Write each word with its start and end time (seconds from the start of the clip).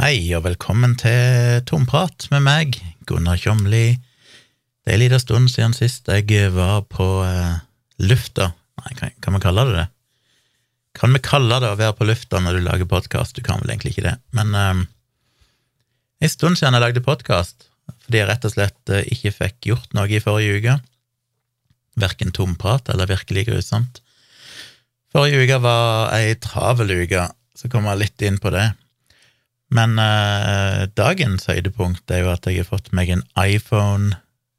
Hei, 0.00 0.32
og 0.32 0.46
velkommen 0.46 0.94
til 0.96 1.58
Tomprat 1.68 2.24
med 2.32 2.40
meg, 2.46 2.78
Gunnar 3.04 3.36
Kjomli. 3.36 3.98
Det 4.00 4.88
er 4.88 4.96
en 4.96 5.02
liten 5.02 5.20
stund 5.20 5.50
siden 5.52 5.74
sist 5.76 6.08
jeg 6.08 6.48
var 6.54 6.86
på 6.88 7.04
eh, 7.26 7.58
lufta. 8.00 8.54
Nei, 8.80 8.94
kan, 8.96 9.12
kan 9.20 9.36
vi 9.36 9.42
kalle 9.44 9.66
det 9.68 9.76
det? 9.76 9.84
Kan 10.96 11.12
vi 11.12 11.20
kalle 11.20 11.60
det 11.60 11.74
å 11.74 11.76
være 11.76 11.98
på 12.00 12.08
lufta 12.08 12.40
når 12.40 12.56
du 12.56 12.64
lager 12.64 12.88
podkast? 12.88 13.36
Du 13.36 13.44
kan 13.44 13.60
vel 13.60 13.74
egentlig 13.74 13.92
ikke 13.92 14.06
det. 14.08 14.16
Men 14.32 14.56
eh, 14.56 14.82
en 16.24 16.34
stund 16.38 16.56
siden 16.56 16.72
jeg 16.72 16.86
lagde 16.88 17.04
podkast, 17.04 17.68
fordi 18.06 18.22
jeg 18.22 18.32
rett 18.32 18.48
og 18.48 18.56
slett 18.56 18.96
eh, 18.96 19.04
ikke 19.12 19.36
fikk 19.42 19.72
gjort 19.74 19.92
noe 19.92 20.08
i 20.08 20.24
forrige 20.24 20.56
uke. 20.56 20.82
Verken 22.00 22.32
tomprat 22.32 22.88
eller 22.88 23.12
virkelig 23.12 23.50
grusomt. 23.52 24.00
Forrige 25.12 25.44
uke 25.44 25.60
var 25.68 26.16
ei 26.16 26.32
travel 26.40 26.96
uke, 27.04 27.28
så 27.52 27.68
kommer 27.68 27.92
jeg 27.92 28.06
litt 28.06 28.30
inn 28.32 28.40
på 28.40 28.56
det. 28.56 28.70
Men 29.72 29.96
eh, 30.00 30.84
dagens 30.98 31.48
høydepunkt 31.48 32.12
er 32.12 32.26
jo 32.26 32.32
at 32.34 32.46
jeg 32.48 32.60
har 32.60 32.68
fått 32.68 32.90
meg 32.96 33.12
en 33.12 33.24
iPhone 33.40 34.18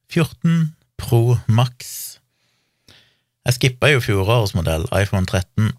14 0.10 0.74
Pro 0.98 1.38
Max. 1.46 2.18
Jeg 3.44 3.58
skippa 3.58 3.92
jo 3.92 4.02
fjorårets 4.02 4.56
modell, 4.58 4.88
iPhone 4.96 5.28
13, 5.28 5.74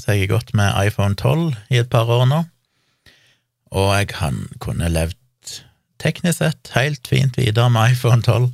så 0.00 0.16
jeg 0.16 0.24
har 0.24 0.34
gått 0.34 0.54
med 0.58 0.74
iPhone 0.88 1.14
12 1.14 1.54
i 1.70 1.80
et 1.82 1.90
par 1.92 2.10
år 2.10 2.26
nå. 2.30 2.42
Og 3.70 3.90
jeg 3.94 4.10
kan, 4.16 4.42
kunne 4.58 4.90
levd 4.90 5.16
teknisk 6.00 6.40
sett 6.40 6.72
helt 6.74 7.06
fint 7.06 7.36
videre 7.38 7.70
med 7.70 7.94
iPhone 7.94 8.24
12. 8.26 8.50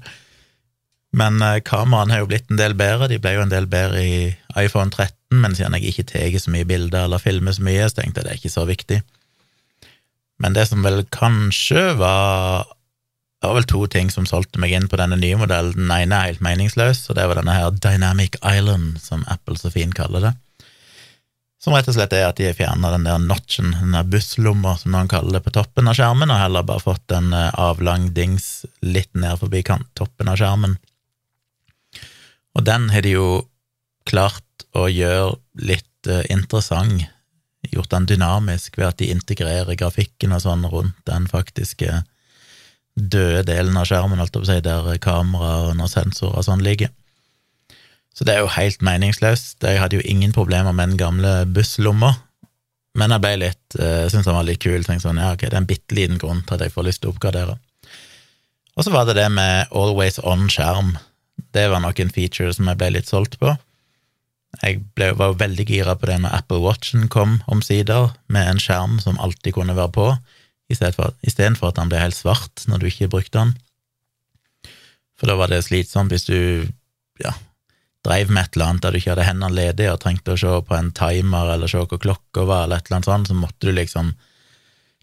Men 1.17 1.41
eh, 1.41 1.63
kameraene 1.65 2.13
har 2.13 2.25
jo 2.25 2.31
blitt 2.35 2.51
en 2.51 2.61
del 2.61 2.77
bedre. 2.77 3.09
De 3.09 3.21
ble 3.23 3.39
jo 3.39 3.47
en 3.47 3.53
del 3.53 3.71
bedre 3.71 4.03
i 4.05 4.19
iPhone 4.59 4.93
13, 4.93 5.41
men 5.41 5.57
siden 5.57 5.79
jeg 5.79 5.95
ikke 5.95 6.11
tar 6.13 6.41
så 6.43 6.53
mye 6.53 6.69
bilder 6.69 7.07
eller 7.07 7.23
filmer 7.23 7.57
så 7.57 7.65
mye, 7.65 7.89
så 7.89 8.03
tenkte 8.03 8.21
jeg 8.21 8.27
det 8.27 8.35
er 8.35 8.43
ikke 8.43 8.59
så 8.59 8.67
viktig. 8.69 9.01
Men 10.43 10.57
det 10.57 10.67
som 10.69 10.85
vel 10.85 11.05
kanskje 11.15 11.95
var 12.01 12.67
Det 13.41 13.49
var 13.51 13.59
vel 13.59 13.69
to 13.69 13.83
ting 13.93 14.09
som 14.11 14.25
solgte 14.27 14.59
meg 14.59 14.73
inn 14.73 14.87
på 14.89 14.97
denne 14.97 15.19
nye 15.21 15.37
modellen. 15.39 15.77
Den 15.77 15.93
ene 15.93 16.17
er 16.17 16.31
helt 16.31 16.43
meningsløs, 16.43 17.03
og 17.11 17.19
det 17.19 17.27
var 17.29 17.37
denne 17.37 17.53
her 17.53 17.69
Dynamic 17.71 18.39
Island, 18.41 18.97
som 19.05 19.27
Apple 19.29 19.59
så 19.61 19.71
fint 19.71 19.95
kaller 19.95 20.25
det. 20.25 20.33
Som 21.61 21.77
rett 21.77 21.89
og 21.91 21.99
slett 21.99 22.15
er 22.17 22.25
at 22.29 22.41
de 22.41 22.49
har 22.49 22.57
fjerna 22.57 22.91
den 22.95 23.05
der 23.07 23.21
notchen, 23.21 23.75
den 23.77 23.95
der 23.95 24.09
busslomma, 24.09 24.77
som 24.81 24.97
noen 24.97 25.13
kaller 25.13 25.37
det, 25.37 25.43
på 25.45 25.53
toppen 25.55 25.93
av 25.93 25.99
skjermen, 25.99 26.33
og 26.33 26.41
heller 26.41 26.65
bare 26.67 26.85
fått 26.85 27.13
en 27.15 27.33
eh, 27.37 27.53
avlang 27.61 28.09
dings 28.17 28.65
litt 28.81 29.13
ned 29.15 29.39
forbi 29.41 29.63
toppen 29.67 30.33
av 30.33 30.41
skjermen. 30.41 30.79
Og 32.57 32.65
den 32.65 32.89
har 32.91 33.05
de 33.05 33.17
jo 33.19 33.29
klart 34.09 34.67
å 34.77 34.87
gjøre 34.89 35.37
litt 35.61 36.09
uh, 36.09 36.23
interessant 36.33 37.05
gjort 37.73 37.93
den 37.93 38.07
dynamisk 38.11 38.79
ved 38.79 38.91
at 38.91 39.01
de 39.01 39.11
integrerer 39.15 39.79
grafikken 39.79 40.35
og 40.37 40.45
sånn 40.45 40.67
rundt 40.71 40.99
den 41.09 41.27
faktiske 41.31 42.03
døde 42.97 43.43
delen 43.45 43.77
av 43.77 43.89
skjermen, 43.89 44.21
alt 44.21 44.37
jeg 44.37 44.49
seg, 44.49 44.63
der 44.65 44.97
kamera 45.03 45.69
og 45.69 45.91
sensorer 45.93 46.41
og 46.41 46.47
sånn 46.47 46.65
ligger. 46.65 46.93
Så 48.17 48.25
det 48.25 48.33
er 48.33 48.41
jo 48.41 48.53
helt 48.55 48.81
meningsløst. 48.81 49.61
Jeg 49.61 49.81
hadde 49.83 49.99
jo 49.99 50.07
ingen 50.09 50.33
problemer 50.33 50.73
med 50.73 50.95
den 50.95 51.01
gamle 51.01 51.33
busslomma, 51.53 52.15
men 52.97 53.13
jeg 53.13 53.21
ble 53.21 53.35
litt, 53.43 53.77
jeg 53.77 54.09
syntes 54.09 54.31
den 54.31 54.39
var 54.39 54.47
litt 54.49 54.63
kul. 54.65 54.81
Tenkte 54.87 55.05
sånn, 55.05 55.21
ja, 55.21 55.35
ok, 55.37 55.45
det 55.45 55.53
er 55.53 55.61
en 55.61 55.69
bitte 55.69 55.99
liten 55.99 56.17
grunn 56.23 56.41
til 56.47 56.57
at 56.57 56.65
jeg 56.65 56.73
får 56.73 56.87
lyst 56.89 57.03
til 57.03 57.11
å 57.11 57.13
oppgradere. 57.13 57.59
Og 58.77 58.87
så 58.87 58.93
var 58.93 59.05
det 59.09 59.19
det 59.19 59.29
med 59.33 59.69
always 59.77 60.17
on-skjerm. 60.25 60.95
Det 61.53 61.67
var 61.73 61.85
nok 61.85 62.01
en 62.01 62.13
feature 62.13 62.55
som 62.57 62.69
jeg 62.71 62.81
ble 62.81 62.95
litt 62.97 63.13
solgt 63.13 63.37
på. 63.41 63.53
Jeg 64.63 64.81
ble, 64.97 65.11
var 65.19 65.33
jo 65.33 65.41
veldig 65.41 65.67
gira 65.69 65.95
på 65.99 66.09
det 66.09 66.21
når 66.23 66.35
Apple 66.39 66.63
Watchen 66.65 67.09
kom 67.13 67.41
omsider, 67.53 68.13
med 68.33 68.49
en 68.51 68.63
skjerm 68.63 68.99
som 69.03 69.19
alltid 69.21 69.57
kunne 69.57 69.77
være 69.77 69.93
på, 69.97 70.07
istedenfor 70.73 71.71
at 71.71 71.79
den 71.79 71.91
ble 71.93 72.01
helt 72.01 72.17
svart 72.17 72.65
når 72.71 72.83
du 72.83 72.89
ikke 72.91 73.11
brukte 73.13 73.39
den. 73.39 73.53
For 75.17 75.31
da 75.31 75.37
var 75.39 75.53
det 75.53 75.65
slitsomt 75.65 76.13
hvis 76.13 76.27
du 76.29 76.39
ja, 77.23 77.33
dreiv 78.07 78.31
med 78.31 78.45
et 78.45 78.57
eller 78.57 78.71
annet 78.71 78.85
der 78.85 78.95
du 78.95 79.01
ikke 79.01 79.15
hadde 79.15 79.27
hendene 79.27 79.57
ledige 79.57 79.93
og 79.93 80.01
trengte 80.03 80.35
å 80.35 80.41
se 80.41 80.53
på 80.69 80.77
en 80.77 80.93
timer 80.97 81.55
eller 81.55 81.71
se 81.71 81.83
hvor 81.83 82.01
klokka 82.03 82.47
var, 82.49 82.67
eller 82.67 82.81
et 82.81 82.89
eller 82.89 83.01
annet 83.01 83.11
sånt, 83.11 83.31
så 83.31 83.39
måtte 83.39 83.69
du 83.69 83.73
liksom 83.77 84.13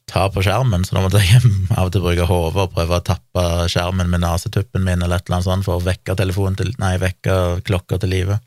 ta 0.09 0.25
på 0.29 0.43
skjermen, 0.43 0.83
så 0.83 0.97
da 0.97 1.03
måtte 1.05 1.21
jeg 1.23 1.39
av 1.77 1.87
og 1.87 1.93
til 1.93 2.03
bruke 2.03 2.27
hodet 2.27 2.65
og 2.65 2.73
prøve 2.75 2.99
å 2.99 3.05
tappe 3.07 3.43
skjermen 3.71 4.09
med 4.11 4.23
nesetuppen 4.25 4.83
min 4.83 4.99
eller 4.99 5.21
et 5.21 5.29
eller 5.29 5.39
annet 5.39 5.47
sånt 5.47 5.67
for 5.67 5.79
å 5.79 5.85
vekke 5.85 6.17
telefonen 6.19 6.59
til, 6.59 6.73
nei, 6.81 6.97
vekke 7.01 7.63
klokka 7.67 8.01
til 8.03 8.11
live. 8.11 8.39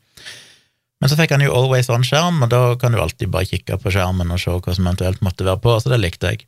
Men 0.97 1.11
så 1.11 1.17
fikk 1.19 1.35
han 1.35 1.43
jo 1.45 1.53
Always 1.53 1.91
On-skjerm, 1.93 2.41
og 2.41 2.49
da 2.49 2.61
kan 2.81 2.93
du 2.93 3.01
alltid 3.01 3.29
bare 3.33 3.47
kikke 3.49 3.77
på 3.81 3.93
skjermen 3.93 4.33
og 4.33 4.41
se 4.41 4.53
hva 4.53 4.73
som 4.73 4.87
eventuelt 4.87 5.21
måtte 5.25 5.45
være 5.45 5.61
på, 5.61 5.75
så 5.77 5.93
det 5.93 6.01
likte 6.01 6.33
jeg. 6.33 6.47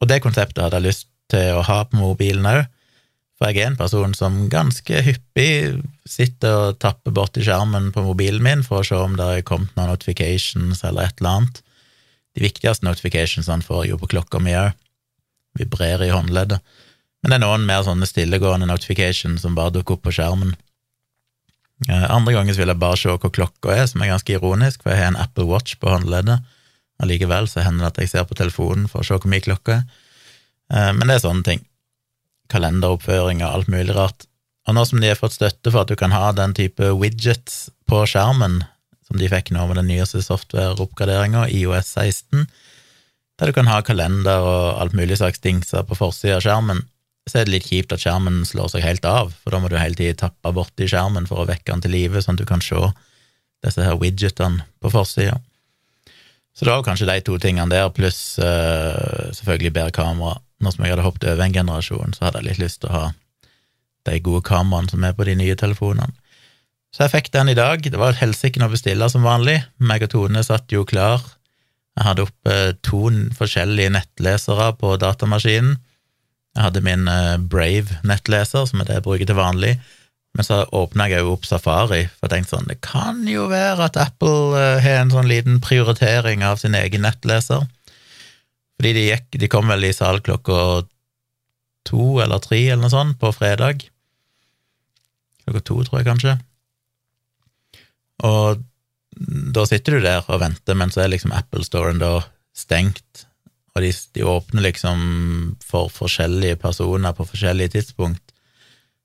Og 0.00 0.10
det 0.10 0.22
konseptet 0.22 0.62
hadde 0.62 0.78
jeg 0.78 0.86
lyst 0.86 1.08
til 1.32 1.56
å 1.56 1.64
ha 1.66 1.80
på 1.88 1.98
mobilen 1.98 2.46
òg, 2.46 2.64
for 3.36 3.50
jeg 3.50 3.60
er 3.60 3.72
en 3.72 3.76
person 3.76 4.14
som 4.16 4.36
ganske 4.48 5.00
hyppig 5.04 5.50
sitter 6.08 6.54
og 6.70 6.78
tapper 6.80 7.12
borti 7.12 7.42
skjermen 7.44 7.90
på 7.92 8.04
mobilen 8.06 8.40
min 8.44 8.62
for 8.64 8.80
å 8.80 8.86
se 8.86 8.96
om 8.96 9.18
det 9.18 9.26
er 9.26 9.44
kommet 9.44 9.74
noen 9.76 9.90
notifications 9.92 10.80
eller 10.86 11.10
et 11.10 11.20
eller 11.20 11.32
annet. 11.34 11.60
De 12.36 12.44
viktigste 12.46 12.86
notificationsene 12.86 13.66
får 13.66 13.84
jeg 13.84 13.92
jo 13.92 14.00
på 14.00 14.08
klokka 14.14 14.40
mi 14.40 14.54
òg, 14.56 14.72
vibrerer 15.58 16.06
i 16.06 16.14
håndleddet, 16.14 16.62
men 17.20 17.32
det 17.32 17.36
er 17.36 17.44
noen 17.44 17.66
mer 17.68 17.84
sånne 17.84 18.08
stillegående 18.08 18.68
notifications 18.70 19.42
som 19.42 19.56
bare 19.56 19.74
dukker 19.74 19.96
opp 19.96 20.06
på 20.06 20.14
skjermen. 20.14 20.54
Eh, 21.84 22.06
andre 22.08 22.32
ganger 22.32 22.56
vil 22.56 22.72
jeg 22.72 22.80
bare 22.80 22.96
se 22.96 23.12
hvor 23.12 23.32
klokka 23.32 23.74
er, 23.74 23.84
som 23.90 24.02
er 24.02 24.14
ganske 24.14 24.32
ironisk, 24.32 24.82
for 24.82 24.92
jeg 24.94 25.02
har 25.02 25.12
en 25.12 25.20
Apple 25.20 25.44
Watch 25.50 25.76
på 25.80 25.90
håndleddet. 25.92 26.44
Allikevel 27.02 27.48
så 27.52 27.64
hender 27.66 27.84
det 27.84 27.92
at 27.92 28.00
jeg 28.00 28.12
ser 28.14 28.28
på 28.28 28.38
telefonen 28.38 28.86
for 28.88 29.02
å 29.02 29.06
se 29.06 29.18
hvor 29.18 29.32
mye 29.32 29.44
klokka 29.44 29.80
er. 29.80 29.82
Eh, 30.72 30.92
men 30.96 31.04
det 31.06 31.18
er 31.18 31.26
sånne 31.26 31.46
ting. 31.46 31.66
Kalenderoppføring 32.52 33.42
og 33.44 33.50
alt 33.50 33.72
mulig 33.72 33.96
rart. 33.96 34.28
Og 34.66 34.74
nå 34.74 34.86
som 34.88 35.02
de 35.02 35.10
har 35.12 35.20
fått 35.20 35.36
støtte 35.36 35.70
for 35.70 35.84
at 35.84 35.92
du 35.92 35.98
kan 35.98 36.14
ha 36.14 36.32
den 36.34 36.56
type 36.56 36.88
widgets 36.98 37.66
på 37.86 38.02
skjermen, 38.08 38.62
som 39.06 39.20
de 39.20 39.28
fikk 39.30 39.52
nå 39.54 39.68
med 39.68 39.78
den 39.78 39.90
nyeste 39.92 40.22
software-oppgraderinga, 40.24 41.44
IOS 41.54 41.92
16, 41.94 42.48
der 43.36 43.50
du 43.50 43.54
kan 43.54 43.68
ha 43.70 43.82
kalender 43.86 44.42
og 44.42 44.80
alt 44.80 44.96
mulig 44.96 45.20
slags 45.20 45.42
dingser 45.44 45.84
på 45.86 45.98
forsida 45.98 46.40
av 46.40 46.42
skjermen, 46.42 46.82
så 47.26 47.40
er 47.40 47.46
det 47.46 47.56
litt 47.56 47.66
kjipt 47.66 47.92
at 47.94 48.02
skjermen 48.02 48.44
slår 48.46 48.70
seg 48.72 48.84
helt 48.86 49.06
av, 49.08 49.32
for 49.42 49.52
da 49.52 49.58
må 49.60 49.70
du 49.70 49.76
hele 49.78 49.98
tiden 49.98 50.18
tappe 50.20 50.52
borti 50.54 50.86
skjermen 50.90 51.26
for 51.26 51.42
å 51.42 51.48
vekke 51.48 51.72
den 51.72 51.82
til 51.82 51.94
live, 51.96 52.22
sånn 52.22 52.38
at 52.38 52.44
du 52.44 52.48
kan 52.48 52.62
se 52.62 52.78
disse 53.66 53.82
her 53.82 53.98
widgetene 53.98 54.66
på 54.82 54.92
forsida. 54.94 55.40
Så 56.56 56.64
det 56.64 56.72
var 56.72 56.84
kanskje 56.86 57.08
de 57.10 57.16
to 57.26 57.36
tingene 57.42 57.68
der, 57.72 57.90
pluss 57.92 58.38
uh, 58.40 59.26
selvfølgelig 59.34 59.74
bedre 59.74 59.96
kamera. 59.96 60.38
Nå 60.62 60.72
som 60.72 60.86
jeg 60.86 60.94
hadde 60.94 61.04
hoppet 61.04 61.26
over 61.28 61.44
en 61.44 61.56
generasjon, 61.56 62.14
så 62.16 62.28
hadde 62.28 62.40
jeg 62.40 62.48
litt 62.48 62.62
lyst 62.62 62.80
til 62.80 62.92
å 62.92 62.94
ha 62.94 63.08
de 64.06 64.20
gode 64.24 64.46
kameraene 64.46 64.94
som 64.94 65.04
er 65.04 65.16
på 65.18 65.26
de 65.28 65.34
nye 65.36 65.58
telefonene. 65.58 66.14
Så 66.94 67.04
jeg 67.04 67.12
fikk 67.12 67.32
den 67.34 67.50
i 67.52 67.58
dag. 67.58 67.82
Det 67.82 67.98
var 68.00 68.16
helsike 68.16 68.62
å 68.64 68.70
bestille 68.72 69.08
som 69.12 69.26
vanlig. 69.26 69.58
Meg 69.76 70.06
og 70.06 70.14
Tone 70.14 70.40
satt 70.46 70.72
jo 70.72 70.86
klar. 70.88 71.20
Jeg 71.98 72.06
hadde 72.06 72.24
oppe 72.24 72.54
to 72.86 73.02
forskjellige 73.36 73.92
nettlesere 73.98 74.70
på 74.80 74.94
datamaskinen 75.02 75.76
jeg 76.56 76.64
hadde 76.64 76.82
min 76.84 77.04
eh, 77.12 77.36
Brave-nettleser, 77.52 78.64
som 78.68 78.80
er 78.80 78.88
det 78.88 78.98
jeg 78.98 79.04
bruker 79.04 79.28
til 79.28 79.36
vanlig. 79.36 79.74
Men 80.36 80.44
så 80.44 80.62
åpna 80.76 81.06
jeg 81.08 81.24
jo 81.24 81.34
opp 81.34 81.46
Safari, 81.48 82.06
for 82.08 82.26
jeg 82.26 82.32
tenkte 82.32 82.56
sånn 82.56 82.68
Det 82.68 82.78
kan 82.84 83.22
jo 83.28 83.46
være 83.52 83.88
at 83.88 83.98
Apple 84.00 84.56
eh, 84.56 84.80
har 84.84 85.02
en 85.02 85.12
sånn 85.12 85.28
liten 85.28 85.60
prioritering 85.64 86.44
av 86.44 86.60
sin 86.60 86.76
egen 86.76 87.04
nettleser. 87.04 87.66
Fordi 88.76 88.92
de, 88.96 89.04
gikk, 89.10 89.28
de 89.40 89.50
kom 89.52 89.68
vel 89.72 89.88
i 89.88 89.92
sal 89.96 90.20
klokka 90.24 90.86
to 91.88 92.16
eller 92.24 92.42
tre 92.42 92.62
eller 92.66 92.84
noe 92.84 92.92
sånt 92.92 93.20
på 93.20 93.30
fredag. 93.36 93.84
Klokka 95.44 95.62
to, 95.64 95.78
tror 95.84 96.00
jeg 96.00 96.08
kanskje. 96.08 96.36
Og 98.26 98.64
da 99.56 99.64
sitter 99.68 99.96
du 99.96 100.04
der 100.04 100.24
og 100.28 100.40
venter, 100.42 100.76
men 100.76 100.92
så 100.92 101.04
er 101.04 101.12
liksom 101.12 101.32
Apple 101.36 101.64
Storen 101.64 102.00
da 102.00 102.18
stengt 102.56 103.26
og 103.76 103.84
de, 103.84 103.90
de, 104.16 104.24
åpner 104.24 104.64
liksom 104.64 105.00
for 105.60 105.90
forskjellige 105.92 106.56
personer 106.62 107.12
på 107.12 107.26
forskjellige 107.28 107.74
tidspunkt. 107.74 108.32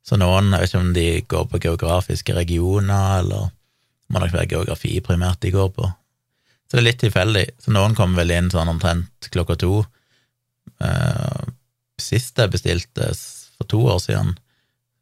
Så 0.01 0.15
noen, 0.17 0.53
jeg 0.55 0.63
vet 0.63 0.71
ikke 0.71 0.81
om 0.81 0.93
de 0.95 1.07
går 1.33 1.47
på 1.51 1.59
geografiske 1.65 2.35
regioner, 2.37 3.19
eller 3.19 3.49
det 3.51 4.15
må 4.15 4.21
nok 4.23 4.33
være 4.33 4.51
geografi 4.53 4.93
primært 5.03 5.43
de 5.43 5.51
går 5.51 5.73
på. 5.75 5.89
Så 6.67 6.77
det 6.77 6.81
er 6.81 6.87
litt 6.87 7.01
tilfeldig. 7.03 7.43
Så 7.59 7.73
noen 7.75 7.97
kommer 7.97 8.23
vel 8.23 8.31
inn 8.31 8.47
sånn 8.51 8.71
omtrent 8.71 9.27
klokka 9.33 9.57
to. 9.59 9.81
Uh, 10.79 11.43
sist 11.99 12.39
jeg 12.39 12.53
bestilte, 12.53 13.11
for 13.59 13.67
to 13.69 13.81
år 13.91 13.99
siden, 14.01 14.31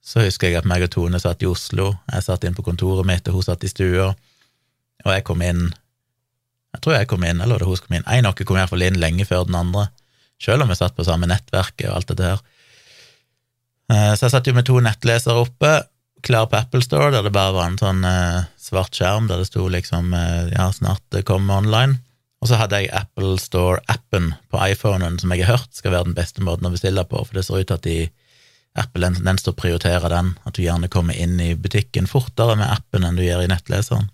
så 0.03 0.25
husker 0.25 0.49
jeg 0.49 0.59
at 0.59 0.67
meg 0.67 0.83
og 0.87 0.89
Tone 0.95 1.21
satt 1.21 1.45
i 1.45 1.49
Oslo. 1.49 1.91
Jeg 2.09 2.25
satt 2.25 2.47
inn 2.47 2.57
på 2.57 2.65
kontoret 2.65 3.05
mitt, 3.05 3.27
og 3.29 3.37
hun 3.37 3.45
satt 3.45 3.63
i 3.63 3.69
stua. 3.69 4.09
Og 5.05 5.13
jeg 5.13 5.25
kom 5.27 5.45
inn 5.45 5.69
jeg 6.75 6.83
tror 6.83 6.95
jeg 6.95 7.09
kom 7.09 7.25
inn, 7.25 7.41
eller 7.41 7.61
det 7.61 7.67
hun 7.67 7.81
kom 7.81 7.97
inn. 7.97 8.07
En 8.07 8.29
av 8.29 8.37
kom 8.37 8.59
iallfall 8.59 8.85
inn 8.85 8.99
lenge 9.01 9.25
før 9.27 9.47
den 9.49 9.57
andre, 9.57 9.87
selv 10.41 10.63
om 10.63 10.71
vi 10.71 10.77
satt 10.77 10.95
på 10.95 11.05
samme 11.07 11.29
nettverket 11.29 11.89
og 11.89 11.99
alt 11.99 12.11
dette 12.11 12.33
her. 12.33 12.43
Eh, 13.89 14.11
så 14.13 14.27
jeg 14.27 14.35
satt 14.35 14.49
jo 14.49 14.55
med 14.57 14.67
to 14.69 14.77
nettlesere 14.83 15.41
oppe, 15.41 15.71
klar 16.25 16.49
på 16.51 16.59
Apple 16.59 16.83
Store, 16.85 17.09
der 17.15 17.25
det 17.25 17.33
bare 17.33 17.55
var 17.55 17.69
en 17.69 17.79
sånn 17.79 18.03
eh, 18.05 18.45
svart 18.59 18.95
skjerm 18.95 19.29
der 19.29 19.41
det 19.41 19.47
sto 19.49 19.65
liksom 19.71 20.13
eh, 20.13 20.51
ja, 20.53 20.69
snart 20.75 21.03
det 21.15 21.25
kommer 21.27 21.63
online. 21.63 21.97
Og 22.39 22.51
så 22.51 22.59
hadde 22.59 22.79
jeg 22.79 22.93
Apple 22.95 23.35
Store-appen 23.41 24.31
på 24.51 24.61
iPhonen 24.69 25.17
som 25.19 25.33
jeg 25.33 25.43
har 25.43 25.57
hørt 25.57 25.75
skal 25.75 25.95
være 25.95 26.11
den 26.11 26.15
beste 26.15 26.43
måten 26.45 26.69
å 26.69 26.73
bestille 26.75 27.03
på, 27.07 27.23
for 27.25 27.35
det 27.35 27.43
ser 27.47 27.63
ut 27.63 27.71
til 27.71 27.79
at 27.79 27.87
de, 27.87 27.97
Apple 28.79 29.03
den, 29.03 29.17
den 29.25 29.41
står 29.41 29.57
å 29.75 29.81
den, 30.13 30.31
at 30.45 30.55
du 30.55 30.61
gjerne 30.63 30.91
kommer 30.91 31.17
inn 31.17 31.39
i 31.41 31.55
butikken 31.55 32.07
fortere 32.07 32.55
med 32.55 32.69
appen 32.69 33.03
enn 33.03 33.19
du 33.19 33.25
gjør 33.25 33.43
i 33.43 33.51
nettleseren. 33.51 34.07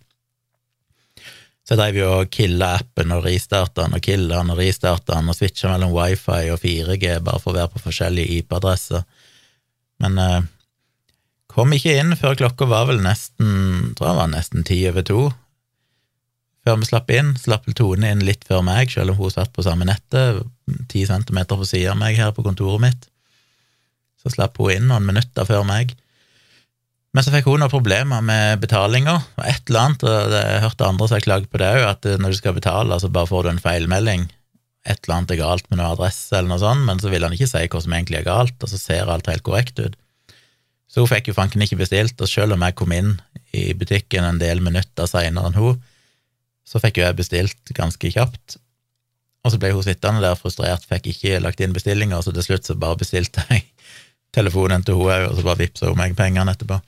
Så 1.65 1.73
jeg 1.73 1.81
drev 1.81 1.95
jo 1.97 2.09
og 2.19 2.33
killa 2.33 2.75
appen 2.77 3.13
og 3.15 3.23
restarta 3.25 3.87
den 3.87 3.97
og 3.97 4.03
killa 4.05 4.41
den 4.41 4.53
og 4.53 4.59
restarta 4.61 5.15
den 5.17 5.31
og 5.31 5.37
switcha 5.37 5.71
mellom 5.71 5.95
wifi 5.95 6.51
og 6.53 6.59
4G 6.61 7.15
bare 7.25 7.41
for 7.41 7.53
å 7.53 7.57
være 7.57 7.71
på 7.73 7.81
forskjellige 7.87 8.37
IP-adresser. 8.41 9.01
Men 10.03 10.19
eh, 10.21 10.45
kom 11.49 11.73
ikke 11.73 11.95
inn 11.97 12.13
før 12.19 12.37
klokka 12.43 12.69
var 12.69 12.85
vel 12.91 13.01
nesten 13.01 13.95
tror 13.97 14.11
jeg 14.11 14.19
var 14.21 14.31
nesten 14.35 14.67
ti 14.67 14.83
over 14.91 15.07
to 15.09 15.23
før 16.65 16.79
vi 16.81 16.87
slapp 16.89 17.11
inn. 17.13 17.33
Slapp 17.37 17.67
Tone 17.77 18.09
inn 18.11 18.23
litt 18.25 18.45
før 18.47 18.63
meg, 18.65 18.89
selv 18.93 19.13
om 19.13 19.19
hun 19.21 19.33
satt 19.33 19.53
på 19.53 19.65
samme 19.65 19.85
nettet, 19.87 20.41
ti 20.89 21.05
centimeter 21.05 21.59
på 21.59 21.67
sida 21.67 21.93
av 21.93 21.99
meg 22.01 22.17
her 22.17 22.33
på 22.33 22.45
kontoret 22.45 22.81
mitt. 22.81 23.05
Så 24.21 24.33
slapp 24.33 24.57
hun 24.57 24.73
inn 24.73 24.89
noen 24.89 25.05
minutter 25.05 25.45
før 25.45 25.65
meg. 25.67 25.93
Men 27.15 27.23
så 27.23 27.31
fikk 27.31 27.45
hun 27.47 27.61
noen 27.63 27.71
problemer 27.71 28.23
med 28.27 28.59
betalinga, 28.59 29.13
og 29.37 29.45
et 29.47 29.69
eller 29.69 29.85
annet, 29.85 30.01
og 30.03 30.33
jeg 30.35 30.63
hørte 30.65 30.87
andre 30.89 31.05
som 31.07 31.15
har 31.15 31.23
klagd 31.23 31.45
på 31.47 31.61
det 31.61 31.69
òg, 31.77 31.83
at 31.87 32.07
når 32.19 32.33
du 32.33 32.39
skal 32.41 32.55
betale, 32.57 32.97
så 32.99 33.07
bare 33.07 33.29
får 33.29 33.45
du 33.45 33.51
en 33.53 33.61
feilmelding. 33.63 34.25
Et 34.85 34.99
eller 34.99 35.15
annet 35.15 35.31
er 35.31 35.39
galt 35.39 35.69
med 35.69 35.79
noe 35.79 35.93
adresse 35.95 36.35
eller 36.35 36.51
noe 36.51 36.59
sånt, 36.59 36.83
men 36.89 36.99
så 36.99 37.09
vil 37.13 37.23
han 37.23 37.33
ikke 37.33 37.47
si 37.47 37.61
hva 37.71 37.81
som 37.85 37.95
egentlig 37.95 38.19
er 38.19 38.27
galt, 38.27 38.57
og 38.59 38.67
så 38.67 38.79
ser 38.81 39.11
alt 39.13 39.29
helt 39.31 39.45
korrekt 39.47 39.79
ut. 39.79 39.95
Så 40.91 41.05
hun 41.05 41.09
fikk 41.09 41.29
jo 41.31 41.37
fanken 41.37 41.63
ikke 41.63 41.79
bestilt, 41.79 42.19
og 42.19 42.29
selv 42.29 42.57
om 42.57 42.65
jeg 42.67 42.75
kom 42.81 42.91
inn 42.95 43.13
i 43.55 43.69
butikken 43.79 44.27
en 44.27 44.41
del 44.41 44.59
minutter 44.63 45.07
seinere 45.07 45.49
enn 45.49 45.55
hun, 45.55 45.79
så 46.67 46.81
fikk 46.83 46.99
jo 46.99 47.05
jeg 47.05 47.17
bestilt 47.17 47.73
ganske 47.77 48.11
kjapt. 48.11 48.57
Og 49.45 49.53
så 49.53 49.61
ble 49.61 49.71
hun 49.71 49.87
sittende 49.87 50.23
der 50.25 50.35
frustrert, 50.35 50.83
fikk 50.89 51.07
ikke 51.13 51.39
lagt 51.39 51.63
inn 51.63 51.75
bestillinger, 51.75 52.19
så 52.25 52.35
til 52.35 52.43
slutt 52.43 52.67
så 52.67 52.75
bare 52.75 52.99
bestilte 52.99 53.45
jeg 53.53 53.63
telefonen 54.35 54.83
til 54.83 54.99
hun 54.99 55.13
òg, 55.15 55.29
og 55.29 55.39
så 55.39 55.47
bare 55.47 55.61
vippsa 55.63 55.87
hun 55.87 56.01
meg 56.01 56.19
pengene 56.19 56.51
etterpå. 56.51 56.81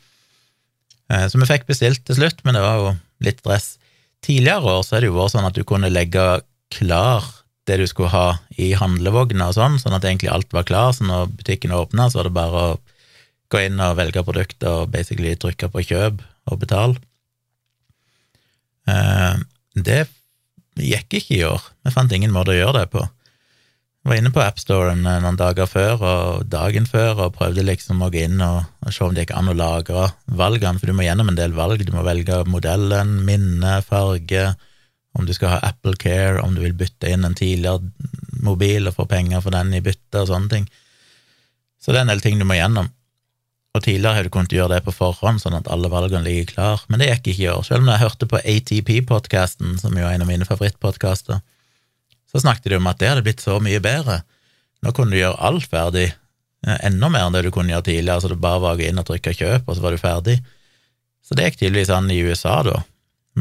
Eh, 1.12 1.26
så 1.32 1.40
vi 1.40 1.50
fikk 1.50 1.68
bestilt 1.70 2.04
til 2.08 2.20
slutt, 2.20 2.44
men 2.44 2.58
det 2.58 2.64
var 2.64 2.82
jo 2.82 2.94
litt 3.24 3.42
stress. 3.44 3.76
Tidligere 4.26 4.78
år 4.78 4.86
så 4.86 4.98
er 4.98 5.04
det 5.04 5.12
jo 5.12 5.18
vært 5.18 5.36
sånn 5.36 5.48
at 5.48 5.58
du 5.58 5.64
kunne 5.68 5.92
legge 5.94 6.26
klar 6.74 7.26
det 7.68 7.78
du 7.82 7.88
skulle 7.90 8.12
ha 8.14 8.38
i 8.56 8.72
handlevogna 8.80 9.50
og 9.50 9.58
sånn, 9.58 9.76
sånn 9.82 9.96
at 9.98 10.06
egentlig 10.08 10.32
alt 10.32 10.54
var 10.56 10.66
klar, 10.68 10.94
så 10.96 11.04
når 11.08 11.34
butikken 11.36 11.76
åpna, 11.76 12.08
så 12.08 12.22
var 12.22 12.30
det 12.30 12.38
bare 12.38 12.64
å 12.64 12.78
gå 13.52 13.64
inn 13.68 13.82
og 13.84 13.98
velge 14.00 14.24
produkter 14.28 14.84
og 14.84 14.94
basically 14.94 15.34
trykke 15.40 15.70
på 15.72 15.84
kjøp 15.90 16.24
og 16.52 16.62
betale. 16.64 17.00
Eh, 18.88 19.44
det 19.76 20.02
gikk 20.80 21.20
ikke 21.20 21.36
i 21.36 21.44
år. 21.48 21.64
Vi 21.84 21.94
fant 21.94 22.14
ingen 22.16 22.34
måte 22.36 22.54
å 22.54 22.58
gjøre 22.58 22.82
det 22.82 22.90
på. 22.94 23.04
Var 24.08 24.22
inne 24.22 24.30
på 24.32 24.40
AppStoren 24.40 25.02
eh, 25.04 25.18
noen 25.20 25.36
dager 25.36 25.68
før 25.68 26.04
og 26.08 26.46
dagen 26.48 26.86
før 26.88 27.26
og 27.26 27.34
prøvde 27.36 27.66
liksom 27.68 28.06
å 28.06 28.08
gå 28.14 28.22
inn 28.24 28.40
og, 28.40 28.62
og 28.86 28.94
se 28.96 29.04
om 29.04 29.12
det 29.12 29.26
gikk 29.26 29.34
an 29.36 29.52
å 29.52 29.56
lagre 29.58 30.06
valgene, 30.32 30.80
for 30.80 30.88
du 30.88 30.96
må 30.96 31.04
gjennom 31.04 31.28
en 31.28 31.40
del 31.40 31.52
valg. 31.58 31.84
Du 31.84 31.92
må 31.92 32.06
velge 32.08 32.38
modellen, 32.48 33.18
minne, 33.28 33.82
farge, 33.84 34.54
om 35.18 35.28
du 35.28 35.34
skal 35.36 35.58
ha 35.58 35.74
Apple 35.74 35.98
Care, 36.00 36.40
om 36.40 36.56
du 36.56 36.62
vil 36.64 36.78
bytte 36.78 37.12
inn 37.12 37.28
en 37.28 37.36
tidligere 37.36 37.84
mobil 38.48 38.88
og 38.88 38.96
få 38.96 39.08
penger 39.12 39.44
for 39.44 39.58
den 39.58 39.76
i 39.76 39.84
bytte 39.84 40.24
og 40.24 40.32
sånne 40.32 40.54
ting. 40.56 40.70
Så 41.84 41.92
det 41.92 42.00
er 42.00 42.08
en 42.08 42.14
del 42.14 42.24
ting 42.24 42.40
du 42.40 42.48
må 42.48 42.56
gjennom. 42.56 42.88
Og 43.76 43.84
tidligere 43.84 44.16
har 44.16 44.24
du 44.24 44.32
kunnet 44.32 44.56
gjøre 44.56 44.78
det 44.78 44.86
på 44.88 44.96
forhånd, 44.96 45.44
sånn 45.44 45.60
at 45.60 45.68
alle 45.74 45.92
valgene 45.92 46.24
ligger 46.24 46.54
klar, 46.54 46.88
men 46.88 47.04
det 47.04 47.12
gikk 47.12 47.34
ikke 47.34 47.44
i 47.44 47.52
år. 47.58 47.68
Selv 47.68 47.84
om 47.84 47.92
jeg 47.92 48.06
hørte 48.06 48.32
på 48.32 48.40
ATP-podkasten, 48.40 49.76
som 49.84 50.00
jo 50.00 50.08
er 50.08 50.16
en 50.16 50.24
av 50.24 50.32
mine 50.32 50.48
favorittpodkaster, 50.48 51.44
så 52.38 52.44
snakket 52.44 52.70
de 52.70 52.78
om 52.78 52.90
at 52.90 53.00
det 53.02 53.10
hadde 53.10 53.26
blitt 53.26 53.42
så 53.42 53.58
mye 53.64 53.82
bedre. 53.82 54.22
Nå 54.86 54.94
kunne 54.94 55.16
du 55.16 55.18
gjøre 55.18 55.42
alt 55.50 55.66
ferdig, 55.72 56.12
enda 56.86 57.10
mer 57.10 57.26
enn 57.26 57.34
det 57.34 57.48
du 57.48 57.52
kunne 57.54 57.74
gjøre 57.74 57.88
tidligere, 57.90 58.22
så 58.22 58.30
det 58.30 58.42
bare 58.44 58.62
var 58.62 58.84
inn 58.84 59.02
og 59.02 59.08
trykke 59.08 59.34
kjøp, 59.34 59.66
og 59.66 59.78
så 59.78 59.82
var 59.82 59.96
du 59.96 60.02
ferdig. 60.02 60.38
Så 61.26 61.38
det 61.38 61.48
gikk 61.48 61.62
tydeligvis 61.64 61.94
an 61.94 62.12
i 62.14 62.20
USA, 62.22 62.60
da, 62.68 62.82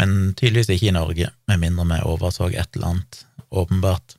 men 0.00 0.32
tydeligvis 0.38 0.72
ikke 0.72 0.88
i 0.88 0.96
Norge, 0.96 1.28
med 1.50 1.60
mindre 1.60 1.84
vi 1.93 2.00
overså 2.08 2.48
et 2.48 2.78
eller 2.78 2.94
annet, 2.94 3.20
åpenbart. 3.52 4.16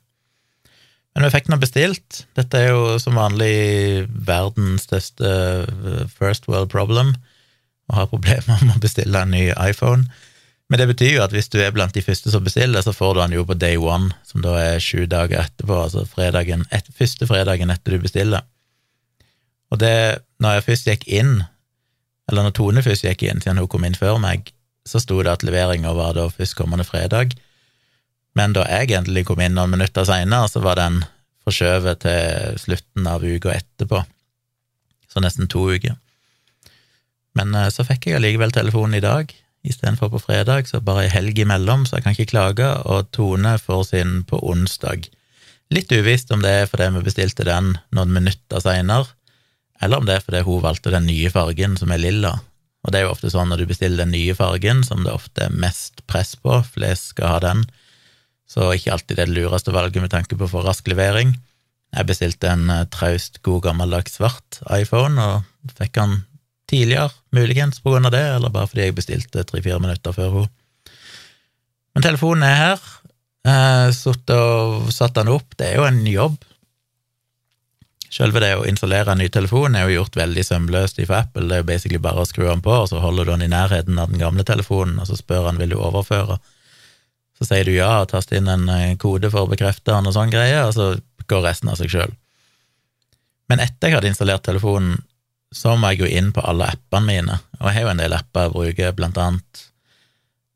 Men 1.14 1.26
vi 1.26 1.32
fikk 1.34 1.50
nå 1.50 1.58
bestilt. 1.58 2.22
Dette 2.38 2.60
er 2.62 2.68
jo 2.70 2.94
som 3.02 3.18
vanlig 3.18 4.06
verdens 4.06 4.86
største 4.86 5.26
eh, 5.26 6.04
first 6.14 6.46
world 6.46 6.70
problem, 6.70 7.16
å 7.90 7.98
ha 7.98 8.06
problemer 8.06 8.62
med 8.62 8.76
å 8.76 8.82
bestille 8.84 9.24
en 9.26 9.34
ny 9.34 9.48
iPhone. 9.56 10.06
Men 10.68 10.82
det 10.82 10.88
betyr 10.90 11.14
jo 11.14 11.24
at 11.24 11.32
hvis 11.32 11.48
du 11.48 11.56
er 11.62 11.72
blant 11.72 11.94
de 11.96 12.04
første 12.04 12.30
som 12.32 12.44
bestiller, 12.44 12.82
så 12.84 12.92
får 12.92 13.14
du 13.14 13.20
den 13.22 13.36
jo 13.38 13.44
på 13.48 13.56
day 13.56 13.78
one, 13.80 14.10
som 14.28 14.42
da 14.44 14.52
er 14.60 14.82
sju 14.84 15.06
dager 15.08 15.40
etterpå, 15.46 15.78
altså 15.86 16.04
fredagen, 16.08 16.66
et, 16.76 16.90
første 16.98 17.28
fredagen 17.28 17.72
etter 17.72 17.96
du 17.96 18.04
bestiller. 18.04 18.44
Og 19.72 19.80
det, 19.80 20.20
når 20.40 20.58
jeg 20.58 20.66
først 20.66 20.90
gikk 20.90 21.06
inn, 21.20 21.38
eller 22.28 22.44
når 22.44 22.56
Tone 22.58 22.84
først 22.84 23.06
gikk 23.08 23.24
inn, 23.24 23.40
siden 23.40 23.60
hun 23.62 23.70
kom 23.72 23.86
inn 23.88 23.96
før 23.96 24.20
meg, 24.20 24.52
så 24.88 25.00
sto 25.00 25.20
det 25.24 25.32
at 25.32 25.44
leveringa 25.44 25.92
var 25.96 26.14
da 26.16 26.28
førstkommende 26.32 26.84
fredag. 26.88 27.32
Men 28.36 28.52
da 28.56 28.66
jeg 28.68 28.92
endelig 28.96 29.24
kom 29.28 29.40
inn 29.44 29.56
noen 29.56 29.72
minutter 29.72 30.04
seinere, 30.08 30.48
så 30.52 30.60
var 30.64 30.80
den 30.80 31.00
forskjøvet 31.48 32.04
til 32.04 32.60
slutten 32.60 33.08
av 33.08 33.24
uka 33.24 33.56
etterpå, 33.56 34.02
så 35.08 35.24
nesten 35.24 35.48
to 35.48 35.64
uker. 35.72 35.96
Men 37.38 37.56
eh, 37.56 37.70
så 37.72 37.86
fikk 37.88 38.08
jeg 38.08 38.18
allikevel 38.18 38.52
telefonen 38.52 38.98
i 38.98 39.04
dag, 39.04 39.32
istedenfor 39.68 40.10
på 40.12 40.22
fredag, 40.22 40.68
så 40.68 40.80
bare 40.84 41.06
ei 41.06 41.12
helg 41.12 41.38
imellom, 41.42 41.86
så 41.86 41.98
jeg 41.98 42.06
kan 42.06 42.16
ikke 42.16 42.32
klage, 42.32 42.68
og 42.88 43.10
Tone 43.14 43.54
får 43.62 43.86
sin 43.90 44.18
på 44.28 44.40
onsdag. 44.50 45.08
Litt 45.74 45.92
uvisst 45.92 46.32
om 46.32 46.42
det 46.44 46.52
er 46.62 46.68
fordi 46.70 46.88
vi 46.96 47.06
bestilte 47.06 47.46
den 47.48 47.74
noen 47.94 48.12
minutter 48.14 48.62
seinere, 48.64 49.10
eller 49.80 50.00
om 50.00 50.06
det 50.08 50.16
er 50.16 50.24
fordi 50.24 50.44
hun 50.46 50.64
valgte 50.64 50.92
den 50.94 51.06
nye 51.06 51.30
fargen, 51.30 51.76
som 51.78 51.92
er 51.94 52.02
lilla. 52.02 52.38
Og 52.82 52.92
det 52.92 53.00
er 53.00 53.06
jo 53.06 53.12
ofte 53.12 53.30
sånn 53.30 53.50
når 53.52 53.62
du 53.62 53.68
bestiller 53.70 54.04
den 54.04 54.14
nye 54.14 54.34
fargen, 54.38 54.80
som 54.86 55.04
det 55.04 55.12
ofte 55.12 55.46
er 55.46 55.60
mest 55.64 56.02
press 56.10 56.34
på, 56.38 56.60
flest 56.74 57.12
skal 57.12 57.34
ha 57.34 57.42
den, 57.44 57.66
så 58.48 58.70
ikke 58.72 58.94
alltid 58.94 59.20
det 59.20 59.28
lureste 59.28 59.74
valget 59.74 60.02
med 60.02 60.12
tanke 60.14 60.38
på 60.38 60.46
å 60.46 60.52
få 60.54 60.64
rask 60.64 60.88
levering. 60.88 61.34
Jeg 61.92 62.08
bestilte 62.08 62.50
en 62.52 62.70
eh, 62.72 62.86
traust, 62.92 63.42
god, 63.44 63.62
gammeldags 63.68 64.16
svart 64.18 64.60
iPhone, 64.72 65.20
og 65.20 65.76
fikk 65.76 65.96
den 66.00 66.18
tidligere, 66.68 67.10
muligens 67.34 67.80
på 67.82 67.92
grunn 67.92 68.08
av 68.08 68.14
det, 68.14 68.24
eller 68.36 68.52
bare 68.54 68.68
fordi 68.70 68.86
jeg 68.86 68.96
bestilte 68.98 69.44
tre-fire 69.48 69.80
minutter 69.82 70.14
før 70.16 70.34
hun. 70.34 70.50
Men 71.96 72.04
telefonen 72.04 72.44
er 72.46 72.60
her. 72.62 72.84
Satt 73.96 74.30
og 74.34 74.90
satt 74.92 75.16
den 75.16 75.30
opp. 75.32 75.56
Det 75.56 75.70
er 75.70 75.80
jo 75.80 75.86
en 75.88 76.02
jobb. 76.06 76.36
Selve 78.12 78.40
det 78.40 78.54
å 78.56 78.64
installere 78.68 79.12
en 79.12 79.20
ny 79.20 79.28
telefon 79.32 79.76
er 79.76 79.84
jo 79.86 79.98
gjort 79.98 80.16
veldig 80.16 80.44
sømløst 80.46 81.00
fra 81.04 81.24
Apple. 81.24 81.44
Det 81.48 81.58
er 81.58 81.62
jo 81.62 81.68
basically 81.68 82.00
bare 82.02 82.24
å 82.24 82.28
skru 82.28 82.46
den 82.46 82.62
på, 82.64 82.72
og 82.72 82.88
så 82.90 83.02
holder 83.02 83.28
du 83.28 83.32
den 83.34 83.44
i 83.48 83.50
nærheten 83.52 83.98
av 84.00 84.12
den 84.12 84.20
gamle 84.20 84.44
telefonen, 84.48 84.96
og 85.02 85.10
så 85.10 85.18
spør 85.18 85.50
han 85.50 85.60
vil 85.60 85.74
du 85.74 85.80
overføre. 85.80 86.38
Så 87.38 87.50
sier 87.50 87.68
du 87.68 87.74
ja 87.76 87.90
og 88.00 88.08
taster 88.10 88.40
inn 88.40 88.48
en 88.50 88.64
eh, 88.72 88.96
kode 88.98 89.30
for 89.30 89.44
å 89.44 89.50
bekrefte 89.50 89.92
den 89.92 90.08
og 90.08 90.16
sånn 90.16 90.32
greie, 90.32 90.64
og 90.64 90.72
så 90.74 90.88
går 91.28 91.44
resten 91.44 91.70
av 91.70 91.76
seg 91.78 91.92
sjøl. 91.92 92.16
Men 93.52 93.62
etter 93.64 93.90
jeg 93.90 93.98
hadde 93.98 94.10
installert 94.10 94.44
telefonen, 94.44 94.96
så 95.54 95.74
må 95.80 95.92
jeg 95.92 96.02
gå 96.02 96.10
inn 96.18 96.28
på 96.36 96.44
alle 96.44 96.68
appene 96.74 97.08
mine, 97.08 97.38
og 97.58 97.66
jeg 97.68 97.78
har 97.78 97.86
jo 97.86 97.92
en 97.94 98.02
del 98.02 98.16
apper 98.16 98.46
jeg 98.46 98.54
bruker, 98.54 98.94
blant 98.96 99.20
annet 99.22 99.64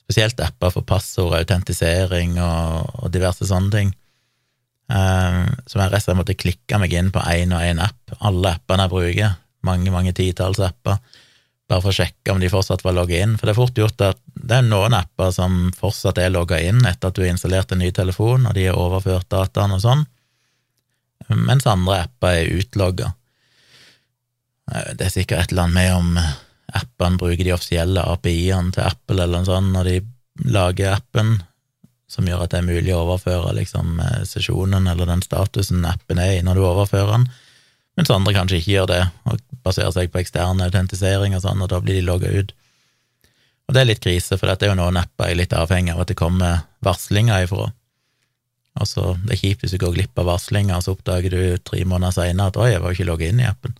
spesielt 0.03 0.41
apper 0.45 0.73
for 0.75 0.85
passord, 0.85 1.33
autentisering 1.39 2.37
og, 2.43 2.91
og, 3.01 3.09
diverse 3.15 3.49
sånne 3.49 3.73
ting. 3.73 3.93
Um, 4.93 5.49
som 5.71 5.81
jeg 5.81 6.03
slett 6.05 6.19
måtte 6.19 6.37
klikke 6.37 6.77
meg 6.83 6.93
inn 6.93 7.09
på 7.15 7.23
én 7.33 7.55
og 7.57 7.65
én 7.65 7.81
app. 7.81 8.13
Alle 8.21 8.59
appene 8.59 8.85
jeg 8.85 8.93
bruker, 8.93 9.37
mange, 9.65 9.95
mange 9.95 10.13
titalls 10.17 10.61
apper 10.61 10.99
bare 11.73 11.81
for 11.81 11.93
å 11.93 11.97
sjekke 11.97 12.35
om 12.35 12.41
de 12.43 12.51
fortsatt 12.53 12.85
var 12.85 12.97
logga 12.97 13.23
inn. 13.25 13.39
For 13.39 13.49
det 13.49 13.55
er 13.55 13.61
fort 13.61 13.79
gjort 13.79 14.05
at 14.05 14.21
det 14.35 14.59
er 14.59 14.67
noen 14.67 14.97
apper 14.99 15.33
som 15.33 15.71
fortsatt 15.79 16.21
er 16.21 16.35
logga 16.35 16.59
inn 16.61 16.83
etter 16.85 17.09
at 17.09 17.17
du 17.17 17.23
har 17.25 17.33
installert 17.33 17.73
en 17.73 17.81
ny 17.81 17.89
telefon, 17.95 18.45
og 18.49 18.57
de 18.59 18.69
har 18.69 18.79
overført 18.79 19.31
dataen 19.33 19.73
og 19.79 19.81
sånn, 19.85 20.05
mens 21.33 21.69
andre 21.71 22.03
apper 22.05 22.43
er 22.43 22.53
utlogga. 22.59 23.13
Eh, 24.73 24.93
det 24.99 25.09
er 25.09 25.14
sikkert 25.14 25.45
et 25.45 25.55
eller 25.55 25.69
annet 25.69 25.79
med 25.79 25.95
om 25.95 26.19
appene 26.73 27.21
bruker 27.21 27.45
de 27.45 27.55
offisielle 27.55 28.05
API-ene 28.14 28.73
til 28.75 28.87
Apple 28.88 29.21
eller 29.21 29.43
noe 29.43 29.49
sånt 29.49 29.73
når 29.75 29.91
de 29.91 29.97
lager 30.52 30.97
appen, 30.97 31.37
som 32.09 32.29
gjør 32.29 32.45
at 32.45 32.52
det 32.52 32.61
er 32.61 32.69
mulig 32.69 32.93
å 32.97 33.05
overføre 33.05 33.55
liksom, 33.57 33.99
eh, 34.00 34.21
sesjonen 34.29 34.88
eller 34.88 35.09
den 35.09 35.25
statusen 35.25 35.85
appen 35.88 36.21
er 36.23 36.38
i 36.38 36.45
når 36.45 36.61
du 36.61 36.67
overfører 36.67 37.17
den 37.19 37.33
mens 37.99 38.11
andre 38.12 38.35
kanskje 38.37 38.61
ikke 38.61 38.73
gjør 38.73 38.88
det, 38.88 39.02
og 39.29 39.41
baserer 39.67 39.93
seg 39.95 40.12
på 40.12 40.23
ekstern 40.23 40.62
autentisering 40.64 41.37
og 41.37 41.45
sånn, 41.45 41.61
og 41.61 41.71
da 41.73 41.81
blir 41.85 41.99
de 41.99 42.07
logga 42.07 42.31
ut. 42.33 42.55
Og 43.69 43.76
det 43.76 43.83
er 43.83 43.88
litt 43.91 44.02
krise, 44.05 44.38
for 44.38 44.49
dette 44.49 44.67
er 44.67 44.73
jo 44.73 44.79
noen 44.81 44.99
apper 45.00 45.29
jeg 45.29 45.37
er 45.37 45.41
litt 45.43 45.57
avhengig 45.57 45.95
av 45.95 46.02
at 46.05 46.12
det 46.12 46.19
kommer 46.19 46.64
varslinger 46.85 47.47
ifra. 47.47 47.69
Altså, 48.81 49.12
det 49.26 49.37
er 49.37 49.43
kjipt 49.43 49.64
hvis 49.64 49.75
du 49.76 49.81
går 49.83 49.97
glipp 49.99 50.23
av 50.23 50.31
varslinger, 50.31 50.79
og 50.79 50.87
så 50.87 50.97
oppdager 50.97 51.35
du 51.35 51.43
tre 51.61 51.85
måneder 51.85 52.17
seinere 52.17 52.52
at 52.52 52.57
'oi, 52.57 52.71
jeg 52.73 52.81
var 52.81 52.93
jo 52.93 52.99
ikke 52.99 53.11
logga 53.11 53.29
inn 53.29 53.43
i 53.45 53.49
appen'. 53.49 53.76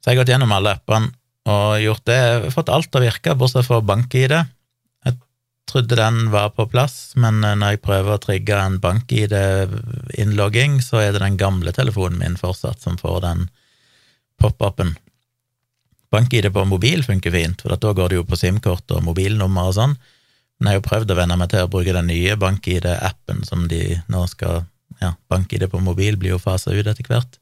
Så 0.00 0.10
jeg 0.10 0.16
har 0.16 0.22
gått 0.22 0.32
gjennom 0.32 0.52
alle 0.56 0.76
appene 0.78 1.12
og 1.50 1.80
gjort 1.82 2.04
det, 2.08 2.52
fått 2.54 2.70
alt 2.72 2.90
til 2.90 3.00
å 3.00 3.04
virke, 3.04 3.34
bortsett 3.36 3.66
fra 3.66 3.80
bank-ID. 3.84 4.34
Jeg 5.06 5.16
trodde 5.68 5.98
den 5.98 6.30
var 6.32 6.52
på 6.56 6.66
plass, 6.70 7.12
men 7.20 7.44
eh, 7.44 7.56
når 7.58 7.74
jeg 7.74 7.84
prøver 7.84 8.16
å 8.16 8.22
trigge 8.22 8.58
en 8.60 8.78
bank-ID-innlogging, 8.82 10.80
så 10.84 11.00
er 11.02 11.14
det 11.14 11.22
den 11.24 11.38
gamle 11.40 11.72
telefonen 11.76 12.20
min 12.20 12.38
fortsatt 12.40 12.80
som 12.84 12.98
får 13.00 13.18
den 13.24 13.46
pop-upen. 14.40 14.96
Bank-ID 16.10 16.50
på 16.52 16.64
mobil 16.66 17.04
funker 17.06 17.32
fint, 17.34 17.60
for 17.62 17.76
da 17.76 17.92
går 17.96 18.10
det 18.10 18.20
jo 18.20 18.26
på 18.28 18.38
SIM-kort 18.38 18.96
og 18.96 19.04
mobilnummer 19.06 19.70
og 19.70 19.76
sånn, 19.76 19.94
men 20.58 20.68
jeg 20.68 20.76
har 20.76 20.80
jo 20.80 20.88
prøvd 20.88 21.12
å 21.12 21.18
venne 21.22 21.36
meg 21.40 21.52
til 21.52 21.64
å 21.64 21.70
bruke 21.72 21.94
den 21.96 22.10
nye 22.10 22.36
bank-ID-appen 22.40 23.44
som 23.48 23.68
de 23.70 24.00
nå 24.12 24.26
skal 24.32 24.66
Ja, 25.00 25.14
bank-ID 25.32 25.62
på 25.72 25.78
mobil 25.80 26.18
blir 26.20 26.34
jo 26.34 26.38
fasa 26.42 26.74
ut 26.74 26.84
etter 26.90 27.06
hvert. 27.08 27.38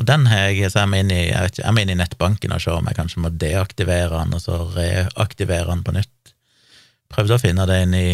Og 0.00 0.06
den 0.08 0.24
har 0.30 0.48
jeg, 0.48 0.70
så 0.72 0.82
jeg 0.82 0.90
må 0.90 1.02
inn 1.02 1.12
i, 1.12 1.20
jeg 1.28 1.52
ikke, 1.52 1.62
jeg 1.62 1.74
må 1.76 1.82
inn 1.82 1.92
i 1.92 1.98
nettbanken 1.98 2.54
og 2.54 2.62
se 2.64 2.72
om 2.72 2.88
jeg 2.88 2.96
kanskje 2.96 3.22
må 3.24 3.32
deaktivere 3.42 4.22
den, 4.22 4.32
og 4.38 4.40
så 4.40 4.62
reaktivere 4.72 5.68
den 5.68 5.84
på 5.84 5.94
nytt. 5.98 6.32
Prøvde 7.12 7.36
å 7.36 7.42
finne 7.42 7.68
det 7.68 7.78
inn 7.84 7.96
i 7.98 8.08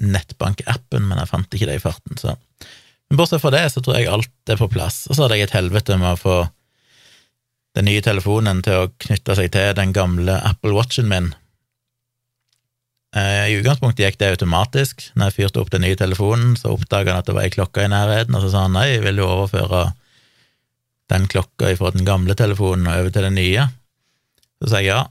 nettbankappen, 0.00 1.04
men 1.04 1.20
jeg 1.20 1.30
fant 1.30 1.54
ikke 1.54 1.68
det 1.70 1.78
i 1.78 1.84
farten, 1.84 2.18
så 2.20 2.36
Men 3.12 3.18
bortsett 3.20 3.42
fra 3.42 3.50
det, 3.52 3.66
så 3.68 3.82
tror 3.84 3.98
jeg 3.98 4.08
alt 4.08 4.50
er 4.50 4.56
på 4.56 4.66
plass. 4.72 5.02
Og 5.10 5.14
så 5.14 5.22
hadde 5.22 5.36
jeg 5.36 5.44
et 5.44 5.52
helvete 5.58 5.98
med 6.00 6.14
å 6.14 6.18
få 6.18 6.36
den 7.76 7.84
nye 7.84 8.00
telefonen 8.02 8.62
til 8.64 8.78
å 8.80 8.92
knytte 9.04 9.36
seg 9.36 9.50
til 9.52 9.74
den 9.76 9.92
gamle 9.92 10.38
Apple 10.48 10.72
Watchen 10.72 11.10
min, 11.10 11.28
Eh, 13.14 13.46
I 13.50 13.58
utgangspunktet 13.60 14.02
gikk 14.02 14.16
det 14.18 14.32
automatisk. 14.34 15.08
Når 15.14 15.30
jeg 15.30 15.36
fyrte 15.36 15.62
opp 15.62 15.70
den 15.70 15.84
nye 15.86 15.98
telefonen, 15.98 16.56
så 16.58 16.72
oppdaga 16.74 17.14
han 17.14 17.22
at 17.22 17.28
det 17.28 17.36
var 17.36 17.46
ei 17.46 17.52
klokke 17.54 17.84
i 17.86 17.90
nærheten, 17.92 18.34
og 18.34 18.42
så 18.42 18.50
sa 18.50 18.64
han 18.66 18.74
nei, 18.74 18.88
vil 19.04 19.20
du 19.20 19.24
overføre 19.26 19.86
den 21.12 21.26
klokka 21.30 21.72
fra 21.78 21.92
den 21.94 22.06
gamle 22.06 22.36
telefonen 22.38 22.88
og 22.88 23.02
over 23.02 23.14
til 23.14 23.26
den 23.26 23.38
nye? 23.38 23.66
Så 24.62 24.70
sa 24.70 24.80
jeg 24.80 24.92
ja, 24.92 25.02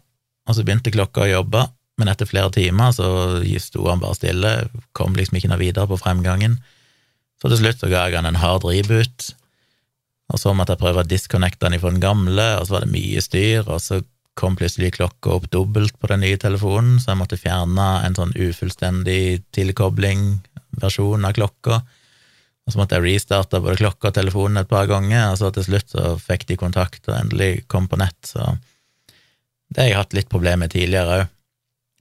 og 0.48 0.56
så 0.58 0.66
begynte 0.66 0.94
klokka 0.94 1.26
å 1.26 1.30
jobbe, 1.30 1.68
men 2.02 2.10
etter 2.10 2.28
flere 2.28 2.52
timer 2.56 2.94
så 2.96 3.08
sto 3.62 3.86
han 3.86 4.02
bare 4.02 4.18
stille, 4.18 4.54
kom 4.98 5.16
liksom 5.18 5.38
ikke 5.38 5.52
noe 5.52 5.62
videre 5.62 5.90
på 5.90 6.00
fremgangen. 6.02 6.58
Så 7.42 7.52
til 7.52 7.62
slutt 7.62 7.84
så 7.84 7.92
ga 7.92 8.08
jeg 8.08 8.18
han 8.18 8.30
en 8.30 8.40
hard 8.42 8.66
reboot, 8.66 9.34
og 10.34 10.40
så 10.42 10.54
måtte 10.56 10.74
jeg 10.74 10.82
prøve 10.82 11.04
å 11.04 11.08
disconnecte 11.08 11.68
den 11.68 11.82
fra 11.82 11.92
den 11.94 12.04
gamle, 12.04 12.48
og 12.58 12.66
så 12.66 12.78
var 12.78 12.86
det 12.86 12.94
mye 12.96 13.22
styr, 13.22 13.68
og 13.68 13.82
så 13.84 14.02
kom 14.40 14.56
plutselig 14.58 14.96
klokka 14.96 15.36
opp 15.36 15.50
dobbelt 15.54 15.98
på 16.02 16.10
den 16.10 16.24
nye 16.26 16.40
telefonen, 16.42 16.98
så 17.00 17.12
jeg 17.12 17.20
måtte 17.20 17.38
fjerne 17.38 17.90
en 18.08 18.16
sånn 18.18 18.34
ufullstendig 18.34 19.44
tilkobling-versjon 19.54 21.28
av 21.28 21.36
klokka. 21.38 21.84
Og 22.63 22.74
så 22.74 22.79
måtte 22.79 22.96
jeg 22.96 23.05
restarte 23.05 23.60
både 23.63 23.79
klokka 23.82 24.10
og 24.10 24.15
telefonen 24.15 24.62
et 24.62 24.70
par 24.70 24.88
ganger, 24.88 25.34
og 25.34 25.39
så 25.39 25.51
til 25.51 25.65
slutt 25.67 25.91
så 25.91 26.13
fikk 26.22 26.48
de 26.48 26.60
kontakt 26.60 27.10
og 27.10 27.17
endelig 27.17 27.65
kom 27.72 27.89
på 27.91 28.00
nett, 28.00 28.20
så 28.24 28.55
det 29.74 29.82
har 29.82 29.89
jeg 29.89 30.00
hatt 30.00 30.15
litt 30.15 30.32
problemer 30.32 30.65
med 30.65 30.74
tidligere 30.75 31.17
òg. 31.17 31.32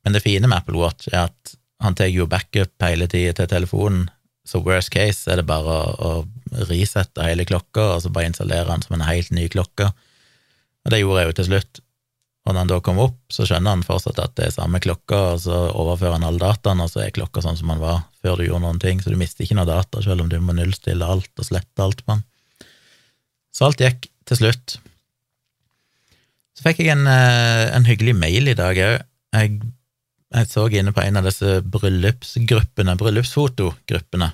Men 0.02 0.16
det 0.16 0.24
fine 0.24 0.48
med 0.50 0.58
Apple 0.58 0.78
Watch 0.78 1.08
er 1.12 1.28
at 1.30 1.54
han 1.82 1.96
tar 1.98 2.10
jo 2.10 2.28
backup 2.30 2.84
hele 2.84 3.08
tida 3.10 3.34
til 3.38 3.50
telefonen, 3.50 4.06
så 4.46 4.58
worst 4.62 4.90
case 4.94 5.30
er 5.30 5.38
det 5.38 5.46
bare 5.46 5.70
å, 5.70 5.92
å 6.22 6.64
resette 6.68 7.22
hele 7.24 7.46
klokka, 7.46 7.94
og 7.94 8.02
så 8.04 8.10
bare 8.14 8.30
installere 8.30 8.68
den 8.68 8.82
som 8.84 8.96
en 8.96 9.06
helt 9.06 9.30
ny 9.34 9.46
klokke. 9.50 9.88
Og 10.82 10.94
det 10.94 11.00
gjorde 11.02 11.22
jeg 11.22 11.30
jo 11.30 11.36
til 11.38 11.48
slutt. 11.48 11.82
Og 12.42 12.50
når 12.50 12.64
han 12.64 12.70
da 12.72 12.78
kommer 12.82 13.06
opp, 13.06 13.18
så 13.30 13.44
skjønner 13.46 13.76
han 13.76 13.84
fortsatt 13.86 14.18
at 14.18 14.32
det 14.38 14.48
er 14.48 14.54
samme 14.56 14.80
klokka, 14.82 15.18
og 15.34 15.42
så 15.44 15.58
overfører 15.78 16.16
han 16.16 16.26
all 16.26 16.40
dataen, 16.42 16.82
og 16.82 16.90
så 16.90 17.04
er 17.04 17.14
klokka 17.14 17.44
sånn 17.44 17.58
som 17.58 17.70
han 17.70 17.82
var 17.82 18.00
før 18.22 18.40
du 18.40 18.48
gjorde 18.48 18.64
noen 18.64 18.80
ting, 18.82 19.02
så 19.02 19.12
du 19.12 19.18
mister 19.20 19.46
ikke 19.46 19.58
noe 19.58 19.68
data, 19.68 20.02
selv 20.02 20.24
om 20.24 20.30
du 20.30 20.38
må 20.42 20.56
nullstille 20.56 21.06
alt 21.06 21.30
og 21.38 21.46
slette 21.46 21.84
alt 21.84 22.02
på 22.02 22.16
den. 22.16 22.24
Så 23.54 23.68
alt 23.68 23.84
gikk 23.84 24.08
til 24.26 24.40
slutt. 24.40 24.74
Så 26.58 26.66
fikk 26.66 26.82
jeg 26.82 26.96
en, 26.96 27.06
eh, 27.06 27.68
en 27.76 27.86
hyggelig 27.86 28.16
mail 28.18 28.50
i 28.50 28.58
dag 28.58 28.74
òg. 28.74 28.98
Jeg, 29.38 29.54
jeg, 30.34 30.50
så 30.50 30.66
inne 30.66 30.94
på 30.96 31.04
en 31.04 31.20
av 31.20 31.28
disse 31.28 31.60
bryllupsgruppene, 31.62 32.96
bryllupsfotogruppene, 32.98 34.32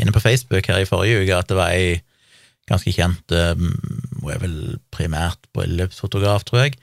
inne 0.00 0.12
på 0.14 0.22
Facebook 0.22 0.68
her 0.68 0.84
i 0.84 0.88
forrige 0.88 1.24
uke, 1.24 1.40
at 1.40 1.48
det 1.48 1.58
var 1.58 1.72
ei 1.72 2.02
ganske 2.70 2.92
kjent, 2.94 3.32
eh, 3.32 3.56
hun 3.56 4.30
er 4.30 4.44
vel 4.44 4.60
primært 4.92 5.40
bryllupsfotograf, 5.56 6.44
tror 6.44 6.66
jeg, 6.66 6.78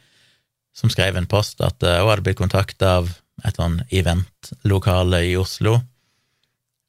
som 0.78 0.92
skrev 0.94 1.18
en 1.18 1.30
post 1.30 1.62
at 1.66 1.82
hun 1.82 2.10
hadde 2.12 2.24
blitt 2.26 2.40
kontakta 2.40 3.00
av 3.02 3.10
et 3.46 3.58
sånn 3.58 3.80
eventlokale 3.94 5.24
i 5.30 5.36
Oslo 5.38 5.80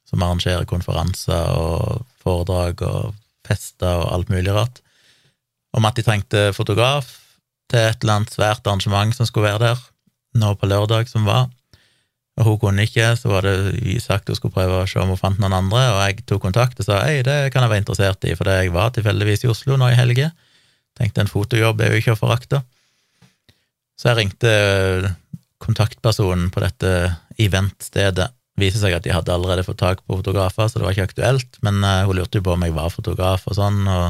som 0.09 0.25
arrangerer 0.25 0.69
konferanser 0.69 1.53
og 1.57 2.05
foredrag 2.23 2.81
og 2.87 3.17
fester 3.49 4.01
og 4.01 4.13
alt 4.15 4.33
mulig 4.33 4.55
rart, 4.57 4.81
om 5.77 5.85
at 5.89 5.99
de 5.99 6.05
trengte 6.05 6.49
fotograf 6.57 7.11
til 7.69 7.85
et 7.85 8.01
eller 8.01 8.21
annet 8.21 8.33
svært 8.33 8.65
arrangement 8.65 9.13
som 9.17 9.29
skulle 9.29 9.51
være 9.51 9.67
der, 9.67 9.83
nå 10.41 10.55
på 10.57 10.69
lørdag 10.71 11.11
som 11.11 11.29
var. 11.29 11.51
Og 12.39 12.47
hun 12.47 12.59
kunne 12.63 12.87
ikke, 12.87 13.11
så 13.19 13.33
var 13.33 13.45
det 13.45 13.99
sagt 14.05 14.31
hun 14.31 14.39
skulle 14.39 14.55
prøve 14.55 14.81
å 14.81 14.89
se 14.89 15.01
om 15.03 15.13
hun 15.13 15.21
fant 15.21 15.41
noen 15.43 15.57
andre, 15.59 15.83
og 15.93 16.01
jeg 16.07 16.25
tok 16.31 16.45
kontakt 16.47 16.81
og 16.81 16.87
sa 16.87 17.03
hei, 17.05 17.21
det 17.27 17.51
kan 17.53 17.65
jeg 17.67 17.73
være 17.75 17.85
interessert 17.85 18.25
i, 18.25 18.37
for 18.39 18.49
jeg 18.49 18.73
var 18.73 18.95
tilfeldigvis 18.97 19.45
i 19.45 19.53
Oslo 19.53 19.77
nå 19.77 19.91
i 19.93 19.99
helge. 19.99 20.31
Tenkte 20.97 21.25
en 21.25 21.31
fotojobb 21.31 21.83
er 21.83 21.93
jo 21.93 22.01
ikke 22.01 22.17
å 22.17 22.21
forakte. 22.21 22.63
Så 23.99 24.13
jeg 24.13 24.19
ringte 24.21 24.51
eh, 24.51 25.09
kontaktpersonen 25.63 26.53
på 26.55 26.63
dette 26.63 26.93
eventstedet. 27.43 28.31
Viser 28.59 28.83
seg 28.83 28.95
at 28.95 29.05
de 29.05 29.15
hadde 29.15 29.35
allerede 29.35 29.67
fått 29.67 29.81
tak 29.83 30.05
på 30.07 30.19
fotografer, 30.21 30.71
så 30.71 30.79
det 30.79 30.87
var 30.87 30.95
ikke 30.95 31.11
aktuelt, 31.11 31.59
men 31.63 31.79
uh, 31.87 32.07
hun 32.09 32.19
lurte 32.19 32.41
jo 32.41 32.47
på 32.47 32.57
om 32.57 32.65
jeg 32.67 32.75
var 32.75 32.91
fotograf 32.91 33.45
og 33.47 33.55
sånn, 33.55 33.85
og 33.87 34.07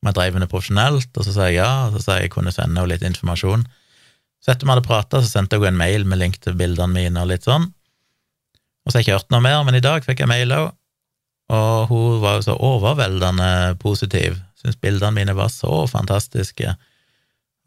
om 0.00 0.08
jeg 0.08 0.16
drev 0.16 0.36
med 0.36 0.44
det 0.46 0.48
profesjonelt, 0.52 1.10
og 1.12 1.26
så 1.26 1.34
sa 1.34 1.48
jeg 1.50 1.58
ja, 1.58 1.68
og 1.88 1.98
så 1.98 2.00
sa 2.04 2.16
jeg 2.16 2.30
jeg 2.30 2.32
kunne 2.32 2.52
sende 2.54 2.80
henne 2.80 2.88
litt 2.88 3.04
informasjon. 3.04 3.66
Så 4.40 4.54
etter 4.54 4.64
vi 4.64 4.72
hadde 4.72 4.86
prata, 4.86 5.20
så 5.20 5.28
sendte 5.28 5.60
henne 5.60 5.74
en 5.74 5.80
mail 5.82 6.08
med 6.08 6.22
link 6.22 6.40
til 6.40 6.56
bildene 6.56 6.96
mine 6.96 7.20
og 7.20 7.28
litt 7.28 7.44
sånn. 7.44 7.68
Og 7.68 8.88
så 8.88 8.96
har 8.96 9.02
jeg 9.02 9.10
ikke 9.10 9.18
hørt 9.18 9.34
noe 9.36 9.44
mer, 9.44 9.60
men 9.68 9.76
i 9.76 9.84
dag 9.84 10.08
fikk 10.08 10.24
jeg 10.24 10.32
mail 10.32 10.56
òg, 10.56 10.70
og 11.52 11.90
hun 11.90 12.20
var 12.22 12.38
jo 12.38 12.46
så 12.48 12.56
overveldende 12.56 13.50
positiv, 13.82 14.38
syntes 14.56 14.80
bildene 14.80 15.16
mine 15.18 15.36
var 15.36 15.52
så 15.52 15.84
fantastiske 15.90 16.72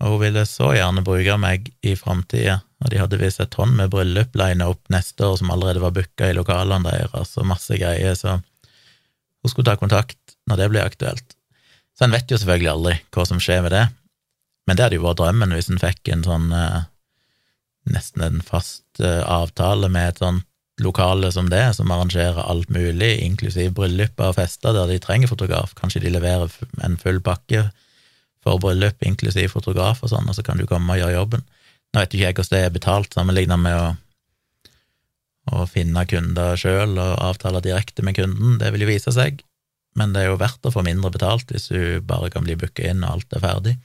og 0.04 0.18
hun 0.18 0.24
ville 0.26 0.44
så 0.48 0.74
gjerne 0.76 1.04
bruke 1.06 1.36
meg 1.40 1.70
i 1.86 1.96
framtida, 1.96 2.60
og 2.84 2.92
de 2.92 3.00
hadde 3.00 3.20
visst 3.22 3.40
et 3.40 3.52
tonn 3.54 3.72
med 3.78 3.92
bryllup 3.94 4.36
lina 4.36 4.68
opp 4.74 4.92
neste 4.92 5.24
år 5.24 5.38
som 5.40 5.54
allerede 5.54 5.84
var 5.84 5.96
booka 5.96 6.28
i 6.28 6.36
lokalene 6.36 6.92
deres, 6.92 7.38
og 7.40 7.48
masse 7.48 7.78
greier, 7.80 8.18
så 8.20 8.38
hun 8.40 9.52
skulle 9.52 9.70
ta 9.70 9.78
kontakt 9.80 10.36
når 10.50 10.60
det 10.60 10.70
ble 10.74 10.84
aktuelt. 10.84 11.38
Så 11.96 12.06
en 12.06 12.16
vet 12.16 12.28
jo 12.32 12.40
selvfølgelig 12.42 12.74
aldri 12.74 12.98
hva 13.16 13.28
som 13.30 13.40
skjer 13.44 13.64
med 13.64 13.76
det, 13.76 13.86
men 14.68 14.76
det 14.76 14.86
hadde 14.86 15.00
jo 15.00 15.06
vært 15.06 15.22
drømmen 15.22 15.56
hvis 15.56 15.70
en 15.72 15.80
fikk 15.80 16.12
en 16.12 16.26
sånn 16.28 16.52
eh, 16.56 16.84
nesten 17.94 18.24
en 18.24 18.44
fast 18.44 19.04
eh, 19.04 19.22
avtale 19.24 19.90
med 19.92 20.14
et 20.14 20.24
sånt 20.24 20.48
lokale 20.82 21.30
som 21.32 21.50
det, 21.52 21.76
som 21.78 21.92
arrangerer 21.94 22.40
alt 22.42 22.72
mulig, 22.74 23.12
inklusiv 23.22 23.76
bryllup 23.78 24.20
og 24.24 24.36
fester 24.40 24.74
der 24.74 24.90
de 24.90 24.98
trenger 25.00 25.30
fotograf. 25.30 25.76
Kanskje 25.78 26.02
de 26.02 26.14
leverer 26.16 26.50
en 26.84 26.98
full 27.00 27.22
pakke 27.24 27.68
for 28.44 28.60
bryllup, 28.62 29.00
inklusiv 29.06 29.54
fotograf 29.56 30.04
og 30.04 30.12
sånn, 30.12 30.28
og 30.30 30.38
så 30.38 30.46
kan 30.46 30.60
du 30.60 30.68
komme 30.70 30.96
og 30.96 31.02
gjøre 31.02 31.18
jobben. 31.18 31.46
Nå 31.94 32.02
vet 32.02 32.16
ikke 32.16 32.26
jeg 32.26 32.38
hvordan 32.38 32.56
det 32.56 32.62
er 32.66 32.76
betalt, 32.76 33.16
sammenlignet 33.16 33.62
med 33.62 33.80
å, 33.80 33.88
å 35.54 35.66
finne 35.70 36.06
kunder 36.10 36.60
sjøl 36.60 36.98
og 36.98 37.26
avtale 37.32 37.64
direkte 37.64 38.06
med 38.06 38.18
kunden, 38.18 38.58
det 38.62 38.72
vil 38.74 38.86
jo 38.86 38.92
vise 38.92 39.14
seg, 39.16 39.44
men 40.00 40.14
det 40.14 40.24
er 40.24 40.32
jo 40.32 40.40
verdt 40.42 40.66
å 40.66 40.74
få 40.74 40.82
mindre 40.86 41.12
betalt 41.14 41.52
hvis 41.54 41.70
du 41.70 42.02
bare 42.06 42.32
kan 42.34 42.46
bli 42.46 42.58
booka 42.58 42.86
inn 42.90 43.04
og 43.06 43.20
alt 43.20 43.38
er 43.38 43.44
ferdig. 43.44 43.76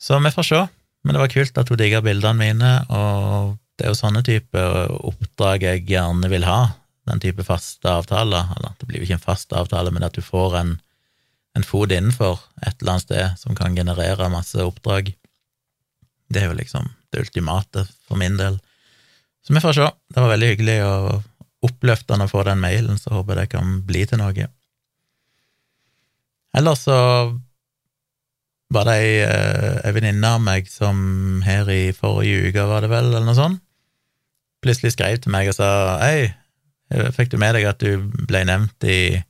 Så 0.00 0.18
vi 0.20 0.32
får 0.32 0.48
se, 0.48 0.60
men 1.04 1.16
det 1.16 1.22
var 1.22 1.32
kult 1.32 1.58
at 1.60 1.72
hun 1.72 1.80
digga 1.80 2.02
bildene 2.04 2.40
mine, 2.40 2.74
og 2.92 3.56
det 3.76 3.86
er 3.86 3.94
jo 3.94 3.96
sånne 3.96 4.22
type 4.24 4.62
oppdrag 5.08 5.64
jeg 5.64 5.86
gjerne 5.88 6.28
vil 6.32 6.44
ha, 6.44 6.60
den 7.08 7.22
type 7.22 7.44
faste 7.46 7.88
avtaler, 7.88 8.52
eller 8.56 8.76
det 8.78 8.88
blir 8.88 9.00
jo 9.00 9.08
ikke 9.08 9.16
en 9.16 9.24
fast 9.24 9.54
avtale, 9.56 9.92
men 9.94 10.04
at 10.04 10.16
du 10.16 10.20
får 10.24 10.56
en 10.60 10.74
en 11.58 11.66
fot 11.66 11.90
innenfor 11.90 12.38
et 12.62 12.76
eller 12.78 12.94
annet 12.94 13.06
sted 13.06 13.40
som 13.40 13.56
kan 13.58 13.74
generere 13.76 14.30
masse 14.32 14.58
oppdrag. 14.62 15.12
Det 16.30 16.42
er 16.42 16.50
jo 16.50 16.58
liksom 16.58 16.86
det 17.10 17.24
ultimate 17.24 17.86
for 18.06 18.20
min 18.20 18.38
del. 18.38 18.60
Så 19.42 19.54
vi 19.54 19.62
får 19.62 19.76
se. 19.76 19.90
Det 20.14 20.22
var 20.22 20.32
veldig 20.34 20.50
hyggelig 20.52 20.78
og 20.86 21.66
oppløftende 21.66 22.26
å 22.26 22.30
få 22.30 22.44
den 22.46 22.62
mailen, 22.62 22.98
så 22.98 23.12
håper 23.18 23.34
jeg 23.34 23.40
det 23.42 23.54
kan 23.56 23.80
bli 23.86 24.04
til 24.08 24.20
noe. 24.20 24.46
Ellers 26.56 26.84
så 26.86 26.98
var 28.70 28.86
det 28.86 28.94
ei, 29.00 29.10
eh, 29.26 29.80
ei 29.84 29.92
venninne 29.94 30.30
av 30.36 30.40
meg 30.42 30.70
som 30.70 31.42
her 31.44 31.68
i 31.70 31.90
forrige 31.96 32.50
uke, 32.50 32.68
var 32.70 32.86
det 32.86 32.92
vel, 32.92 33.10
eller 33.10 33.26
noe 33.26 33.38
sånt, 33.38 33.62
plutselig 34.62 34.94
skrev 34.94 35.18
til 35.20 35.34
meg 35.34 35.50
og 35.50 35.56
sa 35.56 35.98
hei, 36.02 36.30
fikk 37.16 37.32
du 37.32 37.38
med 37.40 37.54
deg 37.56 37.66
at 37.70 37.82
du 37.82 38.10
ble 38.28 38.42
nevnt 38.46 38.86
i 38.86 39.20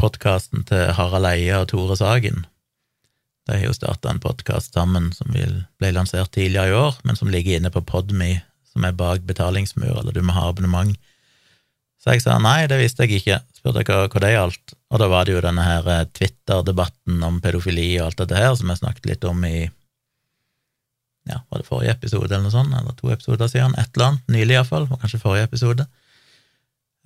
podkasten 0.00 0.64
til 0.68 0.94
Harald 0.96 1.28
Eia 1.28 1.60
og 1.60 1.68
Tore 1.72 1.96
Sagen. 1.98 2.46
De 3.48 3.58
har 3.58 3.66
jo 3.66 3.76
starta 3.76 4.12
en 4.12 4.22
podkast 4.22 4.76
sammen 4.76 5.10
som 5.12 5.32
ble 5.32 5.90
lansert 5.92 6.32
tidligere 6.32 6.70
i 6.70 6.78
år, 6.78 7.00
men 7.04 7.18
som 7.18 7.30
ligger 7.32 7.58
inne 7.58 7.72
på 7.74 7.82
Podme, 7.84 8.38
som 8.70 8.86
er 8.86 8.96
bak 8.96 9.26
betalingsmur, 9.28 9.98
eller 10.00 10.14
du 10.16 10.22
må 10.24 10.36
ha 10.36 10.46
abonnement. 10.48 10.94
Så 12.00 12.14
jeg 12.14 12.24
sa 12.24 12.38
nei, 12.40 12.64
det 12.70 12.78
visste 12.80 13.04
jeg 13.04 13.20
ikke, 13.20 13.40
spurte 13.58 13.84
hva, 13.84 14.06
hva 14.08 14.22
det 14.24 14.32
gjaldt, 14.32 14.74
og 14.88 15.02
da 15.02 15.10
var 15.12 15.28
det 15.28 15.34
jo 15.34 15.44
denne 15.44 15.66
her 15.66 15.90
eh, 15.92 16.06
Twitter-debatten 16.16 17.20
om 17.26 17.42
pedofili 17.44 17.90
og 17.98 18.06
alt 18.06 18.22
dette 18.22 18.40
her, 18.40 18.54
som 18.56 18.72
jeg 18.72 18.80
snakket 18.80 19.10
litt 19.10 19.26
om 19.28 19.44
i 19.44 19.68
ja, 21.28 21.42
var 21.52 21.60
det 21.60 21.68
forrige 21.68 21.92
episode 21.98 22.30
eller 22.30 22.46
noe 22.46 22.54
sånt, 22.54 22.72
eller 22.72 22.96
to 22.96 23.12
episoder 23.12 23.50
siden, 23.52 23.76
et 23.76 23.92
eller 23.92 24.14
annet, 24.14 24.30
nylig 24.32 24.56
iallfall, 24.56 24.88
var 24.88 25.02
kanskje 25.02 25.20
forrige 25.20 25.50
episode. 25.50 25.84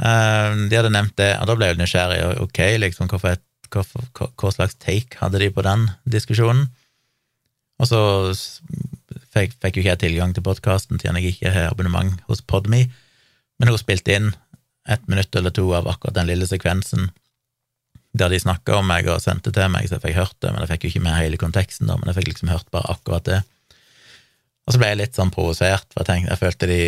Eh, 0.02 0.54
de 0.70 0.78
hadde 0.78 0.92
nevnt 0.94 1.16
det, 1.20 1.32
og 1.38 1.50
da 1.50 1.56
ble 1.58 1.70
jeg 1.70 1.78
nysgjerrig, 1.78 2.22
ok, 2.42 2.60
liksom, 2.82 3.10
hva 3.14 4.54
slags 4.54 4.78
take 4.82 5.20
hadde 5.20 5.42
de 5.42 5.50
på 5.54 5.64
den 5.66 5.86
diskusjonen? 6.10 6.66
Og 7.82 7.90
så 7.90 8.00
fikk, 9.34 9.56
fikk 9.62 9.76
jo 9.76 9.82
ikke 9.82 9.92
jeg 9.92 10.02
tilgang 10.04 10.34
til 10.34 10.46
podkasten 10.46 11.00
siden 11.00 11.18
jeg 11.18 11.34
ikke 11.34 11.52
har 11.54 11.72
abonnement 11.72 12.22
hos 12.28 12.42
Podme, 12.42 12.86
men 13.58 13.70
hun 13.70 13.78
spilte 13.80 14.14
inn 14.14 14.32
et 14.90 15.04
minutt 15.08 15.34
eller 15.34 15.54
to 15.54 15.64
av 15.74 15.88
akkurat 15.88 16.16
den 16.18 16.28
lille 16.28 16.46
sekvensen 16.46 17.08
der 18.14 18.30
de 18.30 18.38
snakka 18.38 18.76
om 18.78 18.86
meg 18.86 19.08
og 19.10 19.22
sendte 19.22 19.50
til 19.54 19.70
meg, 19.72 19.88
så 19.88 19.96
jeg 19.96 20.04
fikk 20.04 20.18
hørt 20.20 20.36
det, 20.38 20.52
men 20.52 20.62
jeg 20.62 20.70
fikk 20.70 20.84
jo 20.84 20.90
ikke 20.92 21.04
med 21.06 21.16
hele 21.18 21.38
konteksten, 21.40 21.88
da, 21.90 21.96
men 21.98 22.10
jeg 22.10 22.20
fikk 22.20 22.28
liksom 22.30 22.52
hørt 22.52 22.68
bare 22.74 22.92
akkurat 22.94 23.26
det. 23.26 23.40
Og 24.64 24.72
så 24.72 24.80
ble 24.80 24.90
jeg 24.90 25.00
litt 25.02 25.18
sånn 25.18 25.32
provosert, 25.34 25.86
for 25.92 26.02
jeg, 26.02 26.08
tenkte, 26.08 26.32
jeg 26.32 26.40
følte 26.40 26.68
de 26.70 26.82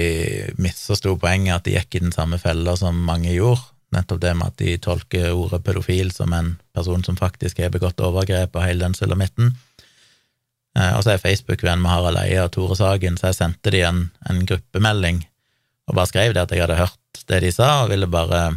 misforsto 0.65 1.17
poenget, 1.21 1.59
at 1.59 1.67
de 1.67 1.75
gikk 1.77 1.99
i 1.99 2.05
den 2.07 2.15
samme 2.15 2.39
fella 2.41 2.73
som 2.79 2.97
mange 3.05 3.35
gjorde, 3.35 3.69
nettopp 3.93 4.23
det 4.23 4.33
med 4.37 4.51
at 4.51 4.59
de 4.63 4.77
tolker 4.83 5.29
ordet 5.37 5.63
pedofil 5.65 6.11
som 6.13 6.33
en 6.35 6.55
person 6.75 7.05
som 7.07 7.19
faktisk 7.21 7.61
har 7.63 7.73
begått 7.75 8.01
overgrep 8.03 8.57
og 8.57 8.65
hele 8.65 8.83
den 8.87 8.97
sulamitten. 8.97 9.53
Eh, 10.77 10.93
og 10.97 11.05
så 11.05 11.15
er 11.15 11.23
Facebook-venn 11.23 11.85
med 11.85 11.93
Harald 11.93 12.21
Eia 12.25 12.49
og 12.49 12.55
Tore 12.57 12.77
Sagen, 12.81 13.21
så 13.21 13.31
jeg 13.31 13.41
sendte 13.41 13.73
de 13.73 13.85
en, 13.87 14.07
en 14.29 14.45
gruppemelding 14.49 15.23
og 15.87 15.95
bare 15.95 16.11
skrev 16.11 16.35
det 16.35 16.43
at 16.43 16.53
jeg 16.55 16.65
hadde 16.65 16.81
hørt 16.81 17.21
det 17.31 17.43
de 17.45 17.53
sa, 17.55 17.69
og 17.85 17.93
ville 17.93 18.09
bare 18.11 18.57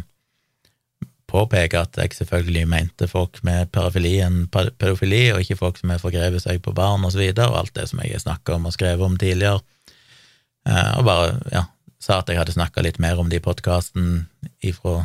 påpeke 1.30 1.80
at 1.80 1.98
jeg 1.98 2.16
selvfølgelig 2.18 2.66
mente 2.68 3.08
folk 3.10 3.40
med 3.46 3.70
parafili 3.74 4.16
enn 4.24 4.44
pedofili, 4.50 5.28
og 5.34 5.42
ikke 5.44 5.58
folk 5.58 5.80
som 5.80 5.92
har 5.94 6.02
forgrevet 6.02 6.44
seg 6.44 6.62
på 6.64 6.74
barn 6.76 7.06
og 7.06 7.14
så 7.14 7.22
videre, 7.22 7.48
og 7.50 7.62
alt 7.62 7.74
det 7.78 7.88
som 7.90 8.02
jeg 8.02 8.14
har 8.16 8.24
snakka 8.24 8.58
om 8.58 8.68
og 8.68 8.76
skrevet 8.76 9.06
om 9.06 9.18
tidligere, 9.20 9.62
eh, 10.68 10.92
og 10.98 11.06
bare 11.08 11.34
ja, 11.54 11.66
sa 12.02 12.20
at 12.20 12.30
jeg 12.30 12.40
hadde 12.40 12.56
snakka 12.56 12.84
litt 12.84 13.00
mer 13.02 13.20
om 13.20 13.30
det 13.30 13.40
i 13.40 13.44
podkasten 13.44 14.26
ifra 14.64 15.04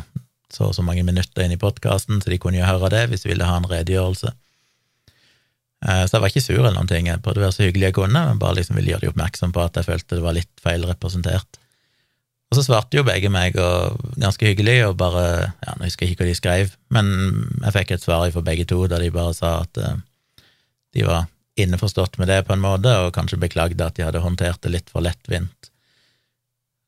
så 0.52 0.70
og 0.70 0.76
så 0.76 0.82
mange 0.86 1.02
minutter 1.04 1.42
inn 1.42 1.54
i 1.54 1.60
podkasten, 1.60 2.20
så 2.22 2.30
de 2.30 2.38
kunne 2.40 2.60
jo 2.60 2.66
høre 2.66 2.90
det 2.92 3.06
hvis 3.10 3.24
de 3.24 3.32
ville 3.32 3.46
ha 3.46 3.56
en 3.58 3.66
redegjørelse. 3.68 4.30
Eh, 5.86 6.02
så 6.06 6.16
jeg 6.16 6.22
var 6.22 6.32
ikke 6.32 6.44
sur 6.44 6.60
eller 6.60 6.76
noen 6.78 6.90
ting, 6.90 7.10
jeg 7.10 7.22
prøvde 7.22 7.42
å 7.42 7.46
være 7.48 7.56
så 7.56 7.66
hyggelig 7.66 7.90
jeg 7.90 7.96
kunne, 7.98 8.22
men 8.30 8.40
bare 8.40 8.60
liksom 8.60 8.78
ville 8.78 8.94
gjøre 8.94 9.06
de 9.06 9.12
oppmerksom 9.12 9.52
på 9.54 9.64
at 9.64 9.80
jeg 9.80 9.88
følte 9.90 10.18
det 10.18 10.24
var 10.24 10.36
litt 10.38 10.62
feil 10.62 10.86
representert. 10.88 11.60
Og 12.46 12.58
så 12.58 12.62
svarte 12.62 12.98
jo 12.98 13.04
begge 13.06 13.30
meg, 13.32 13.56
og 13.58 13.98
ganske 14.22 14.46
hyggelig, 14.46 14.78
og 14.86 14.98
bare 15.00 15.24
Ja, 15.64 15.74
nå 15.74 15.88
husker 15.88 16.06
jeg 16.06 16.14
ikke 16.14 16.24
hva 16.24 16.30
de 16.30 16.38
skrev, 16.38 16.76
men 16.94 17.08
jeg 17.64 17.74
fikk 17.74 17.96
et 17.96 18.04
svar 18.04 18.26
fra 18.30 18.44
begge 18.46 18.68
to 18.70 18.84
der 18.90 19.02
de 19.02 19.10
bare 19.14 19.34
sa 19.34 19.58
at 19.64 19.80
uh, 19.82 19.96
de 20.94 21.06
var 21.06 21.26
innforstått 21.58 22.20
med 22.20 22.30
det 22.30 22.44
på 22.46 22.54
en 22.54 22.62
måte, 22.62 22.92
og 23.02 23.14
kanskje 23.16 23.40
beklagde 23.40 23.82
at 23.82 23.96
de 23.96 24.04
hadde 24.06 24.22
håndtert 24.22 24.60
det 24.62 24.74
litt 24.74 24.92
for 24.92 25.02
lettvint. 25.02 25.72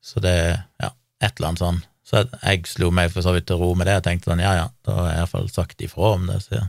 Så 0.05 0.23
det 0.23 0.39
Ja, 0.79 0.93
et 1.21 1.35
eller 1.35 1.51
annet 1.51 1.65
sånn. 1.65 1.83
Så 2.07 2.23
jeg 2.23 2.69
slo 2.71 2.93
meg 2.95 3.11
for 3.13 3.27
så 3.27 3.35
vidt 3.35 3.49
til 3.51 3.59
ro 3.61 3.75
med 3.75 3.89
det, 3.91 3.99
og 3.99 4.07
tenkte 4.07 4.31
sånn, 4.31 4.45
ja 4.45 4.55
ja, 4.57 4.69
da 4.87 4.95
har 4.95 5.11
jeg 5.11 5.23
iallfall 5.25 5.51
sagt 5.53 5.83
ifra 5.85 6.15
om 6.15 6.31
det, 6.31 6.39
så, 6.47 6.63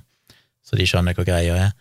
så 0.65 0.79
de 0.79 0.87
skjønner 0.89 1.15
hva 1.15 1.27
greia 1.27 1.61
er. 1.67 1.71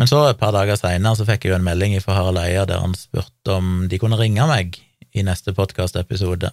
Men 0.00 0.10
så, 0.10 0.24
et 0.26 0.40
par 0.40 0.52
dager 0.56 0.76
seinere, 0.80 1.14
så 1.16 1.28
fikk 1.28 1.44
jeg 1.44 1.54
jo 1.54 1.60
en 1.60 1.64
melding 1.64 1.94
fra 2.02 2.18
Harald 2.18 2.40
Eia 2.42 2.66
der 2.68 2.82
han 2.82 2.96
spurte 2.96 3.54
om 3.54 3.86
de 3.88 4.00
kunne 4.00 4.18
ringe 4.18 4.46
meg 4.50 4.80
i 5.16 5.24
neste 5.26 5.54
podkastepisode 5.56 6.52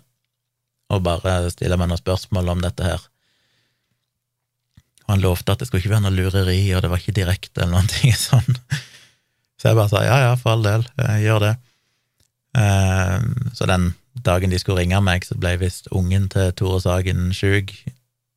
og 0.87 1.03
bare 1.03 1.39
stille 1.51 1.77
meg 1.79 1.89
noen 1.91 1.99
spørsmål 1.99 2.53
om 2.53 2.63
dette 2.63 2.85
her. 2.85 3.01
Og 5.07 5.15
han 5.15 5.23
lovte 5.23 5.53
at 5.53 5.61
det 5.61 5.67
skulle 5.69 5.83
ikke 5.83 5.93
være 5.95 6.05
noe 6.07 6.15
lureri, 6.15 6.61
og 6.75 6.83
det 6.83 6.91
var 6.91 7.01
ikke 7.01 7.15
direkte 7.15 7.63
eller 7.63 7.75
noen 7.77 7.91
ting 7.91 8.15
sånn. 8.27 8.59
Så 9.57 9.71
jeg 9.71 9.79
bare 9.79 9.91
sa 9.91 10.03
ja, 10.05 10.17
ja, 10.27 10.33
for 10.39 10.55
all 10.55 10.65
del, 10.65 10.85
gjør 11.23 11.43
det. 11.43 11.53
Ehm, 12.57 13.51
så 13.57 13.67
den 13.69 13.91
dagen 14.25 14.53
de 14.53 14.59
skulle 14.61 14.83
ringe 14.83 14.99
meg, 15.03 15.25
så 15.25 15.37
ble 15.39 15.55
visst 15.61 15.89
ungen 15.95 16.27
til 16.33 16.51
Tore 16.57 16.79
Sagen 16.83 17.31
sjuk, 17.35 17.73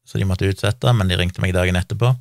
så 0.06 0.18
de 0.18 0.26
måtte 0.26 0.48
utsette, 0.50 0.94
men 0.96 1.10
de 1.10 1.18
ringte 1.20 1.42
meg 1.42 1.54
dagen 1.54 1.78
etterpå. 1.78 2.14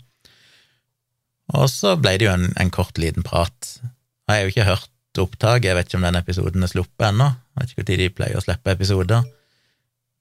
Og 1.57 1.65
så 1.71 1.95
ble 1.97 2.17
det 2.19 2.27
jo 2.27 2.35
en, 2.35 2.51
en 2.61 2.69
kort, 2.73 2.99
liten 3.01 3.25
prat. 3.25 3.71
Og 3.81 4.33
jeg 4.33 4.35
har 4.35 4.43
jo 4.45 4.53
ikke 4.53 4.67
hørt 4.67 4.91
opptak. 5.23 5.65
Jeg 5.65 5.77
vet 5.77 5.89
ikke 5.89 5.99
om 5.99 6.07
den 6.07 6.19
episoden 6.19 6.65
er 6.65 6.71
sluppet 6.71 7.09
ennå. 7.09 7.29
Vet 7.59 7.73
ikke 7.73 7.85
når 7.85 8.01
de 8.01 8.09
pleier 8.15 8.39
å 8.39 8.43
slippe 8.43 8.75
episoder. 8.75 9.27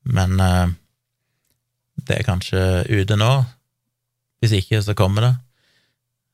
Men 0.08 0.36
uh, 0.40 0.66
det 2.06 2.20
er 2.20 2.26
kanskje 2.26 2.62
ute 2.88 3.18
nå. 3.18 3.32
Hvis 4.42 4.54
ikke, 4.60 4.82
så 4.84 4.94
kommer 4.98 5.26
det. 5.26 5.34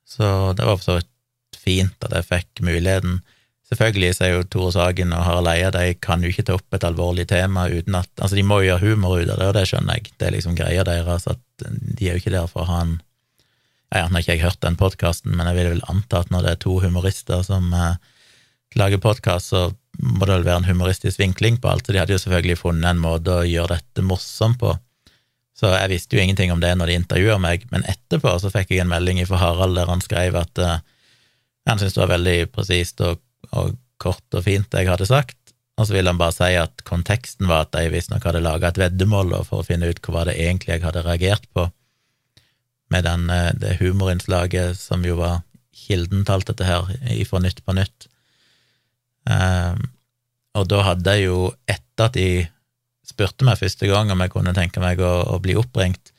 Så 0.08 0.26
det 0.56 0.66
var 0.66 0.76
for 0.78 0.86
så 0.86 0.98
vidt 0.98 1.10
fint 1.56 2.04
at 2.04 2.12
jeg 2.18 2.28
fikk 2.28 2.64
muligheten. 2.66 3.22
Selvfølgelig 3.70 4.10
så 4.18 4.26
er 4.26 4.34
jo 4.34 4.44
Tore 4.52 4.74
Sagen 4.74 5.14
og 5.16 5.24
Harald 5.24 5.48
Eia 5.48 5.70
de 5.72 5.94
kan 6.04 6.22
jo 6.22 6.28
ikke 6.28 6.44
ta 6.44 6.58
opp 6.58 6.76
et 6.76 6.84
alvorlig 6.84 7.24
tema 7.30 7.64
uten 7.72 7.96
at 7.96 8.10
Altså, 8.20 8.36
de 8.36 8.44
må 8.44 8.60
jo 8.60 8.68
gjøre 8.68 8.90
humor 8.92 9.16
ut 9.22 9.30
av 9.32 9.40
det, 9.40 9.48
og 9.48 9.56
det 9.56 9.64
skjønner 9.70 9.98
jeg. 9.98 10.12
Det 10.20 10.28
er 10.28 10.36
liksom 10.36 10.58
greia 10.58 10.84
deres, 10.84 11.26
at 11.30 11.64
de 11.64 12.04
er 12.04 12.14
jo 12.14 12.22
ikke 12.22 12.34
der 12.34 12.50
for 12.50 12.64
å 12.64 12.70
ha 12.70 12.84
en 12.84 12.94
ja, 13.94 14.08
Nå 14.08 14.16
har 14.16 14.24
ikke 14.24 14.34
jeg 14.34 14.42
hørt 14.42 14.62
den 14.64 14.76
podkasten, 14.76 15.36
men 15.38 15.46
jeg 15.46 15.56
vil 15.56 15.70
vel 15.76 15.84
anta 15.92 16.24
at 16.24 16.30
når 16.34 16.42
det 16.42 16.52
er 16.52 16.62
to 16.64 16.72
humorister 16.82 17.44
som 17.46 17.68
uh, 17.70 17.94
lager 18.78 19.00
podkast, 19.02 19.52
så 19.52 19.66
må 20.02 20.26
det 20.26 20.38
vel 20.38 20.46
være 20.48 20.62
en 20.62 20.70
humoristisk 20.72 21.20
vinkling 21.20 21.60
på 21.62 21.70
alt, 21.70 21.86
så 21.86 21.94
de 21.94 22.00
hadde 22.02 22.16
jo 22.16 22.22
selvfølgelig 22.22 22.60
funnet 22.60 22.90
en 22.90 23.02
måte 23.02 23.34
å 23.34 23.46
gjøre 23.46 23.76
dette 23.76 24.04
morsomt 24.06 24.58
på. 24.60 24.74
Så 25.54 25.70
jeg 25.70 25.92
visste 25.92 26.16
jo 26.16 26.22
ingenting 26.24 26.50
om 26.50 26.62
det 26.62 26.72
når 26.74 26.90
de 26.90 26.98
intervjua 26.98 27.38
meg, 27.42 27.68
men 27.70 27.86
etterpå 27.90 28.32
så 28.42 28.50
fikk 28.50 28.74
jeg 28.74 28.82
en 28.82 28.90
melding 28.90 29.20
fra 29.28 29.38
Harald 29.38 29.78
der 29.78 29.90
han 29.90 30.02
skrev 30.02 30.34
at 30.40 30.60
uh, 30.60 30.80
han 31.68 31.78
syntes 31.78 31.94
det 31.94 32.02
var 32.02 32.14
veldig 32.16 32.38
presist 32.52 33.02
og, 33.06 33.22
og, 33.52 33.76
kort 34.02 34.34
og 34.34 34.42
fint 34.44 34.66
det 34.74 34.82
jeg 34.82 34.90
hadde 34.90 35.06
sagt, 35.06 35.38
og 35.78 35.86
så 35.86 35.94
ville 35.94 36.10
han 36.10 36.18
bare 36.18 36.34
si 36.34 36.50
at 36.58 36.82
konteksten 36.86 37.46
var 37.48 37.64
at 37.64 37.72
de 37.76 37.86
visstnok 37.92 38.26
hadde 38.26 38.42
laga 38.42 38.72
et 38.72 38.80
veddemål 38.82 39.30
for 39.46 39.62
å 39.62 39.66
finne 39.66 39.88
ut 39.88 40.02
hva 40.02 40.26
det 40.26 40.34
egentlig 40.42 40.74
jeg 40.74 40.84
hadde 40.84 41.04
reagert 41.06 41.46
på, 41.54 41.68
med 42.90 43.06
den, 43.06 43.30
uh, 43.30 43.54
det 43.54 43.78
humorinnslaget 43.78 44.74
som 44.80 45.06
jo 45.06 45.20
var 45.22 45.44
kilden 45.74 46.26
til 46.26 46.34
alt 46.34 46.50
dette 46.50 46.66
her 46.66 46.90
ifra 47.14 47.40
Nytt 47.42 47.62
på 47.64 47.78
Nytt. 47.78 48.08
Um, 49.24 49.86
og 50.54 50.68
da 50.70 50.82
hadde 50.90 51.16
jeg 51.16 51.28
jo, 51.28 51.38
etter 51.70 52.08
at 52.08 52.18
de 52.18 52.28
spurte 53.04 53.46
meg 53.46 53.60
første 53.60 53.88
gang 53.88 54.10
om 54.12 54.22
jeg 54.22 54.32
kunne 54.32 54.54
tenke 54.56 54.82
meg 54.82 55.00
å, 55.02 55.14
å 55.34 55.40
bli 55.42 55.56
oppringt, 55.58 56.12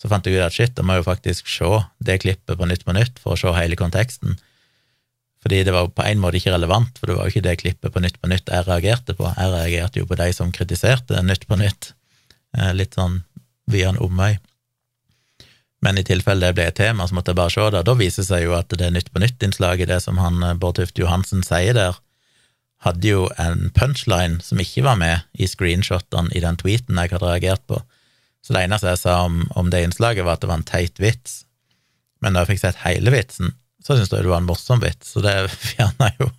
så 0.00 0.10
fant 0.10 0.26
jeg 0.26 0.36
ut 0.36 0.44
at 0.44 0.54
shit, 0.54 0.74
da 0.76 0.84
må 0.84 0.96
jeg 0.96 1.04
jo 1.04 1.10
faktisk 1.10 1.48
se 1.48 1.70
det 2.04 2.18
klippet 2.24 2.58
på 2.60 2.66
Nytt 2.68 2.84
på 2.84 2.94
Nytt 2.96 3.20
for 3.22 3.34
å 3.34 3.40
se 3.40 3.52
hele 3.56 3.78
konteksten. 3.78 4.36
Fordi 5.44 5.60
det 5.64 5.74
var 5.76 5.90
på 5.92 6.04
en 6.04 6.20
måte 6.20 6.40
ikke 6.40 6.54
relevant, 6.54 6.98
for 6.98 7.08
det 7.08 7.18
var 7.18 7.28
jo 7.28 7.34
ikke 7.34 7.44
det 7.44 7.58
klippet 7.60 7.92
på 7.92 8.00
Nytt 8.00 8.18
på 8.20 8.30
Nytt 8.32 8.50
jeg 8.52 8.66
reagerte 8.66 9.16
på. 9.16 9.28
Jeg 9.28 9.52
reagerte 9.52 10.00
jo 10.00 10.08
på 10.08 10.18
de 10.20 10.30
som 10.36 10.52
kritiserte 10.52 11.22
Nytt 11.24 11.46
på 11.48 11.58
Nytt, 11.60 11.92
eh, 12.56 12.72
litt 12.76 12.96
sånn 12.96 13.22
via 13.70 13.92
en 13.92 14.00
omvei. 14.00 14.34
Men 15.84 16.00
i 16.00 16.04
tilfelle 16.04 16.48
det 16.48 16.56
ble 16.56 16.68
et 16.70 16.78
tema, 16.80 17.04
så 17.04 17.16
måtte 17.16 17.32
jeg 17.32 17.40
bare 17.42 17.52
se 17.52 17.68
det. 17.74 17.84
Da 17.84 17.94
viser 17.96 18.24
det 18.24 18.28
seg 18.30 18.46
jo 18.46 18.54
at 18.56 18.72
det 18.72 18.88
Nytt 18.92 19.12
på 19.12 19.20
Nytt-innslaget, 19.20 19.92
det 19.92 20.00
som 20.04 20.20
han 20.20 20.40
eh, 20.42 20.56
Bård 20.56 20.80
Tufte 20.80 21.04
Johansen 21.04 21.44
sier 21.44 21.76
der, 21.76 22.00
hadde 22.84 23.08
jo 23.08 23.24
en 23.40 23.70
punchline 23.76 24.42
som 24.44 24.60
ikke 24.60 24.84
var 24.84 24.98
med 25.00 25.24
i 25.40 25.48
screenshotene 25.48 26.32
i 26.36 26.42
den 26.44 26.58
tweeten 26.60 27.00
jeg 27.00 27.14
hadde 27.14 27.30
reagert 27.30 27.64
på. 27.70 27.80
Så 28.44 28.52
det 28.52 28.66
eneste 28.66 28.92
jeg 28.92 29.00
sa 29.00 29.22
om, 29.24 29.46
om 29.56 29.70
det 29.72 29.80
innslaget, 29.86 30.26
var 30.26 30.36
at 30.36 30.44
det 30.44 30.50
var 30.50 30.60
en 30.60 30.68
teit 30.68 31.00
vits. 31.00 31.42
Men 32.20 32.36
da 32.36 32.44
jeg 32.44 32.54
fikk 32.54 32.64
sett 32.64 32.82
hele 32.84 33.12
vitsen, 33.14 33.54
så 33.84 33.96
syntes 33.96 34.12
jeg 34.12 34.26
det 34.26 34.32
var 34.32 34.42
en 34.42 34.48
morsom 34.48 34.80
vits, 34.84 35.14
så 35.14 35.24
det 35.24 35.34
fjerna 35.72 36.12
jo 36.20 36.30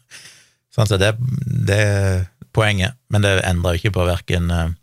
Sånn 0.75 0.89
så 0.89 0.97
det, 0.99 1.13
det 1.47 1.75
er 1.79 2.25
poenget, 2.51 2.97
men 3.07 3.23
det 3.23 3.37
endrer 3.47 3.77
jo 3.77 3.79
ikke 3.79 3.93
på 3.95 4.07
verken 4.09 4.49
uh, 4.51 4.73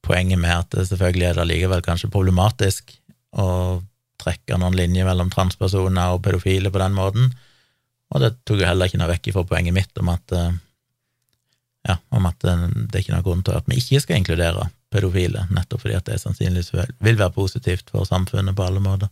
poenget 0.00 0.40
med 0.40 0.54
at 0.54 0.70
det 0.72 0.86
selvfølgelig 0.88 1.26
er 1.28 1.36
det 1.36 1.44
likevel 1.50 1.82
kanskje 1.84 2.08
problematisk 2.12 2.94
å 3.36 3.82
trekke 4.22 4.56
noen 4.56 4.78
linjer 4.78 5.04
mellom 5.04 5.28
transpersoner 5.28 6.14
og 6.14 6.22
pedofile 6.24 6.72
på 6.72 6.80
den 6.80 6.96
måten, 6.96 7.28
og 8.14 8.24
det 8.24 8.32
tok 8.48 8.62
jo 8.62 8.68
heller 8.70 8.88
ikke 8.88 9.02
noe 9.02 9.10
vekk 9.12 9.30
fra 9.34 9.44
poenget 9.50 9.76
mitt 9.76 10.00
om 10.00 10.08
at 10.14 10.36
uh, 10.38 10.56
ja, 11.88 11.98
om 12.16 12.26
at 12.28 12.38
det, 12.40 12.54
det 12.88 12.98
er 12.98 13.04
ikke 13.04 13.14
noen 13.14 13.26
grunn 13.26 13.44
til 13.44 13.58
at 13.58 13.68
vi 13.68 13.76
ikke 13.80 14.00
skal 14.04 14.20
inkludere 14.20 14.68
pedofile, 14.94 15.44
nettopp 15.52 15.82
fordi 15.84 15.98
at 15.98 16.06
det 16.08 16.20
sannsynligvis 16.22 16.72
vil 16.74 17.18
være 17.18 17.34
positivt 17.34 17.90
for 17.92 18.08
samfunnet 18.08 18.56
på 18.56 18.64
alle 18.64 18.82
måter. 18.84 19.10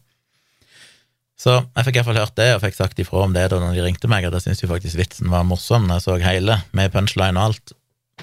Så 1.42 1.56
jeg 1.58 1.86
fikk 1.88 1.98
iallfall 1.98 2.20
hørt 2.20 2.36
det, 2.38 2.52
og 2.54 2.62
fikk 2.62 2.76
sagt 2.76 3.00
ifra 3.02 3.24
om 3.24 3.32
det 3.34 3.48
da 3.50 3.58
de 3.60 3.82
ringte 3.82 4.10
meg, 4.10 4.28
at 4.28 4.36
jeg 4.38 4.46
syntes 4.46 4.62
jo 4.62 4.70
faktisk 4.70 5.00
vitsen 5.00 5.32
var 5.32 5.46
morsom 5.48 5.88
når 5.88 5.98
jeg 5.98 6.06
så 6.06 6.18
hele, 6.22 6.58
med 6.76 6.92
punchline 6.94 7.40
og 7.40 7.50
alt, 7.50 7.74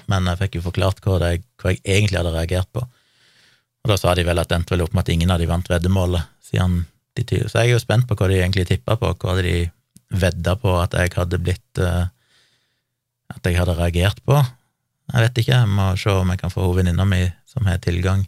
men 0.08 0.30
jeg 0.30 0.40
fikk 0.40 0.56
jo 0.56 0.66
forklart 0.70 1.02
hva, 1.04 1.18
det, 1.20 1.32
hva 1.60 1.74
jeg 1.74 1.82
egentlig 1.84 2.20
hadde 2.22 2.32
reagert 2.34 2.70
på. 2.72 2.86
Og 3.80 3.92
da 3.92 3.96
sa 4.00 4.14
de 4.16 4.24
vel 4.24 4.40
at 4.40 4.48
det 4.48 4.56
endte 4.56 4.74
vel 4.74 4.86
opp 4.86 4.96
med 4.96 5.04
at 5.04 5.12
ingen 5.12 5.32
av 5.32 5.40
de 5.40 5.48
vant 5.50 5.68
veddemålet, 5.68 6.32
siden 6.44 6.84
de 7.18 7.24
Så 7.28 7.60
jeg 7.60 7.68
er 7.68 7.74
jo 7.74 7.82
spent 7.82 8.06
på 8.08 8.16
hva 8.16 8.28
de 8.30 8.38
egentlig 8.38 8.66
tippa 8.70 8.96
på, 8.96 9.12
hva 9.20 9.36
de 9.42 9.68
vedda 10.10 10.56
på 10.58 10.72
at 10.80 10.94
jeg 10.96 11.12
hadde 11.16 11.38
blitt 11.42 11.80
uh, 11.82 12.08
at 13.30 13.46
jeg 13.46 13.58
hadde 13.58 13.76
reagert 13.78 14.20
på. 14.26 14.36
Jeg 15.10 15.24
vet 15.26 15.40
ikke, 15.42 15.56
jeg 15.56 15.70
må 15.70 15.88
se 15.98 16.12
om 16.14 16.30
jeg 16.30 16.40
kan 16.42 16.52
få 16.52 16.68
venninna 16.76 17.06
mi 17.08 17.24
som 17.48 17.66
har 17.66 17.80
tilgang 17.82 18.26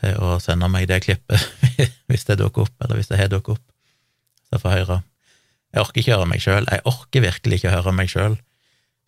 til 0.00 0.16
å 0.22 0.36
sende 0.42 0.68
meg 0.70 0.86
det 0.90 1.00
klippet 1.04 1.42
hvis 2.10 2.26
det 2.28 2.38
dukker 2.40 2.68
opp, 2.68 2.76
eller 2.82 3.00
hvis 3.00 3.10
det 3.10 3.18
har 3.20 3.30
dukket 3.32 3.58
opp, 3.58 3.66
så 4.46 4.56
jeg 4.56 4.62
får 4.64 4.76
høre. 4.76 5.00
Jeg 5.70 5.82
orker 5.84 6.02
ikke 6.02 6.14
høre 6.16 6.30
meg 6.30 6.42
sjøl. 6.42 6.66
Jeg 6.66 6.82
orker 6.90 7.26
virkelig 7.26 7.60
ikke 7.60 7.74
høre 7.74 7.94
meg 7.94 8.10
sjøl. 8.10 8.34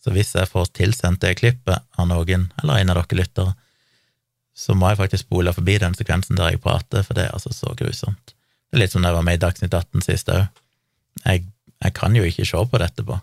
Så 0.02 0.14
hvis 0.14 0.32
jeg 0.34 0.50
får 0.50 0.70
tilsendt 0.78 1.22
det 1.22 1.36
klippet 1.38 1.82
av 1.98 2.08
noen, 2.10 2.48
eller 2.62 2.78
en 2.78 2.92
av 2.92 3.00
dere 3.00 3.18
lyttere, 3.20 3.54
så 4.54 4.74
må 4.76 4.90
jeg 4.90 5.00
faktisk 5.00 5.24
spole 5.24 5.54
forbi 5.54 5.78
den 5.80 5.94
sekvensen 5.96 6.38
der 6.38 6.52
jeg 6.52 6.62
prater, 6.62 7.04
for 7.06 7.16
det 7.16 7.26
er 7.26 7.36
altså 7.36 7.54
så 7.56 7.72
grusomt. 7.78 8.34
Det 8.70 8.78
er 8.78 8.84
litt 8.84 8.94
som 8.94 9.04
da 9.04 9.10
jeg 9.10 9.18
var 9.18 9.26
med 9.26 9.38
i 9.38 9.42
Dagsnytt 9.42 9.74
18 9.74 10.04
sist 10.04 10.30
òg. 10.32 10.46
Jeg, 11.24 11.44
jeg, 11.84 11.94
kan 11.96 12.16
jo 12.16 12.24
ikke 12.24 12.46
se 12.48 12.62
på 12.68 12.80
det 12.80 12.90
etterpå. 12.90 13.18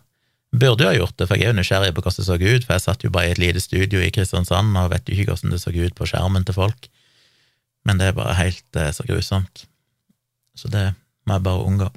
Burde 0.49 0.81
jo 0.81 0.89
ha 0.89 0.97
gjort 0.97 1.17
det, 1.19 1.27
for 1.29 1.37
jeg 1.37 1.45
er 1.45 1.53
jo 1.53 1.59
nysgjerrig 1.59 1.91
på 1.93 2.01
hvordan 2.01 2.17
det 2.17 2.25
så 2.25 2.37
ut, 2.41 2.63
for 2.65 2.73
jeg 2.73 2.85
satt 2.85 3.03
jo 3.05 3.11
bare 3.13 3.29
i 3.29 3.33
et 3.35 3.41
lite 3.41 3.61
studio 3.61 4.01
i 4.01 4.09
Kristiansand 4.13 4.77
og 4.81 4.89
vet 4.95 5.05
jo 5.09 5.13
ikke 5.13 5.35
hvordan 5.35 5.53
det 5.53 5.61
så 5.61 5.73
ut 5.75 5.95
på 5.97 6.07
skjermen 6.09 6.47
til 6.47 6.57
folk. 6.57 6.89
Men 7.85 8.01
det 8.01 8.09
er 8.09 8.17
bare 8.17 8.37
helt 8.39 8.79
er 8.81 8.91
så 8.95 9.05
grusomt. 9.05 9.65
Så 10.57 10.71
det 10.73 10.87
må 11.29 11.37
jeg 11.37 11.45
bare 11.45 11.67
unngå. 11.69 11.89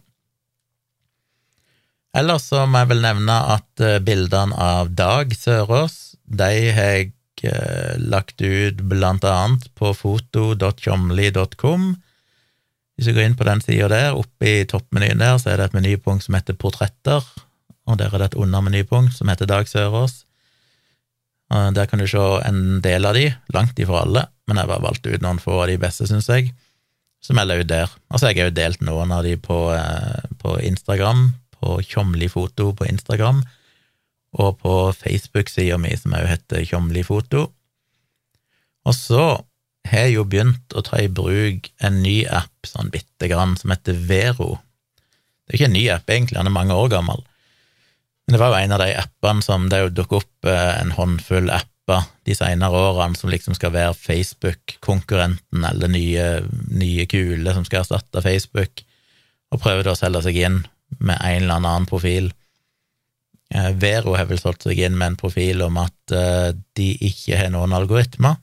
Ellers 2.12 2.44
så 2.50 2.66
må 2.68 2.82
jeg 2.82 2.90
vel 2.92 3.02
nevne 3.06 3.36
at 3.54 3.80
eh, 3.80 4.00
bildene 4.04 4.52
av 4.60 4.92
Dag 4.92 5.32
Sørås, 5.32 6.18
de 6.28 6.50
har 6.76 6.90
jeg 6.98 7.12
eh, 7.48 7.96
lagt 7.96 8.44
ut 8.44 8.82
blant 8.90 9.24
annet 9.24 9.64
på 9.80 9.94
foto.tjomli.com. 9.96 11.86
Hvis 12.92 13.08
du 13.08 13.16
går 13.16 13.24
inn 13.24 13.38
på 13.38 13.48
den 13.48 13.64
sida 13.64 13.88
der, 13.88 14.18
oppe 14.20 14.44
i 14.44 14.68
toppmenyen 14.68 15.24
der, 15.24 15.40
så 15.40 15.54
er 15.54 15.56
det 15.58 15.70
et 15.70 15.78
menypunkt 15.78 16.26
som 16.26 16.36
heter 16.36 16.58
Portretter, 16.60 17.24
og 17.86 17.98
der 17.98 18.12
er 18.12 18.22
det 18.22 18.32
et 18.32 18.38
undermenypunkt 18.38 19.16
som 19.16 19.30
heter 19.30 19.48
Dag 19.50 19.68
Sørås. 19.68 20.22
Der 21.52 21.86
kan 21.86 22.00
du 22.00 22.06
se 22.08 22.22
en 22.48 22.80
del 22.84 23.04
av 23.04 23.16
de, 23.18 23.26
langt 23.52 23.78
ifra 23.82 24.04
alle, 24.06 24.26
men 24.48 24.56
jeg 24.56 24.70
har 24.70 24.84
valgt 24.84 25.06
ut 25.06 25.24
noen 25.24 25.40
få 25.42 25.58
av 25.62 25.68
de 25.68 25.78
beste, 25.80 26.06
syns 26.08 26.30
jeg, 26.30 26.52
som 27.22 27.38
jeg 27.38 27.48
la 27.48 27.58
ut 27.60 27.68
der. 27.68 27.90
Og 28.10 28.18
så 28.18 28.28
har 28.28 28.38
jeg 28.38 28.52
jo 28.52 28.56
delt 28.56 28.84
noen 28.86 29.12
av 29.12 29.26
de 29.26 29.34
på, 29.36 29.58
eh, 29.74 30.22
på 30.40 30.56
Instagram, 30.64 31.34
på 31.58 31.78
Tjomli 31.84 32.30
foto 32.32 32.72
på 32.74 32.88
Instagram, 32.88 33.42
og 34.32 34.58
på 34.62 34.76
Facebook-sida 34.96 35.76
mi, 35.78 35.92
som 35.98 36.16
òg 36.16 36.30
heter 36.30 36.64
Tjomli 36.64 37.04
foto. 37.04 37.50
Og 38.88 38.96
så 38.96 39.26
har 39.90 40.06
jeg 40.06 40.16
jo 40.16 40.24
begynt 40.24 40.74
å 40.74 40.82
ta 40.86 41.02
i 41.02 41.10
bruk 41.10 41.68
en 41.84 42.00
ny 42.02 42.22
app, 42.26 42.54
sånn 42.66 42.90
bitte 42.94 43.28
grann, 43.30 43.58
som 43.60 43.74
heter 43.74 43.98
Vero. 44.08 44.56
Det 45.44 45.52
er 45.52 45.60
ikke 45.60 45.68
en 45.68 45.76
ny 45.76 45.84
app, 45.92 46.08
egentlig, 46.08 46.38
den 46.38 46.48
er 46.48 46.54
mange 46.54 46.78
år 46.78 46.88
gammel. 46.96 47.22
Det 48.30 48.38
var 48.38 48.52
jo 48.52 48.60
en 48.60 48.74
av 48.76 48.82
de 48.82 48.92
appene 48.96 49.44
som 49.44 49.68
det 49.70 49.80
jo 49.82 49.92
dukker 49.92 50.22
opp 50.22 50.48
eh, 50.48 50.74
en 50.80 50.94
håndfull 50.96 51.50
apper 51.52 52.06
de 52.26 52.36
senere 52.38 52.82
årene 52.90 53.18
som 53.18 53.30
liksom 53.32 53.56
skal 53.58 53.74
være 53.74 53.96
Facebook-konkurrenten 53.98 55.66
eller 55.66 55.90
nye, 55.90 56.26
nye 56.70 57.06
kule 57.10 57.54
som 57.56 57.66
skal 57.66 57.82
erstatte 57.82 58.22
Facebook, 58.22 58.84
og 59.52 59.60
prøver 59.60 59.84
da 59.84 59.96
å 59.96 59.98
selge 59.98 60.22
seg 60.28 60.38
inn 60.38 60.62
med 61.00 61.18
en 61.18 61.42
eller 61.42 61.58
annen 61.58 61.88
profil. 61.90 62.30
Eh, 63.52 63.72
Vero 63.82 64.14
har 64.16 64.30
vel 64.30 64.40
solgt 64.40 64.68
seg 64.68 64.80
inn 64.80 64.96
med 64.96 65.12
en 65.12 65.20
profil 65.20 65.64
om 65.66 65.82
at 65.82 66.16
eh, 66.16 66.54
de 66.78 66.88
ikke 67.10 67.40
har 67.40 67.52
noen 67.52 67.74
algoritmer. 67.76 68.38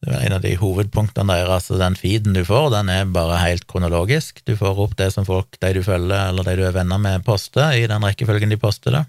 Det 0.00 0.14
er 0.16 0.22
en 0.24 0.34
av 0.38 0.44
de 0.44 0.54
hovedpunktene 0.56 1.34
deres. 1.36 1.66
Altså 1.68 1.78
den 1.80 1.96
feeden 1.98 2.36
du 2.36 2.40
får, 2.46 2.70
den 2.72 2.88
er 2.92 3.10
bare 3.12 3.42
helt 3.42 3.66
kronologisk. 3.68 4.40
Du 4.48 4.54
får 4.56 4.78
opp 4.86 4.96
det 4.96 5.10
som 5.12 5.26
folk, 5.28 5.58
de 5.60 5.72
du 5.76 5.82
følger, 5.84 6.30
eller 6.30 6.46
de 6.46 6.56
du 6.56 6.64
er 6.64 6.76
venner 6.76 7.00
med, 7.02 7.24
poster, 7.26 7.74
i 7.76 7.88
den 7.90 8.04
rekkefølgen 8.06 8.52
de 8.52 8.60
poster 8.60 8.96
det. 8.96 9.04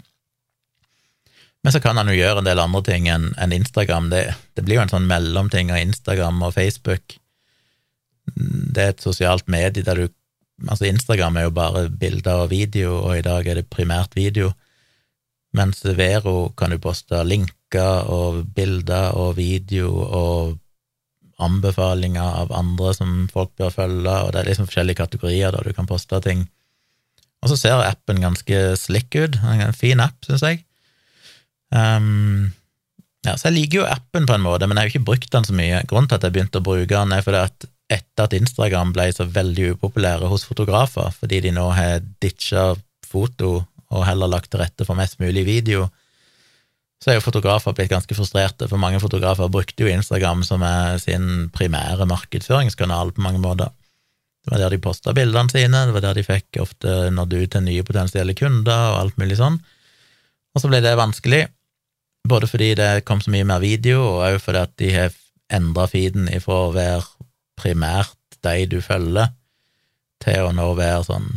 Men 1.63 1.73
så 1.73 1.79
kan 1.79 1.97
han 1.97 2.09
jo 2.09 2.17
gjøre 2.17 2.41
en 2.41 2.49
del 2.49 2.59
andre 2.59 2.81
ting 2.83 3.07
enn 3.11 3.29
en 3.39 3.53
Instagram. 3.55 4.09
Det, 4.11 4.23
det, 4.57 4.65
blir 4.65 4.79
jo 4.79 4.85
en 4.85 4.91
sånn 4.91 5.07
mellomting 5.07 5.71
av 5.71 5.79
Instagram 5.79 6.41
og 6.43 6.55
Facebook. 6.57 7.15
Det 8.35 8.83
er 8.83 8.95
et 8.95 9.05
sosialt 9.05 9.47
medie 9.51 9.85
der 9.85 10.05
du 10.05 10.09
Altså, 10.69 10.85
Instagram 10.85 11.39
er 11.39 11.47
jo 11.47 11.53
bare 11.57 11.87
bilder 11.89 12.43
og 12.43 12.51
video, 12.51 12.91
og 12.99 13.15
i 13.17 13.23
dag 13.25 13.47
er 13.49 13.57
det 13.57 13.71
primært 13.73 14.11
video. 14.13 14.51
Mens 15.57 15.81
Vero 15.97 16.51
kan 16.53 16.69
du 16.69 16.77
poste 16.77 17.17
linker 17.25 18.05
og 18.05 18.43
bilder 18.53 19.17
og 19.17 19.39
video 19.39 19.89
og 19.89 20.59
anbefalinger 21.43 22.39
av 22.43 22.53
andre 22.55 22.93
som 22.97 23.25
folk 23.31 23.53
bør 23.59 23.73
følge, 23.73 24.15
og 24.25 24.33
det 24.33 24.41
er 24.41 24.49
liksom 24.51 24.69
forskjellige 24.69 25.01
kategorier 25.01 25.53
der 25.55 25.67
du 25.67 25.75
kan 25.77 25.89
poste 25.89 26.19
ting. 26.25 26.45
Og 27.41 27.51
så 27.51 27.57
ser 27.57 27.83
appen 27.83 28.21
ganske 28.21 28.57
slick 28.77 29.15
ut. 29.17 29.39
En 29.41 29.73
fin 29.73 30.01
app, 30.03 30.17
syns 30.27 30.43
jeg. 30.45 30.61
Um, 31.73 32.51
ja, 33.25 33.35
så 33.37 33.49
jeg 33.49 33.57
liker 33.57 33.81
jo 33.81 33.89
appen 33.89 34.27
på 34.29 34.35
en 34.35 34.45
måte, 34.45 34.67
men 34.67 34.77
jeg 34.77 34.81
har 34.81 34.89
jo 34.89 34.93
ikke 34.95 35.09
brukt 35.09 35.31
den 35.33 35.47
så 35.47 35.55
mye. 35.57 35.81
Grunnen 35.89 36.09
til 36.09 36.19
at 36.19 36.27
jeg 36.27 36.35
begynte 36.35 36.61
å 36.61 36.65
bruke 36.65 36.93
den, 36.93 37.15
er 37.15 37.25
fordi 37.25 37.43
at 37.45 37.67
etter 37.91 38.27
at 38.27 38.35
Instagram 38.37 38.93
ble 38.95 39.09
så 39.13 39.25
veldig 39.27 39.73
upopulære 39.75 40.29
hos 40.31 40.45
fotografer, 40.47 41.11
fordi 41.17 41.41
de 41.45 41.51
nå 41.55 41.65
har 41.75 41.99
ditcha 42.23 42.71
foto 43.11 43.65
og 43.91 44.05
heller 44.07 44.31
lagt 44.31 44.53
til 44.53 44.61
rette 44.61 44.87
for 44.87 44.95
mest 44.95 45.19
mulig 45.19 45.43
video, 45.47 45.89
så 47.01 47.09
er 47.09 47.17
jo 47.17 47.25
fotografer 47.25 47.73
blitt 47.73 47.89
ganske 47.89 48.13
frustrerte, 48.13 48.67
for 48.69 48.81
mange 48.81 48.99
fotografer 49.01 49.49
brukte 49.49 49.85
jo 49.85 49.89
Instagram 49.89 50.43
som 50.45 50.61
er 50.65 50.99
sin 51.01 51.47
primære 51.53 52.05
markedsføringskanal 52.09 53.13
på 53.15 53.23
mange 53.25 53.41
måter. 53.41 53.71
Det 54.45 54.53
var 54.53 54.61
der 54.61 54.75
de 54.75 54.81
posta 54.81 55.13
bildene 55.17 55.49
sine, 55.49 55.85
det 55.87 55.95
var 55.95 56.05
der 56.05 56.17
de 56.17 56.25
fikk 56.25 56.59
ofte 56.61 57.09
nådd 57.13 57.33
ut 57.33 57.51
til 57.55 57.65
nye 57.65 57.85
potensielle 57.85 58.35
kunder 58.37 58.93
og 58.93 58.99
alt 58.99 59.17
mulig 59.21 59.37
sånn. 59.39 59.57
Og 60.53 60.61
så 60.61 60.69
ble 60.69 60.81
det 60.83 60.93
vanskelig, 60.99 61.43
både 62.29 62.49
fordi 62.49 62.71
det 62.77 62.89
kom 63.07 63.21
så 63.21 63.33
mye 63.33 63.47
mer 63.49 63.61
video, 63.63 64.03
og 64.05 64.25
òg 64.27 64.37
fordi 64.43 64.61
at 64.61 64.73
de 64.81 64.91
har 64.93 65.15
endra 65.51 65.87
feeden 65.89 66.29
ifra 66.29 66.67
å 66.67 66.73
være 66.75 67.05
primært 67.57 68.17
de 68.45 68.67
du 68.69 68.77
følger, 68.81 69.33
til 70.21 70.45
å 70.45 70.53
nå 70.53 70.67
være 70.77 71.01
sånn 71.07 71.31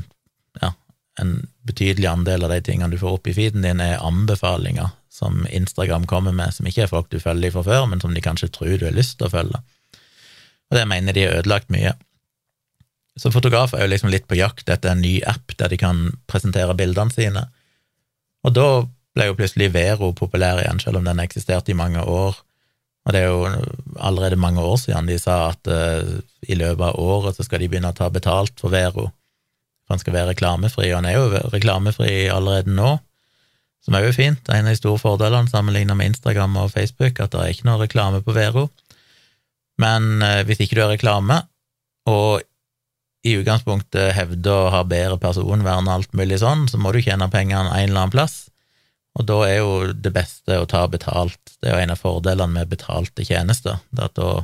ja, 0.61 0.75
en 1.23 1.39
betydelig 1.65 2.11
andel 2.11 2.45
av 2.45 2.53
de 2.53 2.61
tingene 2.67 2.93
du 2.93 3.01
får 3.01 3.17
opp 3.17 3.33
i 3.33 3.37
feeden 3.37 3.65
din, 3.65 3.81
er 3.81 4.05
anbefalinger 4.05 4.93
som 5.15 5.47
Instagram 5.51 6.09
kommer 6.11 6.35
med, 6.35 6.55
som 6.55 6.67
ikke 6.67 6.85
er 6.85 6.91
folk 6.91 7.11
du 7.13 7.21
følger 7.23 7.55
fra 7.55 7.63
før, 7.63 7.87
men 7.91 8.03
som 8.03 8.15
de 8.15 8.23
kanskje 8.23 8.51
tror 8.51 8.75
du 8.81 8.89
har 8.89 8.97
lyst 8.97 9.21
til 9.21 9.29
å 9.29 9.35
følge. 9.37 9.61
Og 10.71 10.79
det 10.79 10.89
mener 10.91 11.15
de 11.15 11.27
har 11.27 11.39
ødelagt 11.39 11.71
mye. 11.71 11.93
Så 13.21 13.31
fotografer 13.31 13.79
er 13.79 13.87
jo 13.87 13.93
liksom 13.93 14.11
litt 14.11 14.27
på 14.27 14.41
jakt 14.41 14.71
etter 14.73 14.91
en 14.91 15.05
ny 15.05 15.21
app 15.31 15.55
der 15.61 15.71
de 15.71 15.79
kan 15.79 16.09
presentere 16.31 16.75
bildene 16.75 17.15
sine. 17.15 17.45
Og 18.43 18.57
da 18.57 18.67
ble 19.15 19.29
jo 19.29 19.37
plutselig 19.39 19.71
Vero 19.77 20.11
populær 20.19 20.59
igjen, 20.65 20.83
selv 20.83 20.99
om 20.99 21.07
den 21.07 21.23
eksisterte 21.23 21.71
i 21.71 21.79
mange 21.79 22.03
år. 22.03 22.35
Og 23.05 23.15
det 23.15 23.23
er 23.23 23.31
jo 23.31 23.47
allerede 24.03 24.41
mange 24.41 24.65
år 24.67 24.81
siden 24.83 25.07
de 25.07 25.21
sa 25.21 25.53
at 25.53 25.71
uh, 25.71 26.03
i 26.43 26.59
løpet 26.59 26.89
av 26.89 26.99
året 26.99 27.39
så 27.39 27.47
skal 27.47 27.63
de 27.63 27.71
begynne 27.71 27.95
å 27.95 27.97
ta 27.97 28.11
betalt 28.11 28.59
for 28.59 28.75
Vero. 28.75 29.13
For 29.85 29.95
han 29.95 30.03
skal 30.03 30.17
være 30.17 30.33
reklamefri, 30.33 30.91
og 30.91 31.05
han 31.05 31.07
er 31.07 31.19
jo 31.21 31.43
reklamefri 31.55 32.25
allerede 32.33 32.75
nå 32.75 32.97
som 33.85 33.97
er 33.97 34.07
jo 34.07 34.15
fint. 34.17 34.49
En 34.49 34.65
av 34.65 34.73
de 34.73 34.81
store 34.81 35.01
fordelene 35.03 35.51
sammenlignet 35.51 35.99
med 35.99 36.13
Instagram 36.13 36.57
og 36.63 36.73
Facebook, 36.73 37.21
at 37.21 37.35
det 37.35 37.43
er 37.43 37.53
ikke 37.53 37.69
noe 37.69 37.83
reklame 37.83 38.23
på 38.25 38.35
Vero. 38.37 38.69
Men 39.81 40.23
eh, 40.23 40.43
hvis 40.49 40.63
ikke 40.65 40.79
du 40.79 40.85
har 40.85 40.93
reklame, 40.95 41.43
og 42.09 42.45
i 43.25 43.37
utgangspunktet 43.39 44.13
hevder 44.17 44.67
å 44.67 44.73
ha 44.73 44.83
bedre 44.89 45.17
personvern 45.21 45.89
og 45.89 45.95
alt 45.95 46.17
mulig 46.17 46.39
sånn, 46.43 46.67
så 46.69 46.81
må 46.81 46.93
du 46.93 47.01
tjene 47.05 47.31
pengene 47.33 47.73
en 47.73 47.89
eller 47.89 48.05
annen 48.05 48.13
plass, 48.13 48.45
og 49.15 49.29
da 49.29 49.39
er 49.47 49.61
jo 49.61 49.93
det 49.95 50.11
beste 50.13 50.59
å 50.59 50.67
ta 50.69 50.83
betalt. 50.91 51.55
Det 51.63 51.71
er 51.71 51.77
jo 51.77 51.85
en 51.85 51.95
av 51.95 52.01
fordelene 52.03 52.59
med 52.59 52.73
betalte 52.73 53.25
tjenester, 53.25 53.79
det 53.95 54.09
at 54.11 54.17
da 54.19 54.43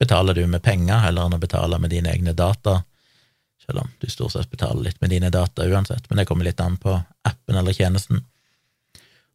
betaler 0.00 0.34
du 0.34 0.46
med 0.48 0.64
penger 0.64 1.02
heller 1.04 1.28
enn 1.28 1.36
å 1.36 1.42
betale 1.42 1.78
med 1.78 1.92
dine 1.92 2.10
egne 2.14 2.32
data, 2.34 2.80
selv 3.60 3.84
om 3.84 3.90
du 4.00 4.08
stort 4.10 4.32
sett 4.32 4.50
betaler 4.50 4.88
litt 4.88 5.00
med 5.04 5.12
dine 5.12 5.30
data 5.30 5.66
uansett, 5.68 6.08
men 6.08 6.18
det 6.22 6.26
kommer 6.30 6.48
litt 6.48 6.62
an 6.64 6.80
på 6.80 6.96
appen 7.28 7.60
eller 7.60 7.76
tjenesten. 7.76 8.24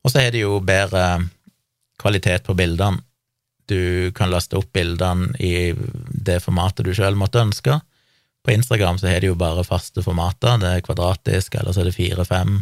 Og 0.05 0.13
så 0.13 0.21
er 0.21 0.35
det 0.35 0.43
jo 0.43 0.59
bedre 0.61 1.25
kvalitet 2.01 2.45
på 2.45 2.53
bildene. 2.57 3.01
Du 3.65 4.11
kan 4.13 4.29
laste 4.29 4.59
opp 4.59 4.69
bildene 4.77 5.33
i 5.41 5.73
det 5.73 6.37
formatet 6.43 6.85
du 6.85 6.93
sjøl 6.93 7.17
måtte 7.17 7.41
ønske. 7.41 7.79
På 8.45 8.53
Instagram 8.53 8.99
så 9.01 9.09
har 9.09 9.23
de 9.23 9.31
jo 9.31 9.39
bare 9.39 9.65
faste 9.65 10.03
formater. 10.05 10.59
Det 10.61 10.69
er 10.69 10.85
kvadratisk, 10.85 11.57
eller 11.57 11.73
så 11.73 11.81
er 11.81 11.89
det 11.89 11.97
fire-fem, 11.97 12.59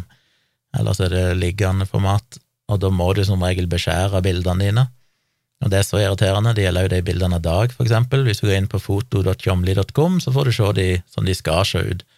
eller 0.78 0.96
så 0.96 1.04
er 1.04 1.12
det 1.12 1.24
liggende 1.42 1.84
format. 1.84 2.40
Og 2.72 2.80
da 2.80 2.88
må 2.88 3.10
du 3.12 3.20
som 3.28 3.44
regel 3.44 3.68
beskjære 3.68 4.24
bildene 4.24 4.64
dine. 4.64 4.86
Og 5.60 5.68
det 5.72 5.82
er 5.82 5.86
så 5.86 6.00
irriterende. 6.00 6.54
Det 6.56 6.64
gjelder 6.64 6.86
jo 6.86 6.94
de 6.94 7.04
bildene 7.04 7.36
av 7.36 7.44
Dag, 7.44 7.76
for 7.76 7.84
eksempel. 7.84 8.24
Hvis 8.24 8.40
du 8.40 8.48
går 8.48 8.56
inn 8.56 8.72
på 8.72 8.80
foto.tjomli.com, 8.80 10.18
så 10.24 10.32
får 10.32 10.48
du 10.48 10.56
se 10.56 10.72
de 10.80 10.88
sånn 11.12 11.28
de 11.28 11.36
skal 11.36 11.68
se 11.68 11.84
ut. 11.84 12.08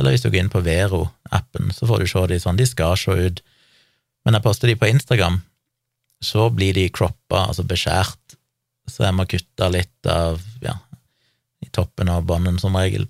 Eller 0.00 0.14
hvis 0.14 0.24
du 0.24 0.30
går 0.30 0.40
inn 0.46 0.52
på 0.52 0.64
Vero-appen, 0.64 1.74
så 1.76 1.88
får 1.88 2.00
du 2.00 2.08
se 2.08 2.26
de 2.32 2.40
sånn 2.40 2.60
de 2.60 2.68
skal 2.68 2.96
se 2.96 3.20
ut 3.28 3.44
men 4.24 4.36
jeg 4.36 4.44
poster 4.44 4.70
de 4.70 4.76
på 4.78 4.90
Instagram, 4.90 5.40
så 6.20 6.50
blir 6.52 6.76
de 6.76 6.88
croppa, 6.92 7.46
altså 7.46 7.64
beskjært, 7.64 8.36
så 8.90 9.06
jeg 9.06 9.16
må 9.16 9.26
kutte 9.30 9.70
litt 9.72 10.10
av 10.10 10.40
ja, 10.64 10.76
i 11.64 11.70
toppen 11.72 12.10
av 12.12 12.26
bånden 12.28 12.58
som 12.60 12.76
regel. 12.76 13.06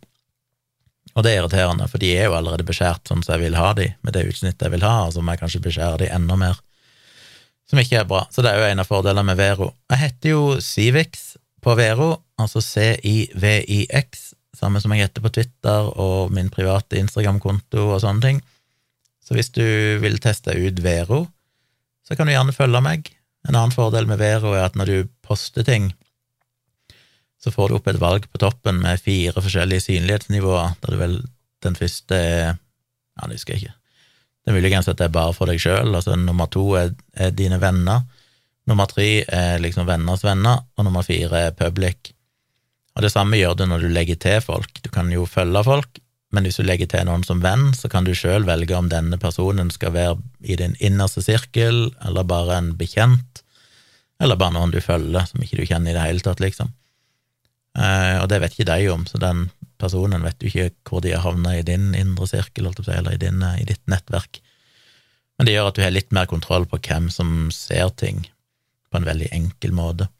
Og 1.16 1.24
det 1.26 1.32
er 1.32 1.40
irriterende, 1.40 1.88
for 1.90 2.02
de 2.02 2.12
er 2.14 2.28
jo 2.28 2.36
allerede 2.38 2.66
beskjært 2.66 3.10
sånn 3.10 3.24
som 3.24 3.34
jeg 3.34 3.48
vil 3.48 3.58
ha 3.58 3.72
de, 3.74 3.88
med 4.06 4.14
det 4.14 4.28
utsnittet 4.30 4.68
jeg 4.68 4.76
vil 4.76 4.86
ha, 4.86 5.08
og 5.08 5.14
så 5.14 5.24
må 5.24 5.34
jeg 5.34 5.42
kanskje 5.42 5.64
beskjære 5.64 6.04
de 6.04 6.10
enda 6.14 6.36
mer, 6.38 6.60
som 7.70 7.80
ikke 7.82 8.02
er 8.02 8.08
bra. 8.10 8.24
Så 8.30 8.44
det 8.46 8.52
er 8.52 8.62
jo 8.62 8.70
en 8.70 8.82
av 8.82 8.90
fordelene 8.90 9.26
med 9.26 9.38
Vero. 9.38 9.72
Jeg 9.90 10.02
heter 10.04 10.34
jo 10.34 10.44
Civix 10.62 11.32
på 11.62 11.74
Vero, 11.78 12.12
altså 12.40 12.62
C-I-V-I-X, 12.64 14.30
samme 14.60 14.82
som 14.82 14.94
jeg 14.94 15.06
heter 15.06 15.24
på 15.24 15.32
Twitter 15.34 15.90
og 15.98 16.32
min 16.34 16.50
private 16.52 16.98
Instagram-konto 17.00 17.90
og 17.94 18.00
sånne 18.02 18.26
ting. 18.26 18.40
Så 19.30 19.36
hvis 19.38 19.52
du 19.54 19.62
vil 20.02 20.16
teste 20.18 20.50
ut 20.58 20.80
Vero, 20.82 21.20
så 22.02 22.16
kan 22.18 22.26
du 22.26 22.32
gjerne 22.34 22.50
følge 22.50 22.80
meg. 22.82 23.12
En 23.46 23.54
annen 23.54 23.70
fordel 23.70 24.08
med 24.10 24.18
Vero 24.18 24.56
er 24.56 24.64
at 24.64 24.74
når 24.74 24.90
du 24.90 25.12
poster 25.22 25.62
ting, 25.62 25.92
så 27.38 27.52
får 27.54 27.70
du 27.70 27.76
opp 27.78 27.86
et 27.86 28.00
valg 28.02 28.26
på 28.26 28.40
toppen 28.42 28.80
med 28.82 28.98
fire 28.98 29.38
forskjellige 29.38 29.86
synlighetsnivåer, 29.86 30.74
der 30.82 30.96
du 30.96 30.98
vel 30.98 31.14
den 31.62 31.78
første 31.78 32.18
Ja, 32.18 33.28
det 33.28 33.38
husker 33.38 33.54
jeg 33.54 33.62
ikke. 33.62 33.76
Det 34.42 34.50
er 34.50 34.58
muligens 34.58 34.90
at 34.90 34.98
det 34.98 35.06
er 35.06 35.14
bare 35.14 35.36
for 35.36 35.46
deg 35.46 35.62
sjøl. 35.62 35.94
Altså, 35.94 36.18
nummer 36.18 36.50
to 36.50 36.64
er, 36.80 36.90
er, 37.14 37.30
dine 37.30 37.60
venner. 37.62 38.02
Nummer 38.66 38.90
tre 38.90 39.22
er 39.22 39.62
liksom 39.62 39.86
venners 39.86 40.24
venner, 40.26 40.64
og 40.74 40.86
nummer 40.86 41.06
fire 41.06 41.46
er 41.46 41.56
public. 41.56 42.16
Og 42.96 43.06
det 43.06 43.12
samme 43.14 43.38
gjør 43.38 43.54
du 43.60 43.66
når 43.70 43.84
du 43.86 43.92
legger 43.94 44.18
til 44.18 44.42
folk. 44.42 44.82
Du 44.82 44.90
kan 44.90 45.10
jo 45.14 45.22
følge 45.28 45.62
folk, 45.70 46.02
men 46.30 46.46
hvis 46.46 46.60
du 46.60 46.64
legger 46.66 46.86
til 46.90 47.06
noen 47.08 47.24
som 47.26 47.40
venn, 47.42 47.72
så 47.74 47.90
kan 47.90 48.06
du 48.06 48.12
sjøl 48.14 48.46
velge 48.46 48.76
om 48.78 48.90
denne 48.90 49.18
personen 49.18 49.72
skal 49.74 49.94
være 49.96 50.18
i 50.46 50.56
din 50.60 50.76
innerste 50.78 51.24
sirkel, 51.26 51.88
eller 52.06 52.26
bare 52.28 52.58
en 52.60 52.74
bekjent, 52.78 53.42
eller 54.22 54.38
bare 54.38 54.54
noen 54.54 54.74
du 54.74 54.78
følger 54.84 55.26
som 55.26 55.42
ikke 55.42 55.58
du 55.58 55.64
kjenner 55.66 55.90
i 55.90 55.96
det 55.98 56.04
hele 56.06 56.22
tatt, 56.24 56.42
liksom. 56.42 56.70
Eh, 57.78 58.16
og 58.20 58.28
det 58.30 58.40
vet 58.42 58.54
ikke 58.54 58.70
de 58.70 58.86
om, 58.92 59.06
så 59.10 59.18
den 59.22 59.48
personen 59.80 60.22
vet 60.26 60.38
du 60.38 60.46
ikke 60.50 60.70
hvor 60.86 61.02
de 61.02 61.14
har 61.14 61.24
havna 61.24 61.56
i 61.56 61.66
din 61.66 61.90
indre 61.98 62.28
sirkel, 62.30 62.70
eller 62.70 63.14
i, 63.14 63.20
din, 63.20 63.42
i 63.58 63.66
ditt 63.66 63.82
nettverk. 63.90 64.42
Men 65.38 65.48
det 65.48 65.56
gjør 65.56 65.70
at 65.70 65.78
du 65.78 65.82
har 65.82 65.94
litt 65.94 66.14
mer 66.14 66.30
kontroll 66.30 66.66
på 66.68 66.78
hvem 66.84 67.08
som 67.10 67.50
ser 67.54 67.90
ting, 67.98 68.26
på 68.90 69.00
en 69.00 69.06
veldig 69.08 69.30
enkel 69.34 69.74
måte. 69.74 70.10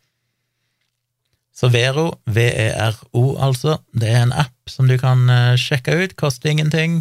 Så 1.54 1.68
Vero, 1.72 2.06
V-E-R-O 2.30 3.24
altså, 3.42 3.78
det 3.92 4.10
er 4.12 4.22
en 4.24 4.36
app 4.36 4.70
som 4.70 4.88
du 4.88 4.96
kan 5.00 5.26
eh, 5.32 5.56
sjekke 5.60 5.96
ut, 5.98 6.14
koster 6.20 6.52
ingenting. 6.52 7.00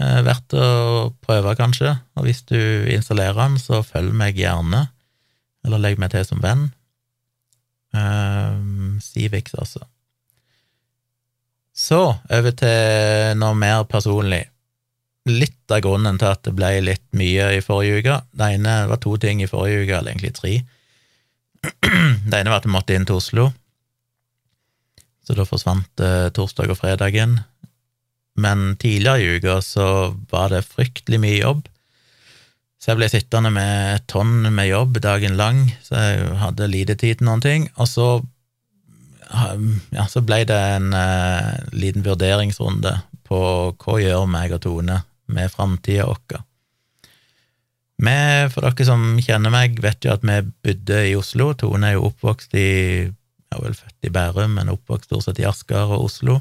Eh, 0.00 0.20
verdt 0.26 0.56
å 0.56 1.12
prøve, 1.24 1.54
kanskje, 1.58 1.94
og 2.16 2.26
hvis 2.26 2.42
du 2.48 2.58
installerer 2.92 3.38
den, 3.38 3.60
så 3.60 3.84
følg 3.86 4.16
meg 4.16 4.40
gjerne, 4.40 4.86
eller 5.66 5.82
legg 5.82 6.00
meg 6.00 6.14
til 6.14 6.26
som 6.28 6.42
venn. 6.42 6.70
Civix, 9.00 9.54
altså. 9.56 9.86
Så 11.76 12.00
over 12.32 12.54
til 12.56 13.36
noe 13.40 13.56
mer 13.56 13.84
personlig. 13.88 14.46
Litt 15.28 15.72
av 15.74 15.82
grunnen 15.84 16.18
til 16.20 16.30
at 16.30 16.44
det 16.46 16.54
ble 16.56 16.70
litt 16.84 17.04
mye 17.18 17.48
i 17.56 17.62
forrige 17.64 17.98
uke 17.98 18.18
Det 18.30 18.50
ene 18.54 18.74
var 18.86 19.00
to 19.02 19.16
ting 19.18 19.40
i 19.42 19.48
forrige 19.50 19.82
uke, 19.82 19.98
eller 19.98 20.12
egentlig 20.14 20.36
tre. 20.36 20.52
Det 22.26 22.38
ene 22.38 22.50
var 22.50 22.60
at 22.60 22.66
vi 22.66 22.74
måtte 22.74 22.96
inn 22.96 23.06
til 23.08 23.20
Oslo, 23.20 23.50
så 25.26 25.34
da 25.34 25.46
forsvant 25.46 26.02
eh, 26.02 26.28
torsdag 26.34 26.70
og 26.70 26.78
fredagen. 26.78 27.38
Men 28.36 28.76
tidligere 28.78 29.22
i 29.22 29.38
uka 29.38 29.58
så 29.64 29.88
var 30.30 30.52
det 30.52 30.66
fryktelig 30.68 31.20
mye 31.22 31.40
jobb, 31.40 31.64
så 32.76 32.92
jeg 32.92 33.00
ble 33.00 33.08
sittende 33.10 33.50
med 33.50 33.96
et 33.96 34.04
tonn 34.12 34.44
med 34.52 34.68
jobb 34.68 35.00
dagen 35.02 35.38
lang, 35.38 35.64
så 35.82 35.96
jeg 35.98 36.34
hadde 36.42 36.68
lite 36.70 36.94
tid 37.00 37.18
til 37.18 37.26
noen 37.26 37.42
ting. 37.42 37.64
Og 37.80 37.88
så, 37.90 38.08
ja, 39.96 40.04
så 40.12 40.22
ble 40.22 40.42
det 40.46 40.58
en 40.76 40.92
eh, 40.94 41.54
liten 41.74 42.04
vurderingsrunde 42.06 42.92
på 43.26 43.40
hva 43.72 43.96
gjør 43.98 44.28
meg 44.30 44.54
og 44.54 44.62
Tone 44.68 45.00
med 45.32 45.50
framtida 45.50 46.06
vår. 46.06 46.44
Vi, 47.96 48.16
for 48.52 48.60
dere 48.66 48.84
som 48.84 49.04
kjenner 49.24 49.52
meg, 49.52 49.78
vet 49.80 50.04
jo 50.04 50.12
at 50.12 50.24
vi 50.26 50.40
bodde 50.66 50.98
i 51.08 51.14
Oslo. 51.16 51.52
Tone 51.56 51.88
er 51.88 51.96
jo 51.96 52.10
oppvokst 52.10 52.56
i 52.58 52.68
Jeg 53.06 53.54
er 53.54 53.62
vel 53.62 53.76
født 53.78 54.08
i 54.08 54.12
Bærum, 54.12 54.56
men 54.58 54.72
oppvokst 54.72 55.08
stort 55.08 55.24
sett 55.24 55.40
i 55.40 55.46
Asker 55.48 55.92
og 55.94 56.10
Oslo. 56.10 56.40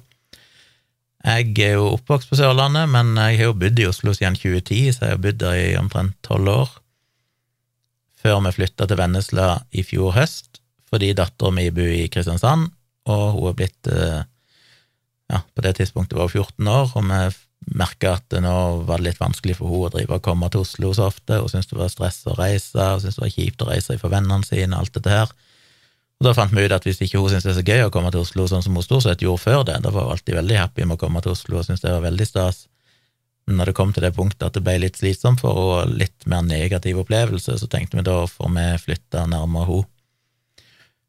Jeg 1.26 1.54
er 1.64 1.78
jo 1.78 1.88
oppvokst 1.96 2.30
på 2.30 2.38
Sørlandet, 2.38 2.90
men 2.92 3.16
jeg 3.18 3.40
har 3.40 3.48
jo 3.50 3.58
bodd 3.58 3.80
i 3.80 3.88
Oslo 3.88 4.14
siden 4.14 4.36
2010, 4.38 4.82
så 4.94 5.08
jeg 5.08 5.16
har 5.16 5.24
bodd 5.24 5.40
der 5.42 5.62
i 5.62 5.78
omtrent 5.80 6.18
tolv 6.26 6.52
år. 6.52 6.76
Før 8.22 8.42
vi 8.46 8.54
flytta 8.58 8.86
til 8.90 9.00
Vennesla 9.00 9.48
i 9.72 9.86
fjor 9.86 10.14
høst, 10.18 10.60
fordi 10.92 11.14
dattera 11.18 11.54
mi 11.54 11.70
bor 11.74 11.90
i 11.90 12.06
Kristiansand, 12.14 12.68
og 13.10 13.26
hun 13.38 13.50
er 13.52 13.60
blitt 13.62 13.92
eh, 13.92 14.24
Ja, 15.34 15.40
på 15.42 15.64
det 15.66 15.72
tidspunktet 15.80 16.14
var 16.20 16.30
hun 16.30 16.44
14 16.46 16.68
år, 16.70 16.92
og 16.94 17.06
vi 17.10 17.22
merka 17.66 18.16
at 18.20 18.36
nå 18.44 18.56
var 18.86 19.02
det 19.02 19.10
litt 19.10 19.22
vanskelig 19.22 19.58
for 19.58 19.72
henne 19.72 19.88
å 19.90 19.94
drive 19.96 20.20
og 20.20 20.26
komme 20.26 20.50
til 20.54 20.66
Oslo 20.66 20.92
så 20.94 21.10
ofte. 21.10 21.40
Hun 21.42 21.50
syntes 21.52 21.72
det 21.72 21.80
var 21.80 21.92
stress 21.94 22.22
å 22.30 22.38
reise, 22.38 22.78
hun 22.78 23.02
syntes 23.02 23.18
det 23.18 23.26
var 23.26 23.34
kjipt 23.34 23.66
å 23.66 23.70
reise 23.72 23.98
for 24.02 24.14
vennene 24.14 24.48
sine, 24.48 24.78
alt 24.78 24.94
dette 24.94 25.12
her. 25.12 25.34
Og 26.20 26.30
Da 26.30 26.36
fant 26.38 26.54
vi 26.56 26.64
ut 26.64 26.72
at 26.72 26.86
hvis 26.88 27.02
ikke 27.04 27.20
hun 27.20 27.34
syntes 27.34 27.48
det 27.48 27.56
er 27.56 27.60
så 27.60 27.66
gøy 27.66 27.88
å 27.88 27.92
komme 27.94 28.14
til 28.14 28.24
Oslo 28.24 28.46
sånn 28.48 28.64
som 28.64 28.78
hun 28.78 28.86
stort 28.86 29.08
sett 29.08 29.26
gjorde 29.26 29.44
før 29.44 29.66
det, 29.68 29.82
da 29.84 29.92
var 29.92 30.08
hun 30.08 30.16
alltid 30.16 30.38
veldig 30.38 30.62
happy 30.62 30.86
med 30.86 31.00
å 31.00 31.04
komme 31.04 31.24
til 31.26 31.34
Oslo 31.34 31.60
og 31.60 31.68
syntes 31.68 31.84
det 31.84 31.92
var 31.96 32.06
veldig 32.06 32.30
stas. 32.30 32.68
Men 33.46 33.60
når 33.60 33.70
det 33.70 33.78
kom 33.78 33.92
til 33.94 34.06
det 34.06 34.16
punktet 34.16 34.48
at 34.48 34.56
det 34.56 34.64
ble 34.66 34.78
litt 34.82 34.98
slitsomt 34.98 35.44
for 35.44 35.58
henne, 35.58 35.90
og 35.90 35.98
litt 36.00 36.30
mer 36.30 36.46
negativ 36.46 37.02
opplevelse, 37.04 37.60
så 37.62 37.68
tenkte 37.70 38.00
vi 38.00 38.06
da 38.08 38.24
får 38.30 38.56
vi 38.56 38.70
flytte 38.88 39.28
nærmere 39.30 39.68
henne. 39.70 39.92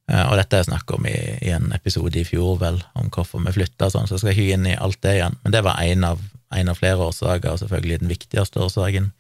Eh, 0.07 0.23
og 0.23 0.37
dette 0.39 0.61
er 0.61 0.67
snakk 0.69 0.93
om 0.95 1.07
i, 1.09 1.17
i, 1.43 1.51
en 1.51 1.73
episode 1.75 2.21
i 2.21 2.27
fjor, 2.27 2.61
vel, 2.61 2.79
om 2.99 3.09
hvorfor 3.11 3.43
vi 3.43 3.55
flytta 3.57 3.89
sånn, 3.91 4.07
så 4.07 4.15
jeg 4.15 4.23
skal 4.23 4.35
ikke 4.37 4.55
inn 4.55 4.69
i 4.71 4.77
alt 4.79 5.01
det 5.03 5.17
igjen. 5.19 5.39
Men 5.43 5.55
det 5.57 5.63
var 5.67 5.83
én 5.83 6.07
av 6.07 6.23
en 6.55 6.71
av 6.71 6.79
flere 6.79 7.09
årsaker, 7.09 7.53
og 7.53 7.63
selvfølgelig 7.63 8.03
den 8.03 8.13
viktigste 8.13 8.63
årsaken. 8.63 9.11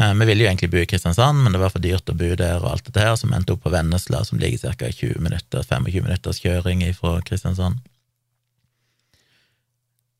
Eh, 0.00 0.14
vi 0.14 0.28
ville 0.28 0.44
jo 0.44 0.48
egentlig 0.50 0.70
bo 0.70 0.80
i 0.82 0.86
Kristiansand, 0.88 1.42
men 1.42 1.54
det 1.54 1.60
var 1.62 1.72
for 1.72 1.82
dyrt 1.82 2.10
å 2.12 2.16
bo 2.16 2.30
der, 2.36 2.60
og 2.60 2.70
alt 2.70 2.88
dette 2.88 3.02
her, 3.02 3.14
som 3.16 3.32
endte 3.32 3.56
opp 3.56 3.64
på 3.64 3.72
Vennesla, 3.72 4.22
som 4.28 4.40
ligger 4.40 4.74
ca. 4.76 4.90
20 4.92 5.22
minutter, 5.24 5.64
25 5.64 6.04
minutters 6.04 6.40
kjøring 6.42 6.84
fra 6.96 7.18
Kristiansand. 7.26 7.80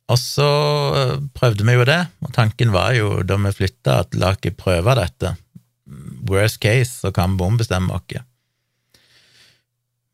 Og 0.06 0.20
så 0.22 0.50
eh, 0.96 1.16
prøvde 1.36 1.66
vi 1.66 1.74
jo 1.76 1.88
det, 1.88 2.00
og 2.22 2.32
tanken 2.36 2.72
var 2.74 2.94
jo 2.96 3.20
da 3.26 3.38
vi 3.42 3.52
flytta, 3.58 4.00
at 4.04 4.16
la 4.16 4.32
oss 4.32 4.56
prøve 4.56 4.96
dette. 4.96 5.34
Worst 6.26 6.60
case, 6.62 7.02
så 7.02 7.12
kan 7.14 7.36
vi 7.36 7.44
ombestemme 7.46 7.94
oss. 7.94 8.22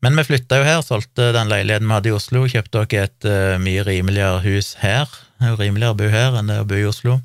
Men 0.03 0.17
vi 0.19 0.25
flytta 0.27 0.57
jo 0.59 0.65
her, 0.67 0.81
solgte 0.83 1.29
den 1.31 1.47
leiligheten 1.47 1.87
vi 1.87 1.95
hadde 1.95 2.09
i 2.11 2.15
Oslo, 2.17 2.41
kjøpte 2.51 2.81
dere 2.91 3.07
et 3.07 3.27
uh, 3.29 3.61
mye 3.63 3.85
rimeligere 3.87 4.41
hus 4.43 4.73
her. 4.81 5.07
Det 5.39 5.47
er 5.47 5.53
jo 5.53 5.59
rimeligere 5.61 5.95
å 5.95 5.99
bo 6.01 6.09
her 6.11 6.35
enn 6.39 6.51
det 6.51 6.57
å 6.59 6.67
bo 6.67 6.75
i 6.75 6.89
Oslo. 6.89 7.21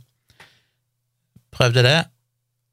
Prøvde 1.58 1.82
det. 1.82 1.96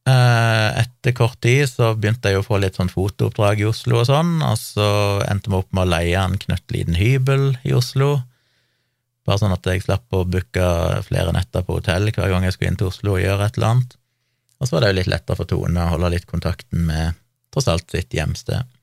Uh, 0.06 0.78
etter 0.84 1.16
kort 1.18 1.40
tid 1.42 1.66
så 1.66 1.96
begynte 1.98 2.30
jeg 2.30 2.38
å 2.38 2.46
få 2.46 2.60
litt 2.62 2.78
sånn 2.78 2.92
fotooppdrag 2.94 3.64
i 3.64 3.66
Oslo 3.72 4.04
og 4.04 4.06
sånn, 4.12 4.38
og 4.46 4.60
så 4.62 4.90
endte 5.26 5.50
vi 5.50 5.58
opp 5.58 5.74
med 5.74 5.88
å 5.88 5.94
leie 5.96 6.22
en 6.22 6.38
knøttliten 6.38 7.00
hybel 7.00 7.56
i 7.66 7.74
Oslo. 7.74 8.20
Bare 9.26 9.42
sånn 9.42 9.58
at 9.58 9.66
jeg 9.66 9.88
slapp 9.88 10.14
å 10.14 10.22
booke 10.30 10.70
flere 11.08 11.34
netter 11.34 11.66
på 11.66 11.80
hotell 11.80 12.12
hver 12.12 12.30
gang 12.30 12.46
jeg 12.46 12.54
skulle 12.54 12.76
inn 12.76 12.78
til 12.78 12.92
Oslo 12.92 13.18
og 13.18 13.24
gjøre 13.26 13.50
et 13.50 13.58
eller 13.58 13.74
annet. 13.74 13.98
Og 14.62 14.70
så 14.70 14.78
var 14.78 14.86
det 14.86 14.94
jo 14.94 15.00
litt 15.02 15.14
lettere 15.16 15.42
for 15.42 15.50
Tone 15.50 15.82
å 15.82 15.94
holde 15.96 16.14
litt 16.14 16.30
kontakten 16.30 16.86
med 16.86 17.18
tross 17.50 17.74
alt 17.74 17.90
sitt 17.90 18.14
hjemsted. 18.14 18.75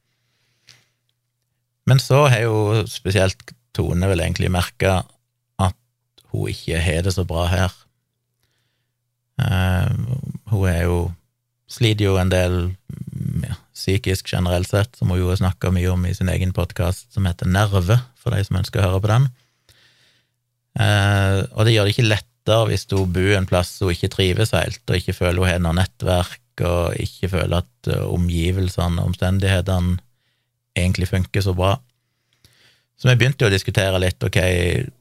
Men 1.92 1.98
så 2.00 2.22
har 2.32 2.46
jo 2.46 2.86
spesielt 2.88 3.50
Tone 3.76 4.08
vel 4.08 4.22
egentlig 4.24 4.48
merka 4.48 5.02
at 5.60 5.74
hun 6.32 6.48
ikke 6.48 6.78
har 6.80 7.02
det 7.04 7.12
så 7.12 7.24
bra 7.28 7.42
her. 7.52 7.72
Uh, 9.36 9.92
hun 10.48 10.70
er 10.70 10.86
jo 10.86 10.96
sliter 11.68 12.06
jo 12.06 12.14
en 12.16 12.30
del 12.32 12.54
ja, 13.44 13.58
psykisk 13.76 14.30
generelt 14.32 14.70
sett, 14.70 14.96
som 14.96 15.12
hun 15.12 15.20
jo 15.20 15.28
har 15.28 15.40
snakka 15.42 15.68
mye 15.76 15.90
om 15.92 16.06
i 16.08 16.14
sin 16.16 16.30
egen 16.32 16.54
podkast 16.56 17.12
som 17.12 17.28
heter 17.28 17.50
Nerve, 17.52 17.98
for 18.16 18.32
de 18.32 18.40
som 18.46 18.56
ønsker 18.62 18.80
å 18.80 18.86
høre 18.86 19.02
på 19.04 19.10
den. 19.12 19.26
Uh, 20.80 21.44
og 21.52 21.66
det 21.68 21.74
gjør 21.74 21.90
det 21.90 21.92
ikke 21.92 22.06
lettere 22.08 22.70
hvis 22.70 22.86
hun 22.94 23.12
bor 23.12 23.34
en 23.36 23.48
plass 23.50 23.74
hun 23.84 23.92
ikke 23.92 24.14
trives 24.16 24.54
helt, 24.56 24.80
og 24.88 24.96
ikke 24.96 25.16
føler 25.18 25.44
hun 25.44 25.50
har 25.50 25.60
noe 25.60 25.76
nettverk, 25.76 26.40
og 26.64 26.96
ikke 27.04 27.34
føler 27.36 27.60
at 27.60 27.92
uh, 27.92 28.08
omgivelsene 28.16 28.96
og 28.96 29.12
omstendighetene 29.12 30.00
egentlig 30.78 31.08
funker 31.10 31.44
så 31.44 31.54
bra. 31.56 31.76
Så 32.96 33.08
vi 33.08 33.16
begynte 33.18 33.42
jo 33.44 33.50
å 33.50 33.52
diskutere 33.52 33.98
litt, 33.98 34.22
ok, 34.22 34.38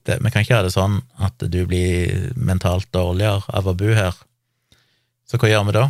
det, 0.07 0.17
vi 0.23 0.29
kan 0.33 0.41
ikke 0.41 0.57
ha 0.57 0.65
det 0.65 0.73
sånn 0.73 0.99
at 1.21 1.43
du 1.53 1.59
blir 1.69 2.31
mentalt 2.33 2.89
dårligere 2.95 3.43
av 3.53 3.67
å 3.69 3.75
bo 3.77 3.91
her. 3.93 4.15
Så 5.29 5.37
hva 5.37 5.51
gjør 5.51 5.67
vi 5.67 5.75
da? 5.77 5.83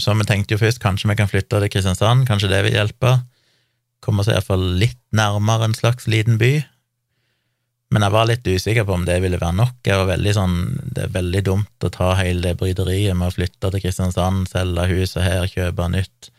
Så 0.00 0.16
vi 0.16 0.26
tenkte 0.26 0.56
jo 0.56 0.62
først 0.62 0.80
kanskje 0.82 1.10
vi 1.12 1.16
kan 1.20 1.30
flytte 1.30 1.60
til 1.60 1.72
Kristiansand, 1.72 2.26
kanskje 2.28 2.50
det 2.50 2.64
vil 2.66 2.76
hjelpe. 2.76 3.18
Komme 4.02 4.24
oss 4.24 4.32
iallfall 4.32 4.64
litt 4.80 5.00
nærmere 5.14 5.68
en 5.68 5.76
slags 5.76 6.08
liten 6.10 6.40
by. 6.40 6.54
Men 7.90 8.06
jeg 8.06 8.14
var 8.14 8.28
litt 8.30 8.46
usikker 8.46 8.86
på 8.86 8.96
om 8.96 9.06
det 9.06 9.18
ville 9.22 9.38
være 9.40 9.58
nok. 9.58 9.78
Jeg 9.86 9.98
var 9.98 10.10
veldig 10.12 10.34
sånn, 10.34 10.58
Det 10.94 11.04
er 11.04 11.14
veldig 11.14 11.42
dumt 11.46 11.86
å 11.86 11.92
ta 11.94 12.14
hele 12.18 12.42
det 12.48 12.56
bryderiet 12.58 13.14
med 13.18 13.28
å 13.28 13.34
flytte 13.34 13.70
til 13.70 13.82
Kristiansand, 13.82 14.48
selge 14.48 14.86
huset 14.94 15.22
her, 15.26 15.46
kjøpe 15.50 15.88
nytt 15.90 16.29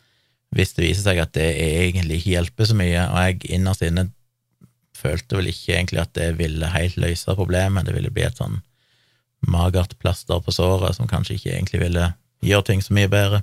hvis 0.56 0.74
det 0.76 0.84
viser 0.84 1.06
seg 1.06 1.22
at 1.24 1.32
det 1.38 1.48
egentlig 1.56 2.20
ikke 2.20 2.36
hjelper 2.36 2.68
så 2.68 2.76
mye, 2.78 3.06
og 3.08 3.22
jeg 3.28 3.54
innerst 3.58 3.86
inne 3.88 4.10
følte 5.02 5.40
vel 5.40 5.50
ikke 5.50 5.78
egentlig 5.78 6.02
at 6.04 6.14
det 6.18 6.28
ville 6.38 6.74
helt 6.74 6.98
løse 7.02 7.38
problemet, 7.38 7.88
det 7.88 7.96
ville 7.96 8.12
bli 8.14 8.26
et 8.28 8.38
sånn 8.38 8.60
magert 9.50 9.96
plaster 9.98 10.42
på 10.44 10.54
såret 10.54 10.98
som 10.98 11.10
kanskje 11.10 11.40
ikke 11.40 11.54
egentlig 11.56 11.82
ville 11.82 12.12
gjøre 12.46 12.68
ting 12.68 12.84
så 12.84 12.94
mye 12.94 13.10
bedre. 13.10 13.42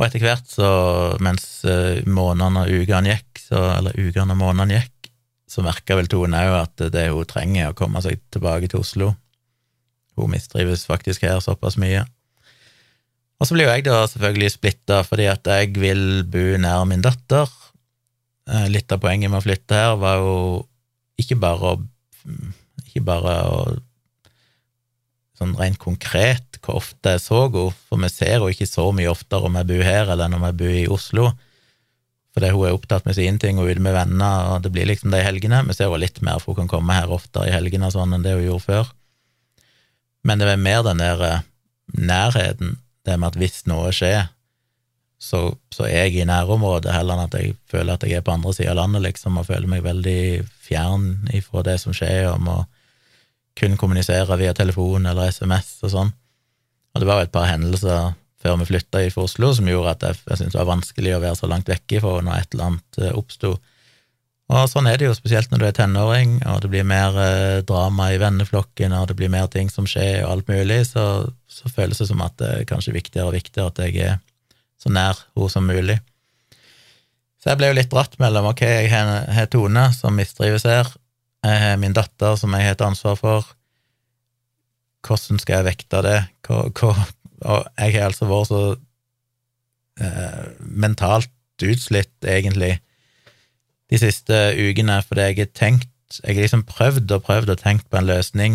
Og 0.00 0.06
etter 0.06 0.24
hvert, 0.24 0.48
så 0.48 0.68
mens 1.22 1.44
eh, 1.68 2.00
månedene 2.08 2.64
og 2.64 2.82
ukene 2.82 3.12
gikk, 3.12 3.42
så, 3.44 3.60
eller 3.76 3.98
ukene 4.00 4.34
og 4.34 4.40
månedene 4.40 4.80
gikk, 4.80 5.10
så 5.50 5.64
merka 5.66 5.96
vel 5.98 6.08
Tone 6.10 6.40
òg 6.46 6.56
at 6.56 6.86
det 6.94 7.08
hun 7.10 7.28
trenger, 7.28 7.66
er 7.66 7.74
å 7.74 7.76
komme 7.76 8.00
seg 8.02 8.22
tilbake 8.32 8.70
til 8.70 8.80
Oslo. 8.80 9.10
Hun 10.16 10.32
mistrives 10.32 10.86
faktisk 10.88 11.26
her 11.26 11.42
såpass 11.44 11.76
mye. 11.80 12.06
Og 13.40 13.48
så 13.48 13.56
blir 13.56 13.66
jo 13.66 13.72
jeg 13.72 13.86
da 13.86 14.04
selvfølgelig 14.04 14.52
splitta 14.52 15.00
fordi 15.08 15.26
at 15.32 15.48
jeg 15.48 15.72
vil 15.80 16.22
bo 16.28 16.44
nær 16.60 16.84
min 16.88 17.04
datter. 17.04 17.48
Eh, 18.50 18.66
litt 18.72 18.92
av 18.92 19.00
poenget 19.00 19.32
med 19.32 19.40
å 19.40 19.44
flytte 19.44 19.78
her 19.78 19.94
var 20.00 20.20
jo 20.20 20.34
ikke 21.20 21.38
bare 21.40 21.74
å 21.74 21.78
Ikke 22.84 23.04
bare 23.06 23.36
å 23.46 23.60
Sånn 25.40 25.54
rent 25.56 25.78
konkret 25.80 26.58
hvor 26.60 26.82
ofte 26.82 27.14
jeg 27.14 27.22
så 27.24 27.46
henne, 27.46 27.70
for 27.88 27.96
vi 28.02 28.10
ser 28.12 28.34
henne 28.34 28.50
ikke 28.52 28.66
så 28.68 28.90
mye 28.92 29.08
oftere 29.08 29.48
om 29.48 29.54
jeg 29.56 29.68
bor 29.70 29.84
her 29.86 30.10
eller 30.12 30.28
når 30.28 30.42
jeg 30.50 30.56
bor 30.60 30.74
i 30.76 30.90
Oslo. 30.92 31.30
Fordi 32.36 32.50
hun 32.52 32.66
er 32.68 32.76
opptatt 32.76 33.06
med 33.08 33.16
sine 33.16 33.40
ting 33.40 33.56
og 33.56 33.70
ute 33.70 33.80
med 33.80 33.96
venner, 33.96 34.50
og 34.52 34.66
det 34.66 34.74
blir 34.74 34.90
liksom 34.90 35.14
de 35.14 35.22
helgene. 35.24 35.62
Vi 35.64 35.78
ser 35.78 35.88
henne 35.88 36.02
litt 36.04 36.20
mer, 36.20 36.42
for 36.42 36.52
hun 36.52 36.66
kan 36.66 36.74
komme 36.74 36.98
her 36.98 37.08
oftere 37.08 37.48
i 37.48 37.54
helgene 37.54 37.88
sånn 37.88 38.12
enn 38.18 38.26
det 38.26 38.36
hun 38.36 38.44
gjorde 38.50 38.66
før. 38.66 38.92
Men 40.28 40.42
det 40.42 40.50
er 40.52 40.60
mer 40.60 40.84
den 40.84 41.00
der 41.00 41.24
eh, 41.24 41.48
nærheten, 41.96 42.76
det 43.06 43.16
med 43.16 43.32
at 43.32 43.38
hvis 43.40 43.64
noe 43.70 43.92
skjer, 43.94 44.28
så, 45.20 45.40
så 45.68 45.84
er 45.84 46.06
jeg 46.08 46.22
i 46.22 46.28
nærområdet, 46.28 46.94
heller 46.94 47.18
enn 47.18 47.26
at 47.28 47.36
jeg 47.36 47.56
føler 47.68 47.96
at 47.96 48.06
jeg 48.06 48.16
er 48.16 48.24
på 48.24 48.32
andre 48.32 48.54
sida 48.56 48.72
av 48.72 48.78
landet, 48.78 49.04
liksom, 49.04 49.36
og 49.36 49.48
føler 49.50 49.68
meg 49.68 49.84
veldig 49.84 50.20
fjern 50.64 51.10
ifra 51.36 51.64
det 51.66 51.76
som 51.82 51.96
skjer, 51.96 52.30
og 52.32 52.40
må 52.46 52.56
kun 53.60 53.76
kommunisere 53.76 54.38
via 54.40 54.54
telefon 54.56 55.10
eller 55.10 55.28
SMS 55.34 55.74
og 55.84 55.92
sånn. 55.92 56.12
Og 56.94 57.02
det 57.02 57.08
var 57.08 57.20
jo 57.20 57.28
et 57.28 57.34
par 57.34 57.50
hendelser 57.50 58.14
før 58.40 58.56
vi 58.62 58.70
flytta 58.70 59.02
fra 59.12 59.26
Oslo 59.26 59.50
som 59.52 59.68
gjorde 59.68 59.92
at 59.92 60.06
jeg, 60.06 60.20
jeg 60.30 60.40
syntes 60.40 60.54
det 60.54 60.62
var 60.62 60.70
vanskelig 60.72 61.12
å 61.16 61.22
være 61.22 61.38
så 61.38 61.50
langt 61.50 61.68
vekke 61.68 61.98
ifra 61.98 62.14
når 62.24 62.38
et 62.38 62.54
eller 62.54 62.70
annet 62.70 63.00
eh, 63.02 63.16
oppsto. 63.18 63.52
Og 64.50 64.66
sånn 64.66 64.88
er 64.90 64.98
det 64.98 65.06
jo, 65.06 65.14
spesielt 65.14 65.52
når 65.52 65.60
du 65.60 65.64
er 65.68 65.74
tenåring, 65.76 66.38
og 66.50 66.64
det 66.64 66.70
blir 66.72 66.86
mer 66.88 67.14
eh, 67.22 67.60
drama 67.66 68.08
i 68.10 68.18
venneflokken, 68.18 68.94
og 68.98 69.06
det 69.10 69.14
blir 69.20 69.30
mer 69.30 69.46
ting 69.52 69.70
som 69.70 69.86
skjer, 69.86 70.24
og 70.24 70.32
alt 70.32 70.50
mulig, 70.50 70.80
så, 70.88 71.04
så 71.46 71.70
føles 71.70 72.02
det 72.02 72.08
som 72.10 72.22
at 72.24 72.34
det 72.42 72.48
er 72.56 72.66
kanskje 72.66 72.96
viktigere 72.96 73.28
og 73.28 73.36
viktigere 73.36 73.70
at 73.70 73.82
jeg 73.84 74.08
er 74.08 74.18
så 74.80 74.90
nær 74.90 75.20
henne 75.36 75.52
som 75.52 75.70
mulig. 75.70 76.00
Så 77.40 77.52
jeg 77.52 77.60
ble 77.60 77.70
jo 77.70 77.78
litt 77.78 77.92
dratt 77.92 78.18
mellom 78.20 78.50
ok, 78.50 78.64
jeg 78.66 78.90
har 78.90 79.48
Tone, 79.52 79.86
som 79.96 80.18
mistrives 80.18 80.66
her, 80.68 80.90
jeg 81.46 81.62
har 81.62 81.78
min 81.80 81.94
datter, 81.96 82.34
som 82.36 82.52
jeg 82.56 82.66
har 82.66 82.74
et 82.76 82.84
ansvar 82.84 83.16
for. 83.20 83.54
Hvordan 85.06 85.40
skal 85.40 85.60
jeg 85.60 85.68
vekte 85.70 86.02
det? 86.04 86.18
Hva, 86.44 86.66
hva, 86.74 87.08
og 87.40 87.70
jeg 87.78 87.94
har 87.96 88.10
altså 88.10 88.28
vært 88.28 88.50
så 88.50 88.62
eh, 90.04 90.46
mentalt 90.60 91.30
utslitt, 91.64 92.16
egentlig, 92.24 92.74
de 93.90 93.98
siste 93.98 94.40
ukene, 94.56 95.00
fordi 95.06 95.30
jeg 95.30 95.40
har 95.44 95.54
tenkt 95.54 95.88
Jeg 96.24 96.34
har 96.34 96.42
liksom 96.42 96.64
prøvd 96.66 97.12
og 97.14 97.22
prøvd 97.22 97.50
og 97.50 97.58
tenkt 97.58 97.90
på 97.90 98.00
en 98.00 98.06
løsning 98.08 98.54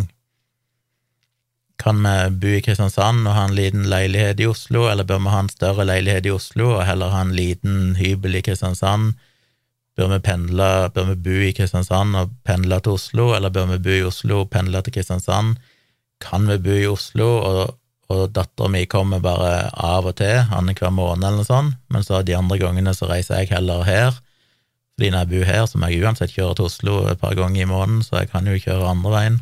kan 1.78 2.02
vi 2.04 2.16
bo 2.40 2.52
i 2.56 2.64
Kristiansand 2.64 3.28
og 3.28 3.36
ha 3.36 3.46
en 3.46 3.56
liten 3.56 3.86
leilighet 3.92 4.40
i 4.40 4.48
Oslo, 4.50 4.88
eller 4.90 5.08
bør 5.08 5.22
vi 5.26 5.34
ha 5.34 5.44
en 5.44 5.52
større 5.52 5.86
leilighet 5.88 6.28
i 6.28 6.34
Oslo 6.34 6.72
og 6.78 6.86
heller 6.88 7.14
ha 7.14 7.24
en 7.26 7.36
liten 7.36 7.96
hybel 8.00 8.40
i 8.40 8.44
Kristiansand? 8.46 9.16
Bør 9.96 10.12
vi 10.16 10.20
pendle, 10.24 10.70
bør 10.96 11.12
vi 11.12 11.16
bo 11.28 11.40
i 11.46 11.54
Kristiansand 11.56 12.16
og 12.20 12.36
pendle 12.48 12.80
til 12.84 12.98
Oslo, 12.98 13.30
eller 13.36 13.54
bør 13.54 13.74
vi 13.74 13.80
bo 13.84 13.96
i 13.96 14.06
Oslo 14.08 14.42
og 14.44 14.52
pendle 14.56 14.82
til 14.84 14.96
Kristiansand? 14.96 15.56
Kan 16.24 16.48
vi 16.50 16.58
bo 16.64 16.76
i 16.76 16.88
Oslo, 16.88 17.30
og, 17.38 17.76
og 18.12 18.24
dattera 18.36 18.72
mi 18.72 18.86
kommer 18.92 19.24
bare 19.24 19.70
av 19.76 20.08
og 20.08 20.18
til, 20.20 20.46
annenhver 20.56 20.94
måned 20.96 21.28
eller 21.28 21.44
noe 21.44 21.48
sånt, 21.48 21.80
men 21.92 22.08
så 22.08 22.24
de 22.24 22.38
andre 22.38 22.60
gangene 22.62 22.96
så 22.96 23.12
reiser 23.12 23.44
jeg 23.44 23.52
heller 23.56 23.84
her, 23.88 24.22
fordi 24.96 25.12
når 25.12 25.26
jeg 25.26 25.32
bor 25.34 25.50
her, 25.50 25.66
så 25.68 25.80
må 25.80 25.90
jeg 25.92 26.06
uansett 26.06 26.32
kjøre 26.32 26.56
til 26.56 26.70
Oslo 26.70 26.96
et 27.12 27.20
par 27.20 27.36
ganger 27.36 27.66
i 27.66 27.68
måneden, 27.68 28.00
så 28.04 28.22
jeg 28.22 28.32
kan 28.32 28.48
jo 28.48 28.56
kjøre 28.56 28.94
andre 28.94 29.12
veien. 29.12 29.38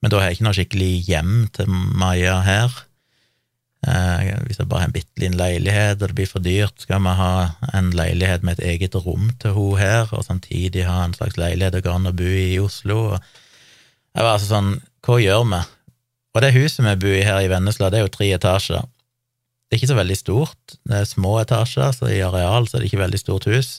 Men 0.00 0.12
da 0.12 0.20
har 0.20 0.30
jeg 0.30 0.38
ikke 0.38 0.46
noe 0.46 0.56
skikkelig 0.56 0.92
hjem 1.04 1.34
til 1.52 1.68
Maja 2.00 2.38
her. 2.46 2.78
Eh, 3.84 4.30
hvis 4.48 4.62
jeg 4.62 4.68
bare 4.70 4.86
har 4.86 4.88
en 4.88 4.94
bitte 4.94 5.20
liten 5.20 5.36
leilighet, 5.36 6.00
og 6.00 6.08
det 6.08 6.16
blir 6.16 6.30
for 6.30 6.44
dyrt, 6.44 6.80
skal 6.80 7.04
vi 7.04 7.12
ha 7.18 7.32
en 7.76 7.92
leilighet 7.96 8.44
med 8.46 8.56
et 8.56 8.72
eget 8.72 8.96
rom 8.96 9.28
til 9.42 9.52
hun 9.52 9.76
her, 9.82 10.08
og 10.16 10.24
samtidig 10.24 10.86
ha 10.88 11.02
en 11.04 11.16
slags 11.16 11.36
leilighet 11.36 11.76
det 11.76 11.84
går 11.84 11.98
an 12.00 12.08
å 12.08 12.16
bo 12.16 12.28
i 12.28 12.54
i 12.54 12.60
Oslo. 12.62 13.18
Jeg 14.16 14.24
var 14.24 14.38
altså 14.38 14.48
sånn, 14.48 14.76
hva 15.04 15.18
gjør 15.20 15.44
vi? 15.52 15.62
Og 16.32 16.44
det 16.44 16.54
huset 16.56 16.84
vi 16.88 17.00
bor 17.04 17.18
i 17.18 17.24
her 17.24 17.42
i 17.44 17.52
Vennesla, 17.52 17.92
det 17.92 18.00
er 18.00 18.08
jo 18.08 18.14
tre 18.16 18.30
etasjer. 18.32 18.88
Det 19.66 19.76
er 19.76 19.82
ikke 19.82 19.92
så 19.92 20.00
veldig 20.00 20.16
stort, 20.16 20.78
det 20.88 21.02
er 21.02 21.10
små 21.10 21.36
etasjer, 21.42 21.92
så 21.92 22.08
i 22.08 22.24
areal 22.24 22.64
så 22.64 22.78
er 22.78 22.84
det 22.84 22.88
ikke 22.88 23.04
veldig 23.04 23.20
stort 23.20 23.50
hus 23.52 23.76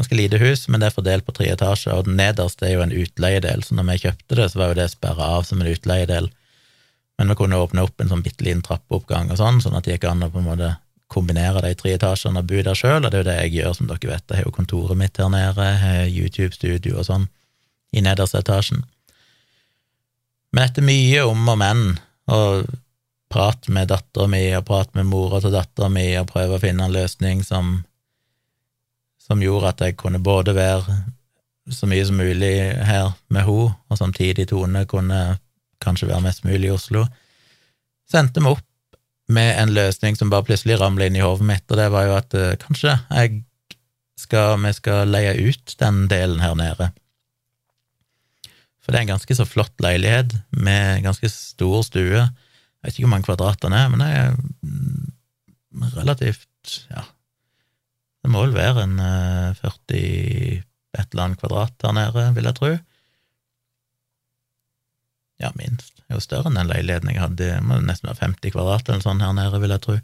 ganske 0.00 0.16
lite 0.16 0.40
hus, 0.40 0.66
men 0.68 0.80
det 0.80 0.90
er 0.90 0.96
fordelt 0.96 1.26
på 1.26 1.34
tre 1.36 1.46
etasjer, 1.52 1.94
og 1.94 2.08
den 2.08 2.18
nederste 2.18 2.66
er 2.66 2.74
jo 2.74 2.84
en 2.84 2.94
utleiedel, 2.96 3.64
så 3.64 3.76
når 3.76 3.88
vi 3.92 4.02
kjøpte 4.06 4.38
det, 4.38 4.50
så 4.50 4.60
var 4.60 4.72
jo 4.72 4.78
det 4.80 4.90
sperra 4.92 5.32
av 5.36 5.48
som 5.48 5.62
en 5.62 5.70
utleiedel. 5.70 6.30
Men 7.20 7.32
vi 7.32 7.36
kunne 7.36 7.60
åpne 7.60 7.84
opp 7.84 8.00
en 8.00 8.10
sånn 8.10 8.24
bitte 8.24 8.46
liten 8.46 8.62
trappeoppgang 8.64 9.28
og 9.30 9.40
sånn, 9.40 9.60
sånn 9.60 9.76
at 9.76 9.84
det 9.84 9.98
gikk 9.98 10.08
an 10.08 10.24
å 10.24 10.30
på 10.32 10.40
en 10.40 10.48
måte 10.48 10.70
kombinere 11.10 11.60
de 11.64 11.74
tre 11.74 11.96
etasjene 11.98 12.40
og 12.40 12.48
bo 12.48 12.62
der 12.64 12.78
sjøl, 12.78 13.02
og 13.02 13.10
det 13.10 13.18
er 13.18 13.24
jo 13.24 13.28
det 13.28 13.38
jeg 13.40 13.54
gjør, 13.58 13.74
som 13.76 13.90
dere 13.90 14.12
vet. 14.12 14.24
Jeg 14.30 14.38
har 14.38 14.46
jo 14.46 14.54
kontoret 14.54 14.98
mitt 14.98 15.18
her 15.20 15.32
nede, 15.32 15.66
YouTube-studio 16.08 17.00
og 17.02 17.08
sånn 17.08 17.26
i 17.90 18.04
nederste 18.06 18.40
etasjen. 18.40 18.84
Men 20.54 20.66
etter 20.66 20.86
mye 20.86 21.26
om 21.26 21.50
og 21.50 21.58
men, 21.60 21.82
og 22.30 22.70
prat 23.30 23.68
med 23.70 23.90
dattera 23.90 24.26
mi 24.30 24.42
og 24.58 24.66
prat 24.66 24.94
med 24.98 25.06
mora 25.06 25.38
til 25.42 25.54
dattera 25.54 25.90
mi 25.92 26.08
og 26.18 26.30
prøve 26.30 26.56
å 26.56 26.62
finne 26.62 26.86
en 26.86 26.94
løsning 26.94 27.44
som 27.46 27.82
som 29.30 29.42
gjorde 29.42 29.70
at 29.70 29.82
jeg 29.84 29.98
kunne 30.00 30.18
både 30.18 30.56
være 30.56 30.96
så 31.70 31.86
mye 31.86 32.06
som 32.06 32.18
mulig 32.18 32.54
her 32.82 33.12
med 33.30 33.46
henne, 33.46 33.76
og 33.86 33.98
samtidig 33.98 34.48
Tone 34.50 34.82
kunne 34.90 35.20
kanskje 35.80 36.08
være 36.10 36.24
mest 36.24 36.42
mulig 36.44 36.66
i 36.66 36.74
Oslo, 36.74 37.04
sendte 38.10 38.42
meg 38.42 38.58
opp 38.58 38.66
med 39.30 39.54
en 39.54 39.70
løsning 39.76 40.18
som 40.18 40.32
bare 40.32 40.48
plutselig 40.48 40.80
ramla 40.80 41.06
inn 41.06 41.20
i 41.20 41.22
hodet 41.22 41.46
mitt, 41.46 41.66
og 41.70 41.78
det 41.78 41.86
var 41.94 42.08
jo 42.08 42.16
at 42.16 42.34
uh, 42.34 42.48
kanskje 42.58 42.96
skal, 44.18 44.58
vi 44.64 44.72
skal 44.74 45.14
leie 45.14 45.36
ut 45.38 45.76
den 45.78 46.02
delen 46.10 46.42
her 46.42 46.58
nede. 46.58 46.90
For 48.82 48.90
det 48.90 48.98
er 48.98 49.06
en 49.06 49.14
ganske 49.14 49.36
så 49.38 49.46
flott 49.46 49.78
leilighet 49.84 50.34
med 50.50 51.04
ganske 51.06 51.30
stor 51.30 51.86
stue. 51.86 52.18
Jeg 52.18 52.82
vet 52.82 52.98
ikke 52.98 53.06
hvor 53.06 53.14
mange 53.14 53.28
kvadrat 53.28 53.62
den 53.62 53.76
er, 53.78 53.86
men 53.92 54.02
det 54.02 54.10
er 54.10 54.34
mm, 54.34 55.94
relativt 55.94 56.80
ja, 56.90 57.06
det 58.20 58.30
må 58.32 58.44
vel 58.44 58.56
være 58.56 58.84
en 58.84 58.98
40 59.56 59.96
eh, 59.96 60.62
et 60.98 61.12
eller 61.12 61.24
annet 61.24 61.40
kvadrat 61.40 61.76
der 61.80 61.94
nede, 61.94 62.24
vil 62.36 62.48
jeg 62.48 62.58
tro. 62.58 62.70
Ja, 65.40 65.52
minst. 65.56 66.02
Jo 66.10 66.18
større 66.20 66.50
enn 66.50 66.58
den 66.58 66.68
leiligheten 66.68 67.12
jeg 67.12 67.22
hadde. 67.22 67.38
Det 67.40 67.60
må 67.64 67.78
nesten 67.84 68.10
være 68.10 68.24
50 68.26 68.54
kvadrat 68.56 68.90
eller 68.90 69.04
sånn 69.04 69.22
her 69.24 69.36
nede, 69.36 69.60
vil 69.62 69.72
jeg 69.72 69.84
tro. 69.86 69.96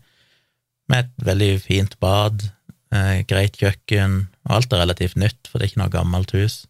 Med 0.93 1.03
et 1.03 1.27
veldig 1.27 1.51
fint 1.65 1.97
bad, 2.01 2.47
eh, 2.95 3.27
greit 3.29 3.59
kjøkken, 3.61 4.29
og 4.47 4.55
alt 4.61 4.73
er 4.73 4.85
relativt 4.85 5.19
nytt, 5.21 5.51
for 5.51 5.59
det 5.59 5.67
er 5.67 5.73
ikke 5.73 5.83
noe 5.83 5.93
gammelt 5.93 6.33
hus. 6.37 6.61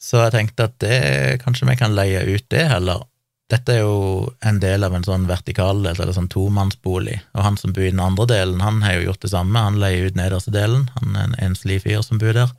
Så 0.00 0.22
jeg 0.22 0.34
tenkte 0.34 0.68
at 0.68 0.78
det, 0.84 0.96
kanskje 1.42 1.68
vi 1.68 1.76
kan 1.80 1.96
leie 1.96 2.22
ut 2.28 2.46
det 2.52 2.68
heller, 2.70 3.04
dette 3.52 3.74
er 3.74 3.82
jo 3.82 4.32
en 4.40 4.58
del 4.62 4.86
av 4.86 4.94
en 4.96 5.04
sånn 5.04 5.26
vertikaldel, 5.28 5.92
eller 5.92 6.16
sånn 6.16 6.30
tomannsbolig, 6.32 7.18
og 7.36 7.44
han 7.44 7.58
som 7.60 7.74
bor 7.76 7.84
i 7.84 7.92
den 7.92 8.00
andre 8.00 8.26
delen, 8.30 8.62
han 8.64 8.80
har 8.84 8.96
jo 8.96 9.10
gjort 9.10 9.24
det 9.26 9.32
samme, 9.34 9.64
han 9.66 9.80
leier 9.82 10.08
ut 10.08 10.16
nederste 10.16 10.54
delen, 10.54 10.86
han 10.96 11.18
er 11.18 11.26
en 11.28 11.36
enslig 11.50 11.82
fyr 11.84 12.00
som 12.06 12.20
bor 12.22 12.32
der, 12.36 12.54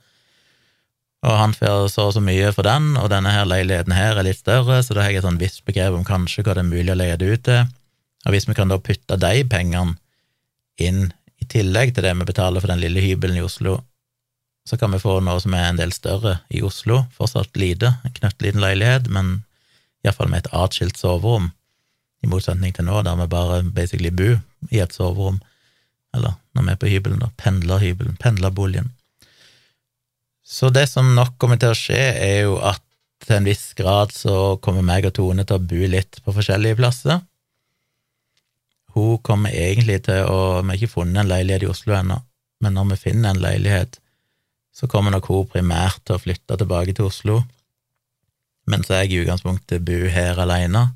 og 1.26 1.40
han 1.40 1.56
får 1.56 1.88
så 1.90 2.06
og 2.06 2.14
så 2.14 2.22
mye 2.22 2.52
for 2.54 2.68
den, 2.68 2.92
og 3.00 3.10
denne 3.10 3.32
her 3.34 3.48
leiligheten 3.50 3.96
her 3.96 4.14
er 4.20 4.28
litt 4.28 4.38
større, 4.38 4.78
så 4.84 4.94
da 4.94 5.02
har 5.02 5.10
jeg 5.10 5.24
et 5.24 5.26
sånn 5.26 5.40
visst 5.42 5.64
begrep 5.66 5.96
om 5.96 6.06
kanskje 6.06 6.46
hva 6.46 6.54
det 6.54 6.62
er 6.62 6.70
mulig 6.70 6.94
å 6.94 6.98
leie 7.00 7.18
det 7.18 7.32
ut 7.32 7.44
til, 7.48 7.66
og 8.26 8.34
hvis 8.34 8.46
vi 8.46 8.56
kan 8.58 8.70
da 8.70 8.78
putte 8.82 9.18
de 9.18 9.42
pengene 9.50 9.96
inn 10.82 11.08
i 11.42 11.48
tillegg 11.50 11.96
til 11.96 12.06
det 12.06 12.14
vi 12.14 12.28
betaler 12.28 12.62
for 12.62 12.70
den 12.70 12.82
lille 12.82 13.02
hybelen 13.02 13.40
i 13.40 13.44
Oslo, 13.44 13.80
så 14.66 14.78
kan 14.78 14.94
vi 14.94 15.02
få 15.02 15.18
noe 15.22 15.42
som 15.42 15.54
er 15.54 15.68
en 15.68 15.78
del 15.78 15.92
større 15.94 16.40
i 16.50 16.62
Oslo, 16.66 17.04
fortsatt 17.14 17.58
lite, 17.58 17.92
en 18.06 18.14
knøttliten 18.14 18.62
leilighet, 18.62 19.10
men 19.10 19.40
iallfall 20.06 20.30
med 20.32 20.44
et 20.44 20.52
atskilt 20.56 20.98
soverom, 21.00 21.50
i 22.24 22.30
motsetning 22.30 22.72
til 22.74 22.86
nå, 22.88 23.02
der 23.04 23.18
vi 23.20 23.28
bare 23.30 23.60
basically 23.76 24.10
bor 24.10 24.38
i 24.72 24.80
et 24.82 24.94
soverom, 24.94 25.40
eller 26.16 26.38
når 26.56 26.64
vi 26.64 26.72
er 26.72 26.80
på 26.80 26.90
hybelen, 26.90 27.20
da, 27.20 27.30
pendlerhybelen, 27.40 28.16
pendlerboligen. 28.22 28.92
Så 30.46 30.70
det 30.70 30.86
som 30.88 31.14
nok 31.14 31.34
kommer 31.42 31.58
til 31.60 31.74
å 31.74 31.78
skje, 31.78 32.02
er 32.22 32.36
jo 32.46 32.58
at 32.62 32.82
til 33.26 33.38
en 33.38 33.48
viss 33.48 33.72
grad 33.74 34.12
så 34.14 34.56
kommer 34.62 34.84
meg 34.86 35.08
og 35.08 35.16
Tone 35.16 35.44
til 35.46 35.58
å 35.58 35.64
bo 35.72 35.88
litt 35.90 36.20
på 36.22 36.34
forskjellige 36.36 36.78
plasser. 36.78 37.22
Hun 38.94 39.18
kommer 39.26 39.52
egentlig 39.52 40.04
til 40.06 40.22
å 40.24 40.62
Vi 40.62 40.68
har 40.70 40.78
ikke 40.78 40.94
funnet 40.94 41.24
en 41.24 41.32
leilighet 41.32 41.66
i 41.66 41.70
Oslo 41.72 41.96
ennå, 41.96 42.20
men 42.62 42.76
når 42.76 42.92
vi 42.92 43.02
finner 43.08 43.34
en 43.34 43.42
leilighet, 43.42 43.98
så 44.76 44.88
kommer 44.88 45.12
nok 45.12 45.28
hun 45.32 45.50
primært 45.50 46.02
til 46.04 46.16
å 46.16 46.22
flytte 46.22 46.56
tilbake 46.60 46.94
til 46.96 47.08
Oslo 47.10 47.40
mens 48.70 48.90
jeg 48.90 49.10
i 49.10 49.20
utgangspunktet 49.22 49.84
bor 49.86 50.08
her 50.12 50.38
alene. 50.42 50.88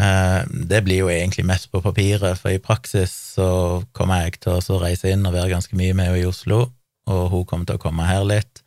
Eh, 0.00 0.40
det 0.70 0.82
blir 0.86 1.02
jo 1.02 1.10
egentlig 1.12 1.44
mest 1.46 1.70
på 1.72 1.82
papiret, 1.84 2.38
for 2.40 2.52
i 2.52 2.62
praksis 2.62 3.12
så 3.36 3.48
kommer 3.96 4.24
jeg 4.24 4.40
til 4.42 4.58
å 4.58 4.80
reise 4.82 5.12
inn 5.12 5.26
og 5.28 5.36
være 5.36 5.52
ganske 5.52 5.76
mye 5.78 5.94
med 5.94 6.08
henne 6.10 6.22
i 6.22 6.28
Oslo, 6.28 6.64
og 7.10 7.22
hun 7.34 7.46
kommer 7.48 7.68
til 7.68 7.78
å 7.78 7.82
komme 7.82 8.08
her 8.08 8.24
litt, 8.26 8.62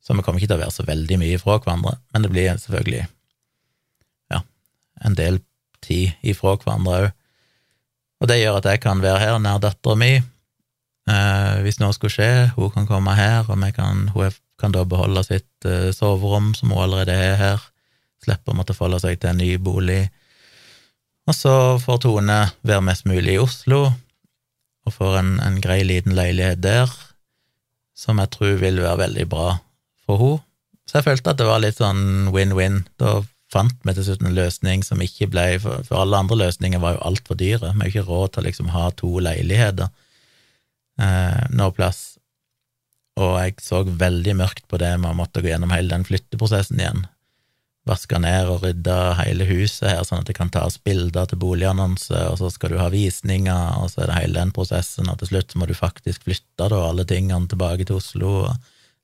så 0.00 0.16
vi 0.16 0.24
kommer 0.24 0.40
ikke 0.40 0.52
til 0.54 0.58
å 0.58 0.64
være 0.64 0.74
så 0.74 0.86
veldig 0.88 1.20
mye 1.20 1.38
fra 1.42 1.58
hverandre, 1.60 1.98
men 2.12 2.24
det 2.24 2.32
blir 2.32 2.58
selvfølgelig 2.58 3.06
ja, 4.32 4.42
en 5.04 5.18
del 5.18 5.42
tid 5.84 6.16
ifra 6.26 6.56
hverandre 6.56 7.00
òg. 7.00 7.10
Og 8.20 8.28
det 8.28 8.36
gjør 8.36 8.58
at 8.58 8.66
jeg 8.68 8.82
kan 8.82 9.00
være 9.00 9.20
her 9.22 9.38
nær 9.40 9.60
dattera 9.62 9.96
mi. 9.96 10.10
Eh, 11.08 11.54
hvis 11.64 11.78
noe 11.80 11.94
skulle 11.96 12.12
skje, 12.12 12.32
hun 12.52 12.72
kan 12.74 12.88
komme 12.88 13.14
her, 13.16 13.48
og 13.48 13.62
kan, 13.76 14.10
hun 14.12 14.34
kan 14.60 14.74
da 14.74 14.84
beholde 14.88 15.24
sitt 15.26 15.68
eh, 15.68 15.90
soverom, 15.96 16.52
som 16.54 16.72
hun 16.72 16.84
allerede 16.84 17.16
er 17.16 17.36
her, 17.40 17.66
slipper 18.24 18.52
å 18.52 18.60
måtte 18.60 18.76
forholde 18.76 19.00
seg 19.02 19.20
til 19.20 19.32
en 19.32 19.40
ny 19.40 19.54
bolig. 19.62 20.02
Og 21.28 21.36
så 21.36 21.54
får 21.80 22.02
Tone 22.04 22.38
være 22.66 22.84
mest 22.84 23.08
mulig 23.08 23.36
i 23.36 23.42
Oslo, 23.42 23.86
og 24.86 24.94
får 24.96 25.18
en, 25.20 25.34
en 25.44 25.58
grei, 25.62 25.82
liten 25.86 26.16
leilighet 26.16 26.62
der, 26.64 26.92
som 27.96 28.20
jeg 28.20 28.32
tror 28.34 28.56
vil 28.60 28.80
være 28.82 29.04
veldig 29.06 29.26
bra 29.30 29.50
for 30.06 30.22
henne. 30.22 30.46
Så 30.90 30.98
jeg 30.98 31.06
følte 31.06 31.30
at 31.30 31.38
det 31.38 31.46
var 31.46 31.60
litt 31.62 31.78
sånn 31.78 32.32
win-win. 32.34 32.80
Da 32.98 33.20
fant 33.52 33.76
vi 33.86 33.92
til 33.94 34.08
slutt 34.08 34.24
en 34.26 34.34
løsning 34.34 34.82
som 34.82 34.98
ikke 35.02 35.28
ble 35.30 35.44
For, 35.62 35.84
for 35.86 36.02
alle 36.02 36.18
andre 36.18 36.40
løsninger 36.40 36.82
var 36.82 36.96
jo 36.96 37.04
altfor 37.12 37.38
dyre. 37.38 37.70
Vi 37.76 37.84
har 37.84 37.92
ikke 37.92 38.08
råd 38.08 38.32
til 38.32 38.42
å 38.42 38.46
liksom 38.48 38.72
ha 38.74 38.88
to 38.98 39.10
leiligheter 39.22 39.86
eh, 40.98 41.44
noe 41.54 41.70
plass. 41.76 42.09
Og 43.18 43.32
jeg 43.40 43.56
så 43.64 43.82
veldig 43.84 44.36
mørkt 44.38 44.68
på 44.70 44.78
det 44.80 44.92
med 45.00 45.10
å 45.12 45.18
måtte 45.18 45.42
gå 45.42 45.50
gjennom 45.50 45.72
hele 45.74 45.90
den 45.92 46.06
flytteprosessen 46.06 46.78
igjen. 46.80 47.06
Vaske 47.88 48.20
ned 48.20 48.48
og 48.52 48.62
rydde 48.62 48.96
hele 49.18 49.46
huset 49.48 49.88
her, 49.88 50.02
sånn 50.06 50.20
at 50.22 50.28
det 50.28 50.36
kan 50.36 50.52
tas 50.52 50.76
bilder 50.84 51.26
til 51.26 51.40
boligannonse, 51.40 52.18
og 52.28 52.36
så 52.38 52.50
skal 52.52 52.74
du 52.74 52.78
ha 52.80 52.90
visninger, 52.92 53.80
og 53.80 53.88
så 53.90 54.04
er 54.04 54.10
det 54.10 54.18
hele 54.18 54.38
den 54.38 54.52
prosessen, 54.54 55.08
og 55.08 55.18
til 55.20 55.32
slutt 55.32 55.56
må 55.56 55.66
du 55.66 55.74
faktisk 55.76 56.28
flytte 56.28 56.68
da 56.70 56.80
alle 56.90 57.06
tingene 57.08 57.48
tilbake 57.50 57.88
til 57.88 57.98
Oslo 57.98 58.34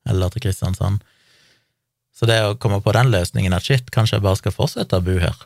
eller 0.07 0.31
til 0.33 0.45
Kristiansand. 0.45 1.01
Så 2.17 2.29
det 2.29 2.39
å 2.45 2.55
komme 2.61 2.83
på 2.85 2.95
den 2.97 3.11
løsningen 3.13 3.57
at 3.57 3.67
shit, 3.67 3.91
kanskje 3.93 4.21
jeg 4.21 4.27
bare 4.29 4.41
skal 4.41 4.55
fortsette 4.55 5.01
å 5.01 5.05
bo 5.05 5.17
her, 5.21 5.41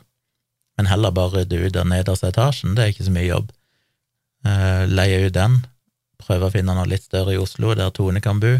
men 0.79 0.91
heller 0.91 1.15
bare 1.15 1.41
rydde 1.41 1.63
ut 1.65 1.75
den 1.75 1.91
nederste 1.91 2.29
etasjen, 2.31 2.75
det 2.75 2.83
er 2.83 2.93
ikke 2.93 3.07
så 3.07 3.15
mye 3.15 3.27
jobb. 3.27 3.51
Uh, 4.47 4.87
leie 4.89 5.27
ut 5.27 5.35
den, 5.35 5.59
prøve 6.23 6.47
å 6.47 6.53
finne 6.53 6.75
noe 6.77 6.89
litt 6.89 7.05
større 7.07 7.35
i 7.35 7.41
Oslo 7.41 7.75
der 7.77 7.91
Tone 7.95 8.21
kan 8.23 8.41
bo, 8.41 8.55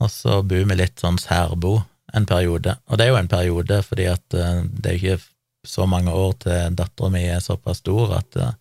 og 0.00 0.10
så 0.12 0.40
bo 0.46 0.62
med 0.68 0.80
litt 0.80 1.00
sånn 1.00 1.20
særbo 1.20 1.80
en 2.16 2.26
periode. 2.26 2.74
Og 2.90 2.98
det 2.98 3.06
er 3.06 3.12
jo 3.12 3.20
en 3.20 3.30
periode 3.30 3.82
fordi 3.86 4.08
at 4.10 4.36
uh, 4.36 4.64
det 4.64 4.92
er 4.92 4.98
ikke 4.98 5.20
så 5.66 5.84
mange 5.86 6.12
år 6.16 6.34
til 6.40 6.76
dattera 6.76 7.12
mi 7.12 7.26
er 7.28 7.42
såpass 7.44 7.82
stor 7.82 8.16
at 8.16 8.38
uh, 8.40 8.52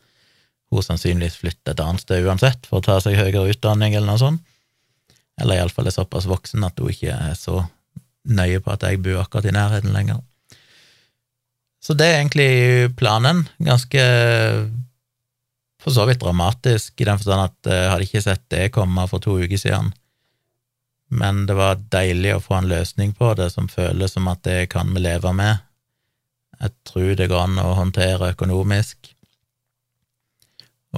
hun 0.70 0.86
sannsynligvis 0.86 1.39
flytter 1.41 1.74
et 1.74 1.82
annet 1.82 2.03
sted 2.03 2.26
uansett 2.28 2.67
for 2.70 2.80
å 2.80 2.86
ta 2.86 2.99
seg 3.01 3.17
høyere 3.17 3.49
utdanning 3.55 3.95
eller 3.95 4.11
noe 4.11 4.22
sånt, 4.22 4.43
eller 5.39 5.57
iallfall 5.57 5.88
er 5.89 5.95
såpass 5.95 6.28
voksen 6.30 6.65
at 6.67 6.78
hun 6.82 6.91
ikke 6.93 7.15
er 7.15 7.38
så 7.39 7.63
nøye 8.30 8.59
på 8.61 8.74
at 8.74 8.84
jeg 8.86 9.01
bor 9.01 9.24
akkurat 9.24 9.47
i 9.49 9.55
nærheten 9.55 9.95
lenger. 9.95 10.20
Så 11.80 11.95
det 11.97 12.09
er 12.09 12.20
egentlig 12.20 12.91
planen. 12.99 13.45
Ganske 13.63 14.03
for 15.80 15.96
så 15.96 16.06
vidt 16.10 16.20
dramatisk, 16.22 16.94
i 17.00 17.08
den 17.08 17.20
forstand 17.20 17.46
at 17.46 17.72
jeg 17.72 17.92
hadde 17.92 18.08
ikke 18.08 18.24
sett 18.26 18.46
det 18.52 18.72
komme 18.76 19.06
for 19.08 19.24
to 19.24 19.38
uker 19.40 19.60
siden. 19.60 19.94
Men 21.10 21.46
det 21.50 21.56
var 21.58 21.80
deilig 21.94 22.36
å 22.36 22.44
få 22.44 22.60
en 22.60 22.70
løsning 22.70 23.16
på 23.18 23.32
det 23.40 23.50
som 23.54 23.70
føles 23.72 24.14
som 24.14 24.28
at 24.30 24.44
det 24.46 24.68
kan 24.74 24.92
vi 24.94 25.02
leve 25.02 25.32
med. 25.34 25.64
Jeg 26.60 26.76
tror 26.90 27.16
det 27.16 27.30
går 27.32 27.46
an 27.46 27.62
å 27.64 27.72
håndtere 27.80 28.34
økonomisk. 28.36 29.14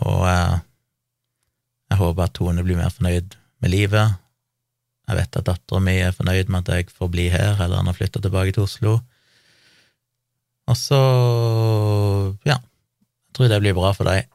Og 0.01 0.25
eh, 0.27 0.57
jeg 1.91 2.01
håper 2.01 2.25
at 2.25 2.35
Tone 2.35 2.65
blir 2.65 2.79
mer 2.79 2.91
fornøyd 2.95 3.37
med 3.61 3.71
livet, 3.71 4.17
jeg 5.11 5.17
vet 5.17 5.37
at 5.41 5.47
dattera 5.49 5.83
mi 5.83 5.97
er 5.99 6.13
fornøyd 6.15 6.51
med 6.51 6.63
at 6.63 6.77
jeg 6.77 6.93
får 6.95 7.09
bli 7.11 7.25
her, 7.33 7.57
eller 7.57 7.81
han 7.81 7.89
har 7.89 7.97
flytta 7.97 8.21
tilbake 8.23 8.53
til 8.55 8.63
Oslo. 8.63 8.93
Og 10.71 10.77
så, 10.77 10.99
ja, 12.47 12.55
jeg 12.55 13.35
tror 13.35 13.49
det 13.51 13.59
blir 13.63 13.75
bra 13.75 13.91
for 13.97 14.07
deg. 14.07 14.29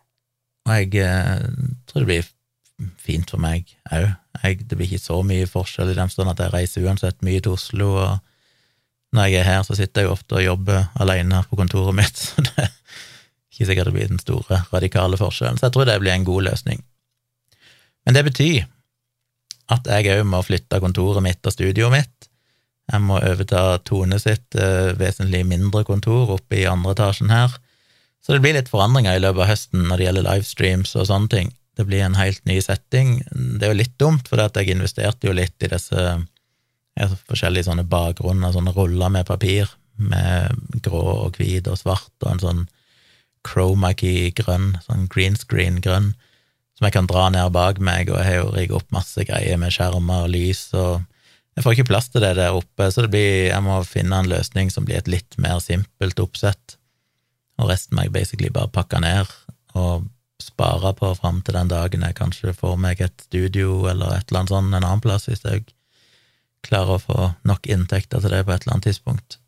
Og 0.67 0.73
jeg 0.75 1.03
eh, 1.07 1.47
tror 1.87 2.03
det 2.03 2.11
blir 2.11 2.31
fint 3.01 3.31
for 3.31 3.41
meg 3.41 3.69
òg. 3.95 4.11
Det 4.43 4.77
blir 4.77 4.89
ikke 4.91 5.01
så 5.03 5.23
mye 5.25 5.49
forskjell 5.49 5.93
i 5.93 5.97
den 5.97 6.11
forstand 6.11 6.35
at 6.35 6.43
jeg 6.45 6.53
reiser 6.53 6.87
uansett 6.87 7.23
mye 7.25 7.41
til 7.43 7.57
Oslo, 7.57 7.93
og 8.03 9.17
når 9.17 9.31
jeg 9.31 9.41
er 9.41 9.49
her, 9.49 9.62
så 9.64 9.77
sitter 9.79 10.03
jeg 10.03 10.11
jo 10.11 10.17
ofte 10.17 10.37
og 10.37 10.45
jobber 10.45 10.91
alene 11.01 11.41
på 11.49 11.57
kontoret 11.59 11.97
mitt, 11.97 12.19
så 12.23 12.45
det 12.45 12.53
er 12.67 12.73
ikke 13.57 13.69
sikkert 13.71 13.89
det 13.89 13.97
blir 13.97 14.11
den 14.12 14.21
store, 14.21 14.61
radikale 14.73 15.19
forskjellen. 15.21 15.59
Så 15.59 15.69
jeg 15.69 15.77
tror 15.77 15.89
det 15.89 16.01
blir 16.03 16.12
en 16.12 16.29
god 16.29 16.49
løsning. 16.51 16.83
Men 18.05 18.19
det 18.19 18.27
betyr 18.27 18.67
at 19.73 19.89
jeg 19.91 20.12
òg 20.12 20.27
må 20.29 20.43
flytte 20.47 20.83
kontoret 20.83 21.25
mitt 21.25 21.47
og 21.49 21.55
studioet 21.55 21.95
mitt. 21.95 22.29
Jeg 22.87 23.03
må 23.03 23.17
overta 23.19 23.81
Tone 23.83 24.19
sitt 24.23 24.55
eh, 24.55 24.93
vesentlig 24.99 25.43
mindre 25.49 25.83
kontor 25.89 26.37
oppe 26.37 26.61
i 26.61 26.69
andre 26.71 26.93
etasjen 26.95 27.33
her. 27.35 27.57
Så 28.27 28.35
det 28.35 28.43
blir 28.43 28.57
litt 28.57 28.70
forandringer 28.72 29.14
i 29.14 29.22
løpet 29.22 29.45
av 29.45 29.51
høsten 29.53 29.85
når 29.87 30.01
det 30.01 30.07
gjelder 30.09 30.27
livestreams 30.27 30.97
og 30.99 31.07
sånne 31.07 31.31
ting. 31.31 31.53
Det 31.79 31.85
blir 31.87 32.03
en 32.03 32.18
helt 32.18 32.43
ny 32.49 32.57
setting. 32.64 33.20
Det 33.31 33.68
er 33.68 33.70
jo 33.70 33.79
litt 33.79 33.95
dumt, 34.03 34.27
for 34.27 34.43
jeg 34.43 34.72
investerte 34.72 35.29
jo 35.29 35.37
litt 35.37 35.62
i 35.62 35.70
disse 35.70 36.07
forskjellige 37.29 37.68
sånne 37.68 37.85
bakgrunner, 37.87 38.51
sånne 38.51 38.74
ruller 38.74 39.12
med 39.14 39.29
papir, 39.29 39.70
med 39.95 40.59
grå 40.83 41.05
og 41.29 41.39
hvit 41.39 41.68
og 41.70 41.79
svart, 41.79 42.11
og 42.24 42.33
en 42.33 42.43
sånn 42.43 42.62
chroma 43.47 43.93
key 43.95 44.33
grønn, 44.35 44.72
sånn 44.83 45.07
green 45.12 45.39
screen 45.39 45.79
grønn 45.85 46.16
som 46.77 46.89
jeg 46.89 46.97
kan 46.97 47.07
dra 47.09 47.29
ned 47.33 47.53
bak 47.55 47.79
meg, 47.81 48.11
og 48.11 48.18
jeg 48.20 48.29
har 48.29 48.41
jo 48.43 48.49
rigget 48.53 48.79
opp 48.81 48.91
masse 48.93 49.24
greier 49.29 49.61
med 49.61 49.72
skjermer 49.72 50.27
og 50.27 50.33
lys, 50.35 50.66
og 50.77 51.07
jeg 51.57 51.64
får 51.64 51.77
ikke 51.77 51.89
plass 51.89 52.11
til 52.12 52.20
det 52.20 52.35
der 52.37 52.57
oppe, 52.57 52.91
så 52.93 53.07
blir, 53.09 53.47
jeg 53.49 53.64
må 53.64 53.79
finne 53.89 54.18
en 54.20 54.29
løsning 54.29 54.68
som 54.72 54.85
blir 54.85 54.99
et 55.01 55.09
litt 55.09 55.39
mer 55.41 55.62
simpelt 55.64 56.20
oppsett, 56.20 56.76
og 57.57 57.71
resten 57.71 57.97
må 57.97 58.07
jeg 58.07 58.15
basically 58.15 58.51
bare 58.53 58.73
pakke 58.73 59.01
ned 59.01 59.31
og 59.77 60.07
spare 60.43 60.93
på 60.97 61.15
fram 61.17 61.41
til 61.45 61.57
den 61.57 61.71
dagen 61.73 62.05
jeg 62.05 62.19
kanskje 62.19 62.53
får 62.57 62.77
meg 62.81 63.01
et 63.01 63.25
studio 63.25 63.87
eller 63.91 64.19
et 64.19 64.29
eller 64.29 64.43
annet 64.43 64.53
sånt 64.53 64.75
en 64.75 64.83
annen 64.83 65.03
plass, 65.05 65.29
hvis 65.31 65.45
jeg 65.47 65.65
klarer 66.67 66.97
å 66.97 67.03
få 67.03 67.31
nok 67.49 67.69
inntekter 67.71 68.21
til 68.21 68.35
det 68.35 68.45
på 68.45 68.53
et 68.53 68.65
eller 68.65 68.77
annet 68.77 68.89
tidspunkt. 68.91 69.39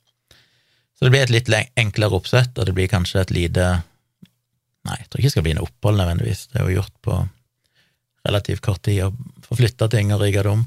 Så 0.97 1.07
det 1.07 1.13
blir 1.15 1.27
et 1.27 1.35
litt 1.35 1.51
enklere 1.79 2.17
oppsett, 2.19 2.57
og 2.59 2.67
det 2.67 2.75
blir 2.75 2.91
kanskje 2.91 3.23
et 3.23 3.35
lite 3.35 3.69
Nei, 4.87 4.95
jeg 5.03 5.09
tror 5.11 5.21
ikke 5.21 5.27
det 5.27 5.35
skal 5.35 5.45
bli 5.45 5.53
noe 5.59 5.67
opphold 5.67 5.99
nødvendigvis, 6.01 6.43
det 6.49 6.61
er 6.61 6.69
jo 6.69 6.79
gjort 6.79 6.95
på 7.05 7.17
relativt 8.25 8.63
kort 8.65 8.81
tid 8.87 9.03
å 9.05 9.09
få 9.45 9.59
flytta 9.59 9.89
ting 9.93 10.15
og 10.15 10.23
rigga 10.23 10.45
det 10.47 10.53
om. 10.55 10.63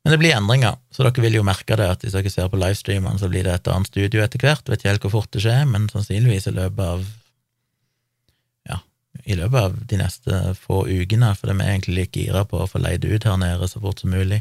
Men 0.00 0.14
det 0.14 0.20
blir 0.22 0.32
endringer, 0.32 0.78
så 0.90 1.04
dere 1.04 1.22
vil 1.22 1.36
jo 1.36 1.44
merke 1.44 1.76
det 1.76 1.88
at 1.92 2.04
hvis 2.04 2.14
dere 2.16 2.32
ser 2.32 2.48
på 2.48 2.60
livestreamene, 2.60 3.20
så 3.20 3.28
blir 3.28 3.44
det 3.44 3.58
et 3.58 3.68
annet 3.68 3.90
studio 3.90 4.22
etter 4.24 4.40
hvert. 4.40 4.68
Vet 4.68 4.80
ikke 4.80 4.94
helt 4.94 5.02
hvor 5.04 5.12
fort 5.18 5.32
det 5.36 5.42
skjer, 5.44 5.66
men 5.68 5.90
sannsynligvis 5.92 6.48
i 6.48 6.54
løpet 6.56 6.86
av 6.86 7.02
ja, 8.70 8.78
i 9.28 9.36
løpet 9.36 9.58
av 9.60 9.76
de 9.90 9.98
neste 10.00 10.40
få 10.56 10.86
ukene, 10.88 11.34
for 11.36 11.52
vi 11.52 11.66
er 11.66 11.74
egentlig 11.74 11.98
like 11.98 12.24
gira 12.24 12.46
på 12.48 12.62
å 12.62 12.70
få 12.70 12.80
leid 12.80 13.04
ut 13.04 13.28
her 13.28 13.36
nede 13.40 13.68
så 13.68 13.82
fort 13.82 14.00
som 14.00 14.14
mulig. 14.14 14.40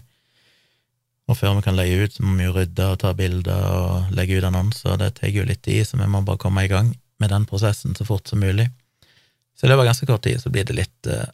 Og 1.30 1.38
før 1.38 1.60
vi 1.60 1.66
kan 1.68 1.76
leie 1.78 2.06
ut, 2.06 2.16
så 2.16 2.24
må 2.24 2.38
vi 2.40 2.48
jo 2.48 2.56
rydde 2.56 2.88
og 2.94 3.02
ta 3.04 3.12
bilder 3.18 3.68
og 3.68 4.16
legge 4.16 4.40
ut 4.40 4.48
annonser, 4.48 4.96
det 4.98 5.12
tar 5.20 5.36
jo 5.36 5.44
litt 5.46 5.62
tid, 5.68 5.84
så 5.86 6.00
vi 6.00 6.08
må 6.10 6.24
bare 6.26 6.42
komme 6.42 6.64
i 6.66 6.72
gang 6.72 6.94
med 7.20 7.34
den 7.36 7.46
prosessen 7.50 8.00
så 8.00 8.08
fort 8.08 8.32
som 8.32 8.40
mulig. 8.42 8.70
Så 9.60 9.68
i 9.68 9.70
løpet 9.70 9.84
av 9.84 9.92
ganske 9.92 10.08
kort 10.08 10.24
tid 10.24 10.40
så 10.40 10.50
blir 10.56 10.64
det 10.66 10.78
litt 10.78 11.12
eh, 11.12 11.28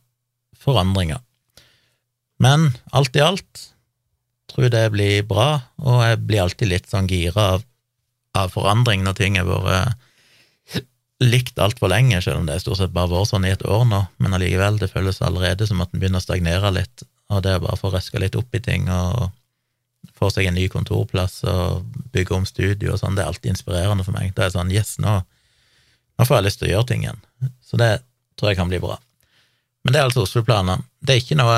forandringer. 0.57 1.21
Men 2.41 2.71
alt 2.91 3.15
i 3.15 3.23
alt 3.23 3.69
tror 4.55 4.71
det 4.71 4.85
blir 4.93 5.23
bra, 5.27 5.49
og 5.83 6.01
jeg 6.05 6.21
blir 6.25 6.45
alltid 6.45 6.71
litt 6.71 6.89
sånn 6.91 7.09
gira 7.11 7.55
av, 7.55 7.65
av 8.35 8.51
forandring 8.53 9.03
når 9.03 9.17
ting 9.19 9.39
har 9.39 9.49
vært 9.49 10.01
likt 11.23 11.59
altfor 11.63 11.91
lenge, 11.91 12.19
selv 12.21 12.41
om 12.41 12.47
det 12.47 12.59
stort 12.59 12.81
sett 12.81 12.93
bare 12.95 13.11
vært 13.11 13.31
sånn 13.31 13.45
i 13.47 13.53
et 13.53 13.63
år 13.63 13.85
nå, 13.87 14.01
men 14.19 14.35
allikevel, 14.35 14.79
det 14.81 14.91
føles 14.91 15.21
allerede 15.23 15.67
som 15.67 15.79
at 15.83 15.93
en 15.93 16.01
begynner 16.01 16.19
å 16.19 16.25
stagnere 16.25 16.73
litt, 16.75 17.05
og 17.31 17.41
det 17.45 17.55
å 17.57 17.63
bare 17.63 17.79
få 17.79 17.91
røska 17.93 18.19
litt 18.21 18.35
opp 18.37 18.55
i 18.55 18.61
ting 18.63 18.89
og 18.91 19.29
få 20.15 20.29
seg 20.29 20.49
en 20.49 20.57
ny 20.57 20.67
kontorplass 20.71 21.39
og 21.49 21.85
bygge 22.13 22.35
om 22.35 22.45
studio 22.47 22.93
og 22.93 22.99
sånn, 23.01 23.15
det 23.17 23.23
er 23.23 23.31
alltid 23.31 23.55
inspirerende 23.55 24.05
for 24.05 24.15
meg. 24.15 24.35
Da 24.35 24.45
er 24.45 24.51
det 24.51 24.57
sånn 24.57 24.73
yes, 24.73 24.95
nå, 25.01 25.15
nå 26.19 26.27
får 26.27 26.37
jeg 26.37 26.45
lyst 26.45 26.61
til 26.61 26.69
å 26.69 26.73
gjøre 26.75 26.89
ting 26.91 27.07
igjen. 27.07 27.23
Så 27.65 27.79
det 27.81 27.89
tror 28.37 28.51
jeg 28.51 28.59
kan 28.59 28.69
bli 28.69 28.81
bra. 28.83 28.99
Men 29.83 29.95
det 29.95 30.01
er 30.01 30.07
altså 30.09 30.25
Oslo-planene. 30.25 30.85
Det 31.01 31.15
er 31.15 31.23
ikke 31.23 31.39
noe 31.39 31.57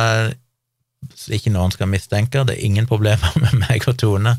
ikke 1.33 1.51
noen 1.53 1.73
skal 1.73 1.89
mistenke, 1.91 2.43
det 2.47 2.57
er 2.57 2.65
ingen 2.65 2.87
problemer 2.89 3.35
med 3.43 3.59
meg 3.61 3.87
og 3.89 3.97
Tone. 3.99 4.35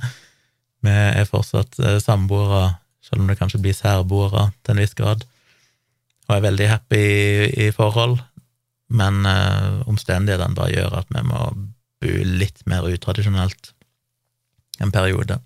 Vi 0.85 0.95
er 0.95 1.27
fortsatt 1.29 1.79
eh, 1.83 1.99
samboere, 2.03 2.79
selv 3.03 3.25
om 3.25 3.31
det 3.31 3.39
kanskje 3.41 3.61
blir 3.63 3.77
særboere 3.77 4.51
til 4.63 4.75
en 4.75 4.83
viss 4.83 4.97
grad, 4.99 5.25
og 6.29 6.37
er 6.37 6.45
veldig 6.45 6.69
happy 6.69 7.01
i, 7.01 7.67
i 7.67 7.71
forhold, 7.73 8.19
men 8.89 9.25
uh, 9.29 9.85
omstendighetene 9.89 10.57
bare 10.57 10.73
gjør 10.73 10.95
at 11.01 11.11
vi 11.13 11.23
må 11.25 11.41
bo 12.01 12.13
litt 12.41 12.63
mer 12.69 12.87
utradisjonelt 12.89 13.73
en 14.85 14.93
periode. 14.93 15.39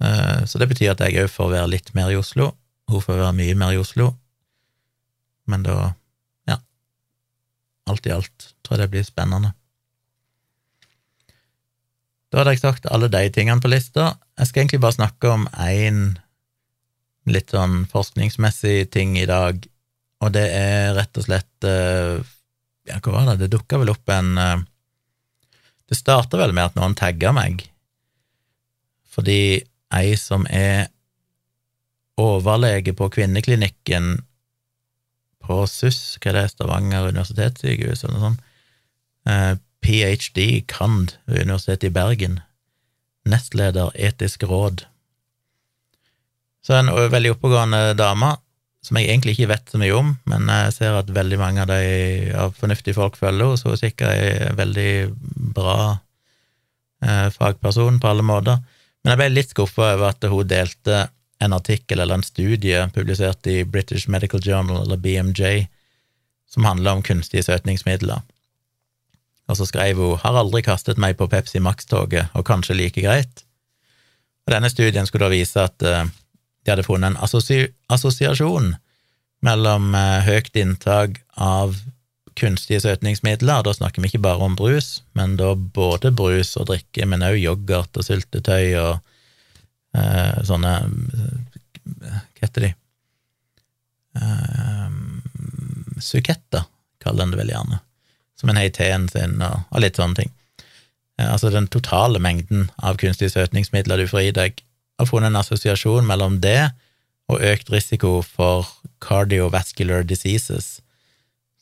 Uh, 0.00 0.44
så 0.48 0.60
det 0.60 0.68
betyr 0.70 0.92
at 0.92 1.04
jeg 1.04 1.24
òg 1.24 1.32
får 1.32 1.52
være 1.54 1.72
litt 1.72 1.92
mer 1.96 2.12
i 2.12 2.18
Oslo, 2.20 2.52
hun 2.92 3.04
får 3.04 3.20
være 3.20 3.36
mye 3.40 3.56
mer 3.56 3.72
i 3.76 3.80
Oslo, 3.80 4.10
men 5.48 5.64
da, 5.66 5.92
ja, 6.48 6.58
alt 7.88 8.08
i 8.08 8.14
alt 8.14 8.48
tror 8.72 8.80
jeg 8.80 8.88
det 8.88 8.94
blir 8.94 9.04
spennende. 9.04 9.52
Da 12.32 12.40
hadde 12.40 12.54
jeg 12.54 12.62
sagt 12.62 12.88
alle 12.88 13.10
de 13.12 13.26
tingene 13.28 13.60
på 13.60 13.68
lista. 13.68 14.14
Jeg 14.40 14.48
skal 14.48 14.62
egentlig 14.62 14.80
bare 14.80 14.96
snakke 14.96 15.32
om 15.34 15.44
én 15.60 15.98
litt 17.28 17.52
sånn 17.52 17.84
forskningsmessig 17.92 18.88
ting 18.90 19.18
i 19.20 19.28
dag, 19.28 19.60
og 20.24 20.32
det 20.32 20.46
er 20.56 20.94
rett 20.96 21.18
og 21.20 21.26
slett 21.28 21.66
eh, 21.68 22.22
Ja, 22.88 22.96
hva 22.98 23.12
var 23.12 23.28
det? 23.28 23.44
Det 23.44 23.52
dukka 23.52 23.78
vel 23.78 23.92
opp 23.92 24.10
en 24.10 24.32
eh, 24.38 24.64
Det 25.86 25.94
starta 25.94 26.40
vel 26.40 26.54
med 26.56 26.72
at 26.72 26.78
noen 26.78 26.96
tagga 26.98 27.30
meg, 27.36 27.66
fordi 29.12 29.60
ei 29.92 30.16
som 30.16 30.48
er 30.48 30.88
overlege 32.18 32.94
på 32.96 33.10
kvinneklinikken 33.12 34.16
på 35.44 35.60
SUS, 35.68 36.16
hva 36.22 36.32
er 36.32 36.38
det, 36.40 36.46
Stavanger 36.54 37.10
universitetssykehus, 37.12 38.06
eller 38.06 38.16
noe 38.16 38.24
sånt, 38.30 38.48
ph.d. 39.24 40.62
Kand 40.70 41.16
ved 41.26 41.44
Universitetet 41.46 41.90
i 41.90 41.94
Bergen, 41.94 42.40
nestleder 43.28 43.92
Etisk 43.94 44.42
råd. 44.50 44.84
Så 46.62 46.74
en 46.78 46.90
veldig 46.90 47.34
oppegående 47.34 47.92
dame 47.98 48.34
som 48.82 48.98
jeg 48.98 49.12
egentlig 49.12 49.36
ikke 49.36 49.50
vet 49.52 49.70
så 49.70 49.78
mye 49.78 49.94
om, 49.94 50.08
men 50.26 50.48
jeg 50.50 50.74
ser 50.74 50.96
at 50.98 51.10
veldig 51.14 51.38
mange 51.38 51.62
av 51.62 51.70
de 51.70 52.32
av 52.34 52.54
fornuftige 52.58 52.98
folk 52.98 53.18
følger 53.18 53.46
henne, 53.46 53.58
så 53.58 53.70
hun 53.70 53.76
er 53.76 53.82
sikkert 53.82 54.46
en 54.48 54.58
veldig 54.58 54.92
bra 55.54 55.76
eh, 57.06 57.28
fagperson 57.34 58.00
på 58.02 58.10
alle 58.10 58.26
måter. 58.26 58.58
Men 59.02 59.14
jeg 59.14 59.20
ble 59.20 59.28
litt 59.36 59.54
skuffa 59.54 59.92
over 59.94 60.08
at 60.10 60.26
hun 60.30 60.50
delte 60.50 61.04
en 61.42 61.54
artikkel 61.54 62.02
eller 62.02 62.18
en 62.18 62.26
studie 62.26 62.82
publisert 62.94 63.46
i 63.50 63.62
British 63.66 64.10
Medical 64.10 64.42
Journal, 64.42 64.82
eller 64.82 64.98
BMJ, 64.98 65.68
som 66.50 66.66
handler 66.66 66.98
om 66.98 67.06
kunstige 67.06 67.46
søtningsmidler. 67.46 68.22
Og 69.52 69.58
så 69.58 69.66
skrev 69.68 70.00
hun 70.00 70.18
'Har 70.18 70.38
aldri 70.40 70.62
kastet 70.64 70.98
meg 70.98 71.18
på 71.18 71.28
Pepsi 71.28 71.60
Max-toget, 71.60 72.32
og 72.32 72.46
kanskje 72.48 72.76
like 72.76 73.00
greit'. 73.00 73.44
Og 74.46 74.54
Denne 74.54 74.70
studien 74.70 75.06
skulle 75.06 75.28
da 75.28 75.36
vise 75.36 75.60
at 75.60 75.82
uh, 75.82 76.08
de 76.64 76.70
hadde 76.70 76.82
funnet 76.82 77.12
en 77.12 77.20
assosi 77.20 77.66
assosiasjon 77.90 78.74
mellom 79.42 79.94
uh, 79.94 80.24
høyt 80.24 80.56
inntak 80.56 81.20
av 81.36 81.76
kunstige 82.34 82.80
søtningsmidler, 82.80 83.62
da 83.62 83.74
snakker 83.74 84.00
vi 84.00 84.08
ikke 84.08 84.24
bare 84.24 84.40
om 84.40 84.56
brus, 84.56 85.02
men 85.12 85.36
da 85.36 85.52
både 85.54 86.10
brus 86.16 86.56
og 86.56 86.70
drikke, 86.70 87.04
men 87.06 87.22
også 87.22 87.44
yoghurt 87.44 87.96
og 88.00 88.06
syltetøy 88.06 88.72
og 88.80 88.94
eh, 89.92 90.40
sånne 90.40 90.72
Hva 91.84 92.22
heter 92.40 92.64
de? 92.64 92.72
Suketter, 96.00 96.64
kaller 97.04 97.26
en 97.26 97.36
det 97.36 97.42
vel 97.42 97.52
gjerne 97.52 97.82
som 98.42 98.50
en 98.50 98.58
har 98.58 98.66
i 98.66 98.74
teen 98.74 99.06
sin, 99.12 99.38
og, 99.38 99.62
og, 99.70 99.80
litt 99.84 100.00
sånne 100.00 100.18
ting. 100.18 100.32
Eh, 101.20 101.28
altså 101.28 101.52
den 101.54 101.70
totale 101.70 102.18
mengden 102.18 102.66
av 102.82 102.98
kunstige 102.98 103.30
søtningsmidler 103.30 104.02
du 104.02 104.08
får 104.10 104.26
i 104.26 104.34
deg, 104.34 104.64
har 104.98 105.08
funnet 105.08 105.30
en 105.30 105.38
assosiasjon 105.38 106.06
mellom 106.08 106.40
det 106.42 106.72
og 107.30 107.44
økt 107.46 107.70
risiko 107.70 108.16
for 108.26 108.66
cardiovascular 109.02 110.02
diseases, 110.02 110.80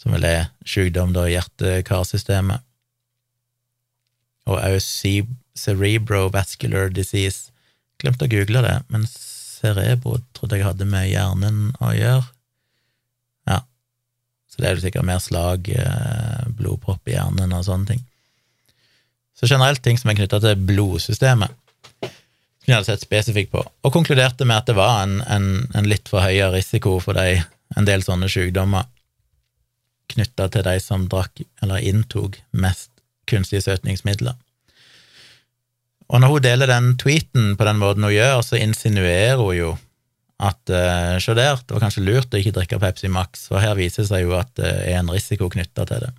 som 0.01 0.17
vel 0.17 0.25
er 0.25 0.49
sykdom 0.65 1.13
i 1.21 1.35
hjerte-karsystemet, 1.35 2.65
og 4.49 4.57
også 4.57 5.29
cerebrovascular 5.61 6.89
disease. 6.97 7.53
Glemte 8.01 8.25
å 8.25 8.33
google 8.33 8.65
det, 8.65 8.79
men 8.89 9.05
cerebro 9.05 10.17
trodde 10.33 10.57
jeg 10.57 10.65
hadde 10.65 10.89
med 10.89 11.11
hjernen 11.13 11.75
å 11.85 11.93
gjøre. 11.93 12.25
Så 14.61 14.67
det 14.67 14.69
er 14.69 14.75
jo 14.77 14.83
sikkert 14.83 15.07
mer 15.09 15.21
slag, 15.25 15.69
eh, 15.73 16.49
blodpropp 16.53 17.09
i 17.09 17.15
hjernen 17.15 17.55
og 17.57 17.63
sånne 17.65 17.89
ting. 17.89 18.03
Så 19.33 19.49
generelt 19.49 19.81
ting 19.81 19.97
som 19.97 20.11
er 20.13 20.19
knytta 20.19 20.37
til 20.45 20.67
blodsystemet, 20.69 21.55
som 22.05 22.67
jeg 22.69 22.75
hadde 22.77 22.89
sett 22.91 23.07
spesifikt 23.07 23.55
på, 23.55 23.63
og 23.65 23.95
konkluderte 23.95 24.45
med 24.45 24.59
at 24.61 24.69
det 24.69 24.77
var 24.77 25.07
en, 25.07 25.23
en, 25.25 25.47
en 25.73 25.89
litt 25.89 26.13
for 26.13 26.21
høy 26.21 26.43
risiko 26.53 26.99
for 27.01 27.17
de, 27.17 27.41
en 27.73 27.89
del 27.89 28.05
sånne 28.05 28.29
sykdommer 28.29 28.85
knytta 30.13 30.51
til 30.53 30.69
de 30.69 30.77
som 30.85 31.09
drakk 31.09 31.41
eller 31.65 31.81
inntok 31.81 32.37
mest 32.53 32.91
kunstige 33.33 33.65
søtningsmidler. 33.65 34.37
Og 36.13 36.21
når 36.21 36.35
hun 36.35 36.45
deler 36.45 36.69
den 36.69 36.93
tweeten 37.01 37.55
på 37.57 37.65
den 37.65 37.81
måten 37.81 38.05
hun 38.05 38.13
gjør, 38.13 38.43
så 38.45 38.61
insinuerer 38.61 39.41
hun 39.41 39.57
jo 39.57 39.73
at 40.41 40.73
uh, 40.73 41.19
se 41.21 41.37
der, 41.37 41.59
det 41.61 41.75
var 41.77 41.83
kanskje 41.85 42.05
lurt 42.07 42.33
å 42.33 42.41
ikke 42.41 42.55
drikke 42.57 42.81
Pepsi 42.81 43.11
Max, 43.13 43.47
for 43.51 43.61
her 43.61 43.77
viser 43.77 44.05
det 44.05 44.11
seg 44.11 44.25
jo 44.25 44.37
at 44.39 44.53
det 44.57 44.71
er 44.89 45.01
en 45.01 45.13
risiko 45.13 45.51
knytta 45.53 45.85
til 45.89 46.05
det. 46.07 46.13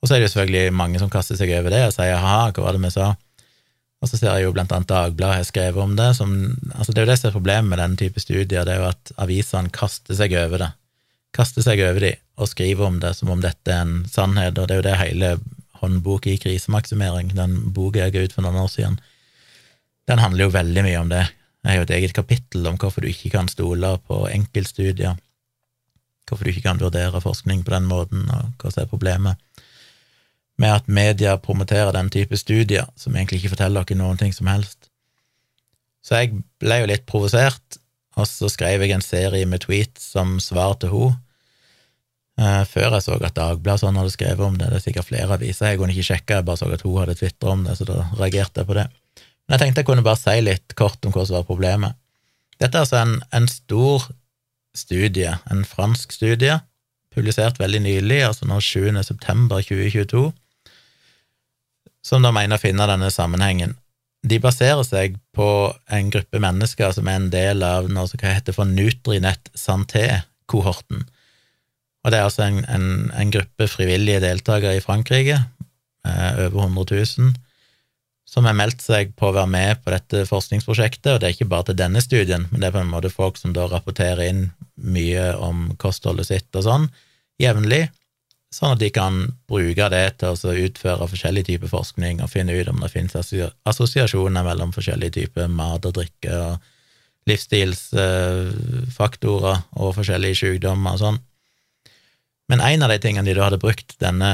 Og 0.00 0.08
så 0.08 0.14
er 0.14 0.20
det 0.20 0.30
jo 0.30 0.32
selvfølgelig 0.34 0.76
mange 0.76 1.00
som 1.02 1.10
kaster 1.12 1.36
seg 1.36 1.52
over 1.58 1.74
det 1.74 1.82
og 1.90 1.92
sier 1.92 2.16
ha, 2.16 2.38
hva 2.48 2.64
var 2.64 2.76
det 2.76 2.80
vi 2.86 2.92
sa? 2.94 3.10
Og 4.00 4.08
så 4.08 4.16
ser 4.16 4.32
jeg 4.32 4.46
jo 4.46 4.54
blant 4.56 4.72
annet 4.72 4.88
Dagbladet 4.88 5.42
har 5.42 5.48
skrevet 5.48 5.82
om 5.82 5.92
det. 5.98 6.08
Som, 6.16 6.30
altså 6.72 6.94
det 6.94 7.02
er 7.02 7.04
jo 7.04 7.10
det 7.10 7.18
som 7.20 7.28
er 7.28 7.36
problemet 7.36 7.68
med 7.68 7.82
den 7.82 7.98
type 8.00 8.22
studier, 8.22 8.64
det 8.64 8.72
er 8.72 8.80
jo 8.80 8.88
at 8.88 9.12
avisene 9.20 9.72
kaster 9.76 10.16
seg 10.16 10.32
over 10.40 10.64
det. 10.64 10.70
Kaster 11.36 11.64
seg 11.64 11.82
over 11.84 12.06
de 12.08 12.14
og 12.40 12.48
skriver 12.48 12.86
om 12.86 12.96
det 13.02 13.12
som 13.18 13.28
om 13.34 13.42
dette 13.44 13.74
er 13.74 13.84
en 13.84 14.06
sannhet, 14.08 14.56
og 14.56 14.70
det 14.70 14.78
er 14.78 14.80
jo 14.80 14.86
det 14.88 15.00
hele 15.02 15.34
håndboka 15.82 16.32
i 16.32 16.40
krisemaksimering, 16.40 17.34
den 17.36 17.58
boka 17.76 18.06
jeg 18.06 18.14
ga 18.14 18.24
ut 18.24 18.36
for 18.36 18.44
noen 18.44 18.62
år 18.62 18.72
siden, 18.72 18.96
den 20.08 20.20
handler 20.20 20.46
jo 20.46 20.54
veldig 20.56 20.84
mye 20.86 21.00
om 21.00 21.12
det. 21.12 21.26
Jeg 21.60 21.70
har 21.70 21.76
jo 21.80 21.86
et 21.88 21.96
eget 21.98 22.14
kapittel 22.16 22.66
om 22.66 22.78
hvorfor 22.80 23.04
du 23.04 23.10
ikke 23.10 23.32
kan 23.34 23.48
stole 23.48 23.92
på 24.08 24.22
enkeltstudier, 24.30 25.18
hvorfor 26.28 26.46
du 26.46 26.52
ikke 26.54 26.64
kan 26.68 26.80
vurdere 26.80 27.20
forskning 27.20 27.64
på 27.66 27.74
den 27.74 27.88
måten, 27.90 28.24
og 28.32 28.54
hva 28.62 28.72
som 28.72 28.84
er 28.84 28.92
problemet 28.92 29.36
med 30.60 30.76
at 30.76 30.88
media 30.92 31.36
promoterer 31.40 31.94
den 31.96 32.10
type 32.12 32.36
studier, 32.36 32.88
som 32.96 33.16
egentlig 33.16 33.40
ikke 33.40 33.54
forteller 33.54 33.86
dere 33.86 34.00
noen 34.00 34.20
ting 34.20 34.34
som 34.36 34.50
helst. 34.50 34.90
Så 36.04 36.20
jeg 36.20 36.42
ble 36.60 36.82
jo 36.82 36.90
litt 36.90 37.06
provosert, 37.08 37.78
og 38.18 38.28
så 38.28 38.50
skrev 38.52 38.84
jeg 38.84 38.92
en 38.92 39.04
serie 39.04 39.48
med 39.48 39.64
tweets 39.64 40.10
som 40.14 40.36
svar 40.42 40.76
til 40.82 40.92
henne, 40.92 41.18
eh, 42.40 42.64
før 42.68 42.96
jeg 42.96 43.06
så 43.06 43.16
at 43.16 43.36
Dagbladet 43.36 43.84
sånn 43.84 43.96
hadde 44.00 44.12
skrevet 44.12 44.44
om 44.44 44.58
det. 44.60 44.68
Det 44.68 44.80
er 44.80 44.86
sikkert 44.88 45.08
flere 45.08 45.36
aviser, 45.36 45.72
jeg 45.72 45.80
kunne 45.80 45.96
ikke 45.96 46.08
sjekke, 46.12 46.40
jeg 46.40 46.48
bare 46.48 46.60
så 46.60 46.68
at 46.72 46.84
hun 46.84 46.98
hadde 47.00 47.16
tvitra 47.20 47.54
om 47.56 47.64
det, 47.64 47.78
så 47.78 47.88
da 47.88 48.02
reagerte 48.20 48.60
jeg 48.60 48.68
på 48.68 48.78
det. 48.80 48.88
Men 49.50 49.58
jeg 49.58 49.64
tenkte 49.64 49.82
jeg 49.82 49.86
kunne 49.88 50.06
bare 50.06 50.20
si 50.20 50.36
litt 50.46 50.76
kort 50.78 51.02
om 51.02 51.10
hva 51.10 51.24
som 51.26 51.40
var 51.40 51.46
problemet. 51.48 51.96
Dette 52.62 52.76
er 52.78 52.84
altså 52.84 53.00
en, 53.00 53.16
en 53.34 53.48
stor 53.50 54.04
studie, 54.78 55.32
en 55.50 55.64
fransk 55.66 56.14
studie, 56.14 56.54
publisert 57.10 57.58
veldig 57.58 57.80
nylig, 57.82 58.20
altså 58.28 58.46
nå 58.46 58.60
7. 58.62 58.94
september 59.02 59.58
2022, 59.66 60.28
som 62.06 62.22
da 62.22 62.30
mener 62.30 62.60
å 62.60 62.62
finne 62.62 62.86
denne 62.86 63.10
sammenhengen. 63.10 63.74
De 64.22 64.38
baserer 64.38 64.84
seg 64.86 65.18
på 65.34 65.48
en 65.90 66.14
gruppe 66.14 66.38
mennesker 66.46 66.94
som 66.94 67.10
er 67.10 67.18
en 67.18 67.28
del 67.34 67.66
av 67.66 67.90
noe 67.90 68.06
som 68.06 68.22
heter 68.22 68.54
for 68.54 68.70
Nutrinet 68.70 69.50
Santé-kohorten. 69.58 71.02
Og 72.04 72.14
det 72.14 72.22
er 72.22 72.30
altså 72.30 72.46
en, 72.46 72.62
en, 72.70 72.88
en 73.18 73.34
gruppe 73.34 73.66
frivillige 73.66 74.22
deltakere 74.22 74.78
i 74.78 74.84
Frankrike, 74.84 75.42
eh, 76.06 76.44
over 76.46 76.68
100 76.70 77.00
000, 77.18 77.34
som 78.30 78.46
har 78.46 78.54
meldt 78.54 78.78
seg 78.84 79.08
på 79.18 79.26
å 79.26 79.32
være 79.34 79.50
med 79.50 79.80
på 79.82 79.90
dette 79.90 80.22
forskningsprosjektet, 80.28 81.12
og 81.12 81.20
det 81.20 81.26
er 81.26 81.32
ikke 81.34 81.48
bare 81.50 81.66
til 81.70 81.78
denne 81.80 82.00
studien, 82.04 82.42
men 82.50 82.58
det 82.62 82.66
er 82.68 82.76
på 82.76 82.82
en 82.84 82.92
måte 82.92 83.10
folk 83.10 83.36
som 83.40 83.50
da 83.56 83.62
rapporterer 83.66 84.22
inn 84.28 84.42
mye 84.78 85.24
om 85.42 85.56
kostholdet 85.82 86.26
sitt 86.28 86.50
og 86.54 86.62
sånn, 86.68 86.84
jevnlig, 87.42 87.84
sånn 88.54 88.72
at 88.76 88.82
de 88.82 88.90
kan 88.94 89.14
bruke 89.50 89.86
det 89.90 90.08
til 90.22 90.28
å 90.34 90.60
utføre 90.66 91.10
forskjellig 91.10 91.44
type 91.48 91.68
forskning 91.70 92.14
og 92.22 92.30
finne 92.30 92.54
ut 92.54 92.68
om 92.70 92.78
det 92.82 92.92
finnes 92.92 93.16
assosiasjoner 93.16 94.42
mellom 94.46 94.70
forskjellige 94.74 95.16
typer 95.18 95.44
mat 95.50 95.86
og 95.86 95.94
drikke 95.98 96.32
og 96.34 96.52
livsstilsfaktorer 97.30 99.56
og 99.78 99.96
forskjellige 99.98 100.38
sykdommer 100.38 100.92
og 100.94 101.00
sånn. 101.02 101.18
Men 102.50 102.58
en 102.66 102.82
av 102.82 102.90
de 102.90 102.98
tingene 103.02 103.28
de 103.28 103.34
da 103.38 103.46
hadde 103.46 103.62
brukt 103.62 103.90
denne 104.02 104.30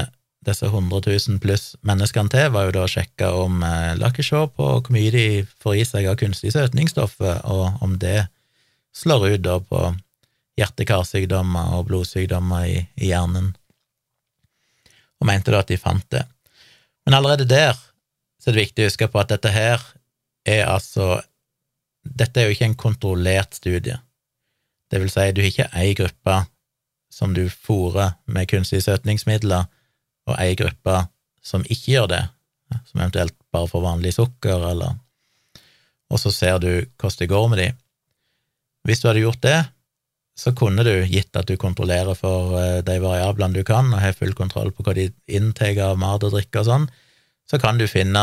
disse 0.47 0.67
100 0.67 1.01
000 1.07 1.41
pluss 1.43 1.75
menneskene 1.87 2.31
til, 2.33 2.49
var 2.55 2.69
jo 2.69 2.75
da 2.77 2.85
å 2.87 2.91
sjekke 2.91 3.29
om 3.35 3.63
eh, 3.67 3.93
La 3.99 4.11
på 4.13 4.47
hvor 4.57 4.93
mye 4.95 5.13
de 5.15 5.27
får 5.63 5.77
i 5.77 5.85
seg 5.85 6.09
av 6.11 6.19
kunstig 6.21 6.53
søtningsstoffer, 6.55 7.43
og 7.45 7.83
om 7.83 7.99
det 7.99 8.29
slår 8.97 9.29
ut 9.35 9.45
da 9.45 9.59
på 9.61 9.83
hjerte-karsykdommer 10.57 11.75
og 11.77 11.89
blodsykdommer 11.91 12.65
i, 12.71 12.79
i, 12.97 13.11
hjernen, 13.11 13.53
og 15.21 15.29
mente 15.29 15.53
da 15.53 15.61
at 15.61 15.71
de 15.73 15.81
fant 15.81 16.07
det. 16.13 16.25
Men 17.05 17.19
allerede 17.19 17.49
der 17.49 17.77
så 18.41 18.51
er 18.51 18.57
det 18.57 18.67
viktig 18.67 18.85
å 18.85 18.91
huske 18.91 19.09
på 19.11 19.21
at 19.21 19.33
dette 19.35 19.53
her 19.53 19.83
er 20.47 20.69
altså 20.71 21.21
Dette 22.07 22.39
er 22.39 22.45
jo 22.47 22.55
ikke 22.55 22.67
en 22.69 22.77
kontrollert 22.79 23.57
studie. 23.59 23.97
Det 24.87 25.01
vil 25.03 25.09
si, 25.11 25.25
du 25.35 25.41
har 25.43 25.49
ikke 25.49 25.73
ei 25.75 25.89
gruppe 25.99 26.37
som 27.11 27.33
du 27.35 27.49
fòrer 27.51 28.13
med 28.31 28.47
kunstige 28.47 28.85
søtningsmidler, 28.85 29.67
og 30.27 30.39
ei 30.43 30.57
gruppe 30.59 31.05
som 31.47 31.65
ikke 31.67 31.93
gjør 31.95 32.11
det, 32.11 32.23
som 32.91 33.01
eventuelt 33.01 33.37
bare 33.55 33.71
får 33.71 33.85
vanlig 33.85 34.15
sukker, 34.17 34.71
eller 34.73 34.97
Og 36.11 36.21
så 36.23 36.31
ser 36.31 36.59
du 36.63 36.87
hvordan 37.01 37.19
det 37.19 37.29
går 37.29 37.49
med 37.51 37.59
de. 37.59 37.73
Hvis 38.87 39.01
du 39.03 39.09
hadde 39.09 39.25
gjort 39.25 39.43
det, 39.43 39.65
så 40.39 40.53
kunne 40.55 40.85
du, 40.85 40.93
gitt 41.09 41.35
at 41.35 41.49
du 41.49 41.57
kontrollerer 41.57 42.15
for 42.15 42.55
eh, 42.61 42.83
de 42.85 42.99
variablene 43.03 43.57
du 43.57 43.65
kan, 43.65 43.89
og 43.91 44.03
har 44.03 44.15
full 44.15 44.35
kontroll 44.37 44.71
på 44.71 44.85
hva 44.85 44.95
de 44.95 45.09
inntar 45.27 45.79
av 45.83 45.97
mat 45.99 46.23
og 46.23 46.37
drikke 46.37 46.61
og 46.61 46.69
sånn, 46.69 46.87
så 47.51 47.59
kan 47.59 47.81
du 47.81 47.89
finne 47.89 48.23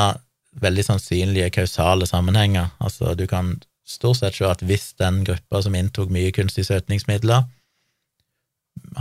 veldig 0.61 0.85
sannsynlige 0.85 1.49
kausale 1.57 2.07
sammenhenger. 2.07 2.69
Altså, 2.79 3.15
du 3.17 3.25
kan 3.27 3.57
stort 3.83 4.21
sett 4.21 4.37
se 4.37 4.47
at 4.47 4.61
hvis 4.63 4.93
den 5.01 5.23
gruppa 5.27 5.63
som 5.65 5.75
inntok 5.75 6.13
mye 6.13 6.31
kunstige 6.35 6.69
søtningsmidler, 6.69 7.47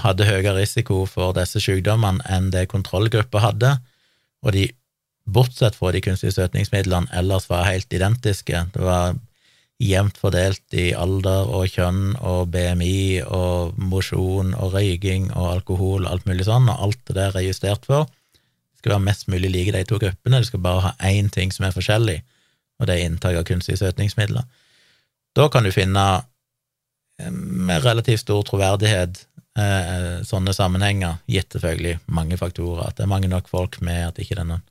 hadde 0.03 0.27
høyere 0.29 0.57
risiko 0.61 1.03
for 1.09 1.35
disse 1.37 1.61
sykdommene 1.63 2.25
enn 2.33 2.51
det 2.55 2.69
kontrollgruppa 2.73 3.43
hadde, 3.45 3.75
og 4.43 4.57
de, 4.57 4.69
bortsett 5.23 5.77
fra 5.79 5.93
de 5.95 6.01
kunstige 6.03 6.35
søtningsmidlene, 6.35 7.11
ellers 7.15 7.47
var 7.51 7.69
helt 7.69 7.93
identiske. 7.95 8.65
Det 8.75 8.83
var 8.83 9.15
jevnt 9.83 10.19
fordelt 10.19 10.75
i 10.79 10.91
alder 10.95 11.51
og 11.51 11.71
kjønn 11.71 12.17
og 12.19 12.51
BMI 12.55 13.23
og 13.27 13.79
mosjon 13.79 14.53
og 14.55 14.77
røyking 14.77 15.31
og 15.33 15.49
alkohol 15.57 16.07
og 16.07 16.11
alt 16.11 16.27
mulig 16.31 16.47
sånn, 16.49 16.69
og 16.71 16.89
alt 16.89 17.01
det 17.09 17.19
der 17.19 17.39
er 17.39 17.47
justert 17.47 17.87
for. 17.89 18.11
Det 18.11 18.83
skal 18.83 18.97
være 18.97 19.07
mest 19.09 19.31
mulig 19.31 19.51
like 19.55 19.75
de 19.75 19.85
to 19.87 19.99
gruppene, 20.03 20.43
du 20.43 20.49
skal 20.49 20.63
bare 20.65 20.85
ha 20.89 20.93
én 21.11 21.31
ting 21.31 21.55
som 21.55 21.67
er 21.67 21.75
forskjellig, 21.75 22.19
og 22.81 22.89
det 22.89 22.97
er 22.97 23.07
inntak 23.07 23.39
av 23.39 23.47
kunstige 23.47 23.79
søtningsmidler. 23.79 24.47
Da 25.39 25.49
kan 25.49 25.65
du 25.65 25.73
finne 25.75 26.07
eh, 27.19 27.31
med 27.31 27.85
relativt 27.87 28.27
stor 28.27 28.43
troverdighet 28.47 29.25
eh, 29.59 30.23
sånne 30.27 30.55
sammenhenger, 30.57 31.21
gitt 31.31 31.53
selvfølgelig 31.55 31.99
mange 32.07 32.39
faktorer, 32.41 32.89
at 32.89 32.99
det 32.99 33.07
er 33.07 33.13
mange 33.13 33.31
nok 33.33 33.51
folk 33.51 33.81
med, 33.85 34.09
at 34.09 34.21
ikke 34.23 34.37
det 34.37 34.45
er 34.45 34.51
noen, 34.55 34.67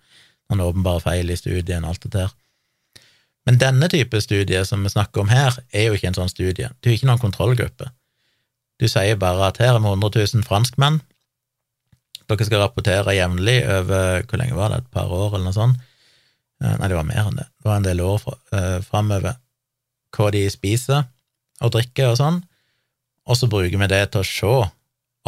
noen 0.51 0.65
åpenbare 0.67 1.03
feil 1.03 1.31
i 1.31 1.39
studien 1.39 1.85
og 1.85 1.93
alt 1.93 2.07
det 2.07 2.13
der. 2.17 2.35
Men 3.49 3.57
denne 3.61 3.89
type 3.89 4.19
studie 4.21 4.61
som 4.67 4.83
vi 4.85 4.91
snakker 4.93 5.23
om 5.23 5.31
her, 5.33 5.55
er 5.73 5.89
jo 5.89 5.97
ikke 5.97 6.11
en 6.11 6.19
sånn 6.19 6.29
studie. 6.29 6.69
Du 6.81 6.91
er 6.91 6.97
ikke 6.97 7.09
noen 7.09 7.21
kontrollgruppe. 7.21 7.89
Du 8.81 8.87
sier 8.89 9.17
bare 9.21 9.49
at 9.49 9.61
her 9.61 9.75
er 9.75 9.81
vi 9.81 9.89
100 9.89 10.25
000 10.35 10.45
franskmenn, 10.45 11.01
dere 12.31 12.47
skal 12.47 12.61
rapportere 12.63 13.15
jevnlig 13.17 13.57
over 13.67 14.21
hvor 14.23 14.39
lenge 14.39 14.55
var 14.55 14.71
det, 14.71 14.81
et 14.81 14.93
par 14.93 15.11
år 15.11 15.33
eller 15.33 15.49
noe 15.49 15.55
sånt? 15.57 15.81
Eh, 16.61 16.75
nei, 16.77 16.87
det 16.87 16.97
var 16.97 17.07
mer 17.07 17.25
enn 17.25 17.39
det. 17.39 17.47
Det 17.57 17.67
var 17.67 17.79
en 17.79 17.87
del 17.87 18.03
år 18.05 18.23
uh, 18.29 18.77
framover. 18.85 19.35
Hva 20.15 20.29
de 20.33 20.45
spiser 20.53 21.03
og 21.61 21.73
drikker 21.75 22.11
og 22.11 22.19
sånn, 22.19 22.39
og 23.31 23.37
så 23.39 23.47
bruker 23.47 23.79
vi 23.79 23.87
det 23.87 24.03
til 24.11 24.21
å 24.21 24.27
se 24.27 24.55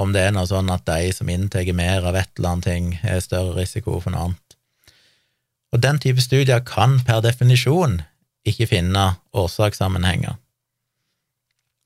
om 0.04 0.12
det 0.12 0.26
er 0.26 0.34
noe 0.36 0.49
sånn 0.49 0.72
at 0.74 0.86
de 0.89 1.12
som 1.16 1.30
inntar 1.30 1.70
mer 1.78 2.04
av 2.10 2.18
et 2.18 2.32
eller 2.36 2.49
annet 2.49 2.68
ting, 2.68 2.88
har 3.04 3.22
større 3.24 3.56
risiko 3.56 3.99
for 4.01 4.12
noe 4.12 4.28
annet. 4.28 4.56
Og 5.74 5.82
den 5.82 5.99
type 6.01 6.22
studier 6.22 6.64
kan 6.66 6.99
per 7.06 7.22
definisjon 7.26 8.01
ikke 8.45 8.68
finne 8.70 9.06
årsakssammenhenger. 9.38 10.36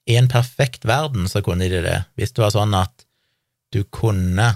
I 0.07 0.15
en 0.17 0.29
perfekt 0.31 0.87
verden 0.87 1.27
så 1.27 1.43
kunne 1.43 1.67
de 1.67 1.83
det, 1.83 1.99
hvis 2.15 2.33
det 2.33 2.43
var 2.43 2.55
sånn 2.55 2.73
at 2.79 3.05
du 3.75 3.83
kunne 3.83 4.55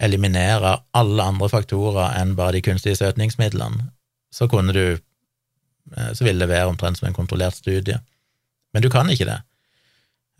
eliminere 0.00 0.78
alle 0.96 1.26
andre 1.32 1.50
faktorer 1.52 2.16
enn 2.16 2.32
bare 2.36 2.56
de 2.56 2.64
kunstige 2.64 2.96
søtningsmidlene, 2.96 3.90
så 4.32 4.48
kunne 4.48 4.72
du 4.72 4.84
eh, 4.96 6.10
så 6.16 6.24
ville 6.24 6.40
det 6.40 6.48
være 6.48 6.72
omtrent 6.72 6.98
som 6.98 7.10
en 7.10 7.16
kontrollert 7.16 7.58
studie. 7.58 8.00
Men 8.72 8.82
du 8.82 8.88
kan 8.92 9.10
ikke 9.12 9.28
det. 9.28 9.40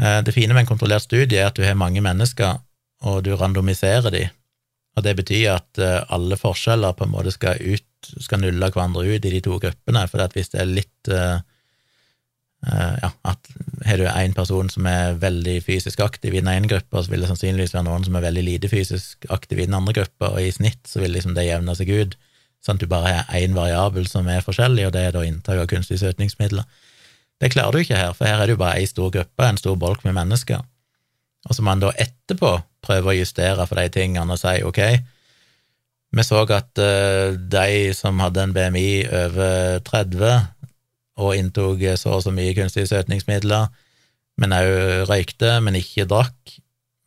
Eh, 0.01 0.21
det 0.25 0.35
fine 0.35 0.55
med 0.55 0.65
en 0.65 0.73
kontrollert 0.73 1.05
studie 1.05 1.41
er 1.41 1.51
at 1.51 1.59
du 1.59 1.65
har 1.67 1.79
mange 1.79 2.01
mennesker, 2.05 2.61
og 3.05 3.23
du 3.25 3.35
randomiserer 3.37 4.13
de, 4.13 4.25
og 4.97 5.05
det 5.05 5.15
betyr 5.21 5.55
at 5.59 5.81
eh, 5.81 6.01
alle 6.13 6.39
forskjeller 6.41 6.97
på 6.97 7.07
en 7.07 7.15
måte 7.15 7.33
skal, 7.35 7.61
ut, 7.61 8.13
skal 8.21 8.43
nulle 8.43 8.73
hverandre 8.73 9.05
ut 9.05 9.25
i 9.25 9.35
de 9.37 9.41
to 9.45 9.61
gruppene, 9.61 10.07
for 10.09 10.37
hvis 10.37 10.53
det 10.55 10.63
er 10.65 10.77
litt 10.81 11.15
ja, 12.61 13.09
at 13.25 13.47
har 13.89 13.97
du 13.97 14.03
én 14.05 14.35
person 14.37 14.69
som 14.69 14.85
er 14.85 15.15
veldig 15.17 15.55
fysisk 15.65 16.03
aktiv 16.05 16.35
i 16.35 16.43
den 16.43 16.51
ene 16.53 16.69
gruppa, 16.69 17.01
så 17.01 17.09
vil 17.09 17.23
det 17.25 17.31
sannsynligvis 17.31 17.73
være 17.73 17.87
noen 17.87 18.05
som 18.05 18.19
er 18.19 18.27
veldig 18.27 18.43
lite 18.45 18.69
fysisk 18.69 19.25
aktiv 19.33 19.63
i 19.63 19.65
den 19.65 19.79
andre 19.79 19.95
gruppa, 19.97 20.35
og 20.35 20.45
i 20.45 20.53
snitt 20.53 20.83
så 20.85 21.01
vil 21.01 21.15
liksom 21.17 21.33
det 21.39 21.47
jevne 21.47 21.73
seg 21.79 21.89
ut, 21.89 22.19
sånn 22.61 22.77
at 22.77 22.85
du 22.85 22.91
bare 22.91 23.15
har 23.15 23.41
én 23.41 23.57
variabel 23.57 24.05
som 24.11 24.29
er 24.29 24.45
forskjellig, 24.45 24.91
og 24.91 24.93
det 24.93 25.07
er 25.07 25.17
da 25.17 25.25
inntak 25.25 25.63
av 25.63 25.71
kunstige 25.73 26.03
søtningsmidler. 26.03 26.69
Det 27.41 27.53
klarer 27.55 27.73
du 27.73 27.81
ikke 27.81 27.97
her, 27.97 28.13
for 28.17 28.29
her 28.29 28.43
er 28.43 28.49
det 28.49 28.57
jo 28.57 28.61
bare 28.61 28.81
ei 28.81 28.89
stor 28.89 29.09
gruppe, 29.15 29.47
en 29.47 29.61
stor 29.61 29.79
bolk 29.81 30.05
med 30.05 30.17
mennesker. 30.17 30.61
Og 31.49 31.57
så 31.57 31.63
må 31.63 31.71
man 31.71 31.81
da 31.81 31.95
etterpå 31.97 32.53
prøve 32.85 33.13
å 33.13 33.17
justere 33.17 33.65
for 33.69 33.81
de 33.81 33.89
tingene 33.93 34.37
og 34.37 34.41
si 34.41 34.61
ok, 34.67 34.81
vi 36.11 36.25
så 36.27 36.41
at 36.43 36.81
uh, 36.83 37.37
de 37.39 37.93
som 37.95 38.19
hadde 38.21 38.43
en 38.43 38.55
BMI 38.55 38.89
over 39.07 39.79
30 39.87 40.25
og 41.21 41.37
inntok 41.37 41.85
så 42.01 42.17
og 42.17 42.25
så 42.25 42.33
mye 42.35 42.57
kunstige 42.57 42.89
søtningsmidler, 42.91 43.69
men 44.41 44.57
òg 44.57 45.07
røykte, 45.11 45.59
men 45.63 45.77
ikke 45.79 46.09
drakk, 46.09 46.57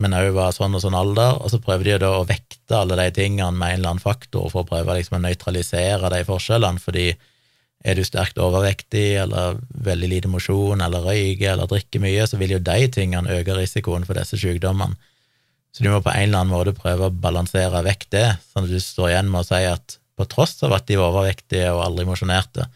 men 0.03 0.15
òg 0.15 0.31
var 0.35 0.53
sånn 0.55 0.75
og 0.77 0.83
sånn 0.83 0.97
alder, 0.97 1.39
og 1.41 1.51
så 1.51 1.59
prøver 1.63 1.89
de 1.89 1.99
da 2.05 2.11
å 2.19 2.27
vekte 2.29 2.77
alle 2.77 2.97
de 2.99 3.09
tingene 3.15 3.57
med 3.57 3.73
en 3.73 3.79
eller 3.79 3.93
annen 3.93 4.03
faktor 4.03 4.49
for 4.53 4.63
å 4.63 4.69
prøve 4.69 4.99
liksom 4.99 5.17
å 5.17 5.23
nøytralisere 5.25 6.11
de 6.13 6.21
forskjellene, 6.27 6.81
fordi 6.83 7.07
er 7.83 7.99
du 7.99 8.03
sterkt 8.07 8.39
overvektig 8.39 9.17
eller 9.19 9.57
veldig 9.85 10.09
lite 10.09 10.31
mosjon 10.31 10.81
eller 10.81 11.03
røyker 11.03 11.53
eller 11.53 11.67
drikker 11.67 12.03
mye, 12.03 12.27
så 12.27 12.39
vil 12.39 12.55
jo 12.55 12.61
de 12.63 12.87
tingene 12.95 13.39
øke 13.39 13.57
risikoen 13.57 14.07
for 14.07 14.19
disse 14.19 14.39
sykdommene. 14.39 14.95
Så 15.73 15.83
du 15.83 15.89
må 15.89 15.99
på 16.05 16.11
en 16.13 16.27
eller 16.29 16.43
annen 16.43 16.53
måte 16.53 16.75
prøve 16.77 17.09
å 17.09 17.15
balansere 17.23 17.81
vekk 17.83 18.05
det, 18.13 18.27
sånn 18.51 18.67
at 18.67 18.71
du 18.71 18.79
står 18.79 19.09
igjen 19.09 19.31
med 19.33 19.41
å 19.41 19.47
si 19.47 19.61
at 19.65 19.97
på 20.13 20.27
tross 20.29 20.59
av 20.63 20.75
at 20.77 20.85
de 20.87 20.99
var 20.99 21.09
overvektige 21.09 21.71
og 21.73 21.81
aldri 21.87 22.05
mosjonerte, 22.05 22.67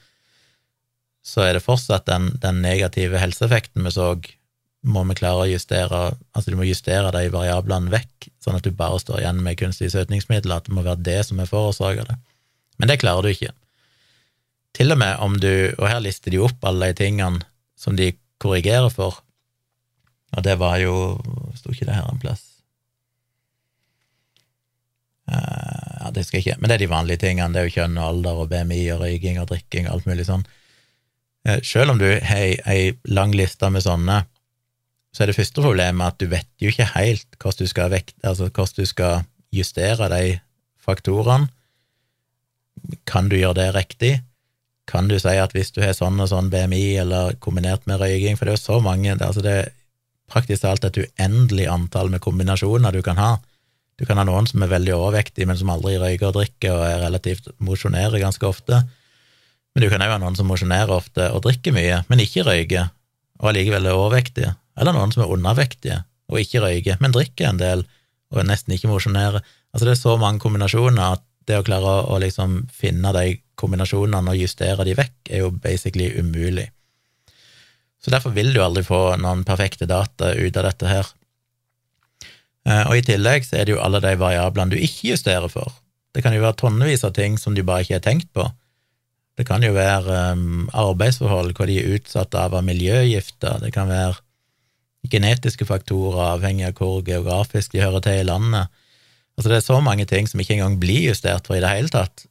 så 1.27 1.43
er 1.43 1.57
det 1.57 1.63
fortsatt 1.65 2.07
den, 2.07 2.31
den, 2.41 2.63
negative 2.63 3.19
helseeffekten 3.21 3.85
vi 3.85 3.93
så, 3.93 4.15
må 4.87 5.03
vi 5.09 5.17
klare 5.19 5.43
å 5.43 5.49
justere 5.49 5.99
Altså 6.37 6.53
du 6.53 6.55
må 6.55 6.67
justere 6.67 7.11
de 7.11 7.27
variablene 7.33 7.91
vekk, 7.91 8.29
sånn 8.43 8.57
at 8.57 8.65
du 8.65 8.71
bare 8.71 8.99
står 9.01 9.21
igjen 9.21 9.41
med 9.43 9.59
kunstige 9.59 9.91
søtningsmidler, 9.93 10.61
at 10.61 10.69
det 10.69 10.75
må 10.77 10.85
være 10.85 11.03
det 11.03 11.19
som 11.27 11.41
er 11.43 11.49
forårsaka 11.49 12.05
det. 12.07 12.17
Men 12.79 12.91
det 12.91 12.99
klarer 13.01 13.25
du 13.25 13.33
ikke. 13.33 13.51
Til 14.77 14.93
og 14.93 14.99
med 15.01 15.17
om 15.23 15.37
du 15.41 15.73
Og 15.77 15.87
her 15.89 16.01
lister 16.03 16.33
de 16.33 16.41
opp 16.43 16.65
alle 16.67 16.91
de 16.91 16.99
tingene 17.01 17.41
som 17.77 17.97
de 17.97 18.11
korrigerer 18.41 18.89
for, 18.93 19.19
og 20.33 20.43
det 20.45 20.55
var 20.61 20.77
jo 20.81 20.93
Sto 21.57 21.73
ikke 21.73 21.87
det 21.89 21.97
her 21.97 22.09
en 22.09 22.21
plass? 22.21 22.43
Uh, 25.27 25.35
ja, 25.99 26.11
det 26.15 26.23
skal 26.25 26.39
jeg 26.39 26.45
ikke 26.45 26.61
Men 26.61 26.69
det 26.69 26.77
er 26.77 26.83
de 26.85 26.89
vanlige 26.89 27.21
tingene. 27.25 27.51
Det 27.53 27.61
er 27.61 27.67
jo 27.67 27.75
kjønn 27.75 27.97
og 27.99 28.07
alder 28.07 28.41
og 28.43 28.49
BMI 28.53 28.79
og 28.93 29.01
røyking 29.03 29.41
og 29.41 29.49
drikking 29.51 29.89
og 29.89 29.97
alt 29.97 30.07
mulig 30.09 30.25
sånn. 30.29 30.45
Uh, 31.47 31.57
selv 31.65 31.93
om 31.93 32.01
du 32.01 32.07
har 32.07 32.61
ei 32.71 32.93
lang 33.09 33.35
liste 33.35 33.69
med 33.73 33.83
sånne, 33.83 34.21
så 35.11 35.23
er 35.23 35.31
det 35.31 35.37
første 35.37 35.63
problemet 35.65 36.13
at 36.13 36.21
du 36.21 36.29
vet 36.31 36.49
jo 36.61 36.71
ikke 36.71 36.91
helt 36.93 37.27
hvordan 37.41 37.65
du 37.65 37.71
skal, 37.73 37.91
vekt, 37.91 38.15
altså 38.23 38.47
hvordan 38.47 38.77
du 38.77 38.89
skal 38.89 39.27
justere 39.53 40.09
de 40.13 40.37
faktorene. 40.77 41.49
Kan 43.09 43.27
du 43.27 43.35
gjøre 43.39 43.57
det 43.59 43.69
riktig? 43.75 44.13
Kan 44.87 45.09
du 45.09 45.17
si 45.19 45.35
at 45.35 45.53
hvis 45.55 45.73
du 45.75 45.81
har 45.83 45.95
sånn 45.95 46.19
og 46.23 46.29
sånn 46.31 46.51
BMI, 46.51 46.97
eller 47.03 47.35
kombinert 47.43 47.83
med 47.89 47.99
røyking, 48.01 48.37
for 48.39 48.47
det 48.47 48.55
er 48.55 48.59
jo 48.59 48.63
så 48.63 48.79
mange 48.83 49.17
altså 49.17 49.43
Det 49.43 49.53
er 49.53 49.73
praktisk 50.31 50.63
talt 50.63 50.85
et 50.87 50.99
uendelig 51.03 51.67
antall 51.71 52.11
med 52.11 52.23
kombinasjoner 52.23 52.95
du 52.95 53.01
kan 53.03 53.19
ha. 53.19 53.37
Du 53.97 54.05
kan 54.05 54.19
ha 54.19 54.25
noen 54.27 54.47
som 54.47 54.61
er 54.63 54.71
veldig 54.71 54.93
overvektige, 54.95 55.47
men 55.49 55.57
som 55.57 55.71
aldri 55.73 55.95
røyker 55.97 56.29
og 56.29 56.35
drikker, 56.37 56.73
og 56.75 56.83
er 56.85 57.03
relativt 57.05 57.47
mosjonerer 57.63 58.19
ganske 58.21 58.45
ofte. 58.47 58.81
Men 59.73 59.85
du 59.85 59.89
kan 59.91 60.03
òg 60.03 60.13
ha 60.13 60.19
noen 60.21 60.35
som 60.37 60.49
mosjonerer 60.49 60.91
ofte 60.93 61.29
og 61.33 61.43
drikker 61.45 61.75
mye, 61.75 62.01
men 62.09 62.21
ikke 62.23 62.45
røyker, 62.47 62.91
og 63.41 63.51
allikevel 63.51 63.87
er 63.87 63.97
overvektige. 63.97 64.51
Eller 64.77 64.93
noen 64.93 65.13
som 65.13 65.23
er 65.23 65.33
undervektige 65.33 66.01
og 66.27 66.41
ikke 66.41 66.63
røyker, 66.63 66.99
men 67.01 67.15
drikker 67.15 67.49
en 67.49 67.61
del 67.61 67.85
og 68.33 68.43
nesten 68.43 68.75
ikke 68.75 68.91
mosjonerer. 68.91 69.43
Altså, 69.71 69.85
det 69.85 69.93
er 69.93 70.01
så 70.01 70.17
mange 70.19 70.41
kombinasjoner 70.43 71.15
at 71.15 71.23
det 71.47 71.59
å 71.59 71.65
klare 71.65 71.87
å, 71.87 72.07
å 72.15 72.19
liksom 72.21 72.63
finne 72.73 73.13
de 73.15 73.37
kombinasjonene 73.57 74.33
og 74.33 74.41
justere 74.41 74.85
de 74.85 74.95
vekk, 74.97 75.15
er 75.31 75.45
jo 75.45 75.53
basically 75.63 76.11
umulig. 76.19 76.67
Så 78.03 78.13
derfor 78.13 78.35
vil 78.35 78.53
du 78.53 78.61
aldri 78.63 78.83
få 78.85 79.17
noen 79.19 79.43
perfekte 79.47 79.87
data 79.89 80.33
ut 80.37 80.59
av 80.59 80.67
dette 80.67 80.91
her. 80.91 81.09
Eh, 82.67 82.83
og 82.85 82.99
i 82.99 83.05
tillegg 83.07 83.47
så 83.47 83.57
er 83.57 83.67
det 83.67 83.75
jo 83.75 83.81
alle 83.83 84.03
de 84.03 84.13
variablene 84.19 84.75
du 84.75 84.77
ikke 84.77 85.13
justerer 85.13 85.51
for. 85.51 85.73
Det 86.15 86.23
kan 86.25 86.35
jo 86.35 86.43
være 86.43 86.59
tonnevis 86.61 87.05
av 87.07 87.15
ting 87.17 87.37
som 87.41 87.55
du 87.55 87.63
bare 87.65 87.85
ikke 87.85 87.97
har 87.99 88.05
tenkt 88.05 88.31
på. 88.35 88.45
Det 89.37 89.45
kan 89.45 89.61
jo 89.61 89.75
være 89.75 90.31
um, 90.33 90.65
arbeidsforhold, 90.73 91.51
hvor 91.53 91.69
de 91.69 91.77
er 91.77 91.97
utsatt 91.97 92.33
av 92.33 92.55
av 92.57 92.63
miljøgifter, 92.65 93.59
det 93.61 93.69
kan 93.75 93.89
være 93.91 94.17
genetiske 95.07 95.67
faktorer 95.69 96.33
avhengig 96.33 96.65
av 96.71 96.79
hvor 96.79 97.03
geografisk 97.05 97.75
de 97.75 97.83
hører 97.83 98.01
til 98.03 98.23
i 98.23 98.25
landet. 98.27 98.73
Altså 99.37 99.51
Det 99.51 99.57
er 99.57 99.67
så 99.67 99.77
mange 99.85 100.05
ting 100.09 100.27
som 100.29 100.41
ikke 100.41 100.57
engang 100.57 100.79
blir 100.81 101.11
justert 101.11 101.47
for 101.47 101.57
i 101.57 101.61
det 101.61 101.69
hele 101.69 101.93
tatt. 101.93 102.25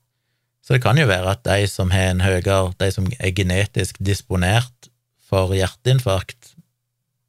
Så 0.67 0.75
det 0.75 0.83
kan 0.83 0.99
jo 0.99 1.07
være 1.07 1.37
at 1.37 1.45
de 1.47 1.69
som 1.71 1.93
har 1.95 2.11
en 2.11 2.25
høyere, 2.25 2.73
de 2.81 2.91
som 2.91 3.07
er 3.21 3.35
genetisk 3.35 4.01
disponert 4.03 4.89
for 5.23 5.55
hjerteinfarkt, 5.55 6.57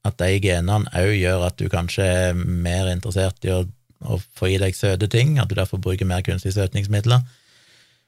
at 0.07 0.17
de 0.17 0.39
genene 0.41 0.89
òg 0.97 1.13
gjør 1.19 1.45
at 1.49 1.59
du 1.59 1.67
kanskje 1.69 2.05
er 2.05 2.37
mer 2.37 2.89
interessert 2.89 3.45
i 3.45 3.53
å, 3.53 3.59
å, 4.01 4.17
få 4.39 4.49
i 4.53 4.57
deg 4.61 4.73
søte 4.77 5.09
ting, 5.11 5.37
at 5.37 5.51
du 5.51 5.57
derfor 5.57 5.81
bruker 5.83 6.09
mer 6.09 6.25
kunstige 6.25 6.55
søtningsmidler. 6.55 7.21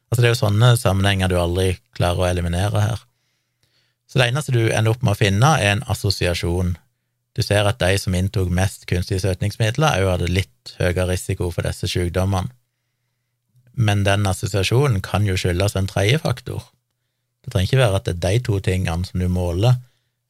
Altså 0.10 0.24
Det 0.24 0.30
er 0.30 0.34
jo 0.34 0.42
sånne 0.42 0.74
sammenhenger 0.80 1.30
du 1.30 1.38
aldri 1.38 1.76
klarer 1.98 2.24
å 2.24 2.30
eliminere 2.32 2.82
her. 2.88 3.06
Så 4.10 4.18
det 4.18 4.32
eneste 4.32 4.56
du 4.56 4.64
ender 4.72 4.96
opp 4.96 5.04
med 5.06 5.14
å 5.14 5.20
finne, 5.20 5.52
er 5.62 5.76
en 5.76 5.86
assosiasjon. 5.94 6.74
Du 7.38 7.44
ser 7.46 7.68
at 7.70 7.80
de 7.80 7.98
som 8.02 8.16
inntok 8.18 8.50
mest 8.52 8.88
kunstige 8.90 9.22
søtningsmidler, 9.22 10.02
òg 10.02 10.16
hadde 10.16 10.32
litt 10.32 10.76
høyere 10.80 11.12
risiko 11.14 11.52
for 11.54 11.68
disse 11.68 11.88
sykdommene 11.88 12.50
men 13.80 14.04
den 14.04 14.28
assosiasjonen 14.28 15.00
kan 15.04 15.28
jo 15.28 15.38
skyldes 15.40 15.78
en 15.80 15.88
tredje 15.88 16.20
faktor. 16.20 16.66
Det 17.44 17.54
trenger 17.54 17.70
ikke 17.70 17.80
være 17.80 18.00
at 18.02 18.10
det 18.10 18.16
er 18.18 18.26
de 18.26 18.42
to 18.44 18.58
tingene 18.64 19.08
som 19.08 19.24
du 19.24 19.30
måler, 19.32 19.78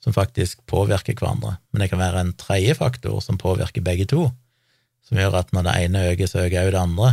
som 0.04 0.16
faktisk 0.16 0.62
påvirker 0.70 1.18
hverandre, 1.18 1.58
men 1.72 1.84
det 1.84 1.90
kan 1.92 2.02
være 2.02 2.22
en 2.22 2.36
tredje 2.40 2.78
faktor 2.78 3.18
som 3.26 3.40
påvirker 3.42 3.84
begge 3.84 4.06
to, 4.12 4.30
som 5.08 5.18
gjør 5.18 5.42
at 5.42 5.50
når 5.56 5.66
det 5.66 5.76
ene 5.82 6.06
øker, 6.12 6.30
så 6.30 6.46
øker 6.46 6.68
òg 6.68 6.72
det 6.76 6.84
andre. 6.84 7.10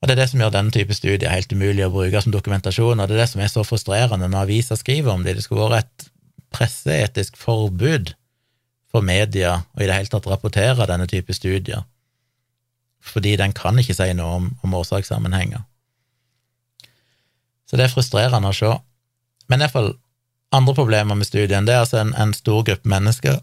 Og 0.00 0.08
Det 0.08 0.14
er 0.16 0.20
det 0.22 0.30
som 0.30 0.40
gjør 0.40 0.54
denne 0.54 0.72
type 0.72 0.94
studier 0.96 1.32
helt 1.32 1.52
umulig 1.52 1.84
å 1.84 1.92
bruke 1.92 2.20
som 2.22 2.32
dokumentasjon, 2.32 3.00
og 3.00 3.08
det 3.08 3.16
er 3.16 3.24
det 3.24 3.30
som 3.30 3.44
er 3.44 3.52
så 3.52 3.64
frustrerende 3.68 4.28
når 4.32 4.48
aviser 4.48 4.80
skriver 4.80 5.12
om 5.12 5.24
det. 5.24 5.36
Det 5.36 5.44
skulle 5.44 5.68
vært 5.68 5.84
et 5.84 6.08
presseetisk 6.56 7.36
forbud 7.36 8.14
for 8.96 9.04
media 9.04 9.58
å 9.76 9.82
i 9.82 9.86
det 9.86 9.94
hele 9.94 10.10
tatt 10.10 10.26
rapportere 10.30 10.88
denne 10.88 11.06
type 11.10 11.34
studier, 11.36 11.84
fordi 13.04 13.36
den 13.38 13.54
kan 13.56 13.78
ikke 13.78 13.94
si 13.94 14.08
noe 14.16 14.40
om, 14.40 14.50
om 14.64 14.74
årsakssammenhenger. 14.80 15.62
Så 17.66 17.78
det 17.78 17.86
er 17.86 17.92
frustrerende 17.92 18.50
å 18.50 18.56
se. 18.56 18.72
Men 19.50 19.62
iallfall 19.62 19.92
andre 20.54 20.74
problemer 20.74 21.18
med 21.18 21.28
studien 21.28 21.66
det 21.66 21.74
er 21.74 21.84
altså 21.84 22.00
en, 22.00 22.12
en 22.18 22.34
stor 22.34 22.64
gruppe 22.66 22.88
mennesker, 22.90 23.40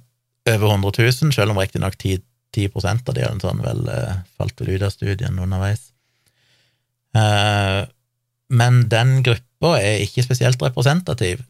over 0.49 0.73
100 0.73 0.91
000, 1.23 1.31
selv 1.31 1.53
om 1.53 1.59
riktignok 1.59 1.95
10, 1.95 2.19
10 2.55 2.71
av 3.07 3.13
de 3.15 3.27
sånn 3.39 3.61
vel 3.63 3.85
eh, 3.87 4.17
falt 4.35 4.59
vel 4.59 4.73
ut 4.75 4.83
av 4.83 4.91
studien 4.91 5.39
underveis. 5.39 5.85
Eh, 7.15 7.81
men 8.53 8.81
den 8.91 9.21
gruppa 9.23 9.77
er 9.79 10.03
ikke 10.03 10.25
spesielt 10.25 10.61
representativ. 10.61 11.45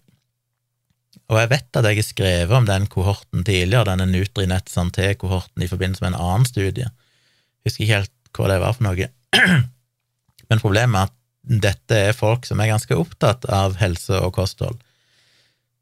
Og 1.32 1.40
jeg 1.40 1.52
vet 1.54 1.80
at 1.80 1.88
jeg 1.88 2.00
har 2.00 2.06
skrevet 2.08 2.58
om 2.58 2.68
den 2.68 2.88
kohorten 2.92 3.46
tidligere, 3.48 3.88
denne 3.88 4.10
Nutrinett 4.10 4.72
Santé-kohorten, 4.72 5.64
i 5.64 5.70
forbindelse 5.72 6.04
med 6.04 6.14
en 6.14 6.22
annen 6.22 6.48
studie. 6.50 6.90
Jeg 6.90 7.70
husker 7.70 7.86
ikke 7.86 8.00
helt 8.02 8.34
hva 8.34 8.50
det 8.52 8.62
var 8.64 8.76
for 8.76 8.88
noe. 8.90 9.10
Men 10.50 10.64
problemet 10.64 11.00
er 11.00 11.12
at 11.12 11.20
dette 11.44 12.00
er 12.10 12.18
folk 12.18 12.48
som 12.48 12.60
er 12.64 12.72
ganske 12.72 12.96
opptatt 12.96 13.48
av 13.52 13.78
helse 13.80 14.20
og 14.20 14.34
kosthold. 14.36 14.80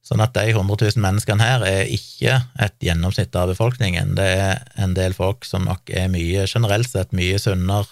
Sånn 0.06 0.22
at 0.24 0.34
de 0.34 0.48
100 0.50 0.66
000 0.82 1.02
menneskene 1.02 1.46
her 1.46 1.64
er 1.68 1.90
ikke 1.94 2.40
et 2.62 2.78
gjennomsnitt 2.82 3.36
av 3.38 3.52
befolkningen. 3.52 4.16
Det 4.18 4.30
er 4.34 4.64
en 4.82 4.96
del 4.98 5.14
folk 5.14 5.46
som 5.46 5.68
nok 5.68 5.94
er 5.94 6.10
mye, 6.10 6.48
generelt 6.50 6.90
sett 6.90 7.14
mye 7.14 7.38
sunnere 7.42 7.90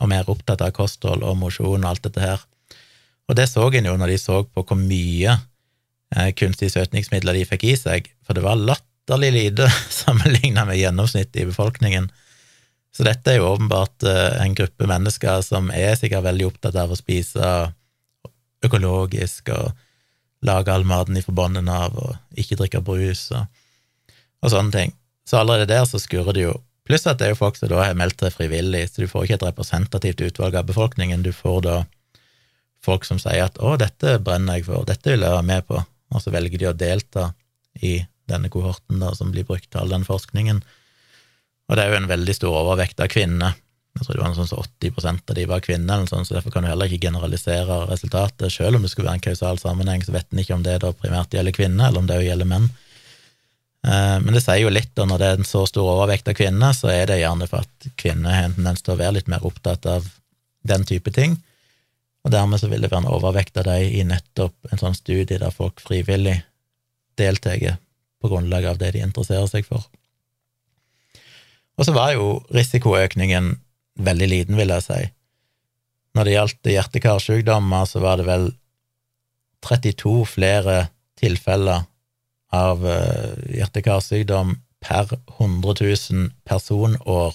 og 0.00 0.10
mer 0.10 0.28
opptatt 0.30 0.62
av 0.62 0.70
kosthold 0.74 1.26
og 1.26 1.38
mosjon 1.40 1.82
og 1.82 1.88
alt 1.90 2.06
dette 2.06 2.22
her. 2.22 2.44
Og 3.30 3.38
det 3.38 3.48
så 3.50 3.66
en 3.70 3.90
jo 3.90 3.96
når 3.98 4.14
de 4.14 4.20
så 4.20 4.42
på 4.46 4.64
hvor 4.66 4.78
mye 4.78 5.34
kunstige 6.36 6.72
søtningsmidler 6.72 7.36
de 7.38 7.46
fikk 7.48 7.64
i 7.64 7.76
seg, 7.78 8.10
for 8.26 8.36
det 8.36 8.44
var 8.44 8.60
latterlig 8.60 9.32
lite 9.32 9.68
sammenlignet 10.02 10.68
med 10.68 10.80
gjennomsnittet 10.80 11.42
i 11.42 11.48
befolkningen. 11.48 12.10
Så 12.92 13.06
dette 13.08 13.32
er 13.32 13.40
jo 13.40 13.48
åpenbart 13.48 14.04
eh, 14.04 14.42
en 14.44 14.54
gruppe 14.56 14.88
mennesker 14.88 15.40
som 15.46 15.70
er 15.72 15.96
sikkert 15.96 16.26
veldig 16.26 16.50
opptatt 16.50 16.76
av 16.76 16.92
å 16.92 16.98
spise 16.98 17.52
økologisk 18.62 19.48
og 19.54 19.72
lage 20.44 20.74
all 20.74 20.84
maten 20.84 21.16
ifra 21.16 21.34
bunnen 21.34 21.70
av, 21.72 21.96
og 21.96 22.38
ikke 22.38 22.58
drikke 22.60 22.82
brus 22.84 23.30
og, 23.32 23.46
og, 24.42 24.50
sånne 24.52 24.74
ting. 24.74 24.94
Så 25.28 25.38
allerede 25.38 25.70
der 25.70 25.86
så 25.88 26.00
skurrer 26.02 26.36
det 26.36 26.44
jo. 26.44 26.58
Pluss 26.86 27.06
at 27.06 27.20
det 27.20 27.28
er 27.28 27.32
jo 27.32 27.38
folk 27.38 27.56
som 27.56 27.70
da 27.70 27.78
har 27.84 27.96
meldt 27.96 28.20
seg 28.20 28.34
frivillig, 28.34 28.88
så 28.90 29.04
du 29.04 29.10
får 29.10 29.24
ikke 29.24 29.38
et 29.38 29.48
representativt 29.52 30.24
utvalg 30.26 30.58
av 30.58 30.66
befolkningen. 30.68 31.22
Du 31.22 31.30
får 31.32 31.60
da 31.64 31.76
folk 32.82 33.06
som 33.06 33.20
sier 33.22 33.46
at 33.46 33.58
'å, 33.58 33.76
dette 33.78 34.18
brenner 34.18 34.58
jeg 34.58 34.66
for, 34.66 34.84
dette 34.84 35.14
vil 35.14 35.22
jeg 35.22 35.30
være 35.30 35.46
med 35.46 35.66
på', 35.68 35.84
og 36.12 36.22
så 36.22 36.32
velger 36.34 36.60
de 36.60 36.70
å 36.70 36.76
delta 36.76 37.30
i 37.80 37.98
denne 38.28 38.50
kohorten 38.52 39.00
da, 39.02 39.10
som 39.16 39.32
blir 39.32 39.46
brukt 39.48 39.70
til 39.70 39.82
all 39.82 39.92
den 39.92 40.06
forskningen. 40.06 40.62
Og 41.68 41.76
det 41.76 41.84
er 41.84 41.92
jo 41.92 42.00
en 42.02 42.10
veldig 42.10 42.34
stor 42.36 42.56
overvekt 42.62 43.00
av 43.02 43.10
kvinner. 43.12 43.56
Jeg 43.92 44.06
tror 44.06 44.16
det 44.16 44.22
var 44.22 44.30
noe 44.32 44.38
sånn 44.38 44.48
som 44.48 44.62
80% 44.64 45.32
av 45.32 45.36
de 45.36 45.44
var 45.48 45.64
kvinner, 45.64 46.04
sånn, 46.08 46.24
så 46.24 46.38
derfor 46.38 46.54
kan 46.54 46.64
du 46.64 46.70
heller 46.70 46.88
ikke 46.88 47.08
generalisere 47.08 47.82
resultatet. 47.90 48.48
Selv 48.52 48.78
om 48.78 48.84
det 48.84 48.92
skulle 48.92 49.10
være 49.10 49.20
en 49.20 49.26
kausal 49.26 49.60
sammenheng, 49.60 50.04
så 50.04 50.14
vet 50.14 50.30
en 50.32 50.40
ikke 50.40 50.56
om 50.56 50.64
det 50.64 50.78
da 50.84 50.94
primært 50.96 51.36
gjelder 51.36 51.56
kvinner, 51.56 51.90
eller 51.90 52.00
om 52.00 52.08
det 52.08 52.22
gjelder 52.24 52.48
menn. 52.48 52.70
Eh, 53.82 54.18
men 54.24 54.32
det 54.32 54.44
sier 54.44 54.62
jo 54.62 54.72
litt, 54.72 54.94
og 54.96 55.10
når 55.10 55.20
det 55.20 55.28
er 55.28 55.40
en 55.40 55.48
så 55.48 55.64
stor 55.68 55.90
overvekt 55.96 56.30
av 56.32 56.38
kvinner, 56.38 56.76
så 56.76 56.92
er 56.92 57.08
det 57.10 57.20
gjerne 57.20 57.48
for 57.50 57.66
at 57.66 57.92
kvinner 58.00 58.36
har 58.36 58.48
en 58.48 58.56
tendens 58.56 58.84
til 58.84 58.94
å 58.94 59.00
være 59.00 59.18
litt 59.18 59.30
mer 59.32 59.44
opptatt 59.48 59.88
av 59.90 60.08
den 60.72 60.86
type 60.88 61.12
ting, 61.12 61.36
og 62.22 62.30
dermed 62.30 62.60
så 62.60 62.68
vil 62.70 62.84
det 62.84 62.90
være 62.92 63.04
en 63.04 63.14
overvekt 63.14 63.56
av 63.58 63.66
dem 63.66 63.88
i 63.88 64.04
nettopp 64.06 64.70
en 64.70 64.80
sånn 64.80 64.94
studie 64.94 65.40
der 65.40 65.54
folk 65.54 65.82
frivillig 65.82 66.38
deltar 67.18 67.78
på 68.22 68.30
grunnlag 68.30 68.68
av 68.70 68.78
det 68.78 68.92
de 68.94 69.02
interesserer 69.02 69.48
seg 69.50 69.66
for. 69.66 69.84
Og 71.78 71.88
så 71.88 71.94
var 71.96 72.12
jo 72.14 72.38
risikoøkningen 72.54 73.56
veldig 74.06 74.28
liten, 74.28 74.58
vil 74.58 74.70
jeg 74.70 74.86
si. 74.86 75.00
Når 76.14 76.28
det 76.28 76.34
gjaldt 76.36 76.70
hjerte-karsykdommer, 76.74 77.88
så 77.88 78.02
var 78.04 78.20
det 78.20 78.28
vel 78.28 78.50
32 79.64 80.14
flere 80.28 80.76
tilfeller 81.18 81.86
av 82.52 82.84
eh, 82.86 83.56
hjerte-karsykdom 83.58 84.56
per 84.82 85.14
100 85.38 85.74
000 85.80 86.28
personår 86.44 87.34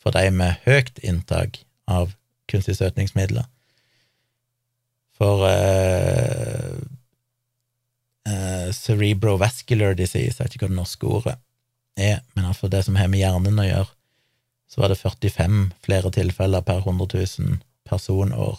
for 0.00 0.14
de 0.14 0.30
med 0.30 0.62
høyt 0.66 1.00
inntak 1.02 1.58
av 1.90 2.14
kunstig 2.50 2.76
søtningsmidler. 2.78 3.48
For 5.16 5.46
uh, 5.48 6.76
uh, 8.28 8.68
cerebrovascular 8.76 9.96
disease, 9.96 10.36
jeg 10.36 10.44
vet 10.44 10.56
ikke 10.56 10.66
hva 10.66 10.74
det 10.74 10.80
norske 10.80 11.08
ordet 11.08 11.36
er, 11.96 12.20
men 12.36 12.50
altså 12.50 12.68
det 12.68 12.82
som 12.84 12.98
har 13.00 13.08
med 13.08 13.22
hjernen 13.22 13.62
å 13.62 13.64
gjøre, 13.64 13.88
så 14.68 14.82
var 14.82 14.92
det 14.92 15.00
45 15.00 15.60
flere 15.86 16.10
tilfeller 16.12 16.64
per 16.66 16.82
100 16.84 17.08
000 17.40 17.58
personår, 17.88 18.58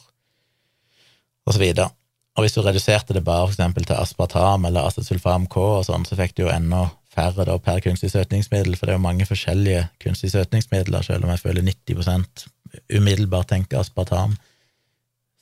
og 1.45 1.53
så 1.53 1.61
videre. 1.61 1.91
Og 2.37 2.45
hvis 2.45 2.53
du 2.53 2.61
reduserte 2.61 3.15
det 3.17 3.25
bare 3.25 3.47
for 3.47 3.55
eksempel 3.55 3.85
til 3.85 3.97
aspartam 3.97 4.65
eller 4.69 4.87
acesulfam 4.87 5.47
K 5.49 5.61
og 5.61 5.85
sånn, 5.87 6.05
så 6.05 6.17
fikk 6.17 6.35
du 6.37 6.43
jo 6.45 6.53
enda 6.53 6.87
færre 7.17 7.47
da 7.49 7.55
per 7.61 7.81
kunstig 7.81 8.11
søtningsmiddel, 8.13 8.75
for 8.77 8.85
det 8.85 8.93
er 8.93 8.99
jo 8.99 9.05
mange 9.07 9.25
forskjellige 9.25 9.87
kunstige 10.03 10.35
søtningsmidler, 10.35 11.05
selv 11.05 11.25
om 11.25 11.33
jeg 11.33 11.41
føler 11.41 11.65
90% 11.65 12.45
umiddelbart 12.93 13.49
tenker 13.53 13.81
aspartam. 13.81 14.35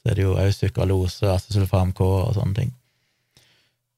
Så 0.05 0.11
er 0.11 0.19
det 0.19 0.25
jo 0.27 0.35
òg 0.37 0.51
sukralose, 0.53 1.25
acesulfam 1.33 1.89
K 1.97 2.05
og 2.05 2.35
sånne 2.37 2.53
ting. 2.59 2.73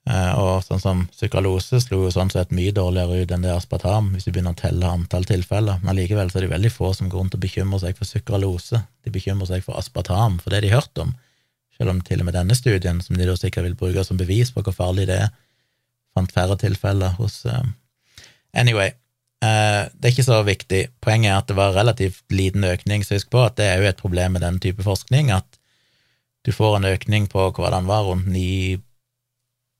Eh, 0.07 0.33
og 0.39 0.63
sånn 0.63 0.79
som 0.79 0.99
sukralose 1.11 1.81
slo 1.83 2.05
jo 2.05 2.11
sånn 2.15 2.29
sett 2.31 2.53
mye 2.55 2.71
dårligere 2.71 3.25
ut 3.25 3.31
enn 3.35 3.43
det 3.43 3.51
aspartam, 3.51 4.13
hvis 4.13 4.23
du 4.23 4.31
begynner 4.31 4.55
å 4.55 4.59
telle 4.61 4.87
antall 4.87 5.27
tilfeller, 5.27 5.81
men 5.83 5.97
likevel 5.97 6.31
er 6.31 6.45
det 6.45 6.51
veldig 6.53 6.71
få 6.71 6.93
som 6.95 7.09
går 7.11 7.25
rundt 7.25 7.35
og 7.35 7.43
bekymrer 7.43 7.81
seg 7.81 7.97
for 7.97 8.07
sukralose, 8.07 8.85
de 9.03 9.11
bekymrer 9.11 9.49
seg 9.49 9.65
for 9.65 9.75
aspartam, 9.75 10.37
for 10.39 10.55
det 10.55 10.61
de 10.63 10.71
hørt 10.71 11.03
om, 11.03 11.11
selv 11.75 11.91
om 11.91 11.99
til 12.07 12.23
og 12.23 12.29
med 12.29 12.39
denne 12.39 12.55
studien, 12.55 13.03
som 13.03 13.19
de 13.19 13.27
da 13.27 13.35
sikkert 13.35 13.67
vil 13.67 13.75
bruke 13.81 14.05
som 14.07 14.21
bevis 14.21 14.53
på 14.55 14.63
hvor 14.63 14.77
farlig 14.77 15.09
det 15.11 15.19
er, 15.25 15.35
fant 16.15 16.31
færre 16.31 16.55
tilfeller 16.61 17.19
hos 17.19 17.41
uh... 17.51 17.65
Anyway, 18.55 18.95
uh, 19.43 19.91
det 19.91 20.07
er 20.07 20.13
ikke 20.15 20.25
så 20.25 20.39
viktig. 20.47 20.85
Poenget 21.03 21.33
er 21.33 21.41
at 21.41 21.51
det 21.51 21.57
var 21.59 21.75
relativt 21.75 22.23
liten 22.31 22.63
økning, 22.65 23.03
så 23.03 23.19
husk 23.19 23.27
på 23.35 23.43
at 23.43 23.59
det 23.59 23.67
er 23.73 23.83
jo 23.83 23.91
et 23.91 23.99
problem 23.99 24.39
med 24.39 24.47
den 24.47 24.63
type 24.63 24.87
forskning, 24.87 25.35
at 25.35 25.56
du 26.47 26.53
får 26.55 26.77
en 26.77 26.87
økning 26.87 27.27
på 27.27 27.49
hva 27.51 27.71
den 27.75 27.89
var, 27.89 28.07
rundt 28.07 28.29
ni 28.31 28.77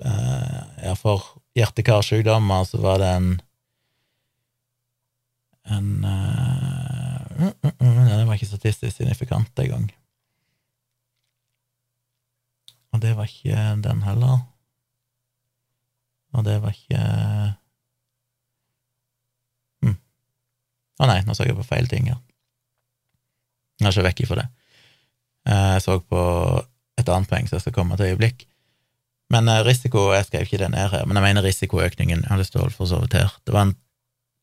Eh, 0.06 0.86
ja, 0.86 0.96
for 0.96 1.24
hjerte-karsykdommer 1.58 2.66
så 2.70 2.82
var 2.82 3.00
det 3.02 3.14
en 3.16 3.30
en 5.68 6.06
uh, 6.06 7.42
uh, 7.42 7.72
uh, 7.82 8.06
Det 8.08 8.26
var 8.28 8.38
ikke 8.38 8.48
statistisk 8.48 8.98
signifikant 8.98 9.60
engang. 9.60 9.90
Og 12.94 13.02
det 13.02 13.18
var 13.18 13.28
ikke 13.28 13.82
den 13.84 14.02
heller. 14.02 14.46
Og 16.32 16.46
det 16.46 16.62
var 16.62 16.72
ikke 16.72 17.02
hm. 19.82 19.90
Å 19.90 19.90
hm. 19.90 19.98
oh, 21.00 21.08
nei, 21.10 21.20
nå 21.26 21.36
så 21.36 21.44
jeg 21.44 21.58
på 21.58 21.68
feil 21.68 21.90
ting 21.92 22.08
her. 22.14 22.22
Jeg 23.82 23.90
er 23.90 23.92
ikke 23.92 24.08
vekk 24.08 24.24
ifra 24.24 24.40
det. 24.44 24.48
Eh, 25.48 25.74
jeg 25.78 25.84
så 25.86 25.98
på 26.04 26.22
et 27.00 27.10
annet 27.10 27.30
poeng 27.30 27.48
som 27.48 27.58
jeg 27.58 27.68
skal 27.68 27.76
komme 27.78 27.98
til 27.98 28.12
øyeblikk. 28.12 28.46
Men 29.34 29.50
eh, 29.52 29.64
risiko 29.66 30.12
Jeg 30.14 30.28
skrev 30.28 30.48
ikke 30.48 30.62
det 30.64 30.72
ned 30.72 30.90
her, 30.92 31.06
men 31.06 31.20
jeg 31.20 31.28
mener 31.28 31.48
risikoøkningen. 31.48 32.24
Jeg 32.24 32.32
hadde 32.32 32.48
stått 32.48 32.76
for 32.76 32.90
så 32.90 33.02
vidt 33.04 33.18
her. 33.20 33.34
Det 33.46 33.56
var 33.56 33.70
en, 33.70 33.76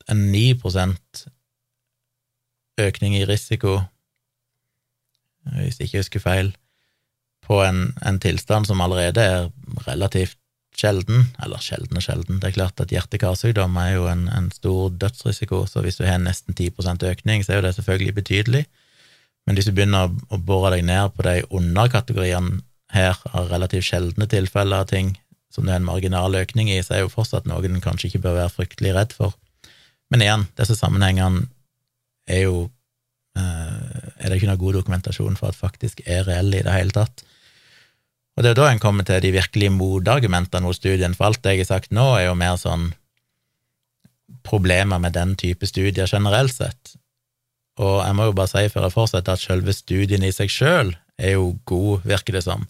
en 0.08 0.30
9 0.32 0.54
økning 2.80 3.14
i 3.14 3.24
risiko, 3.24 3.80
hvis 5.44 5.78
jeg 5.78 5.86
ikke 5.86 6.00
husker 6.02 6.20
feil, 6.20 6.56
på 7.44 7.60
en, 7.62 7.92
en, 8.06 8.18
tilstand 8.18 8.66
som 8.66 8.80
allerede 8.80 9.20
er 9.20 9.50
relativt 9.86 10.38
sjelden, 10.74 11.28
eller 11.44 11.60
sjelden 11.62 12.00
og 12.00 12.02
sjelden. 12.02 12.40
Det 12.42 12.48
er 12.48 12.56
klart 12.56 12.80
at 12.82 12.90
hjerte-karsykdom 12.90 13.76
er 13.78 13.92
jo 13.94 14.08
en, 14.10 14.26
en, 14.28 14.50
stor 14.50 14.88
dødsrisiko, 14.90 15.66
så 15.70 15.84
hvis 15.84 16.00
du 16.00 16.04
har 16.08 16.18
nesten 16.18 16.54
10 16.54 16.72
økning, 17.12 17.44
så 17.44 17.52
er 17.52 17.60
jo 17.60 17.66
det 17.68 17.74
selvfølgelig 17.76 18.14
betydelig. 18.14 18.64
Men 19.44 19.58
hvis 19.58 19.68
du 19.68 19.74
begynner 19.76 20.12
å 20.32 20.38
bore 20.40 20.72
deg 20.74 20.86
ned 20.88 21.12
på 21.14 21.24
de 21.26 21.42
underkategoriene 21.52 22.62
her 22.94 23.18
av 23.34 23.50
relativt 23.50 23.88
sjeldne 23.88 24.28
tilfeller 24.30 24.84
av 24.84 24.90
ting 24.92 25.14
som 25.52 25.66
det 25.66 25.74
er 25.74 25.80
en 25.80 25.86
marginal 25.86 26.34
økning 26.34 26.70
i, 26.72 26.80
så 26.82 26.96
er 26.96 27.04
jo 27.04 27.12
fortsatt 27.12 27.46
noe 27.46 27.62
en 27.66 27.82
kanskje 27.82 28.10
ikke 28.10 28.24
bør 28.24 28.38
være 28.40 28.54
fryktelig 28.56 28.94
redd 28.96 29.12
for. 29.14 29.36
Men 30.10 30.24
igjen, 30.24 30.48
disse 30.58 30.76
sammenhengene 30.78 31.46
er 32.30 32.46
jo 32.46 32.56
eh, 33.38 34.10
Er 34.24 34.30
det 34.30 34.38
ikke 34.38 34.48
noe 34.48 34.60
god 34.60 34.78
dokumentasjon 34.78 35.38
for 35.38 35.52
at 35.52 35.58
faktisk 35.58 36.00
er 36.06 36.24
reelle 36.26 36.60
i 36.60 36.66
det 36.66 36.74
hele 36.74 36.94
tatt? 36.94 37.24
Og 38.34 38.42
det 38.42 38.50
er 38.50 38.54
jo 38.54 38.62
da 38.62 38.68
en 38.72 38.82
kommer 38.82 39.06
til 39.06 39.20
de 39.22 39.30
virkelige 39.34 39.74
motargumentene 39.74 40.66
hos 40.66 40.80
studien, 40.80 41.14
for 41.14 41.28
alt 41.28 41.42
det 41.44 41.54
jeg 41.54 41.66
har 41.66 41.70
sagt 41.76 41.94
nå, 41.94 42.06
er 42.16 42.28
jo 42.28 42.38
mer 42.38 42.56
sånn 42.58 42.88
problemer 44.44 44.98
med 45.00 45.14
den 45.14 45.36
type 45.38 45.66
studier 45.68 46.10
generelt 46.10 46.54
sett. 46.54 46.96
Og 47.82 47.96
jeg 48.04 48.14
må 48.14 48.28
jo 48.28 48.36
bare 48.36 48.50
si 48.52 48.68
før 48.70 48.86
jeg 48.86 48.94
fortsetter, 48.94 49.34
at 49.34 49.42
selve 49.42 49.74
studien 49.74 50.24
i 50.24 50.32
seg 50.34 50.52
sjøl 50.52 50.94
er 51.18 51.36
jo 51.36 51.54
god, 51.68 52.04
virker 52.06 52.38
det 52.38 52.44
som. 52.46 52.66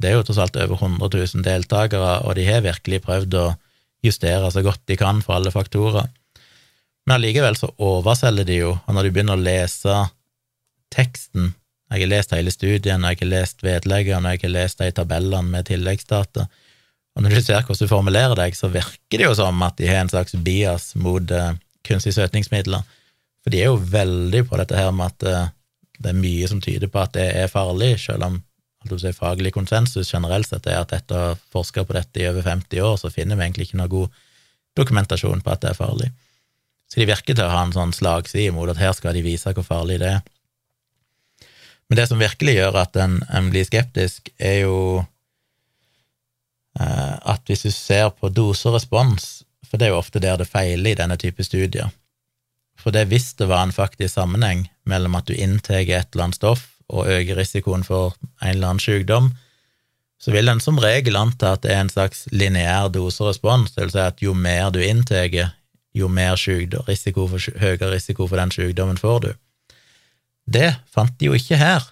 Det 0.00 0.10
er 0.10 0.18
jo 0.18 0.26
tross 0.28 0.40
alt 0.40 0.56
over 0.60 0.76
100 0.76 1.08
000 1.34 1.44
deltakere, 1.44 2.18
og 2.24 2.36
de 2.36 2.44
har 2.48 2.64
virkelig 2.64 3.02
prøvd 3.04 3.36
å 3.40 3.46
justere 4.04 4.50
så 4.52 4.62
godt 4.64 4.82
de 4.88 4.96
kan 5.00 5.22
for 5.24 5.36
alle 5.36 5.52
faktorer. 5.52 6.08
Men 7.06 7.16
allikevel 7.16 7.56
så 7.56 7.70
overselger 7.82 8.48
de 8.48 8.60
jo, 8.60 8.74
og 8.76 8.96
når 8.96 9.06
de 9.06 9.14
begynner 9.14 9.38
å 9.38 9.46
lese 9.46 10.02
teksten 10.94 11.54
Jeg 11.86 12.02
har 12.02 12.08
lest 12.10 12.32
hele 12.34 12.50
studien, 12.50 13.04
jeg 13.06 13.18
har 13.20 13.28
lest 13.30 13.60
vedleggene, 13.62 14.32
jeg 14.34 14.40
har 14.42 14.50
lest 14.50 14.80
de 14.80 14.88
tabellene 14.90 15.52
med 15.52 15.68
tilleggsdata, 15.68 16.48
og 17.16 17.24
når 17.24 17.32
du 17.32 17.40
ser 17.40 17.62
hvordan 17.64 17.86
du 17.86 17.90
formulerer 17.90 18.36
deg, 18.36 18.56
så 18.58 18.68
virker 18.68 19.20
det 19.20 19.24
jo 19.24 19.36
som 19.38 19.62
at 19.64 19.78
de 19.78 19.86
har 19.88 20.02
en 20.02 20.10
slags 20.12 20.34
bias 20.44 20.90
mot 21.00 21.30
uh, 21.32 21.54
kunstige 21.86 22.16
søtningsmidler. 22.18 22.84
For 23.46 23.54
de 23.54 23.62
er 23.62 23.70
jo 23.70 23.78
veldig 23.78 24.40
på 24.50 24.58
dette 24.58 24.74
her 24.74 24.90
med 24.90 25.12
at 25.12 25.26
uh, 25.30 25.52
det 26.02 26.10
er 26.10 26.18
mye 26.18 26.48
som 26.50 26.58
tyder 26.58 26.90
på 26.90 26.98
at 26.98 27.14
det 27.14 27.28
er 27.30 27.52
farlig, 27.52 27.92
selv 28.02 28.26
om 28.26 28.40
si, 28.98 29.12
faglig 29.14 29.52
konsensus 29.54 30.10
generelt 30.10 30.50
sett 30.50 30.66
er 30.66 30.80
at 30.80 30.94
etter 30.96 31.32
å 31.32 31.36
forska 31.54 31.84
på 31.86 31.94
dette 31.94 32.22
i 32.22 32.26
over 32.26 32.42
50 32.42 32.82
år, 32.82 32.96
så 32.98 33.10
finner 33.10 33.38
vi 33.38 33.46
egentlig 33.46 33.68
ikke 33.68 33.78
noe 33.80 33.92
god 33.92 34.22
dokumentasjon 34.76 35.42
på 35.46 35.52
at 35.52 35.62
det 35.62 35.70
er 35.70 35.78
farlig. 35.78 36.10
Så 36.90 37.00
de 37.00 37.06
virker 37.06 37.34
til 37.34 37.46
å 37.46 37.52
ha 37.54 37.64
en 37.66 37.74
sånn 37.74 37.94
slagside 37.94 38.54
mot 38.54 38.70
at 38.70 38.82
her 38.82 38.94
skal 38.98 39.14
de 39.16 39.24
vise 39.24 39.54
hvor 39.54 39.66
farlig 39.66 39.98
det 40.02 40.16
er. 40.18 40.24
Men 41.86 42.00
det 42.00 42.08
som 42.10 42.18
virkelig 42.18 42.56
gjør 42.56 42.80
at 42.82 42.98
en, 42.98 43.20
en 43.30 43.50
blir 43.50 43.66
skeptisk, 43.66 44.30
er 44.42 44.64
jo 44.64 44.78
eh, 46.80 47.14
at 47.14 47.46
hvis 47.46 47.62
du 47.66 47.70
ser 47.70 48.10
på 48.10 48.30
dose 48.34 48.66
og 48.66 48.74
respons, 48.74 49.46
for 49.66 49.78
det 49.78 49.88
er 49.88 49.94
jo 49.94 50.02
ofte 50.02 50.22
der 50.22 50.38
det 50.38 50.50
feiler 50.50 50.92
i 50.92 50.98
denne 50.98 51.18
type 51.18 51.46
studier, 51.46 51.94
for 52.80 52.94
det 52.94 53.06
hvis 53.10 53.32
det 53.38 53.48
var 53.50 53.64
en 53.64 53.74
faktisk 53.74 54.14
sammenheng 54.14 54.66
mellom 54.88 55.16
at 55.18 55.28
du 55.28 55.34
inntar 55.34 55.82
et 55.82 56.12
eller 56.12 56.28
annet 56.28 56.38
stoff 56.38 56.68
og 56.86 57.08
øker 57.10 57.38
risikoen 57.40 57.82
for 57.86 58.14
en 58.42 58.52
eller 58.52 58.70
annen 58.70 58.82
sykdom, 58.82 59.32
så 60.18 60.32
vil 60.32 60.48
en 60.48 60.62
som 60.62 60.78
regel 60.80 61.18
anta 61.18 61.54
at 61.56 61.64
det 61.64 61.72
er 61.74 61.82
en 61.84 61.92
slags 61.92 62.24
lineær 62.32 62.88
doserespons, 62.94 63.74
det 63.74 63.84
vil 63.84 63.92
si 63.92 64.04
at 64.04 64.22
jo 64.24 64.32
mer 64.34 64.70
du 64.72 64.80
inntar, 64.80 65.28
jo 65.96 66.08
mer 66.08 66.36
risiko 66.88 67.26
for, 67.28 67.42
høyere 67.60 67.92
risiko 67.92 68.28
for 68.28 68.40
den 68.40 68.54
sykdommen 68.54 69.00
får 69.00 69.20
du. 69.26 69.30
Det 70.46 70.76
fant 70.92 71.12
de 71.18 71.28
jo 71.28 71.36
ikke 71.36 71.58
her. 71.60 71.84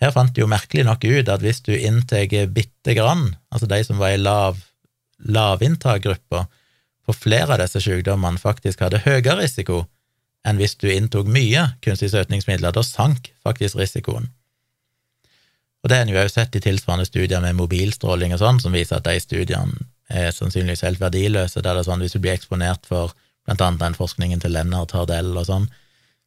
Her 0.00 0.10
fant 0.14 0.34
de 0.34 0.42
jo 0.42 0.50
merkelig 0.50 0.86
nok 0.88 1.04
ut 1.04 1.30
at 1.30 1.42
hvis 1.44 1.62
du 1.62 1.74
inntar 1.76 2.26
bitte 2.50 2.94
grann, 2.96 3.34
altså 3.50 3.68
de 3.70 3.82
som 3.84 4.00
var 4.00 4.14
i 4.14 4.20
lav, 4.20 4.58
lavinntakgruppa, 5.18 6.46
for 7.04 7.12
flere 7.12 7.54
av 7.54 7.60
disse 7.60 7.82
sykdommene 7.84 8.40
faktisk 8.40 8.80
hadde 8.80 9.02
høyere 9.04 9.42
risiko 9.42 9.84
enn 10.44 10.60
hvis 10.60 10.76
du 10.80 10.88
inntok 10.92 11.28
mye 11.30 11.66
kunstig 11.84 12.10
søtningsmidler. 12.12 12.74
Da 12.74 12.84
sank 12.84 13.32
faktisk 13.44 13.78
risikoen. 13.80 14.28
Og 15.84 15.90
det 15.90 15.98
har 15.98 16.06
en 16.06 16.14
jo 16.14 16.20
også 16.20 16.40
sett 16.40 16.56
i 16.56 16.62
tilsvarende 16.64 17.04
studier 17.08 17.42
med 17.44 17.58
mobilstråling 17.58 18.32
og 18.32 18.40
sånn, 18.40 18.60
som 18.62 18.72
viser 18.72 18.98
at 18.98 19.08
de 19.08 19.18
studiene 19.20 19.88
er 20.08 20.32
sannsynligvis 20.32 20.84
helt 20.84 21.00
verdiløse, 21.00 21.60
der 21.60 21.76
det 21.76 21.82
er 21.82 21.88
sånn 21.88 22.04
hvis 22.04 22.16
du 22.16 22.20
blir 22.24 22.36
eksponert 22.36 22.88
for 22.88 23.12
blant 23.44 23.60
annet 23.64 23.82
den 23.82 23.96
forskningen 23.96 24.40
til 24.40 24.54
Lennart 24.56 24.94
Hardell 24.96 25.32
og 25.36 25.48
sånn, 25.48 25.66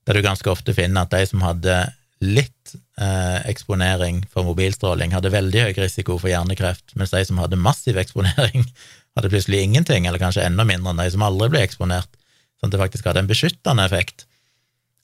der 0.06 0.18
du 0.18 0.26
ganske 0.26 0.50
ofte 0.52 0.76
finner 0.78 1.06
at 1.06 1.14
de 1.14 1.24
som 1.30 1.42
hadde 1.46 1.78
litt 2.24 2.74
eh, 3.02 3.40
eksponering 3.50 4.24
for 4.34 4.46
mobilstråling, 4.48 5.14
hadde 5.14 5.34
veldig 5.34 5.68
høy 5.68 5.74
risiko 5.78 6.18
for 6.22 6.32
hjernekreft, 6.32 6.96
mens 6.98 7.14
de 7.14 7.24
som 7.26 7.42
hadde 7.42 7.60
massiv 7.62 7.98
eksponering, 8.02 8.66
hadde 9.18 9.34
plutselig 9.34 9.64
ingenting, 9.66 10.06
eller 10.06 10.22
kanskje 10.22 10.46
enda 10.46 10.66
mindre 10.66 10.94
enn 10.94 11.04
de 11.04 11.10
som 11.14 11.26
aldri 11.26 11.50
ble 11.54 11.66
eksponert, 11.66 12.10
sånn 12.58 12.70
at 12.70 12.76
det 12.76 12.82
faktisk 12.82 13.08
hadde 13.10 13.24
en 13.24 13.30
beskyttende 13.30 13.86
effekt. 13.86 14.26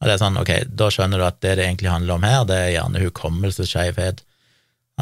Og 0.01 0.09
det 0.09 0.15
er 0.15 0.21
sånn, 0.21 0.39
ok, 0.41 0.51
Da 0.67 0.89
skjønner 0.91 1.21
du 1.21 1.25
at 1.27 1.39
det 1.45 1.57
det 1.59 1.67
egentlig 1.67 1.93
handler 1.93 2.17
om 2.17 2.27
her, 2.27 2.43
det 2.49 2.59
er 2.59 2.75
gjerne 2.75 3.03
hukommelsesskeivhet. 3.05 4.23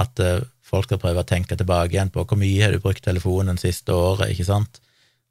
At 0.01 0.21
uh, 0.21 0.43
folk 0.61 0.87
skal 0.87 1.01
prøve 1.01 1.23
å 1.23 1.27
tenke 1.27 1.57
tilbake 1.57 1.95
igjen 1.95 2.13
på 2.13 2.23
hvor 2.23 2.39
mye 2.39 2.61
har 2.63 2.75
du 2.75 2.83
brukt 2.83 3.03
telefonen 3.03 3.59
siste 3.59 3.95
året, 3.95 4.31
ikke 4.31 4.47
sant? 4.47 4.81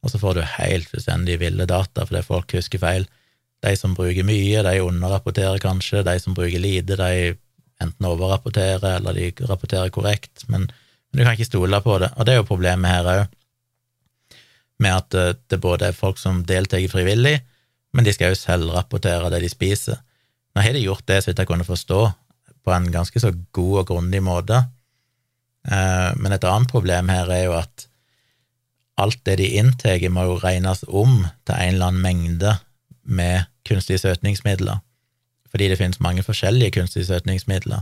Og 0.00 0.12
så 0.12 0.20
får 0.20 0.36
du 0.36 0.42
helt 0.56 0.88
fullstendig 0.88 1.38
ville 1.42 1.68
data 1.68 2.06
fordi 2.08 2.24
folk 2.24 2.56
husker 2.56 2.80
feil. 2.80 3.06
De 3.60 3.72
som 3.76 3.94
bruker 3.96 4.24
mye, 4.24 4.62
de 4.64 4.80
underrapporterer 4.80 5.60
kanskje, 5.60 6.04
de 6.06 6.16
som 6.20 6.36
bruker 6.36 6.62
lite, 6.62 6.96
de 6.96 7.36
enten 7.80 8.08
overrapporterer 8.08 8.96
eller 8.98 9.16
de 9.16 9.48
rapporterer 9.48 9.92
korrekt, 9.92 10.46
men, 10.48 10.66
men 10.68 11.20
du 11.20 11.24
kan 11.24 11.36
ikke 11.36 11.48
stole 11.48 11.80
på 11.84 11.98
det. 12.00 12.10
Og 12.16 12.26
det 12.26 12.34
er 12.34 12.40
jo 12.40 12.48
problemet 12.48 12.92
her 12.92 13.12
òg 13.12 13.36
med 14.80 14.96
at 14.96 15.16
eh, 15.16 15.34
det 15.50 15.60
både 15.62 15.90
er 15.90 15.96
folk 15.96 16.18
som 16.20 16.42
deltar 16.48 16.82
frivillig, 16.92 17.38
men 17.94 18.06
de 18.06 18.14
skal 18.14 18.32
jo 18.32 18.38
selv 18.38 18.72
rapportere 18.74 19.30
det 19.32 19.42
de 19.44 19.50
spiser. 19.52 20.00
Nå 20.54 20.64
har 20.64 20.74
de 20.74 20.82
gjort 20.84 21.06
det, 21.10 21.20
så 21.22 21.30
vidt 21.30 21.42
jeg 21.42 21.50
kunne 21.50 21.68
forstå, 21.68 22.00
på 22.60 22.72
en 22.74 22.90
ganske 22.92 23.20
så 23.22 23.32
god 23.56 23.78
og 23.82 23.86
grundig 23.92 24.20
måte, 24.24 24.64
eh, 25.68 26.10
men 26.16 26.34
et 26.34 26.44
annet 26.44 26.72
problem 26.72 27.12
her 27.12 27.30
er 27.32 27.46
jo 27.48 27.56
at 27.60 27.86
alt 29.00 29.22
det 29.24 29.38
de 29.40 29.54
inntar, 29.56 30.02
må 30.12 30.26
jo 30.28 30.40
regnes 30.42 30.84
om 30.88 31.22
til 31.48 31.54
en 31.56 31.74
eller 31.74 31.92
annen 31.92 32.04
mengde 32.04 32.56
med 33.04 33.48
kunstige 33.64 34.00
søtningsmidler, 34.02 34.82
fordi 35.50 35.70
det 35.70 35.78
finnes 35.80 36.02
mange 36.04 36.22
forskjellige 36.22 36.76
kunstige 36.76 37.08
søtningsmidler. 37.08 37.80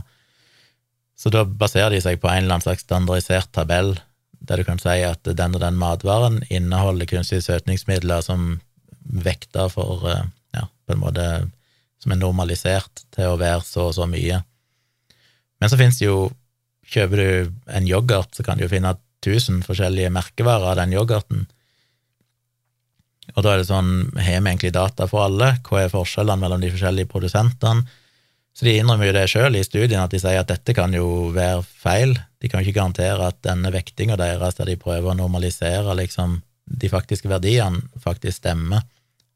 Så 1.19 1.31
da 1.33 1.43
baserer 1.43 1.91
de 1.91 1.99
seg 2.01 2.21
på 2.21 2.29
en 2.31 2.45
eller 2.45 2.55
annen 2.55 2.63
slags 2.63 2.85
standardisert 2.87 3.51
tabell 3.51 3.97
der 4.49 4.61
du 4.61 4.67
kan 4.67 4.81
si 4.81 4.97
at 5.05 5.23
den 5.23 5.55
og 5.55 5.61
den 5.61 5.77
matvaren 5.79 6.41
inneholder 6.49 7.09
kunstige 7.09 7.45
søtningsmidler 7.45 8.25
som 8.25 8.59
vekter 9.09 9.69
for 9.73 10.05
eh, 10.09 10.25
ja, 10.57 10.67
på 10.85 10.95
en 10.95 11.03
måte 11.03 11.25
som 11.99 12.13
er 12.13 12.21
normalisert 12.21 13.03
til 13.15 13.33
å 13.33 13.39
være 13.39 13.65
så 13.67 13.89
og 13.89 13.95
så 13.97 14.07
mye. 14.09 14.41
Men 15.59 15.71
så 15.71 15.79
finnes 15.79 15.99
det 15.99 16.09
jo 16.09 16.29
Kjøper 16.89 17.19
du 17.21 17.51
en 17.69 17.85
yoghurt, 17.85 18.31
så 18.33 18.41
kan 18.41 18.57
du 18.57 18.63
jo 18.63 18.71
finne 18.71 18.95
1000 19.21 19.59
forskjellige 19.61 20.09
merkevarer 20.09 20.71
av 20.71 20.79
den 20.79 20.95
yoghurten. 20.95 21.43
Og 23.35 23.45
da 23.45 23.51
er 23.51 23.61
det 23.61 23.67
sånn, 23.67 23.91
har 24.17 24.39
vi 24.39 24.49
egentlig 24.49 24.71
data 24.73 25.05
for 25.05 25.27
alle? 25.27 25.51
Hva 25.67 25.83
er 25.83 25.93
forskjellene 25.93 26.41
mellom 26.41 26.63
de 26.63 26.71
forskjellige 26.73 27.11
produsentene? 27.11 27.85
Så 28.57 28.65
de 28.65 28.73
innrømmer 28.79 29.11
jo 29.11 29.15
det 29.19 29.27
sjøl 29.29 29.59
i 29.59 29.61
studien, 29.63 30.01
at 30.01 30.15
de 30.15 30.19
sier 30.23 30.41
at 30.41 30.49
dette 30.49 30.73
kan 30.75 30.93
jo 30.97 31.29
være 31.35 31.61
feil. 31.61 32.17
De 32.39 32.49
kan 32.49 32.63
ikke 32.63 32.77
garantere 32.77 33.31
at 33.31 33.41
denne 33.43 33.71
vektinga 33.73 34.15
deres, 34.19 34.55
der 34.59 34.69
de 34.69 34.79
prøver 34.79 35.11
å 35.11 35.17
normalisere 35.17 35.95
liksom 35.99 36.39
de 36.69 36.89
faktiske 36.91 37.29
verdiene, 37.29 37.81
faktisk 37.99 38.39
stemmer. 38.39 38.85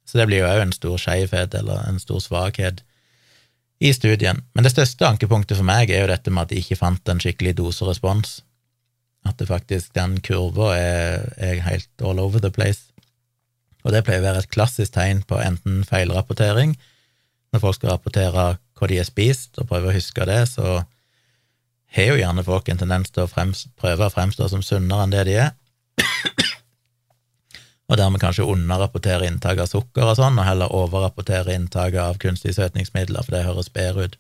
Så 0.06 0.20
det 0.20 0.28
blir 0.30 0.44
jo 0.44 0.50
òg 0.50 0.62
en 0.64 0.76
stor 0.76 1.00
skeivhet, 1.02 1.56
eller 1.58 1.84
en 1.88 2.00
stor 2.00 2.22
svakhet, 2.24 2.84
i 3.84 3.92
studien. 3.92 4.40
Men 4.56 4.64
det 4.64 4.72
største 4.72 5.08
ankepunktet 5.08 5.58
for 5.60 5.68
meg 5.68 5.92
er 5.92 6.04
jo 6.04 6.12
dette 6.12 6.32
med 6.32 6.46
at 6.46 6.54
de 6.54 6.62
ikke 6.62 6.80
fant 6.80 7.10
en 7.12 7.20
skikkelig 7.20 7.58
doserespons. 7.60 8.38
At 9.28 9.40
det 9.40 9.50
faktisk, 9.50 9.92
den 9.96 10.20
kurva 10.24 10.74
er, 10.78 11.28
er 11.36 11.64
helt 11.66 12.04
all 12.04 12.22
over 12.24 12.44
the 12.44 12.52
place. 12.54 12.94
Og 13.84 13.92
det 13.92 14.06
pleier 14.08 14.24
å 14.24 14.28
være 14.30 14.44
et 14.44 14.52
klassisk 14.54 14.96
tegn 14.96 15.24
på 15.28 15.40
enten 15.44 15.82
feilrapportering, 15.88 16.78
når 17.52 17.64
folk 17.64 17.78
skal 17.78 17.94
rapportere 17.96 18.54
hva 18.80 18.90
de 18.90 19.00
har 19.00 19.08
spist, 19.08 19.58
og 19.60 19.68
prøve 19.70 19.92
å 19.92 19.96
huske 19.96 20.28
det, 20.28 20.42
så 20.52 20.82
har 21.94 22.10
jo 22.10 22.18
gjerne 22.20 22.46
folk 22.46 22.70
en 22.70 22.82
tendens 22.82 23.14
til 23.14 23.26
å 23.26 23.30
fremst, 23.30 23.70
prøve 23.80 24.08
å 24.08 24.14
fremstå 24.14 24.50
som 24.52 24.64
sunnere 24.66 25.06
enn 25.06 25.14
det 25.14 25.28
de 25.30 25.38
er, 25.46 25.52
og 27.90 28.00
dermed 28.00 28.22
kanskje 28.24 28.48
underrapportere 28.50 29.28
inntak 29.30 29.60
av 29.62 29.70
sukker 29.70 30.08
og 30.08 30.18
sånn, 30.18 30.40
og 30.40 30.48
heller 30.48 30.74
overrapportere 30.74 31.54
inntaket 31.54 32.02
av 32.02 32.20
kunstige 32.22 32.56
søtningsmidler, 32.58 33.26
for 33.26 33.36
det 33.36 33.46
høres 33.46 33.70
bedre 33.74 34.08
ut, 34.08 34.20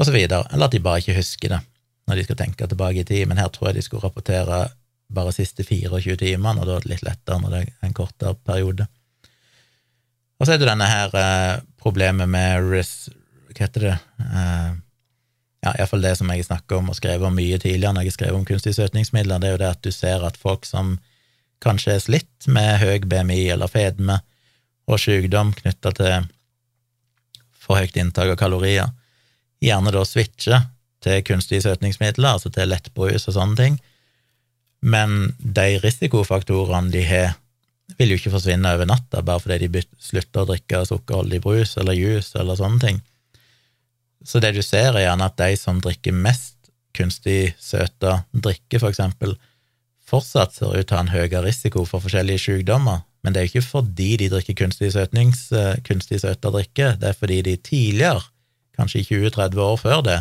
og 0.00 0.08
så 0.08 0.14
videre, 0.14 0.46
eller 0.50 0.66
at 0.66 0.74
de 0.74 0.82
bare 0.82 1.02
ikke 1.02 1.18
husker 1.20 1.54
det 1.54 1.60
når 2.08 2.18
de 2.18 2.26
skal 2.26 2.38
tenke 2.40 2.66
tilbake 2.66 3.04
i 3.04 3.06
tid, 3.06 3.28
men 3.30 3.38
her 3.38 3.50
tror 3.54 3.70
jeg 3.70 3.78
de 3.78 3.86
skulle 3.86 4.02
rapportere 4.02 4.64
bare 5.14 5.34
siste 5.34 5.62
24 5.66 6.16
timene, 6.18 6.62
og 6.62 6.66
da 6.66 6.78
er 6.78 6.84
det 6.84 6.94
litt 6.94 7.06
lettere 7.06 7.38
når 7.42 7.54
det 7.54 7.60
er 7.62 7.86
en 7.86 7.94
kortere 7.94 8.34
periode. 8.46 8.86
Og 10.40 10.46
så 10.46 10.54
er 10.54 10.60
det 10.62 10.70
denne 10.70 10.88
her 10.88 11.14
eh, 11.20 11.62
problemet 11.80 12.30
med 12.30 12.70
res, 12.72 13.10
Hva 13.50 13.66
heter 13.66 13.84
det? 13.84 13.96
Eh, 14.24 14.70
ja, 15.64 15.74
iallfall 15.74 16.04
det 16.04 16.14
som 16.18 16.30
jeg 16.32 16.46
snakker 16.46 16.80
om 16.80 16.90
og 16.92 16.96
skrev 16.96 17.24
om 17.26 17.36
mye 17.36 17.58
tidligere 17.60 17.92
når 17.96 18.08
jeg 18.08 18.16
skrev 18.16 18.36
om 18.36 18.46
kunstige 18.48 18.78
søtningsmidler, 18.78 19.40
det 19.40 19.48
er 19.48 19.56
jo 19.56 19.62
det 19.62 19.70
at 19.74 19.84
du 19.84 19.92
ser 19.92 20.24
at 20.26 20.38
folk 20.40 20.64
som 20.68 20.96
kanskje 21.60 21.96
er 21.96 22.04
slitt 22.04 22.48
med 22.48 22.80
høy 22.80 23.04
BMI 23.04 23.42
eller 23.52 23.68
fedme 23.68 24.20
og 24.90 25.00
sykdom 25.02 25.52
knytta 25.58 25.92
til 25.98 26.30
for 27.60 27.76
høyt 27.78 27.98
inntak 28.00 28.32
av 28.32 28.38
kalorier, 28.40 28.88
gjerne 29.60 29.92
da 29.92 30.02
switcher 30.08 30.64
til 31.04 31.20
kunstige 31.24 31.62
søtningsmidler, 31.64 32.34
altså 32.34 32.50
til 32.52 32.72
lettbrus 32.72 33.28
og 33.28 33.36
sånne 33.36 33.58
ting, 33.60 33.76
men 34.80 35.34
de 35.38 35.76
risikofaktorene 35.84 36.92
de 36.92 37.04
har 37.04 37.36
vil 37.98 38.12
jo 38.12 38.20
ikke 38.20 38.32
forsvinne 38.34 38.70
over 38.70 38.88
natta 38.88 39.22
bare 39.26 39.42
fordi 39.42 39.66
de 39.66 39.82
slutter 39.98 40.44
å 40.44 40.48
drikke 40.52 40.84
sukkerholdig 40.88 41.40
brus 41.44 41.76
eller 41.80 41.98
juice 41.98 42.38
eller 42.38 42.58
sånne 42.58 42.82
ting. 42.84 43.00
Så 44.24 44.40
det 44.42 44.52
du 44.56 44.62
ser, 44.62 44.94
er 44.94 45.06
gjerne 45.06 45.28
at 45.30 45.38
de 45.40 45.54
som 45.56 45.80
drikker 45.80 46.16
mest 46.16 46.70
kunstig 46.96 47.54
søta 47.62 48.24
drikke, 48.32 48.80
for 48.80 48.90
eksempel, 48.90 49.36
fortsatt 50.10 50.56
ser 50.56 50.74
ut 50.74 50.88
til 50.88 50.96
å 50.96 50.98
ha 50.98 51.04
en 51.06 51.12
høyere 51.12 51.44
risiko 51.46 51.84
for 51.88 52.02
forskjellige 52.04 52.42
sykdommer, 52.44 53.04
men 53.22 53.34
det 53.34 53.40
er 53.40 53.46
jo 53.46 53.52
ikke 53.52 53.68
fordi 53.68 54.10
de 54.20 54.30
drikker 54.32 54.56
kunstig, 54.58 54.92
søtnings, 54.94 55.50
eh, 55.52 55.78
kunstig 55.86 56.22
søta 56.22 56.50
drikke, 56.52 56.94
det 57.00 57.12
er 57.12 57.18
fordi 57.18 57.40
de 57.46 57.56
tidligere, 57.56 58.24
kanskje 58.76 59.04
20-30 59.10 59.60
år 59.60 59.76
før 59.80 60.02
det, 60.06 60.18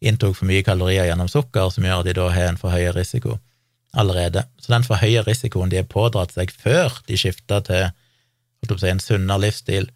inntok 0.00 0.36
for 0.38 0.46
mye 0.46 0.62
kalorier 0.62 1.08
gjennom 1.08 1.30
sukker, 1.30 1.70
som 1.74 1.84
gjør 1.84 2.04
at 2.04 2.08
de 2.08 2.14
da 2.14 2.28
har 2.30 2.52
en 2.52 2.60
for 2.60 2.70
høy 2.70 2.92
risiko 2.94 3.38
allerede. 3.98 4.44
Så 4.62 4.70
den 4.70 4.86
for 4.86 5.00
høye 5.02 5.24
risikoen 5.26 5.72
de 5.72 5.80
har 5.80 5.88
pådratt 5.90 6.34
seg 6.36 6.52
før 6.54 7.00
de 7.08 7.18
skifta 7.18 7.60
til 7.66 7.88
si, 8.68 8.90
en 8.90 9.02
sunnere 9.02 9.48
livsstil, 9.48 9.90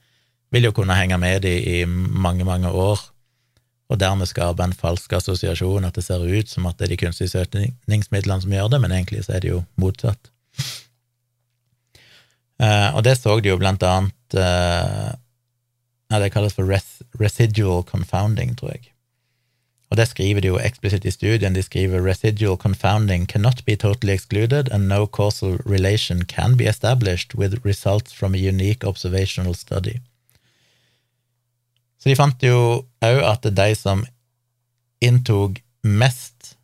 vil 0.52 0.66
jo 0.68 0.74
kunne 0.76 0.96
henge 0.98 1.16
med 1.20 1.44
de 1.46 1.54
i 1.80 1.84
mange, 1.86 2.44
mange 2.44 2.68
år, 2.68 3.00
og 3.92 4.00
dermed 4.00 4.30
skape 4.30 4.64
en 4.64 4.72
falsk 4.72 5.12
assosiasjon, 5.18 5.84
at 5.84 5.98
det 5.98 6.06
ser 6.06 6.24
ut 6.24 6.48
som 6.48 6.66
at 6.68 6.78
det 6.78 6.86
er 6.86 6.94
de 6.94 7.00
kunstige 7.04 7.32
søtningsmidlene 7.32 8.44
som 8.44 8.54
gjør 8.54 8.70
det, 8.72 8.80
men 8.80 8.94
egentlig 8.96 9.26
så 9.26 9.36
er 9.36 9.44
det 9.44 9.50
jo 9.52 9.64
motsatt. 9.76 10.32
Uh, 12.62 12.94
og 12.96 13.02
det 13.04 13.18
så 13.18 13.36
de 13.40 13.50
jo 13.50 13.58
blant 13.58 13.82
annet 13.82 14.36
uh, 14.38 15.16
Det 16.12 16.28
kalles 16.30 16.54
for 16.54 16.68
res 16.68 17.00
residual 17.18 17.82
confounding, 17.88 18.52
tror 18.56 18.74
jeg. 18.74 18.92
Og 19.90 19.96
det 19.96 20.06
skriver 20.08 20.40
de 20.40 20.48
jo 20.48 20.60
eksplisitt 20.60 21.04
i 21.08 21.12
studien. 21.12 21.56
De 21.56 21.62
skriver 21.64 22.04
residual 22.04 22.56
confounding 22.56 23.26
cannot 23.28 23.64
be 23.64 23.76
totally 23.76 24.12
excluded, 24.14 24.68
and 24.72 24.88
no 24.88 25.06
causal 25.06 25.58
relation 25.64 26.24
can 26.24 26.56
be 26.56 26.68
established 26.68 27.34
with 27.34 27.64
results 27.64 28.12
from 28.12 28.34
a 28.34 28.38
unique 28.38 28.84
observational 28.84 29.54
study. 29.54 30.00
Så 32.02 32.10
de 32.10 32.18
fant 32.18 32.42
jo 32.42 32.56
òg 33.06 33.20
at 33.22 33.46
de 33.46 33.68
som 33.78 34.02
inntok 35.02 35.60
mest 35.86 36.56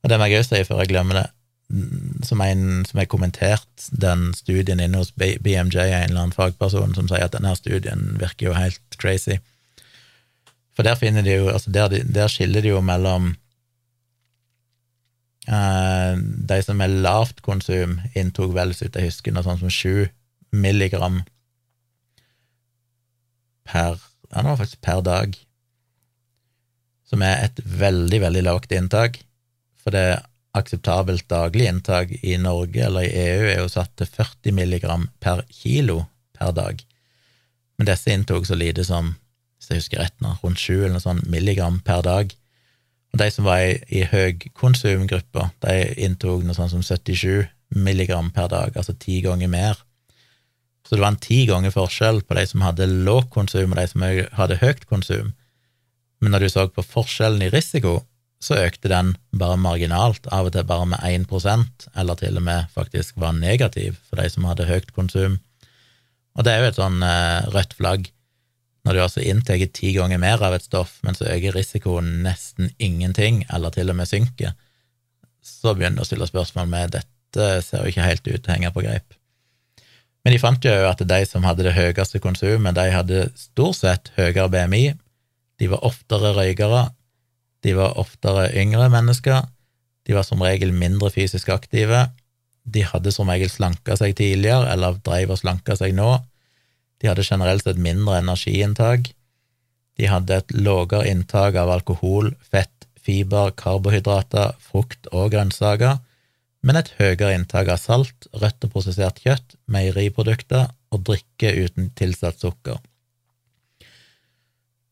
Og 0.00 0.08
det 0.08 0.16
må 0.16 0.28
jeg 0.28 0.40
òg 0.40 0.46
si 0.46 0.62
før 0.64 0.80
jeg 0.82 0.92
glemmer 0.92 1.18
det, 1.18 1.26
som 2.24 2.40
en 2.40 2.84
som 2.86 3.00
har 3.00 3.08
kommentert 3.10 3.88
den 3.90 4.30
studien 4.36 4.80
inne 4.80 5.00
hos 5.00 5.10
BMJ, 5.18 5.80
en 5.82 6.06
eller 6.06 6.20
annen 6.22 6.32
fagperson, 6.36 6.94
som 6.96 7.08
sier 7.10 7.26
at 7.26 7.34
denne 7.34 7.50
studien 7.58 8.14
virker 8.20 8.48
jo 8.48 8.54
helt 8.56 8.96
crazy. 9.02 9.36
For 10.72 10.86
der 10.86 10.96
finner 10.96 11.26
de 11.26 11.34
jo 11.34 11.50
altså 11.50 11.74
der, 11.74 11.98
der 12.06 12.30
skiller 12.30 12.62
de 12.62 12.70
jo 12.70 12.80
mellom 12.80 13.32
uh, 15.50 16.14
De 16.52 16.60
som 16.62 16.80
er 16.80 16.94
lavt 17.02 17.42
konsum, 17.42 17.98
inntok 18.14 18.54
vel, 18.54 18.72
så 18.72 18.86
vidt 18.86 19.00
jeg 19.00 19.10
husker, 19.10 19.34
noe 19.34 19.58
som 19.58 19.74
sju 19.74 20.06
milligram 20.54 21.24
per 23.68 23.98
Ja, 24.32 24.42
det 24.42 24.50
var 24.50 24.60
faktisk 24.60 24.82
per 24.84 25.00
dag, 25.04 25.36
som 27.08 27.22
er 27.24 27.46
et 27.46 27.60
veldig, 27.64 28.20
veldig 28.26 28.42
lavt 28.44 28.74
inntak. 28.76 29.22
For 29.80 29.94
det 29.94 30.20
akseptabelt 30.58 31.28
daglig 31.30 31.68
inntak 31.68 32.12
i 32.22 32.36
Norge 32.40 32.82
eller 32.84 33.06
i 33.06 33.14
EU 33.22 33.46
er 33.48 33.60
jo 33.62 33.70
satt 33.72 33.94
til 33.96 34.08
40 34.10 34.56
milligram 34.56 35.08
per 35.22 35.44
kilo 35.52 36.02
per 36.36 36.52
dag. 36.56 36.82
Men 37.78 37.88
disse 37.88 38.12
inntok 38.12 38.48
så 38.48 38.58
lite 38.58 38.84
som 38.84 39.14
hvis 39.58 39.70
jeg 39.70 39.82
husker 39.82 40.02
rett 40.02 40.20
nå, 40.22 40.36
rundt 40.42 40.60
sju 40.60 40.74
eller 40.76 40.96
noe 40.96 41.04
sånn 41.04 41.24
milligram 41.30 41.80
per 41.84 42.02
dag. 42.06 42.30
Og 43.12 43.20
de 43.22 43.28
som 43.32 43.46
var 43.48 43.64
i, 43.64 43.78
i 43.90 44.04
høykonsumgruppa, 44.06 45.48
de 45.64 45.76
inntok 46.04 46.44
noe 46.46 46.56
sånt 46.56 46.74
som 46.74 46.84
77 46.84 47.48
milligram 47.76 48.30
per 48.34 48.50
dag, 48.52 48.76
altså 48.76 48.94
ti 48.94 49.18
ganger 49.24 49.50
mer. 49.50 49.80
Så 50.88 50.96
det 50.96 51.02
var 51.04 51.12
en 51.12 51.20
ti 51.20 51.42
ganger 51.44 51.74
forskjell 51.74 52.22
på 52.24 52.36
de 52.38 52.46
som 52.48 52.62
hadde 52.64 52.88
lågt 52.88 53.28
konsum, 53.34 53.74
og 53.74 53.76
de 53.76 53.86
som 53.90 54.04
hadde 54.38 54.60
høyt 54.62 54.86
konsum. 54.88 55.34
Men 56.18 56.32
når 56.32 56.46
du 56.46 56.48
så 56.54 56.64
på 56.72 56.84
forskjellen 56.84 57.44
i 57.44 57.50
risiko, 57.52 57.98
så 58.40 58.56
økte 58.62 58.88
den 58.88 59.12
bare 59.36 59.58
marginalt, 59.60 60.24
av 60.32 60.48
og 60.48 60.54
til 60.54 60.64
bare 60.64 60.86
med 60.88 61.02
1% 61.04 61.88
eller 61.98 62.18
til 62.18 62.38
og 62.38 62.44
med 62.46 62.70
faktisk 62.72 63.18
var 63.20 63.34
negativ 63.36 63.98
for 64.06 64.22
de 64.22 64.30
som 64.32 64.46
hadde 64.48 64.68
høyt 64.68 64.94
konsum. 64.96 65.36
Og 66.38 66.46
det 66.46 66.54
er 66.54 66.62
jo 66.62 66.70
et 66.70 66.78
sånn 66.78 67.02
rødt 67.52 67.76
flagg 67.76 68.08
når 68.86 68.94
du 68.94 69.02
altså 69.02 69.24
inntar 69.26 69.60
ti 69.74 69.92
ganger 69.92 70.22
mer 70.22 70.40
av 70.40 70.54
et 70.56 70.64
stoff, 70.64 70.96
men 71.04 71.18
så 71.18 71.26
øker 71.28 71.52
risikoen 71.58 72.22
nesten 72.24 72.70
ingenting, 72.78 73.42
eller 73.52 73.74
til 73.74 73.90
og 73.92 73.98
med 73.98 74.08
synker, 74.08 74.54
så 75.44 75.74
begynner 75.74 76.00
du 76.00 76.06
å 76.06 76.08
stille 76.08 76.30
spørsmål 76.30 76.70
med 76.70 76.94
dette 76.96 77.48
ser 77.66 77.82
jo 77.82 77.92
ikke 77.92 78.06
helt 78.06 78.24
ut 78.24 78.38
til 78.38 78.48
å 78.48 78.54
henge 78.54 78.72
på 78.72 78.86
greip. 78.86 79.17
Men 80.28 80.34
de 80.34 80.42
fant 80.42 80.66
jo 80.66 80.72
at 80.84 81.00
de 81.08 81.18
som 81.24 81.44
hadde 81.48 81.64
det 81.64 81.70
høyeste 81.72 82.18
konsumet, 82.20 82.76
de 82.76 82.82
hadde 82.92 83.20
stort 83.32 83.78
sett 83.78 84.10
høyere 84.12 84.50
BMI, 84.52 84.90
de 85.56 85.68
var 85.72 85.86
oftere 85.88 86.34
røykere, 86.36 86.82
de 87.64 87.72
var 87.78 87.96
oftere 87.96 88.42
yngre 88.60 88.90
mennesker, 88.92 89.46
de 90.04 90.12
var 90.12 90.26
som 90.28 90.44
regel 90.44 90.74
mindre 90.76 91.08
fysisk 91.14 91.48
aktive, 91.54 92.02
de 92.68 92.84
hadde 92.84 93.08
som 93.16 93.32
regel 93.32 93.48
slanka 93.48 93.96
seg 93.96 94.18
tidligere, 94.20 94.68
eller 94.68 95.00
dreiv 95.00 95.32
og 95.32 95.40
slanka 95.40 95.78
seg 95.80 95.96
nå, 95.96 96.10
de 97.00 97.08
hadde 97.08 97.24
generelt 97.24 97.64
sett 97.64 97.80
mindre 97.80 98.20
energiinntak. 98.20 99.08
De 99.96 100.12
hadde 100.12 100.42
et 100.42 100.56
lavere 100.60 101.08
inntak 101.08 101.56
av 101.56 101.72
alkohol, 101.72 102.34
fett, 102.44 102.84
fiber, 103.00 103.56
karbohydrater, 103.56 104.60
frukt 104.60 105.08
og 105.08 105.32
grønnsaker, 105.32 106.02
men 106.66 106.78
et 106.78 106.90
høyere 106.98 107.34
inntak 107.36 107.70
av 107.70 107.80
salt, 107.80 108.28
rødt 108.34 108.66
og 108.66 108.72
prosessert 108.72 109.20
kjøtt, 109.22 109.56
meieriprodukter 109.70 110.70
og 110.92 111.04
drikke 111.06 111.52
uten 111.64 111.90
tilsatt 111.98 112.40
sukker. 112.42 112.80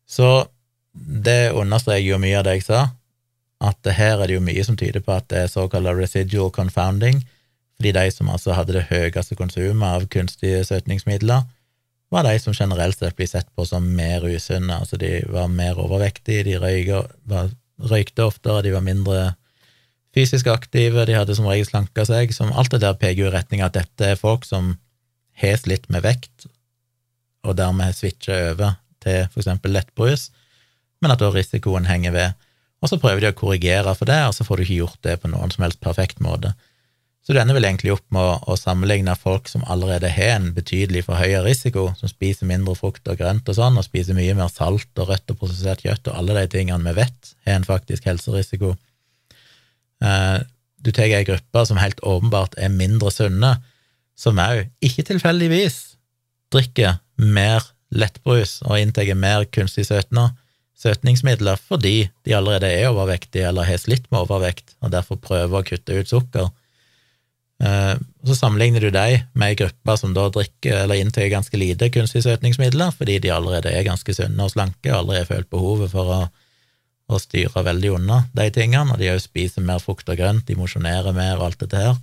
Så 0.06 0.46
det 0.94 1.52
understreker 1.52 2.06
jo 2.06 2.20
mye 2.22 2.38
av 2.38 2.46
det 2.46 2.58
jeg 2.58 2.68
sa, 2.68 2.84
at 3.66 3.88
her 3.96 4.20
er 4.20 4.28
det 4.28 4.36
jo 4.36 4.44
mye 4.44 4.62
som 4.64 4.76
tyder 4.78 5.02
på 5.02 5.14
at 5.16 5.26
det 5.32 5.42
er 5.42 5.52
såkalt 5.52 5.90
residual 5.96 6.52
confounding, 6.54 7.22
fordi 7.76 7.92
de 7.92 8.06
som 8.12 8.30
altså 8.32 8.54
hadde 8.56 8.76
det 8.76 8.86
høyeste 8.90 9.36
konsumet 9.36 9.88
av 9.88 10.06
kunstige 10.12 10.62
søtningsmidler, 10.64 11.44
var 12.12 12.22
de 12.22 12.36
som 12.38 12.54
generelt 12.54 12.98
sett 12.98 13.16
blir 13.18 13.28
sett 13.28 13.48
på 13.56 13.66
som 13.66 13.84
mer 13.96 14.24
usunne. 14.24 14.78
Altså, 14.78 14.96
de 14.96 15.24
var 15.28 15.50
mer 15.50 15.78
overvektige, 15.82 16.44
de 16.46 16.54
røyker, 16.62 17.08
var, 17.26 17.50
røykte 17.82 18.24
oftere, 18.24 18.62
de 18.62 18.72
var 18.76 18.84
mindre 18.86 19.34
fysisk 20.16 20.48
aktive, 20.48 21.04
de 21.06 21.16
hadde 21.18 21.36
som 21.36 21.48
regel 21.48 21.68
slanka 21.68 22.06
seg. 22.08 22.32
Som 22.34 22.54
alt 22.56 22.72
det 22.72 22.82
der 22.84 22.96
peker 22.98 23.26
jo 23.26 23.30
i 23.30 23.34
retning 23.34 23.62
av 23.62 23.70
at 23.72 23.82
dette 23.82 24.12
er 24.14 24.20
folk 24.20 24.46
som 24.48 24.74
har 25.36 25.58
slitt 25.60 25.90
med 25.92 26.04
vekt, 26.06 26.48
og 27.46 27.58
dermed 27.58 27.94
switcher 27.94 28.54
over 28.54 28.78
til 29.04 29.26
for 29.30 29.42
eksempel 29.42 29.74
lettbrus, 29.76 30.30
men 31.04 31.12
at 31.12 31.20
da 31.20 31.28
risikoen 31.30 31.86
henger 31.86 32.14
ved. 32.14 32.46
Og 32.80 32.90
så 32.90 32.98
prøver 33.00 33.22
de 33.22 33.28
å 33.32 33.36
korrigere 33.36 33.92
for 33.96 34.08
det, 34.08 34.18
og 34.28 34.32
så 34.36 34.46
får 34.46 34.58
du 34.58 34.64
ikke 34.64 34.80
gjort 34.80 35.04
det 35.04 35.18
på 35.20 35.30
noen 35.32 35.52
som 35.52 35.66
helst 35.66 35.82
perfekt 35.84 36.22
måte. 36.24 36.54
Så 37.26 37.34
du 37.34 37.40
ender 37.40 37.56
vel 37.56 37.66
egentlig 37.66 37.90
opp 37.90 38.04
med 38.14 38.46
å 38.46 38.54
sammenligne 38.54 39.16
folk 39.18 39.48
som 39.50 39.64
allerede 39.66 40.12
har 40.14 40.36
en 40.36 40.52
betydelig 40.54 41.02
for 41.08 41.18
høy 41.18 41.34
risiko, 41.42 41.88
som 41.98 42.10
spiser 42.10 42.46
mindre 42.46 42.76
frukt 42.78 43.08
og 43.10 43.18
grønt 43.18 43.48
og 43.50 43.56
sånn, 43.58 43.78
og 43.80 43.86
spiser 43.86 44.14
mye 44.14 44.36
mer 44.38 44.52
salt 44.52 44.92
og 45.02 45.10
rødt 45.10 45.34
og 45.34 45.40
prosessert 45.40 45.82
kjøtt 45.82 46.12
og 46.12 46.20
alle 46.20 46.36
de 46.38 46.52
tingene 46.54 46.86
vi 46.86 47.00
vet 47.00 47.32
har 47.48 47.58
en 47.58 47.66
faktisk 47.66 48.06
helserisiko. 48.06 48.76
Eh, 50.04 50.38
du 50.84 50.92
tar 50.94 51.10
ei 51.10 51.24
gruppe 51.26 51.64
som 51.66 51.80
helt 51.80 52.00
åpenbart 52.06 52.56
er 52.60 52.72
mindre 52.72 53.10
sunne, 53.14 53.56
som 54.16 54.38
òg, 54.40 54.66
ikke 54.84 55.04
tilfeldigvis, 55.10 55.96
drikker 56.52 56.98
mer 57.20 57.64
lettbrus 57.94 58.60
og 58.66 58.78
inntar 58.80 59.08
mer 59.18 59.46
kunstig 59.52 59.86
søtner, 59.88 60.34
søtningsmidler 60.76 61.56
fordi 61.56 62.08
de 62.26 62.34
allerede 62.36 62.68
er 62.68 62.90
overvektige 62.90 63.48
eller 63.48 63.64
har 63.64 63.80
slitt 63.80 64.10
med 64.10 64.26
overvekt 64.26 64.74
og 64.84 64.92
derfor 64.92 65.16
prøver 65.20 65.62
å 65.62 65.66
kutte 65.66 65.96
ut 65.96 66.10
sukker. 66.10 66.50
Eh, 67.64 67.94
så 68.28 68.36
sammenligner 68.36 68.84
du 68.84 68.90
dem 68.92 69.24
med 69.32 69.54
ei 69.54 69.58
gruppe 69.62 69.96
som 69.96 70.12
da 70.16 70.26
drikker 70.32 70.82
eller 70.82 71.00
inntar 71.00 71.30
ganske 71.32 71.56
lite 71.56 71.88
kunstig 71.94 72.26
søtningsmidler, 72.26 72.92
fordi 72.92 73.18
de 73.24 73.32
allerede 73.32 73.72
er 73.72 73.86
ganske 73.86 74.12
sunne 74.16 74.44
og 74.44 74.52
slanke 74.52 74.92
og 74.92 74.98
aldri 75.00 75.22
har 75.22 75.30
følt 75.30 75.48
behovet 75.52 75.92
for 75.94 76.12
å, 76.12 76.20
å 77.06 77.20
styrer 77.22 77.66
veldig 77.66 77.92
unna 77.96 78.20
de 78.34 78.48
tingene, 78.54 78.92
og 78.92 79.00
de 79.00 79.12
òg 79.12 79.22
spiser 79.22 79.64
mer 79.64 79.82
frukt 79.82 80.08
og 80.10 80.18
grønt, 80.18 80.46
de 80.48 80.58
mosjonerer 80.58 81.14
mer 81.14 81.38
og 81.38 81.48
alt 81.48 81.62
dette 81.62 81.82
her. 81.82 81.98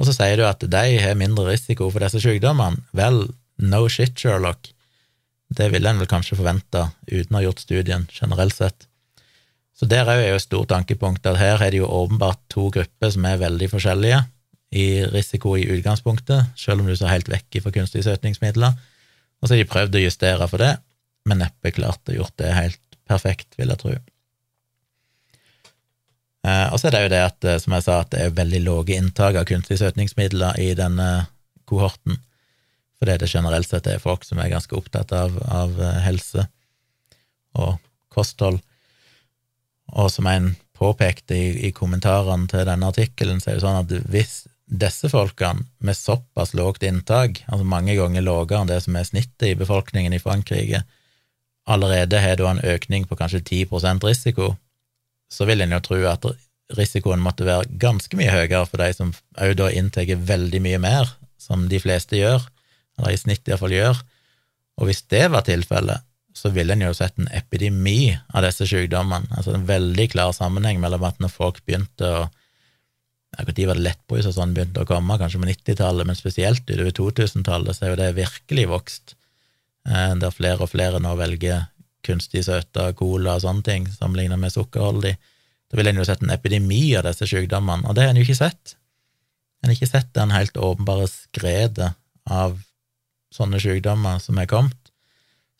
Og 0.00 0.08
så 0.08 0.16
sier 0.16 0.40
du 0.40 0.46
at 0.48 0.64
de 0.66 0.84
har 0.98 1.18
mindre 1.18 1.46
risiko 1.46 1.86
for 1.92 2.02
disse 2.02 2.22
sykdommene. 2.24 2.82
Vel, 2.96 3.28
no 3.62 3.84
shit, 3.92 4.16
Sherlock. 4.18 4.72
Det 5.52 5.68
ville 5.70 5.90
en 5.90 6.00
vel 6.00 6.10
kanskje 6.10 6.38
forvente 6.38 6.88
uten 7.06 7.36
å 7.36 7.38
ha 7.38 7.44
gjort 7.44 7.62
studien, 7.62 8.08
generelt 8.10 8.56
sett. 8.56 8.88
Så 9.78 9.86
der 9.86 10.08
er 10.10 10.24
jo 10.24 10.38
et 10.38 10.44
stort 10.44 10.70
tankepunkt 10.72 11.26
at 11.28 11.38
her 11.38 11.62
er 11.62 11.74
det 11.74 11.82
jo 11.82 11.90
åpenbart 11.90 12.40
to 12.52 12.68
grupper 12.74 13.12
som 13.14 13.26
er 13.28 13.40
veldig 13.40 13.68
forskjellige, 13.72 14.22
i 14.72 15.04
risiko 15.12 15.52
i 15.60 15.66
utgangspunktet, 15.68 16.54
selv 16.56 16.80
om 16.80 16.88
du 16.88 16.94
ser 16.96 17.12
helt 17.12 17.28
vekk 17.28 17.58
fra 17.60 17.74
kunstige 17.74 18.06
søtningsmidler. 18.06 18.72
Og 19.42 19.44
så 19.44 19.54
har 19.54 19.60
de 19.60 19.68
prøvd 19.68 19.98
å 19.98 20.04
justere 20.06 20.48
for 20.48 20.64
det, 20.64 20.72
men 21.28 21.42
neppe 21.44 21.74
klart 21.76 22.08
å 22.08 22.16
gjort 22.16 22.34
det 22.40 22.54
helt 22.56 22.91
perfekt, 23.08 23.54
vil 23.58 23.72
jeg 23.72 23.80
tro. 23.82 23.94
Eh, 26.42 26.66
og 26.72 26.80
så 26.80 26.88
er 26.88 26.94
det 26.94 27.02
jo 27.04 27.12
det 27.12 27.22
at, 27.22 27.44
eh, 27.46 27.60
som 27.62 27.76
jeg 27.76 27.86
sa, 27.86 28.00
at 28.02 28.10
det 28.14 28.24
er 28.24 28.34
veldig 28.34 28.62
lave 28.64 28.96
inntak 28.96 29.38
av 29.38 29.46
kunstige 29.46 29.78
søtningsmidler 29.78 30.58
i 30.62 30.72
denne 30.78 31.08
kohorten, 31.70 32.18
fordi 32.98 33.18
det 33.22 33.30
generelt 33.30 33.70
sett 33.70 33.86
er 33.90 34.02
folk 34.02 34.26
som 34.26 34.40
er 34.42 34.50
ganske 34.50 34.74
opptatt 34.78 35.14
av, 35.14 35.38
av 35.46 35.78
eh, 35.78 36.00
helse 36.06 36.48
og 37.58 37.78
kosthold. 38.12 38.58
Og 39.92 40.10
som 40.10 40.26
en 40.26 40.54
påpekte 40.78 41.36
i, 41.36 41.68
i 41.68 41.70
kommentarene 41.74 42.48
til 42.50 42.66
denne 42.66 42.90
artikkelen, 42.90 43.38
så 43.42 43.52
er 43.52 43.58
det 43.58 43.64
sånn 43.66 43.82
at 43.84 44.10
hvis 44.10 44.34
disse 44.72 45.10
folkene 45.12 45.66
med 45.84 45.98
såpass 45.98 46.54
lågt 46.56 46.82
inntak, 46.88 47.42
altså 47.46 47.66
mange 47.68 47.94
ganger 47.98 48.24
lavere 48.24 48.62
enn 48.62 48.70
det 48.70 48.80
som 48.82 48.96
er 48.96 49.06
snittet 49.06 49.50
i 49.50 49.58
befolkningen 49.58 50.14
i 50.16 50.20
Frankrike, 50.22 50.82
allerede 51.68 52.20
har 52.20 52.36
du 52.36 52.46
en 52.48 52.62
økning 52.64 53.06
på 53.08 53.16
kanskje 53.18 53.42
10% 53.42 54.06
risiko, 54.06 54.54
så 55.32 55.46
vil 55.48 55.64
en 55.64 55.74
jo 55.76 55.80
tro 55.84 56.00
at 56.08 56.26
risikoen 56.76 57.22
måtte 57.22 57.46
være 57.46 57.70
ganske 57.80 58.16
mye 58.18 58.32
høyere 58.32 58.64
for 58.68 58.82
de 58.82 58.90
som 58.96 59.12
òg 59.40 59.56
da 59.60 59.68
inntar 59.72 60.08
veldig 60.08 60.62
mye 60.64 60.80
mer, 60.82 61.12
som 61.40 61.68
de 61.68 61.80
fleste 61.82 62.18
gjør, 62.18 62.44
eller 62.98 63.14
i 63.14 63.20
snitt 63.20 63.48
iallfall 63.48 63.74
gjør. 63.74 64.00
Og 64.80 64.88
hvis 64.88 65.04
det 65.12 65.26
var 65.32 65.44
tilfellet, 65.46 66.04
så 66.32 66.48
ville 66.52 66.72
en 66.72 66.84
jo 66.86 66.92
sett 66.96 67.18
en 67.20 67.28
epidemi 67.36 68.14
av 68.32 68.44
disse 68.46 68.64
sykdommene, 68.68 69.28
altså 69.36 69.52
en 69.52 69.66
veldig 69.68 70.06
klar 70.14 70.32
sammenheng 70.36 70.80
mellom 70.80 71.04
at 71.04 71.18
når 71.20 71.34
folk 71.34 71.60
begynte 71.66 72.14
å 72.20 72.30
Når 73.32 73.46
var 73.64 73.78
det 73.78 73.84
lettbrus 73.86 74.26
og 74.28 74.34
sånn 74.36 74.50
begynte 74.52 74.82
å 74.82 74.84
komme, 74.84 75.14
kanskje 75.16 75.38
på 75.40 75.46
90-tallet, 75.48 76.04
men 76.04 76.16
spesielt 76.18 76.68
utover 76.68 76.92
2000-tallet, 77.16 77.72
så 77.72 77.86
er 77.86 77.90
jo 77.94 77.96
det 77.96 78.08
virkelig 78.18 78.66
vokst, 78.68 79.14
der 79.84 80.30
flere 80.30 80.62
og 80.62 80.70
flere 80.70 81.00
nå 81.02 81.16
velger 81.18 81.64
kunstig 82.06 82.44
søta 82.46 82.90
cola 82.98 83.36
og 83.36 83.44
sånne 83.44 83.64
ting, 83.66 83.86
sammenlignet 83.90 84.40
med 84.40 84.54
sukkerholdig. 84.54 85.16
Da 85.70 85.78
ville 85.78 85.92
en 85.94 86.02
jo 86.02 86.06
sett 86.06 86.22
en 86.24 86.34
epidemi 86.34 86.84
av 86.98 87.06
disse 87.06 87.26
sykdommene, 87.30 87.86
og 87.88 87.96
det 87.96 88.04
har 88.04 88.12
en 88.12 88.20
jo 88.20 88.26
ikke 88.26 88.40
sett. 88.42 88.76
En 89.62 89.70
har 89.70 89.78
ikke 89.78 89.92
sett 89.92 90.10
den 90.16 90.34
helt 90.34 90.58
åpenbare 90.58 91.06
skredet 91.10 91.92
av 92.28 92.58
sånne 93.32 93.60
sykdommer 93.62 94.18
som 94.22 94.40
er 94.42 94.50
kommet. 94.50 94.78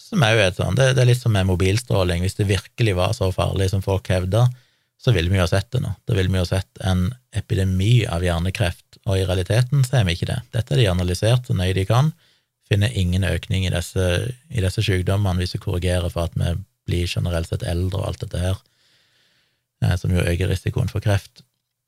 Som 0.02 0.24
er 0.26 0.34
jo 0.34 0.42
et 0.44 0.58
sånn, 0.58 0.76
det, 0.76 0.90
det, 0.96 1.04
er 1.04 1.12
litt 1.12 1.22
som 1.22 1.32
med 1.32 1.46
mobilstråling. 1.48 2.24
Hvis 2.26 2.36
det 2.40 2.50
virkelig 2.50 2.96
var 2.98 3.14
så 3.16 3.30
farlig 3.32 3.70
som 3.70 3.84
folk 3.84 4.10
hevder, 4.10 4.50
så 5.02 5.14
ville 5.14 5.30
vi 5.30 5.38
jo 5.38 5.44
ha 5.46 5.50
sett 5.50 5.70
det 5.74 5.80
nå. 5.82 5.94
Da 6.06 6.16
ville 6.18 6.30
vi 6.30 6.40
jo 6.40 6.46
sett 6.46 6.82
en 6.86 7.06
epidemi 7.34 8.02
av 8.10 8.26
hjernekreft, 8.26 9.00
og 9.06 9.16
i 9.18 9.24
realiteten 9.24 9.86
så 9.86 10.00
er 10.00 10.06
vi 10.06 10.18
ikke 10.18 10.28
det. 10.28 10.40
Dette 10.54 10.74
har 10.74 10.82
de 10.82 10.90
analysert 10.90 11.48
så 11.48 11.56
nøye 11.56 11.74
de 11.78 11.86
kan. 11.88 12.12
Finner 12.72 12.92
ingen 12.96 13.24
økning 13.28 13.66
i 13.68 13.72
disse, 13.74 14.08
i 14.48 14.64
disse 14.64 14.84
sykdommene 14.84 15.42
hvis 15.42 15.56
vi 15.58 15.64
korrigerer 15.66 16.08
for 16.12 16.30
at 16.30 16.36
vi 16.40 16.54
blir 16.88 17.08
generelt 17.10 17.50
sett 17.50 17.66
eldre 17.68 18.00
og 18.00 18.08
alt 18.08 18.22
dette 18.24 18.40
her, 18.40 18.60
eh, 19.84 19.96
som 20.00 20.14
jo 20.14 20.24
øker 20.24 20.48
risikoen 20.48 20.88
for 20.90 21.04
kreft. 21.04 21.44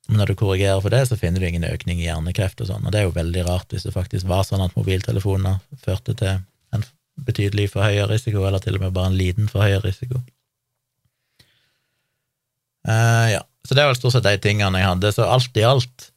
Men 0.08 0.20
når 0.20 0.30
du 0.30 0.34
korrigerer 0.42 0.82
for 0.84 0.92
det, 0.92 1.06
så 1.08 1.16
finner 1.16 1.40
du 1.40 1.48
ingen 1.48 1.64
økning 1.64 2.02
i 2.02 2.10
hjernekreft 2.10 2.60
og 2.60 2.68
sånn, 2.68 2.84
og 2.84 2.92
det 2.92 3.00
er 3.00 3.08
jo 3.08 3.16
veldig 3.16 3.46
rart 3.48 3.72
hvis 3.72 3.86
det 3.88 3.94
faktisk 3.94 4.28
var 4.28 4.44
sånn 4.44 4.62
at 4.62 4.76
mobiltelefoner 4.76 5.62
førte 5.80 6.12
til 6.20 6.42
en 6.76 6.84
betydelig 7.24 7.70
forhøyet 7.72 8.10
risiko, 8.10 8.44
eller 8.44 8.60
til 8.60 8.76
og 8.76 8.84
med 8.84 8.94
bare 8.94 9.12
en 9.12 9.18
liten 9.18 9.48
forhøyet 9.48 9.86
risiko. 9.86 10.20
Uh, 12.84 13.32
ja, 13.32 13.40
så 13.64 13.76
det 13.76 13.86
vel 13.88 13.96
stort 13.96 14.18
sett 14.18 14.26
de 14.26 14.36
tingene 14.44 14.82
jeg 14.82 14.90
hadde. 14.90 15.12
Så 15.16 15.24
alt 15.24 15.56
i 15.56 15.64
alt 15.64 16.10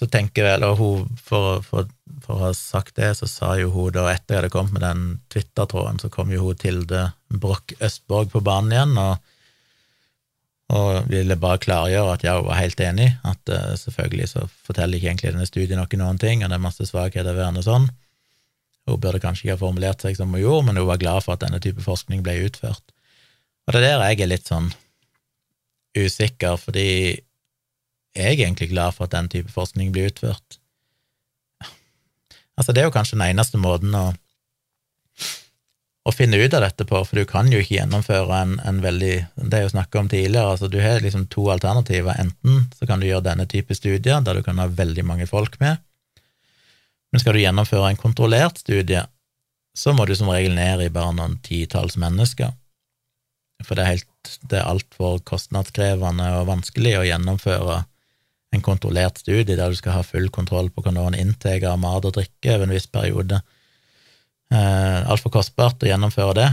så 0.00 0.06
tenker 0.08 0.46
jeg 0.48 0.64
og 0.64 0.78
hun, 0.78 1.08
for, 1.20 1.60
for, 1.60 1.88
for, 2.24 2.38
å 2.38 2.46
ha 2.46 2.54
sagt 2.56 2.96
det, 2.96 3.10
så 3.18 3.28
sa 3.28 3.50
jo 3.60 3.68
hun 3.74 3.92
da, 3.92 4.06
etter 4.14 4.32
jeg 4.32 4.40
hadde 4.40 4.52
kommet 4.54 4.72
med 4.78 4.84
den 4.86 5.02
Twitter-tråden, 5.32 6.00
så 6.00 6.08
kom 6.12 6.32
jo 6.32 6.46
hun 6.46 6.56
Tilde 6.56 7.10
Broch 7.28 7.74
Østborg 7.84 8.32
på 8.32 8.40
banen 8.46 8.72
igjen, 8.72 8.96
og, 8.96 9.34
og 10.72 11.10
ville 11.10 11.36
bare 11.42 11.60
klargjøre 11.60 12.16
at 12.16 12.24
jeg 12.24 12.46
var 12.48 12.62
helt 12.62 12.80
enig, 12.86 13.10
at 13.28 13.52
uh, 13.52 13.74
selvfølgelig 13.76 14.30
så 14.32 14.46
forteller 14.64 14.96
ikke 14.96 15.12
egentlig 15.12 15.34
denne 15.34 15.50
studien 15.50 15.82
noe 15.82 16.00
noen 16.00 16.22
ting, 16.22 16.40
og 16.40 16.48
det 16.48 16.56
er 16.56 16.64
masse 16.64 16.88
svakheter 16.88 17.36
ved 17.36 17.44
den 17.44 17.60
og 17.60 17.68
sånn, 17.68 17.90
hun 18.88 19.00
burde 19.04 19.20
kanskje 19.20 19.44
ikke 19.44 19.58
ha 19.58 19.64
formulert 19.66 20.00
seg 20.00 20.16
som 20.16 20.32
hun 20.32 20.40
gjorde, 20.40 20.70
men 20.70 20.80
hun 20.80 20.88
var 20.88 21.02
glad 21.02 21.26
for 21.26 21.36
at 21.36 21.44
denne 21.44 21.60
type 21.60 21.84
forskning 21.84 22.24
ble 22.24 22.40
utført. 22.48 22.86
Og 23.68 23.76
det 23.76 23.84
er 23.84 24.00
der 24.00 24.08
jeg 24.08 24.24
er 24.24 24.32
litt 24.32 24.48
sånn 24.48 24.72
usikker, 25.92 26.56
fordi 26.56 26.88
jeg 28.16 28.26
er 28.26 28.46
egentlig 28.46 28.70
glad 28.72 28.96
for 28.96 29.06
at 29.06 29.14
den 29.14 29.28
type 29.30 29.52
forskning 29.52 29.92
blir 29.94 30.10
utført. 30.10 30.58
Altså, 32.58 32.74
det 32.74 32.82
er 32.82 32.90
jo 32.90 32.94
kanskje 32.94 33.16
den 33.16 33.28
eneste 33.30 33.60
måten 33.60 33.94
å, 33.96 34.10
å 36.04 36.12
finne 36.12 36.40
ut 36.40 36.54
av 36.56 36.64
dette 36.66 36.84
på, 36.88 36.98
for 37.06 37.20
du 37.20 37.28
kan 37.28 37.48
jo 37.52 37.60
ikke 37.62 37.78
gjennomføre 37.78 38.40
en, 38.42 38.56
en 38.66 38.80
veldig 38.84 39.14
Det 39.36 39.56
er 39.56 39.64
jo 39.64 39.72
snakka 39.72 40.02
om 40.02 40.10
tidligere, 40.10 40.56
altså 40.56 40.68
du 40.68 40.80
har 40.82 41.00
liksom 41.00 41.28
to 41.32 41.46
alternativer. 41.52 42.18
Enten 42.18 42.66
så 42.76 42.88
kan 42.90 43.00
du 43.00 43.08
gjøre 43.08 43.28
denne 43.30 43.46
type 43.48 43.76
studier, 43.78 44.20
der 44.20 44.36
du 44.36 44.42
kan 44.44 44.60
ha 44.60 44.66
veldig 44.68 45.06
mange 45.06 45.28
folk 45.30 45.56
med, 45.62 45.80
men 47.10 47.22
skal 47.22 47.34
du 47.34 47.42
gjennomføre 47.42 47.88
en 47.90 47.98
kontrollert 47.98 48.60
studie, 48.62 49.02
så 49.74 49.94
må 49.94 50.04
du 50.06 50.14
som 50.18 50.30
regel 50.30 50.54
ned 50.54 50.82
i 50.84 50.92
bare 50.92 51.14
noen 51.16 51.38
titalls 51.46 51.96
mennesker, 51.98 52.52
for 53.64 53.76
det 53.76 53.84
er, 53.84 53.96
helt, 53.96 54.34
det 54.48 54.60
er 54.60 54.68
altfor 54.68 55.18
kostnadskrevende 55.28 56.28
og 56.38 56.46
vanskelig 56.48 56.94
å 56.96 57.06
gjennomføre 57.08 57.82
en 58.50 58.64
kontrollert 58.64 59.20
studie 59.22 59.56
der 59.56 59.70
du 59.70 59.78
skal 59.78 59.98
ha 59.98 60.06
full 60.06 60.28
kontroll 60.34 60.70
på 60.74 60.82
hva 60.84 60.92
noen 60.94 61.16
inntar 61.18 61.62
av 61.70 61.78
mat 61.82 62.06
og 62.06 62.16
drikke 62.16 62.56
over 62.56 62.66
en 62.66 62.74
viss 62.74 62.88
periode. 62.90 63.38
Eh, 64.50 64.98
altfor 65.06 65.32
kostbart 65.36 65.84
å 65.84 65.90
gjennomføre 65.90 66.34
det. 66.40 66.48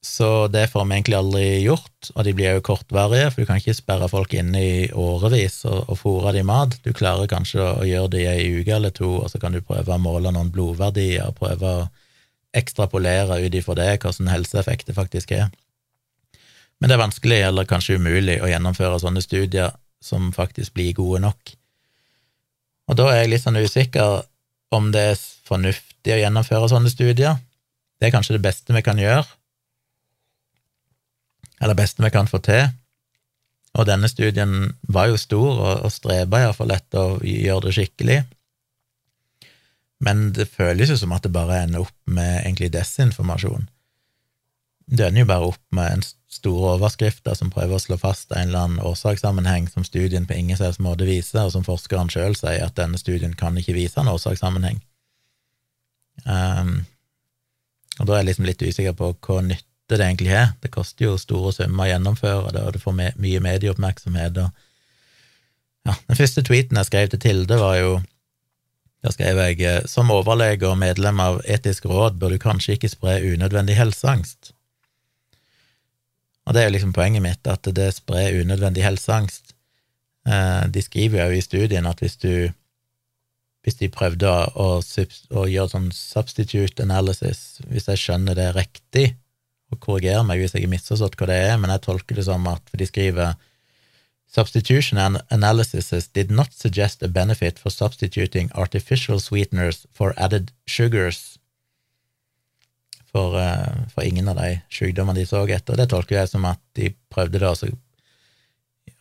Så 0.00 0.48
det 0.48 0.70
får 0.72 0.86
vi 0.88 0.96
egentlig 0.96 1.16
aldri 1.18 1.44
gjort, 1.60 2.08
og 2.14 2.24
de 2.24 2.32
blir 2.32 2.54
jo 2.56 2.62
kortvarige, 2.64 3.26
for 3.30 3.42
du 3.42 3.48
kan 3.50 3.58
ikke 3.60 3.76
sperre 3.76 4.08
folk 4.08 4.32
inne 4.32 4.62
i 4.64 4.76
årevis 4.96 5.58
og, 5.68 5.90
og 5.92 5.98
fôre 6.00 6.32
dem 6.32 6.48
mat. 6.48 6.78
Du 6.80 6.94
klarer 6.96 7.28
kanskje 7.28 7.60
å 7.60 7.84
gjøre 7.84 8.12
det 8.14 8.22
i 8.24 8.30
ei 8.30 8.62
uke 8.62 8.78
eller 8.78 8.94
to, 8.96 9.10
og 9.20 9.28
så 9.28 9.40
kan 9.42 9.52
du 9.52 9.60
prøve 9.60 9.92
å 9.92 10.00
måle 10.00 10.32
noen 10.32 10.48
blodverdier, 10.54 11.28
prøve 11.36 11.74
å 11.82 11.88
ekstrapolere 12.56 13.42
ut 13.44 13.54
ifra 13.54 13.76
det 13.76 13.90
hvordan 14.00 14.32
helseeffekt 14.32 14.88
det 14.88 14.96
faktisk 14.96 15.36
er. 15.36 15.52
Men 16.80 16.88
det 16.88 16.96
er 16.96 17.02
vanskelig, 17.02 17.40
eller 17.44 17.68
kanskje 17.68 17.98
umulig, 18.00 18.38
å 18.40 18.48
gjennomføre 18.48 19.00
sånne 19.02 19.22
studier 19.24 19.74
som 20.00 20.30
faktisk 20.32 20.74
blir 20.74 20.94
gode 20.96 21.20
nok. 21.26 21.52
Og 22.90 22.96
da 22.98 23.10
er 23.12 23.22
jeg 23.22 23.34
litt 23.34 23.44
sånn 23.44 23.60
usikker 23.60 24.22
om 24.74 24.88
det 24.94 25.02
er 25.12 25.20
fornuftig 25.46 26.14
å 26.14 26.20
gjennomføre 26.22 26.70
sånne 26.72 26.90
studier. 26.92 27.36
Det 28.00 28.08
er 28.08 28.14
kanskje 28.14 28.38
det 28.38 28.44
beste 28.46 28.74
vi 28.74 28.82
kan 28.82 28.98
gjøre, 28.98 29.26
eller 31.60 31.76
beste 31.76 32.02
vi 32.02 32.10
kan 32.12 32.30
få 32.30 32.40
til. 32.44 32.70
Og 33.76 33.86
denne 33.86 34.08
studien 34.10 34.72
var 34.88 35.10
jo 35.10 35.18
stor, 35.20 35.50
og, 35.52 35.84
og 35.86 35.92
streba 35.94 36.40
iallfall 36.42 36.72
etter 36.74 37.00
å 37.00 37.18
gjøre 37.22 37.68
det 37.68 37.74
skikkelig. 37.76 38.20
Men 40.00 40.30
det 40.34 40.48
føles 40.48 40.90
jo 40.90 40.96
som 40.96 41.12
at 41.12 41.26
det 41.26 41.34
bare 41.34 41.60
ender 41.66 41.84
opp 41.84 41.96
med 42.08 42.40
egentlig 42.40 42.72
desinformasjon. 42.74 43.68
Det 44.90 45.06
ender 45.06 45.22
jo 45.22 45.28
bare 45.28 45.50
opp 45.52 45.62
med 45.76 45.92
en 45.92 46.06
store 46.30 46.76
overskrifter 46.76 47.34
som 47.34 47.50
prøver 47.50 47.76
å 47.76 47.82
slå 47.82 47.98
fast 47.98 48.30
en 48.32 48.48
eller 48.48 48.66
annen 48.66 48.84
årsakssammenheng 48.86 49.66
som 49.70 49.86
studien 49.86 50.28
på 50.28 50.36
ingen 50.38 50.58
selvs 50.58 50.78
måte 50.82 51.08
viser, 51.08 51.42
og 51.44 51.54
som 51.56 51.66
forskeren 51.66 52.12
sjøl 52.12 52.36
sier 52.38 52.62
at 52.66 52.76
denne 52.78 53.00
studien 53.00 53.34
kan 53.38 53.58
ikke 53.58 53.74
vise 53.74 53.98
en 54.00 54.12
årsakssammenheng. 54.12 54.78
Um, 56.24 56.84
og 57.98 58.06
da 58.06 58.14
er 58.14 58.22
jeg 58.22 58.30
liksom 58.30 58.46
litt 58.46 58.62
usikker 58.62 58.94
på 58.96 59.10
hva 59.26 59.40
nytt 59.44 59.66
nytte 59.90 59.98
det 59.98 60.06
egentlig 60.06 60.30
har. 60.30 60.52
Det 60.60 60.70
koster 60.70 61.04
jo 61.04 61.18
store 61.18 61.52
summer 61.52 61.84
å 61.84 61.90
gjennomføre 61.90 62.52
det, 62.54 62.62
og 62.62 62.72
det 62.72 62.82
får 62.82 62.94
mye 63.18 63.40
medieoppmerksomhet. 63.40 64.38
Og 64.38 64.50
ja, 65.86 65.94
den 66.06 66.16
første 66.16 66.42
tweeten 66.42 66.76
jeg 66.76 66.86
skrev 66.86 67.10
til 67.10 67.20
Tilde, 67.20 67.58
var 67.58 67.76
jo 67.80 68.00
da 69.02 69.10
skrev 69.10 69.38
jeg 69.40 69.62
eh, 69.64 69.86
som 69.88 70.10
overlege 70.12 70.68
og 70.68 70.76
medlem 70.76 71.20
av 71.20 71.40
Etisk 71.48 71.86
råd 71.88 72.18
bør 72.20 72.34
du 72.34 72.38
kanskje 72.38 72.74
ikke 72.76 72.90
spre 72.92 73.16
unødvendig 73.24 73.78
helseangst. 73.78 74.52
Og 76.50 76.54
det 76.56 76.64
er 76.64 76.66
jo 76.66 76.74
liksom 76.74 76.94
poenget 76.96 77.22
mitt, 77.22 77.46
at 77.46 77.68
det 77.70 77.92
sprer 77.94 78.40
unødvendig 78.42 78.82
helseangst. 78.82 79.52
Eh, 80.26 80.64
de 80.66 80.82
skriver 80.82 81.30
jo 81.30 81.38
i 81.38 81.44
studien 81.46 81.86
at 81.86 82.02
hvis 82.02 82.18
du 82.18 82.50
hvis 83.62 83.76
de 83.76 83.90
prøvde 83.92 84.24
å, 84.26 84.80
å, 84.80 85.04
å, 85.36 85.42
gjøre 85.44 85.68
sånn 85.68 85.90
substitute 85.92 86.80
analysis, 86.82 87.60
hvis 87.68 87.90
jeg 87.90 88.00
skjønner 88.00 88.38
det 88.38 88.48
riktig, 88.56 89.10
og 89.70 89.78
korrigere 89.84 90.24
meg 90.26 90.40
hvis 90.40 90.56
jeg 90.56 90.64
har 90.64 90.72
misforstått 90.72 91.18
hva 91.20 91.28
det 91.28 91.36
er, 91.44 91.58
men 91.60 91.70
jeg 91.70 91.84
tolker 91.84 92.18
det 92.18 92.24
som 92.26 92.48
at 92.50 92.72
de 92.74 92.88
skriver 92.88 93.36
Substitution 94.30 94.98
analysis 95.34 96.08
did 96.14 96.30
not 96.30 96.54
suggest 96.54 97.02
a 97.02 97.08
benefit 97.08 97.58
for 97.58 97.70
substituting 97.74 98.50
artificial 98.54 99.18
sweeteners 99.18 99.84
for 99.92 100.14
added 100.16 100.52
sugars 100.70 101.39
for, 103.10 103.36
uh, 103.38 103.86
for 103.92 104.06
ingen 104.06 104.30
av 104.30 104.38
de 104.40 104.60
sykdommene 104.72 105.18
de 105.18 105.26
så 105.28 105.42
etter. 105.48 105.78
Det 105.78 105.90
tolker 105.90 106.20
jeg 106.20 106.30
som 106.32 106.46
at 106.48 106.62
de 106.78 106.92
prøvde 107.12 107.42
da 107.42 107.54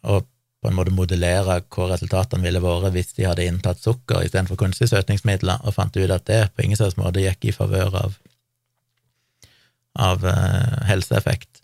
å 0.09 0.21
på 0.59 0.67
en 0.67 0.75
måte 0.75 0.91
modellere 0.91 1.61
hva 1.71 1.85
resultatene 1.93 2.43
ville 2.43 2.59
vært 2.59 2.91
hvis 2.91 3.13
de 3.15 3.27
hadde 3.29 3.45
inntatt 3.47 3.79
sukker 3.79 4.25
istedenfor 4.25 4.59
kunstige 4.59 4.91
søtningsmidler, 4.91 5.61
og 5.63 5.75
fant 5.77 5.95
ut 5.95 6.11
at 6.11 6.25
det 6.27 6.41
på 6.51 6.65
ingen 6.65 6.79
slags 6.79 6.97
måte 6.99 7.23
gikk 7.23 7.47
i 7.47 7.55
favør 7.55 7.95
av 8.03 8.17
av 9.99 10.23
uh, 10.23 10.85
helseeffekt. 10.87 11.61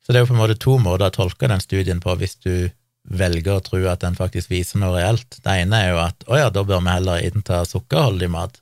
Så 0.00 0.12
det 0.12 0.20
er 0.20 0.24
jo 0.24 0.30
på 0.30 0.36
en 0.36 0.40
måte 0.40 0.60
to 0.60 0.76
måter 0.80 1.08
å 1.08 1.12
tolke 1.12 1.48
den 1.50 1.60
studien 1.60 1.98
på 2.00 2.14
hvis 2.20 2.38
du 2.44 2.70
velger 3.08 3.58
å 3.58 3.64
tro 3.64 3.80
at 3.90 4.04
den 4.04 4.16
faktisk 4.16 4.52
viser 4.52 4.80
noe 4.80 4.94
reelt. 4.96 5.40
Det 5.44 5.56
ene 5.64 5.82
er 5.82 5.90
jo 5.92 5.98
at 6.00 6.24
å 6.28 6.38
ja, 6.38 6.48
da 6.52 6.64
bør 6.64 6.80
vi 6.84 6.94
heller 6.94 7.24
innta 7.24 7.60
sukkerholdig 7.68 8.30
mat, 8.32 8.60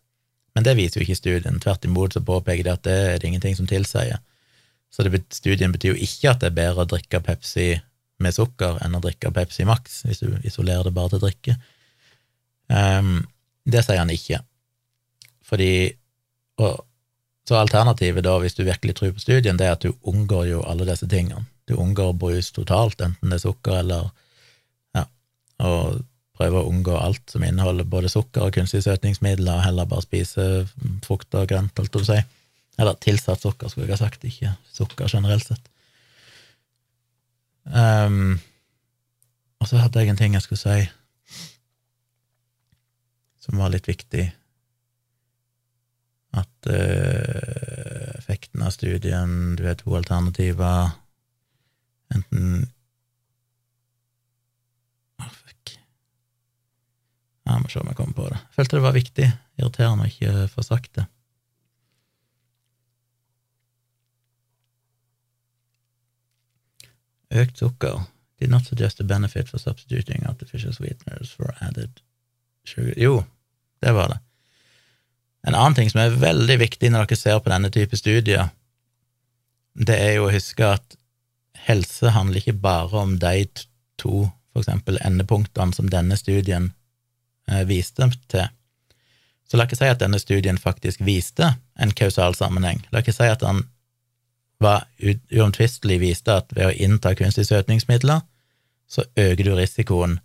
men 0.57 0.65
det 0.65 0.73
viser 0.78 1.03
jo 1.03 1.05
ikke 1.05 1.19
studien. 1.19 1.61
Tvert 1.61 1.85
imot 1.85 2.15
så 2.16 2.23
påpeker 2.24 2.65
de 2.65 2.73
at 2.73 2.85
det 2.87 2.97
er 2.97 3.19
det 3.20 3.28
ingenting 3.28 3.59
som 3.59 3.69
tilsier. 3.69 4.23
Så 4.89 5.05
det, 5.05 5.20
studien 5.37 5.74
betyr 5.74 5.93
jo 5.93 6.07
ikke 6.07 6.31
at 6.33 6.41
det 6.41 6.49
er 6.49 6.57
bedre 6.57 6.87
å 6.87 6.89
drikke 6.89 7.20
Pepsi 7.27 7.74
med 8.24 8.33
sukker 8.33 8.78
enn 8.81 8.97
å 8.97 9.03
drikke 9.05 9.35
Pepsi 9.37 9.66
Max, 9.69 10.01
hvis 10.09 10.23
du 10.24 10.31
isolerer 10.49 10.89
det 10.89 10.95
bare 10.97 11.12
til 11.12 11.24
drikke. 11.27 11.59
Um, 12.73 13.19
det 13.69 13.85
sier 13.85 14.01
han 14.01 14.15
ikke. 14.15 14.41
Fordi 15.45 15.70
og, 16.65 16.87
Så 17.47 17.55
alternativet, 17.61 18.24
da, 18.24 18.33
hvis 18.43 18.57
du 18.57 18.65
virkelig 18.66 18.97
tror 18.97 19.12
på 19.15 19.23
studien, 19.23 19.61
det 19.61 19.69
er 19.69 19.77
at 19.77 19.85
du 19.85 19.93
unngår 20.09 20.49
jo 20.49 20.65
alle 20.66 20.89
disse 20.89 21.07
tingene. 21.07 21.45
Du 21.69 21.77
unngår 21.78 22.16
brus 22.19 22.49
totalt, 22.51 22.99
enten 23.05 23.31
det 23.31 23.39
er 23.39 23.45
sukker 23.45 23.83
eller 23.85 24.09
Ja, 24.97 25.05
og 25.61 26.01
prøver 26.37 26.61
å 26.61 26.71
unngå 26.71 26.97
alt 26.99 27.33
som 27.33 27.45
inneholder 27.47 27.89
både 27.89 28.11
sukker 28.13 28.47
og 28.47 28.57
kunstige 28.57 28.85
søtningsmidler, 28.85 29.59
og 29.59 29.65
heller 29.67 29.89
bare 29.91 30.05
spise 30.05 30.67
frukt 31.07 31.35
og 31.35 31.49
grønt, 31.51 31.77
holdt 31.77 31.89
jeg 31.89 31.95
på 31.97 32.05
å 32.05 32.11
si. 32.11 32.21
Eller 32.77 33.01
tilsatt 33.01 33.43
sukker, 33.43 33.73
skulle 33.73 33.89
jeg 33.89 33.97
ha 33.97 34.03
sagt, 34.05 34.29
ikke 34.29 34.53
sukker 34.77 35.09
generelt 35.13 35.49
sett. 35.49 35.73
Um, 37.67 38.37
og 39.59 39.71
så 39.71 39.81
hadde 39.81 40.05
jeg 40.05 40.13
en 40.13 40.21
ting 40.21 40.37
jeg 40.37 40.45
skulle 40.45 40.63
si 40.63 40.87
som 43.47 43.61
var 43.63 43.71
litt 43.71 43.87
viktig. 43.89 44.25
At 46.37 46.69
uh, 46.69 48.17
effekten 48.19 48.65
av 48.67 48.75
studien 48.75 49.55
Du 49.57 49.63
har 49.65 49.79
to 49.79 49.95
alternativer. 49.97 50.91
Enten 52.13 52.67
oh, 55.23 55.31
fuck. 55.31 55.77
Jeg 57.47 57.62
må 57.62 57.70
se 57.70 57.78
om 57.81 57.90
jeg 57.90 57.98
kommer 57.98 58.16
på 58.16 58.27
det. 58.31 58.40
Jeg 58.43 58.59
følte 58.59 58.77
det 58.77 58.86
var 58.86 58.97
viktig. 58.97 59.27
Irriterende 59.60 60.06
å 60.06 60.10
ikke 60.10 60.48
få 60.51 60.64
sagt 60.66 60.97
det. 60.98 61.06
Økt 67.36 67.59
sukker 67.59 68.05
did 68.40 68.51
not 68.51 68.66
suggest 68.66 69.01
a 69.01 69.05
benefit 69.05 69.48
for 69.48 69.62
substituting 69.62 70.27
artificial 70.28 70.74
sweeteners 70.74 71.32
for 71.35 71.55
added 71.60 72.02
sugar 72.66 72.94
Jo, 73.01 73.24
det 73.82 73.94
var 73.94 74.12
det. 74.12 74.20
En 75.47 75.55
annen 75.55 75.74
ting 75.78 75.90
som 75.90 76.02
er 76.02 76.18
veldig 76.18 76.59
viktig 76.60 76.90
når 76.90 77.06
dere 77.06 77.18
ser 77.18 77.40
på 77.40 77.52
denne 77.52 77.70
type 77.70 77.97
studier, 77.98 78.51
det 79.74 79.94
er 79.94 80.16
jo 80.16 80.27
å 80.27 80.32
huske 80.35 80.66
at 80.66 80.97
helse 81.68 82.10
handler 82.10 82.40
ikke 82.40 82.59
bare 82.62 83.02
om 83.02 83.14
de 83.23 83.47
to, 84.01 84.27
for 84.52 84.62
eksempel, 84.64 84.98
endepunktene 85.05 85.77
som 85.77 85.90
denne 85.93 86.18
studien 86.18 86.73
viste 87.68 88.10
til. 88.31 88.48
Så 89.47 89.56
la 89.56 89.66
ikke 89.68 89.78
si 89.78 89.86
at 89.86 90.02
denne 90.02 90.18
studien 90.18 90.59
faktisk 90.59 91.02
viste 91.06 91.52
en 91.78 91.93
kausal 91.94 92.35
sammenheng. 92.35 92.82
La 92.90 93.02
ikke 93.02 93.14
si 93.14 93.28
at 93.31 93.44
han 93.47 93.62
var 94.59 94.86
uomtvistelig 95.31 96.01
viste 96.01 96.35
at 96.40 96.52
ved 96.56 96.70
å 96.70 96.74
innta 96.74 97.14
kunstige 97.14 97.47
søtningsmidler, 97.51 98.24
så 98.89 99.05
øker 99.18 99.44
du 99.44 99.55
risikoen 99.55 100.18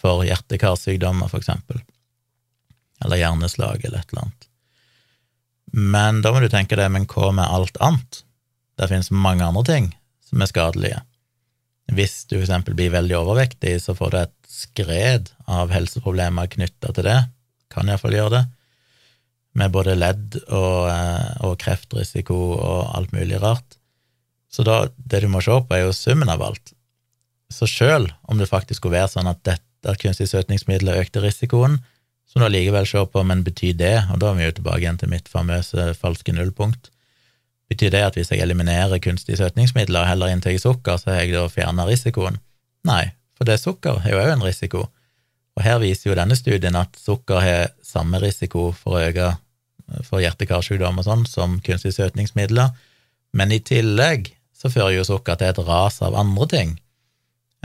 for 0.00 0.24
hjerte-karsykdommer, 0.24 1.28
for 1.28 1.42
eksempel, 1.42 1.82
eller 3.04 3.20
hjerneslag 3.20 3.84
eller 3.84 4.00
et 4.00 4.12
eller 4.12 4.24
annet. 4.24 4.46
Men 5.72 6.22
da 6.24 6.32
må 6.32 6.40
du 6.42 6.48
tenke 6.50 6.78
deg, 6.78 6.88
men 6.90 7.06
hva 7.10 7.30
med 7.36 7.46
alt 7.46 7.76
annet? 7.84 8.22
Det 8.80 8.88
finnes 8.90 9.12
mange 9.12 9.44
andre 9.44 9.64
ting 9.68 9.90
som 10.24 10.42
er 10.42 10.50
skadelige. 10.50 11.02
Hvis 11.90 12.24
du 12.30 12.38
eksempel 12.38 12.76
blir 12.78 12.92
veldig 12.94 13.16
overvektig, 13.18 13.74
så 13.82 13.96
får 13.98 14.12
du 14.12 14.18
et 14.20 14.36
skred 14.50 15.30
av 15.50 15.72
helseproblemer 15.74 16.50
knytta 16.52 16.92
til 16.94 17.06
det, 17.06 17.18
kan 17.70 17.88
iallfall 17.90 18.16
gjøre 18.16 18.34
det 18.38 18.44
med 19.58 19.72
både 19.74 19.96
ledd 19.98 20.36
og, 20.46 20.90
eh, 20.90 21.30
og, 21.46 21.56
kreftrisiko 21.62 22.36
og 22.54 22.92
alt 22.96 23.14
mulig 23.14 23.40
rart. 23.42 23.78
Så 24.50 24.62
da, 24.66 24.84
det 24.96 25.22
du 25.24 25.28
må 25.30 25.42
se 25.42 25.56
på, 25.62 25.74
er 25.74 25.86
jo 25.86 25.96
summen 25.96 26.30
av 26.30 26.42
alt. 26.46 26.72
Så 27.50 27.66
sjøl 27.70 28.08
om 28.30 28.38
det 28.38 28.50
faktisk 28.50 28.82
skulle 28.82 28.98
være 28.98 29.14
sånn 29.14 29.30
at 29.30 29.42
dette 29.46 29.96
kunstig 30.02 30.28
søtningsmiddel 30.30 30.92
økte 30.94 31.22
risikoen, 31.24 31.80
så 32.30 32.38
må 32.38 32.46
du 32.46 32.50
allikevel 32.52 32.86
se 32.86 33.02
på, 33.10 33.22
men 33.26 33.42
betyr 33.42 33.74
det, 33.78 33.96
og 34.12 34.20
da 34.22 34.30
er 34.30 34.38
vi 34.38 34.46
jo 34.46 34.56
tilbake 34.60 34.84
igjen 34.84 35.00
til 35.00 35.10
mitt 35.10 35.30
famøse 35.30 35.88
falske 35.98 36.34
nullpunkt, 36.34 36.92
betyr 37.70 37.92
det 37.94 38.02
at 38.04 38.16
hvis 38.18 38.32
jeg 38.32 38.42
eliminerer 38.42 39.02
kunstige 39.02 39.38
søtningsmidler 39.38 40.02
og 40.02 40.10
heller 40.10 40.32
inntar 40.32 40.56
sukker, 40.58 40.98
så 40.98 41.14
har 41.14 41.22
jeg 41.22 41.36
da 41.36 41.46
fjerna 41.50 41.86
risikoen? 41.88 42.40
Nei, 42.88 43.12
for 43.38 43.48
det 43.48 43.60
sukker 43.62 44.02
er 44.02 44.14
jo 44.14 44.22
òg 44.22 44.34
en 44.34 44.44
risiko. 44.44 44.88
Og 45.58 45.64
her 45.64 45.78
viser 45.82 46.10
jo 46.10 46.18
denne 46.18 46.36
studien 46.38 46.76
at 46.78 46.98
sukker 46.98 47.42
har 47.42 47.72
samme 47.84 48.20
risiko 48.22 48.70
for 48.76 48.98
å 48.98 49.06
øke 49.10 49.30
for 50.06 50.22
hjerte-karsykdom 50.22 51.00
og 51.00 51.06
sånn 51.06 51.24
som 51.26 51.58
kunstige 51.66 51.96
søtningsmidler, 51.96 52.70
men 53.34 53.54
i 53.54 53.60
tillegg 53.62 54.32
så 54.56 54.70
fører 54.70 54.98
jo 54.98 55.06
sukker 55.08 55.38
til 55.40 55.50
et 55.50 55.62
ras 55.66 56.00
av 56.04 56.16
andre 56.18 56.46
ting, 56.50 56.76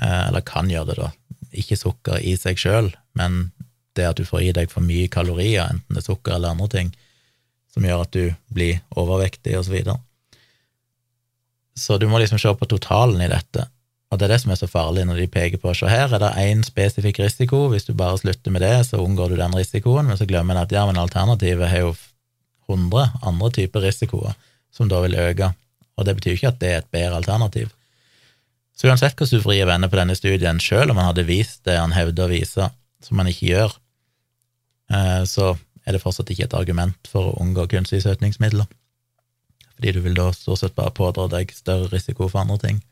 eh, 0.02 0.27
eller 0.27 0.45
kan 0.45 0.69
gjøre 0.72 0.94
det, 0.94 0.98
da. 1.02 1.11
Ikke 1.56 1.77
sukker 1.80 2.22
i 2.23 2.36
seg 2.40 2.60
sjøl, 2.60 2.91
men 3.14 3.52
det 3.95 4.07
at 4.10 4.19
du 4.19 4.26
får 4.27 4.41
i 4.44 4.53
deg 4.56 4.72
for 4.72 4.84
mye 4.84 5.07
kalorier, 5.11 5.69
enten 5.69 5.95
det 5.95 6.03
er 6.03 6.10
sukker 6.10 6.36
eller 6.36 6.56
andre 6.56 6.69
ting, 6.72 6.94
som 7.76 7.84
gjør 7.84 8.06
at 8.06 8.15
du 8.15 8.34
blir 8.56 8.80
overvektig, 8.95 9.57
og 9.60 9.68
så 9.68 9.76
videre. 9.76 9.99
Så 11.76 11.97
du 11.99 12.07
må 12.07 12.22
liksom 12.22 12.39
se 12.39 12.53
på 12.56 12.69
totalen 12.72 13.19
i 13.19 13.31
dette. 13.31 13.68
Og 14.11 14.19
det 14.19 14.30
er 14.30 14.35
det 14.35 14.41
som 14.45 14.53
er 14.53 14.60
så 14.61 14.69
farlig 14.72 15.03
når 15.03 15.19
de 15.19 15.31
peker 15.31 15.60
på 15.60 15.73
se 15.76 15.89
her 15.91 16.14
er 16.14 16.22
det 16.22 16.31
én 16.39 16.61
spesifikk 16.64 17.19
risiko, 17.19 17.65
hvis 17.73 17.88
du 17.88 17.91
bare 17.97 18.22
slutter 18.22 18.53
med 18.53 18.64
det, 18.64 18.85
så 18.88 19.02
unngår 19.03 19.34
du 19.34 19.39
den 19.41 19.56
risikoen, 19.57 20.07
men 20.07 20.15
så 20.15 20.27
glemmer 20.30 20.56
en 20.56 20.64
at 20.64 20.72
ja, 20.72 20.85
men 20.88 21.02
alternativet 21.02 21.68
har 21.68 21.89
jo 21.89 21.95
100 22.69 23.19
andre 23.27 23.49
typer 23.60 23.84
risikoer 23.84 24.38
som 24.73 24.88
da 24.91 25.02
vil 25.03 25.18
øke, 25.19 25.52
og 25.95 26.07
det 26.07 26.15
betyr 26.18 26.38
ikke 26.38 26.53
at 26.53 26.61
det 26.61 26.72
er 26.72 26.80
et 26.84 26.93
bedre 26.93 27.19
alternativ. 27.19 27.73
Så 28.76 28.89
uansett 28.89 29.15
hvordan 29.15 29.39
du 29.39 29.43
vrir 29.43 29.68
venner 29.68 29.91
på 29.91 29.99
denne 29.99 30.15
studien, 30.15 30.60
selv 30.60 30.91
om 30.91 30.99
han 30.99 31.11
hadde 31.11 31.27
vist 31.27 31.64
det 31.68 31.77
han 31.80 31.95
hevder 31.95 32.27
å 32.27 32.31
vise, 32.31 32.69
som 33.03 33.22
han 33.22 33.31
ikke 33.31 33.52
gjør, 33.52 33.76
eh, 34.91 35.22
så 35.27 35.53
er 35.85 35.95
det 35.95 36.01
fortsatt 36.01 36.31
ikke 36.33 36.47
et 36.49 36.57
argument 36.57 37.09
for 37.11 37.29
å 37.29 37.37
unngå 37.43 37.67
kunstige 37.71 38.03
søtningsmidler, 38.03 38.67
fordi 39.75 39.93
du 39.95 40.01
vil 40.05 40.17
da 40.17 40.31
stort 40.33 40.63
sett 40.63 40.75
bare 40.77 40.93
pådra 40.95 41.27
deg 41.31 41.53
større 41.53 41.91
risiko 41.93 42.29
for 42.29 42.41
andre 42.41 42.57
ting. 42.61 42.83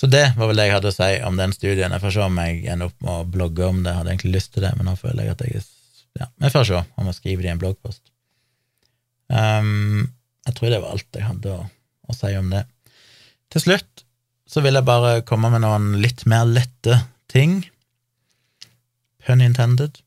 Så 0.00 0.08
det 0.12 0.26
var 0.36 0.50
vel 0.50 0.58
det 0.60 0.66
jeg 0.68 0.76
hadde 0.76 0.92
å 0.92 0.96
si 0.96 1.12
om 1.24 1.38
den 1.40 1.54
studien. 1.56 1.92
Jeg 1.94 2.02
får 2.02 2.12
se 2.12 2.24
om 2.26 2.40
jeg 2.42 2.66
ender 2.68 2.90
opp 2.90 2.98
med 3.04 3.12
å 3.14 3.28
blogge 3.32 3.64
om 3.64 3.78
det. 3.80 3.92
Jeg 3.92 4.00
hadde 4.02 4.12
egentlig 4.12 4.34
lyst 4.34 4.52
til 4.52 4.66
det, 4.66 4.72
men 4.76 4.90
nå 4.90 4.96
føler 5.00 5.24
jeg 5.24 5.36
at 5.36 5.46
jeg 5.46 5.64
Ja, 6.16 6.26
vi 6.40 6.48
får 6.52 6.64
se 6.64 6.80
om 6.80 7.08
jeg 7.08 7.16
skriver 7.16 7.44
det 7.44 7.48
i 7.48 7.52
en 7.52 7.60
bloggpost. 7.60 8.02
Um, 9.28 10.12
jeg 10.46 10.56
tror 10.56 10.70
det 10.72 10.80
var 10.80 10.94
alt 10.94 11.18
jeg 11.18 11.26
hadde 11.26 11.52
å, 11.52 11.64
å, 12.08 12.16
si 12.16 12.30
om 12.38 12.48
det. 12.52 12.62
Til 13.52 13.64
slutt 13.64 14.04
så 14.48 14.62
vil 14.64 14.78
jeg 14.78 14.86
bare 14.86 15.20
komme 15.28 15.50
med 15.52 15.64
noen 15.64 15.96
litt 16.00 16.24
mer 16.30 16.46
lette 16.48 17.00
ting. 17.32 17.58
Pun 19.26 19.44
intended. 19.44 20.00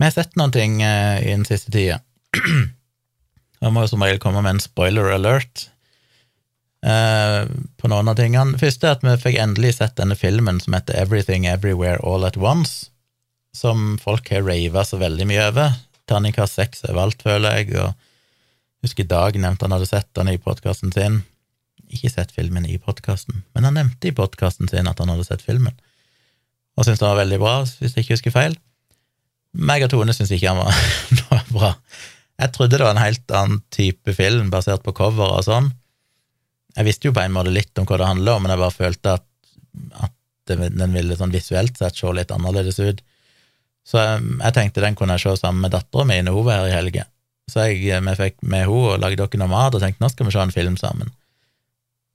Vi 0.00 0.08
har 0.08 0.14
sett 0.14 0.38
noen 0.40 0.54
ting 0.54 0.80
eh, 0.82 1.20
i 1.26 1.34
den 1.34 1.44
siste 1.48 1.72
tida. 1.74 2.00
Jeg 3.60 3.74
må 3.74 3.84
jo 3.84 3.90
som 3.92 4.00
regel 4.00 4.20
komme 4.22 4.40
med 4.40 4.56
en 4.56 4.64
spoiler 4.64 5.12
alert 5.12 5.68
Eh, 6.80 7.48
på 7.76 7.88
noen 7.92 8.08
av 8.08 8.16
tingene. 8.16 8.56
Først 8.60 8.84
er 8.84 8.96
at 8.96 9.02
vi 9.04 9.16
fikk 9.20 9.36
endelig 9.40 9.74
sett 9.76 9.98
denne 10.00 10.16
filmen 10.16 10.60
som 10.64 10.76
heter 10.76 10.96
Everything 10.96 11.44
Everywhere 11.48 12.00
All 12.00 12.24
At 12.24 12.38
Once, 12.40 12.88
som 13.52 13.98
folk 14.00 14.30
har 14.32 14.46
rava 14.46 14.84
så 14.88 15.00
veldig 15.00 15.26
mye 15.28 15.48
over. 15.50 15.76
Terningkast 16.08 16.86
er 16.88 16.96
valgt, 16.96 17.26
føler 17.26 17.60
jeg, 17.60 17.74
og 17.76 18.86
husker 18.86 19.04
Dag 19.04 19.36
nevnte 19.36 19.68
han 19.68 19.76
hadde 19.76 19.90
sett 19.90 20.08
den 20.16 20.32
i 20.32 20.40
podkasten 20.40 20.94
sin. 20.96 21.20
Ikke 21.90 22.12
sett 22.12 22.32
filmen 22.32 22.64
i 22.64 22.78
podkasten, 22.80 23.42
men 23.52 23.66
han 23.66 23.76
nevnte 23.76 24.08
i 24.08 24.16
podkasten 24.16 24.70
sin 24.70 24.88
at 24.88 25.02
han 25.02 25.12
hadde 25.12 25.26
sett 25.26 25.44
filmen, 25.44 25.76
og 26.78 26.86
syntes 26.86 27.02
den 27.02 27.10
var 27.10 27.20
veldig 27.20 27.38
bra, 27.42 27.54
hvis 27.66 27.96
jeg 27.96 28.06
ikke 28.06 28.16
husker 28.16 28.34
feil. 28.34 28.56
Meg 29.58 29.82
og 29.86 29.90
Tone 29.92 30.14
syntes 30.14 30.36
ikke 30.36 30.50
han 30.52 30.60
var, 30.62 31.44
bra. 31.50 31.74
Jeg 32.40 32.54
trodde 32.54 32.78
det 32.78 32.86
var 32.86 32.96
en 32.96 33.02
helt 33.02 33.36
annen 33.36 33.60
type 33.74 34.14
film, 34.16 34.50
basert 34.52 34.84
på 34.86 34.94
cover 34.96 35.36
og 35.36 35.44
sånn, 35.44 35.72
jeg 36.76 36.86
visste 36.86 37.08
jo 37.08 37.14
på 37.14 37.22
en 37.22 37.34
måte 37.34 37.52
litt 37.52 37.78
om 37.80 37.86
hva 37.88 37.98
det 37.98 38.08
handler 38.08 38.36
om, 38.36 38.44
men 38.44 38.54
jeg 38.54 38.62
bare 38.62 38.76
følte 38.76 39.14
at, 39.18 39.24
at 40.06 40.52
den 40.54 40.94
ville 40.94 41.16
sånn 41.18 41.34
visuelt 41.34 41.78
sett 41.78 41.98
se 41.98 42.12
litt 42.14 42.30
annerledes 42.34 42.78
ut. 42.82 43.02
Så 43.86 43.98
jeg, 43.98 44.22
jeg 44.38 44.54
tenkte 44.56 44.84
den 44.84 44.98
kunne 44.98 45.16
jeg 45.16 45.24
se 45.24 45.40
sammen 45.40 45.64
med 45.64 45.74
dattera 45.74 46.06
mi 46.06 46.20
når 46.22 46.36
hun 46.36 46.46
var 46.46 46.62
her 46.62 46.70
i 46.70 46.76
helga. 46.76 47.06
Så 47.50 47.66
jeg, 47.66 47.82
vi 48.06 48.16
fikk 48.18 48.38
med 48.44 48.66
henne 48.66 48.76
og 48.94 49.02
lagde 49.02 49.18
dere 49.24 49.42
noe 49.42 49.50
mat 49.50 49.74
og 49.74 49.82
tenkte 49.82 50.04
nå 50.04 50.10
skal 50.12 50.28
vi 50.28 50.34
se 50.36 50.42
en 50.44 50.54
film 50.54 50.78
sammen. 50.78 51.10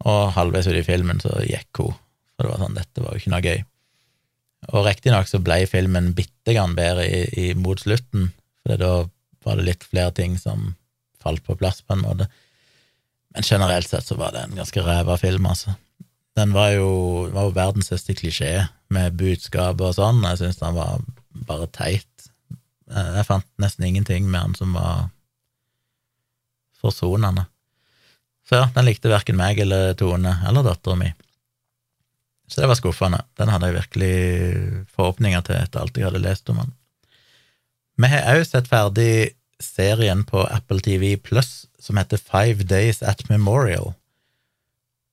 Og 0.05 0.35
halvveis 0.35 0.69
ut 0.69 0.79
i 0.79 0.85
filmen 0.87 1.19
så 1.23 1.33
gikk 1.43 1.83
hun, 1.83 1.95
for 2.35 2.45
det 2.45 2.53
var 2.53 2.63
sånn, 2.63 2.77
dette 2.77 3.03
var 3.03 3.15
jo 3.15 3.23
ikke 3.23 3.33
noe 3.33 3.43
gøy. 3.43 3.63
Og 4.71 4.85
riktignok 4.87 5.29
så 5.29 5.41
ble 5.43 5.61
filmen 5.69 6.13
bitte 6.17 6.55
grann 6.55 6.73
bedre 6.77 7.05
i, 7.05 7.21
i, 7.37 7.45
mot 7.57 7.79
slutten, 7.81 8.31
for 8.65 8.81
da 8.81 8.93
var 9.45 9.59
det 9.59 9.67
litt 9.67 9.85
flere 9.85 10.13
ting 10.17 10.39
som 10.41 10.73
falt 11.21 11.43
på 11.45 11.57
plass, 11.59 11.83
på 11.85 11.93
en 11.95 12.05
måte. 12.05 12.29
Men 13.35 13.45
generelt 13.45 13.89
sett 13.89 14.07
så 14.07 14.17
var 14.17 14.33
det 14.33 14.45
en 14.45 14.57
ganske 14.57 14.81
ræva 14.85 15.17
film, 15.21 15.45
altså. 15.49 15.75
Den 16.35 16.51
var 16.55 16.73
jo, 16.73 16.89
var 17.31 17.47
jo 17.47 17.55
verdens 17.55 17.89
største 17.91 18.15
klisjé, 18.17 18.53
med 18.93 19.17
budskap 19.17 19.81
og 19.81 19.95
sånn. 19.97 20.21
Jeg 20.29 20.41
syns 20.41 20.59
den 20.61 20.77
var 20.77 21.03
bare 21.47 21.67
teit. 21.73 22.29
Jeg 22.91 23.25
fant 23.27 23.47
nesten 23.61 23.87
ingenting 23.87 24.27
med 24.29 24.41
den 24.41 24.57
som 24.59 24.75
var 24.77 25.07
forsonende. 26.81 27.47
Så 28.45 28.59
ja, 28.59 28.67
den 28.75 28.85
likte 28.85 29.09
verken 29.09 29.39
meg 29.39 29.59
eller 29.63 29.95
Tone 29.97 30.35
eller 30.45 30.65
dattera 30.67 30.99
mi. 30.99 31.09
Så 32.47 32.61
det 32.61 32.69
var 32.69 32.77
skuffende. 32.77 33.23
Den 33.39 33.49
hadde 33.49 33.69
jeg 33.69 33.79
virkelig 33.79 34.15
forhåpninger 34.93 35.45
til 35.45 35.57
etter 35.57 35.81
alt 35.81 35.97
jeg 35.97 36.07
hadde 36.07 36.23
lest 36.23 36.49
om 36.53 36.61
den. 36.61 36.73
Vi 37.95 38.11
har 38.11 38.35
òg 38.35 38.43
sett 38.45 38.67
ferdig 38.69 39.35
serien 39.63 40.25
på 40.27 40.43
Apple 40.51 40.83
TV 40.83 41.15
Pluss 41.15 41.65
som 41.79 41.97
heter 41.97 42.19
Five 42.19 42.65
Days 42.67 43.01
at 43.05 43.23
Memorial, 43.29 43.93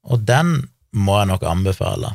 og 0.03 0.25
den 0.27 0.71
må 0.91 1.19
jeg 1.21 1.31
nok 1.31 1.45
anbefale. 1.47 2.15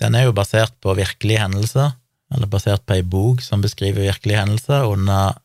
Den 0.00 0.14
er 0.14 0.28
jo 0.28 0.36
basert 0.36 0.74
på 0.84 0.94
virkelige 0.96 1.40
hendelser, 1.42 1.94
eller 2.34 2.50
basert 2.50 2.84
på 2.86 2.96
ei 2.98 3.02
bok 3.02 3.42
som 3.44 3.62
beskriver 3.64 4.06
virkelige 4.06 4.40
hendelser 4.40 4.86
under 4.90 5.38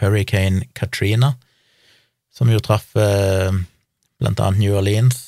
Hurricane 0.00 0.66
Katrina, 0.74 1.34
som 2.34 2.50
jo 2.52 2.60
traff 2.60 2.92
eh, 2.98 3.54
blant 4.20 4.42
annet 4.42 4.60
New 4.60 4.76
Orleans 4.76 5.22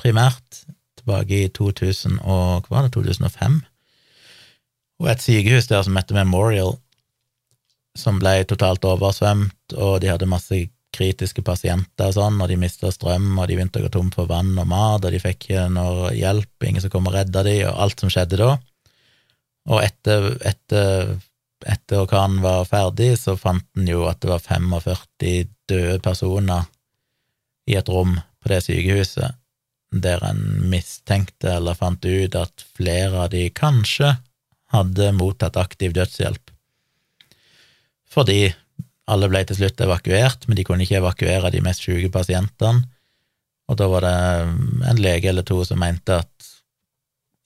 primært, 0.00 0.64
tilbake 1.04 1.44
i 1.44 1.52
2000 1.52 2.18
og, 2.22 2.66
hva 2.66 2.78
var 2.78 2.88
det, 2.88 2.94
2005, 2.96 3.60
og 5.02 5.10
et 5.10 5.22
sykehus 5.22 5.68
der 5.70 5.84
som 5.84 5.96
heter 5.98 6.16
Memorial, 6.16 6.76
som 7.98 8.18
ble 8.18 8.40
totalt 8.48 8.84
oversvømt, 8.88 9.76
og 9.76 10.00
de 10.02 10.10
hadde 10.10 10.30
masse 10.30 10.64
kritiske 10.94 11.42
pasienter 11.46 12.10
og 12.10 12.16
sånn, 12.16 12.38
og 12.42 12.50
de 12.50 12.58
mista 12.58 12.90
strøm, 12.94 13.32
og 13.38 13.48
de 13.48 13.58
begynte 13.58 13.82
å 13.82 13.86
gå 13.86 13.92
tom 13.94 14.10
for 14.14 14.30
vann 14.30 14.54
og 14.58 14.68
mat, 14.70 15.04
og 15.04 15.14
de 15.14 15.20
fikk 15.22 15.48
ikke 15.48 15.66
noe 15.74 16.12
hjelp, 16.14 16.66
ingen 16.66 16.84
som 16.84 16.92
kom 16.92 17.10
og 17.10 17.16
redda 17.16 17.44
de, 17.46 17.56
og 17.68 17.80
alt 17.86 18.02
som 18.02 18.12
skjedde 18.12 18.40
da. 18.40 18.50
Og 19.70 19.80
etter, 19.80 20.28
etter, 20.46 21.14
etter 21.64 22.02
orkanen 22.02 22.42
var 22.44 22.68
ferdig, 22.68 23.14
så 23.18 23.36
fant 23.40 23.66
en 23.78 23.88
jo 23.90 24.04
at 24.10 24.20
det 24.22 24.30
var 24.30 24.44
45 24.44 25.48
døde 25.70 25.98
personer 26.04 26.68
i 27.70 27.78
et 27.78 27.88
rom 27.88 28.18
på 28.44 28.52
det 28.52 28.60
sykehuset, 28.66 29.40
der 30.02 30.22
en 30.26 30.40
mistenkte 30.70 31.52
eller 31.58 31.76
fant 31.78 32.04
ut 32.04 32.34
at 32.38 32.64
flere 32.76 33.26
av 33.26 33.30
de 33.34 33.46
kanskje 33.54 34.16
hadde 34.74 35.12
mottatt 35.14 35.58
aktiv 35.60 35.94
dødshjelp. 35.94 36.50
Fordi 38.10 38.54
alle 39.10 39.28
ble 39.28 39.42
til 39.46 39.58
slutt 39.58 39.82
evakuert, 39.84 40.48
men 40.48 40.58
de 40.58 40.64
kunne 40.66 40.86
ikke 40.86 41.00
evakuere 41.02 41.52
de 41.52 41.62
mest 41.64 41.84
syke 41.84 42.10
pasientene. 42.12 42.86
Og 43.68 43.78
da 43.80 43.88
var 43.88 44.04
det 44.04 44.16
en 44.90 45.00
lege 45.00 45.30
eller 45.30 45.46
to 45.46 45.62
som 45.64 45.80
mente 45.80 46.20
at 46.20 46.50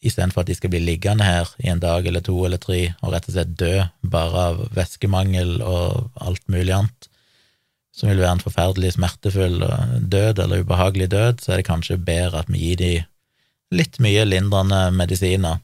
istedenfor 0.02 0.44
at 0.44 0.50
de 0.50 0.54
skal 0.54 0.70
bli 0.70 0.80
liggende 0.82 1.26
her 1.26 1.50
i 1.62 1.70
en 1.72 1.82
dag 1.82 2.06
eller 2.06 2.22
to 2.22 2.36
eller 2.46 2.60
tre 2.62 2.80
og 3.02 3.12
rett 3.14 3.26
og 3.26 3.34
slett 3.34 3.54
dø 3.58 3.72
bare 4.06 4.44
av 4.52 4.60
væskemangel 4.76 5.58
og 5.62 6.10
alt 6.22 6.44
mulig 6.50 6.74
annet, 6.76 7.07
som 7.98 8.10
vil 8.10 8.20
være 8.22 8.36
en 8.36 8.42
forferdelig 8.44 8.94
smertefull 8.94 9.62
død 9.98 10.44
eller 10.44 10.62
ubehagelig 10.62 11.10
død, 11.10 11.40
så 11.42 11.52
er 11.52 11.60
det 11.60 11.66
kanskje 11.66 11.98
bedre 11.98 12.44
at 12.44 12.52
vi 12.52 12.60
gir 12.62 12.78
de 12.78 12.92
litt 13.74 13.98
mye 14.00 14.22
lindrende 14.28 14.84
medisiner, 14.94 15.58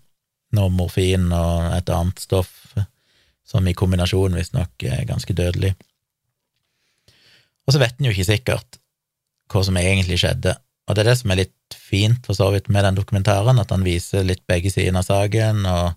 noe 0.55 0.71
morfin 0.71 1.31
og 1.35 1.71
et 1.77 1.91
annet 1.95 2.21
stoff 2.23 2.75
som 3.45 3.67
i 3.69 3.75
kombinasjon 3.77 4.35
visstnok 4.35 4.87
er 4.89 5.07
ganske 5.09 5.37
dødelig. 5.37 5.75
Og 7.65 7.75
så 7.75 7.81
vet 7.81 7.99
en 7.99 8.09
jo 8.09 8.15
ikke 8.15 8.33
sikkert 8.33 8.79
hva 9.53 9.63
som 9.65 9.77
egentlig 9.79 10.19
skjedde, 10.21 10.57
og 10.89 10.97
det 10.97 11.05
er 11.05 11.11
det 11.11 11.19
som 11.21 11.33
er 11.33 11.43
litt 11.45 11.77
fint 11.77 12.27
for 12.27 12.37
så 12.37 12.51
vidt 12.53 12.71
med 12.73 12.85
den 12.85 12.97
dokumentaren, 12.99 13.61
at 13.61 13.73
han 13.73 13.85
viser 13.87 14.25
litt 14.27 14.43
begge 14.51 14.73
sider 14.73 14.97
av 14.99 15.07
saken, 15.07 15.63
og, 15.69 15.95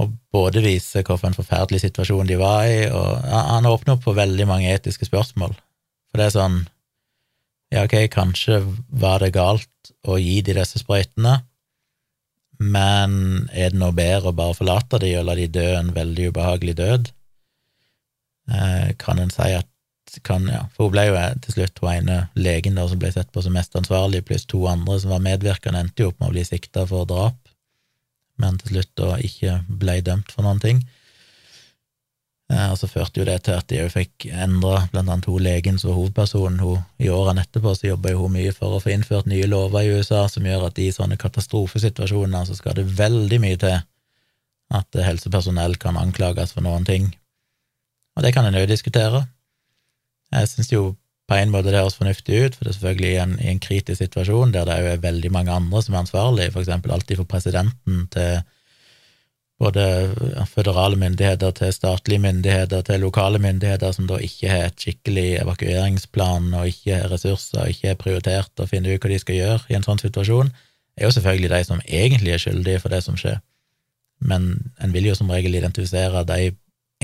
og 0.00 0.12
både 0.32 0.62
vise 0.64 1.02
hvorfor 1.04 1.28
en 1.28 1.36
forferdelig 1.36 1.82
situasjon 1.84 2.28
de 2.28 2.38
var 2.40 2.64
i, 2.68 2.82
og 2.88 3.26
han 3.28 3.68
åpner 3.68 3.96
opp 3.96 4.06
for 4.06 4.18
veldig 4.18 4.46
mange 4.48 4.70
etiske 4.72 5.08
spørsmål, 5.08 5.54
for 6.10 6.20
det 6.20 6.28
er 6.28 6.36
sånn, 6.36 6.58
ja, 7.70 7.84
ok, 7.84 7.96
kanskje 8.10 8.62
var 8.88 9.22
det 9.22 9.34
galt 9.36 9.92
å 10.08 10.16
gi 10.18 10.40
de 10.46 10.56
disse 10.56 10.80
sprøytene, 10.82 11.40
men 12.60 13.12
er 13.56 13.72
det 13.72 13.80
noe 13.80 13.96
bedre 13.96 14.32
å 14.32 14.36
bare 14.36 14.56
forlate 14.58 15.00
de 15.00 15.14
og 15.16 15.26
la 15.28 15.36
de 15.38 15.46
dø 15.48 15.66
en 15.78 15.94
veldig 15.96 16.28
ubehagelig 16.32 16.76
død? 16.80 17.12
Eh, 18.50 18.88
kan 19.00 19.20
en 19.22 19.32
si 19.32 19.52
at 19.56 19.68
kan, 20.26 20.48
ja, 20.50 20.64
For 20.74 20.88
hun 20.88 20.94
ble 20.96 21.04
jo 21.06 21.16
eh, 21.18 21.36
til 21.44 21.54
slutt 21.54 21.80
hun 21.80 21.92
ene 21.92 22.16
legen 22.34 22.78
der 22.78 22.88
som 22.90 22.98
ble 23.00 23.12
sett 23.14 23.30
på 23.32 23.44
som 23.44 23.54
mest 23.54 23.76
ansvarlig, 23.78 24.24
pluss 24.26 24.46
to 24.50 24.64
andre 24.68 24.98
som 25.00 25.14
var 25.14 25.22
medvirkende, 25.24 25.84
endte 25.84 26.02
jo 26.02 26.10
opp 26.10 26.18
med 26.18 26.32
å 26.32 26.34
bli 26.34 26.44
sikta 26.48 26.82
for 26.90 27.06
drap, 27.08 27.38
men 28.40 28.58
til 28.60 28.74
slutt 28.74 28.90
da 28.98 29.12
ikke 29.20 29.60
ble 29.68 30.00
dømt 30.06 30.32
for 30.32 30.46
noen 30.46 30.62
ting. 30.62 30.80
Eh, 32.50 32.66
og 32.72 32.78
så 32.80 32.88
førte 32.90 33.20
jo 33.20 33.26
det 33.28 33.36
til 33.46 33.54
at 33.60 33.68
de 33.70 33.78
òg 33.84 33.92
fikk 33.94 34.26
endra 34.32 34.82
blant 34.90 35.06
annet 35.06 35.28
hun 35.30 35.44
legen 35.44 35.78
som 35.78 35.94
hovedpersonen. 35.94 36.62
I 36.98 37.10
årene 37.14 37.44
etterpå 37.46 37.74
så 37.76 37.92
jobba 37.92 38.16
hun 38.18 38.34
mye 38.34 38.54
for 38.56 38.74
å 38.74 38.82
få 38.82 38.94
innført 38.94 39.30
nye 39.30 39.46
lover 39.50 39.86
i 39.86 39.94
USA 39.94 40.24
som 40.28 40.46
gjør 40.46 40.66
at 40.70 40.80
i 40.82 40.90
sånne 40.94 41.18
katastrofesituasjoner 41.20 42.48
så 42.48 42.58
skal 42.58 42.78
det 42.80 42.88
veldig 42.98 43.40
mye 43.44 43.60
til 43.60 43.78
at 44.70 45.02
helsepersonell 45.02 45.76
kan 45.82 45.98
anklages 45.98 46.54
for 46.54 46.66
noen 46.66 46.86
ting. 46.86 47.10
Og 48.18 48.26
det 48.26 48.34
kan 48.34 48.46
en 48.46 48.58
òg 48.58 48.66
diskutere. 48.70 49.24
Jeg 50.34 50.50
syns 50.50 50.72
jo 50.72 50.82
på 51.30 51.36
en 51.38 51.52
måte 51.54 51.70
det 51.70 51.78
høres 51.78 51.94
fornuftig 51.94 52.38
ut, 52.42 52.56
for 52.56 52.66
det 52.66 52.72
er 52.72 52.76
selvfølgelig 52.80 53.10
i 53.10 53.18
en, 53.22 53.34
i 53.38 53.50
en 53.52 53.60
kritisk 53.62 54.00
situasjon 54.02 54.54
der 54.54 54.64
det 54.66 54.78
er 54.78 55.02
veldig 55.04 55.30
mange 55.30 55.54
andre 55.54 55.82
som 55.84 55.94
er 55.94 56.02
ansvarlig, 56.02 56.48
for 56.50 56.64
eksempel 56.64 56.90
alltid 56.90 57.20
for 57.20 57.30
presidenten 57.30 58.08
til 58.10 58.40
både 59.60 59.84
føderale 60.48 60.96
myndigheter 60.98 61.52
til 61.54 61.70
statlige 61.76 62.22
myndigheter 62.24 62.82
til 62.82 63.04
lokale 63.04 63.38
myndigheter 63.38 63.92
som 63.92 64.08
da 64.08 64.16
ikke 64.24 64.48
har 64.50 64.64
et 64.70 64.82
skikkelig 64.82 65.26
evakueringsplan 65.42 66.48
og 66.56 66.72
ikke 66.72 66.96
har 66.96 67.12
ressurser 67.12 67.62
og 67.62 67.74
ikke 67.74 67.92
har 67.92 68.00
prioritert 68.00 68.64
å 68.64 68.66
finne 68.70 68.90
ut 68.90 69.04
hva 69.04 69.12
de 69.12 69.20
skal 69.22 69.38
gjøre 69.38 69.68
i 69.68 69.76
en 69.78 69.86
sånn 69.86 70.02
situasjon, 70.02 70.50
er 70.96 71.06
jo 71.06 71.12
selvfølgelig 71.14 71.52
de 71.52 71.68
som 71.68 71.84
egentlig 71.84 72.34
er 72.34 72.42
skyldige 72.42 72.82
for 72.82 72.96
det 72.96 73.04
som 73.04 73.20
skjer. 73.20 73.38
Men 74.20 74.50
en 74.82 74.96
vil 74.96 75.12
jo 75.12 75.14
som 75.14 75.30
regel 75.30 75.54
identifisere 75.60 76.24
de 76.26 76.50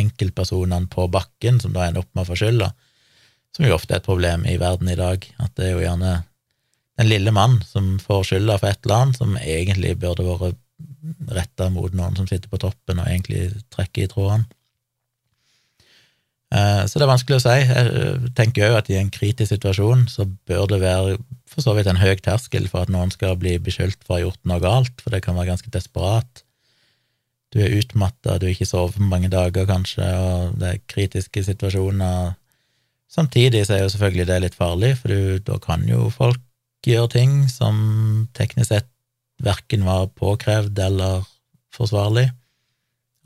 enkeltpersonene 0.01 0.91
på 0.93 1.07
bakken 1.13 1.61
som 1.63 1.77
da 1.77 1.87
ender 1.87 2.03
opp 2.03 2.11
med 2.13 2.25
å 2.25 2.31
få 2.33 2.41
skylda, 2.41 2.73
som 3.57 3.67
jo 3.67 3.77
ofte 3.77 3.97
er 3.97 4.03
et 4.03 4.09
problem 4.09 4.45
i 4.49 4.59
verden 4.61 4.91
i 4.93 4.99
dag, 4.99 5.25
at 5.41 5.55
det 5.57 5.71
er 5.71 5.75
jo 5.75 5.85
gjerne 5.85 6.19
den 6.97 7.09
lille 7.09 7.33
mann 7.33 7.59
som 7.65 7.97
får 8.01 8.31
skylda 8.31 8.59
for 8.61 8.71
et 8.71 8.85
eller 8.85 9.03
annet, 9.03 9.21
som 9.21 9.37
egentlig 9.41 9.97
burde 10.01 10.27
vært 10.29 10.63
retta 11.33 11.71
mot 11.73 11.93
noen 11.97 12.17
som 12.19 12.29
sitter 12.29 12.51
på 12.53 12.61
toppen 12.61 13.01
og 13.01 13.09
egentlig 13.09 13.49
trekker 13.73 14.05
i 14.07 14.13
trådene. 14.13 14.47
Eh, 16.55 16.83
så 16.87 16.99
det 16.99 17.07
er 17.07 17.11
vanskelig 17.11 17.41
å 17.41 17.43
si. 17.43 17.55
Jeg 17.59 18.33
tenker 18.39 18.69
òg 18.69 18.81
at 18.81 18.91
i 18.93 18.99
en 19.01 19.11
kritisk 19.13 19.51
situasjon 19.51 20.07
så 20.11 20.29
bør 20.49 20.69
det 20.71 20.81
være 20.83 21.17
for 21.51 21.65
så 21.65 21.75
vidt 21.77 21.89
en 21.91 22.01
høy 22.01 22.15
terskel 22.23 22.69
for 22.71 22.85
at 22.85 22.93
noen 22.93 23.13
skal 23.15 23.39
bli 23.41 23.57
beskyldt 23.63 24.03
for 24.05 24.15
å 24.15 24.19
ha 24.19 24.25
gjort 24.27 24.43
noe 24.49 24.63
galt, 24.63 25.01
for 25.03 25.15
det 25.15 25.23
kan 25.25 25.39
være 25.39 25.53
ganske 25.55 25.73
desperat. 25.75 26.43
Du 27.55 27.61
er 27.63 27.77
utmatta, 27.79 28.37
du 28.39 28.49
har 28.49 28.55
ikke 28.55 28.69
sovet 28.69 28.99
mange 29.01 29.31
dager, 29.33 29.67
kanskje, 29.69 30.07
og 30.07 30.59
det 30.61 30.73
er 30.73 30.83
kritiske 30.91 31.45
situasjoner. 31.47 32.35
Samtidig 33.13 33.65
så 33.67 33.77
er 33.77 33.85
jo 33.85 33.93
selvfølgelig 33.95 34.27
det 34.29 34.41
litt 34.43 34.59
farlig, 34.59 34.97
for 35.01 35.13
du, 35.13 35.39
da 35.47 35.59
kan 35.63 35.87
jo 35.89 36.09
folk 36.15 36.43
gjøre 36.87 37.11
ting 37.17 37.33
som 37.51 37.77
teknisk 38.37 38.71
sett 38.71 38.91
verken 39.43 39.85
var 39.87 40.09
påkrevd 40.17 40.79
eller 40.81 41.25
forsvarlig 41.75 42.29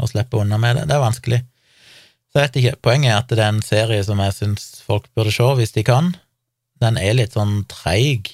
og 0.01 0.09
slippe 0.11 0.41
unna 0.41 0.59
med 0.61 0.79
det. 0.79 0.87
Det 0.89 0.97
er 0.97 1.03
vanskelig. 1.03 1.41
Så 2.31 2.41
vet 2.41 2.57
ikke. 2.57 2.79
Poenget 2.83 3.13
er 3.13 3.19
at 3.19 3.31
det 3.33 3.43
er 3.43 3.53
en 3.53 3.63
serie 3.65 4.03
som 4.07 4.23
jeg 4.23 4.37
syns 4.37 4.67
folk 4.87 5.11
burde 5.15 5.35
se 5.35 5.47
hvis 5.59 5.75
de 5.77 5.85
kan. 5.87 6.15
Den 6.81 6.97
er 6.97 7.19
litt 7.19 7.37
sånn 7.37 7.65
treig. 7.71 8.33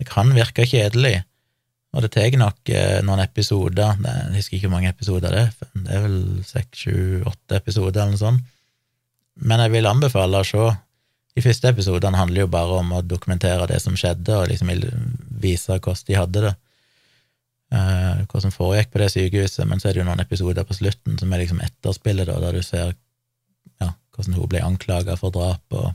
Det 0.00 0.08
kan 0.08 0.32
virke 0.34 0.66
kjedelig, 0.66 1.20
og 1.94 2.02
det 2.02 2.10
tar 2.16 2.34
nok 2.34 2.70
eh, 2.74 2.98
noen 3.06 3.20
episoder 3.22 4.00
Jeg 4.02 4.32
husker 4.34 4.56
ikke 4.56 4.66
hvor 4.66 4.74
mange 4.74 4.90
episoder 4.90 5.30
det 5.30 5.42
er, 5.44 5.68
det 5.84 5.92
er 5.94 6.02
vel 6.02 6.16
seks, 6.42 6.80
sju, 6.82 6.96
åtte 7.30 7.60
episoder 7.60 8.02
eller 8.02 8.16
noe 8.16 8.22
sånt. 8.22 8.48
Men 9.42 9.62
jeg 9.64 9.74
vil 9.74 9.88
anbefale 9.90 10.40
å 10.40 10.46
se. 10.46 10.66
De 11.34 11.42
første 11.42 11.70
episodene 11.72 12.18
handler 12.20 12.44
jo 12.44 12.50
bare 12.52 12.78
om 12.78 12.92
å 12.94 13.02
dokumentere 13.02 13.66
det 13.66 13.80
som 13.82 13.96
skjedde, 13.98 14.36
og 14.38 14.50
liksom 14.52 14.70
vise 15.42 15.78
hvordan 15.78 16.06
de 16.06 16.18
hadde 16.18 16.44
det 16.44 16.52
eh, 17.74 18.22
hva 18.30 18.42
som 18.42 18.54
foregikk 18.54 18.92
på 18.92 19.02
det 19.02 19.10
sykehuset, 19.14 19.64
men 19.68 19.80
så 19.80 19.88
er 19.88 19.96
det 19.96 20.02
jo 20.02 20.08
noen 20.08 20.22
episoder 20.22 20.66
på 20.68 20.76
slutten 20.78 21.18
som 21.20 21.32
er 21.32 21.42
liksom 21.42 21.62
etterspillet, 21.64 22.28
da, 22.30 22.38
der 22.42 22.58
du 22.58 22.62
ser 22.62 22.92
ja, 23.82 23.90
hvordan 24.14 24.38
hun 24.38 24.52
ble 24.52 24.62
anklaga 24.64 25.18
for 25.20 25.34
drap, 25.34 25.64
og 25.74 25.90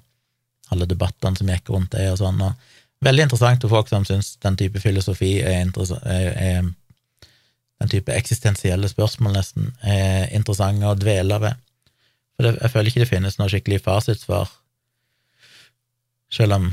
alle 0.73 0.89
debattene 0.89 1.39
som 1.39 1.49
gikk 1.49 1.71
rundt 1.73 1.95
det 1.95 2.09
og 2.11 2.19
sånn. 2.21 2.43
og 2.45 3.05
Veldig 3.05 3.29
interessant 3.29 3.63
for 3.63 3.77
folk 3.77 3.89
som 3.89 4.05
syns 4.07 4.33
den 4.43 4.59
type 4.59 4.81
filosofi 4.83 5.37
er, 5.39 5.63
er, 5.63 6.29
er 6.35 6.69
Den 7.79 7.87
type 7.87 8.11
eksistensielle 8.11 8.89
spørsmål, 8.91 9.37
nesten, 9.37 9.69
er 9.87 10.27
interessante 10.35 10.83
å 10.83 10.97
dvele 10.99 11.37
ved. 11.39 11.61
For 12.39 12.47
jeg 12.47 12.71
føler 12.71 12.87
ikke 12.87 13.01
det 13.03 13.09
finnes 13.09 13.35
noe 13.35 13.51
skikkelig 13.51 13.81
fasitsvar, 13.83 14.47
selv 16.31 16.55
om 16.55 16.69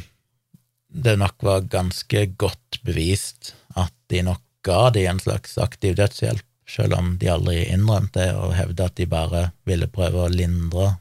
det 0.86 1.16
nok 1.18 1.43
var 1.43 1.64
ganske 1.72 2.20
godt 2.38 2.78
bevist 2.86 3.56
at 3.74 3.90
de 4.12 4.22
nok 4.28 4.44
ga 4.62 4.93
de 4.94 5.09
en 5.10 5.18
slags 5.18 5.56
aktiv 5.59 5.97
dødshjelp, 5.98 6.47
selv 6.70 6.94
om 6.94 7.16
de 7.18 7.32
aldri 7.34 7.64
innrømte 7.66 8.22
det 8.22 8.30
og 8.38 8.55
hevda 8.55 8.86
at 8.86 8.97
de 8.98 9.09
bare 9.10 9.43
ville 9.66 9.90
prøve 9.90 10.22
å 10.22 10.30
lindre 10.30 10.93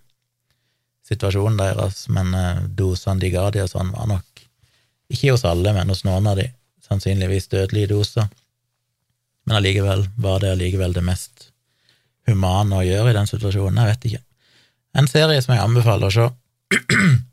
situasjonen 1.06 1.62
deres, 1.62 2.08
men 2.10 2.34
eh, 2.34 2.66
dosene 2.66 3.22
de 3.22 3.30
ga 3.34 3.48
de 3.54 3.62
og 3.68 3.70
sånn, 3.70 3.94
var 3.94 4.10
nok 4.10 4.46
Ikke 5.14 5.36
hos 5.36 5.46
alle, 5.46 5.70
men 5.70 5.94
hos 5.94 6.02
noen 6.02 6.26
av 6.26 6.40
de. 6.40 6.48
Sannsynligvis 6.82 7.46
dødelige 7.52 7.92
doser. 7.92 8.26
Men 9.46 9.60
allikevel 9.60 10.08
var 10.18 10.40
det 10.42 10.56
allikevel 10.56 10.98
det 10.98 11.04
mest 11.06 11.52
humane 12.26 12.80
å 12.80 12.86
gjøre 12.86 13.12
i 13.12 13.18
den 13.20 13.30
situasjonen. 13.30 13.78
Jeg 13.84 13.92
vet 13.92 14.08
ikke. 14.10 14.25
En 14.96 15.10
serie 15.12 15.42
som 15.44 15.56
jeg 15.56 15.64
anbefaler 15.64 16.12
å 16.12 16.16
se. 16.16 16.30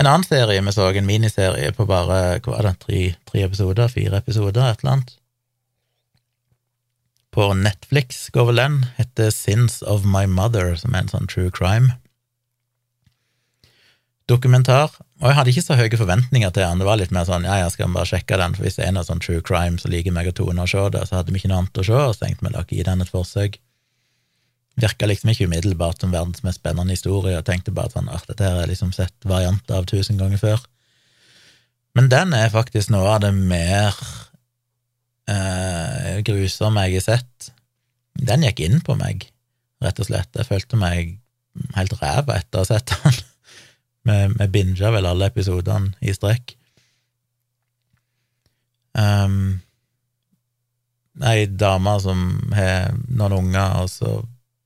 En 0.00 0.08
annen 0.08 0.24
serie 0.24 0.62
vi 0.64 0.72
så, 0.72 0.86
en 0.88 1.06
miniserie 1.06 1.68
på 1.76 1.84
bare 1.86 2.38
hva 2.42 2.54
var 2.56 2.66
det, 2.66 2.70
tre, 2.80 3.00
tre 3.28 3.42
episoder, 3.44 3.90
fire 3.92 4.18
episoder, 4.18 4.64
et 4.64 4.80
eller 4.80 4.94
annet. 4.96 5.10
På 7.30 7.50
Netflix 7.54 8.24
går 8.32 8.48
vel 8.48 8.62
den, 8.62 8.78
heter 8.96 9.30
Sins 9.30 9.82
of 9.84 10.08
My 10.08 10.24
Mother, 10.26 10.72
som 10.80 10.96
er 10.96 11.04
en 11.04 11.12
sånn 11.12 11.28
true 11.30 11.52
crime 11.54 11.92
dokumentar. 14.32 14.92
Og 15.20 15.28
jeg 15.28 15.36
hadde 15.38 15.52
ikke 15.52 15.64
så 15.64 15.76
høye 15.78 15.98
forventninger 15.98 16.52
til 16.54 16.64
den. 16.64 16.80
Det 16.82 16.88
var 16.88 16.98
litt 17.00 17.12
mer 17.14 17.26
sånn 17.28 17.46
ja, 17.46 17.58
jeg 17.62 17.74
skal 17.74 17.92
bare 17.94 18.08
sjekke 18.08 18.38
den, 18.40 18.56
for 18.56 18.66
hvis 18.66 18.78
det 18.78 18.86
er 18.86 18.94
noe 18.96 19.06
sånn 19.06 19.22
true 19.22 19.42
crime, 19.44 19.78
så 19.80 19.90
liker 19.92 20.14
meg 20.14 20.30
og 20.30 20.36
Tone 20.38 20.64
å 20.64 20.70
se 20.70 20.86
det, 20.94 21.04
så 21.08 21.18
hadde 21.18 21.34
vi 21.34 21.42
ikke 21.42 21.52
noe 21.52 21.62
annet 21.62 21.82
å 21.82 21.86
se, 21.86 21.98
og 21.98 22.16
så 22.16 22.24
tenkte 22.24 22.46
vi 22.46 22.54
la 22.54 22.64
gi 22.68 22.86
den 22.86 23.04
et 23.04 23.12
forsøk. 23.12 23.58
Virka 24.80 25.06
liksom 25.06 25.32
ikke 25.32 25.46
umiddelbart 25.50 26.00
som 26.00 26.12
verdens 26.14 26.42
mest 26.46 26.62
spennende 26.62 26.94
historie, 26.94 27.36
og 27.36 27.44
tenkte 27.44 27.74
bare 27.76 27.92
sånn 27.92 28.08
at 28.12 28.24
dette 28.28 28.46
her 28.46 28.62
er 28.62 28.70
liksom 28.70 28.92
sett 28.96 29.14
varianter 29.28 29.80
av 29.80 29.88
tusen 29.90 30.20
ganger 30.20 30.40
før. 30.40 30.62
Men 31.98 32.08
den 32.12 32.32
er 32.36 32.52
faktisk 32.52 32.92
noe 32.92 33.10
av 33.16 33.20
det 33.26 33.32
mer 33.36 33.96
eh, 35.28 36.22
grusomme 36.24 36.86
jeg 36.86 37.02
har 37.02 37.08
sett. 37.18 37.50
Den 38.16 38.46
gikk 38.46 38.62
inn 38.64 38.80
på 38.84 38.96
meg, 38.96 39.26
rett 39.84 40.00
og 40.00 40.08
slett. 40.08 40.32
Jeg 40.38 40.48
følte 40.48 40.80
meg 40.80 41.18
helt 41.76 41.98
ræva 42.00 42.38
etter 42.40 42.60
å 42.60 42.64
ha 42.64 42.70
sett 42.70 42.94
den. 42.96 43.20
Vi 44.40 44.48
binga 44.50 44.90
vel 44.90 45.06
alle 45.06 45.28
episodene 45.30 45.92
i 46.00 46.14
strekk. 46.16 46.56
Um, 48.98 49.60
ei 51.22 51.46
dame 51.46 51.94
som 52.02 52.24
har 52.56 52.96
noen 53.08 53.36
unger, 53.36 53.82
og 53.84 53.92
så 53.92 54.16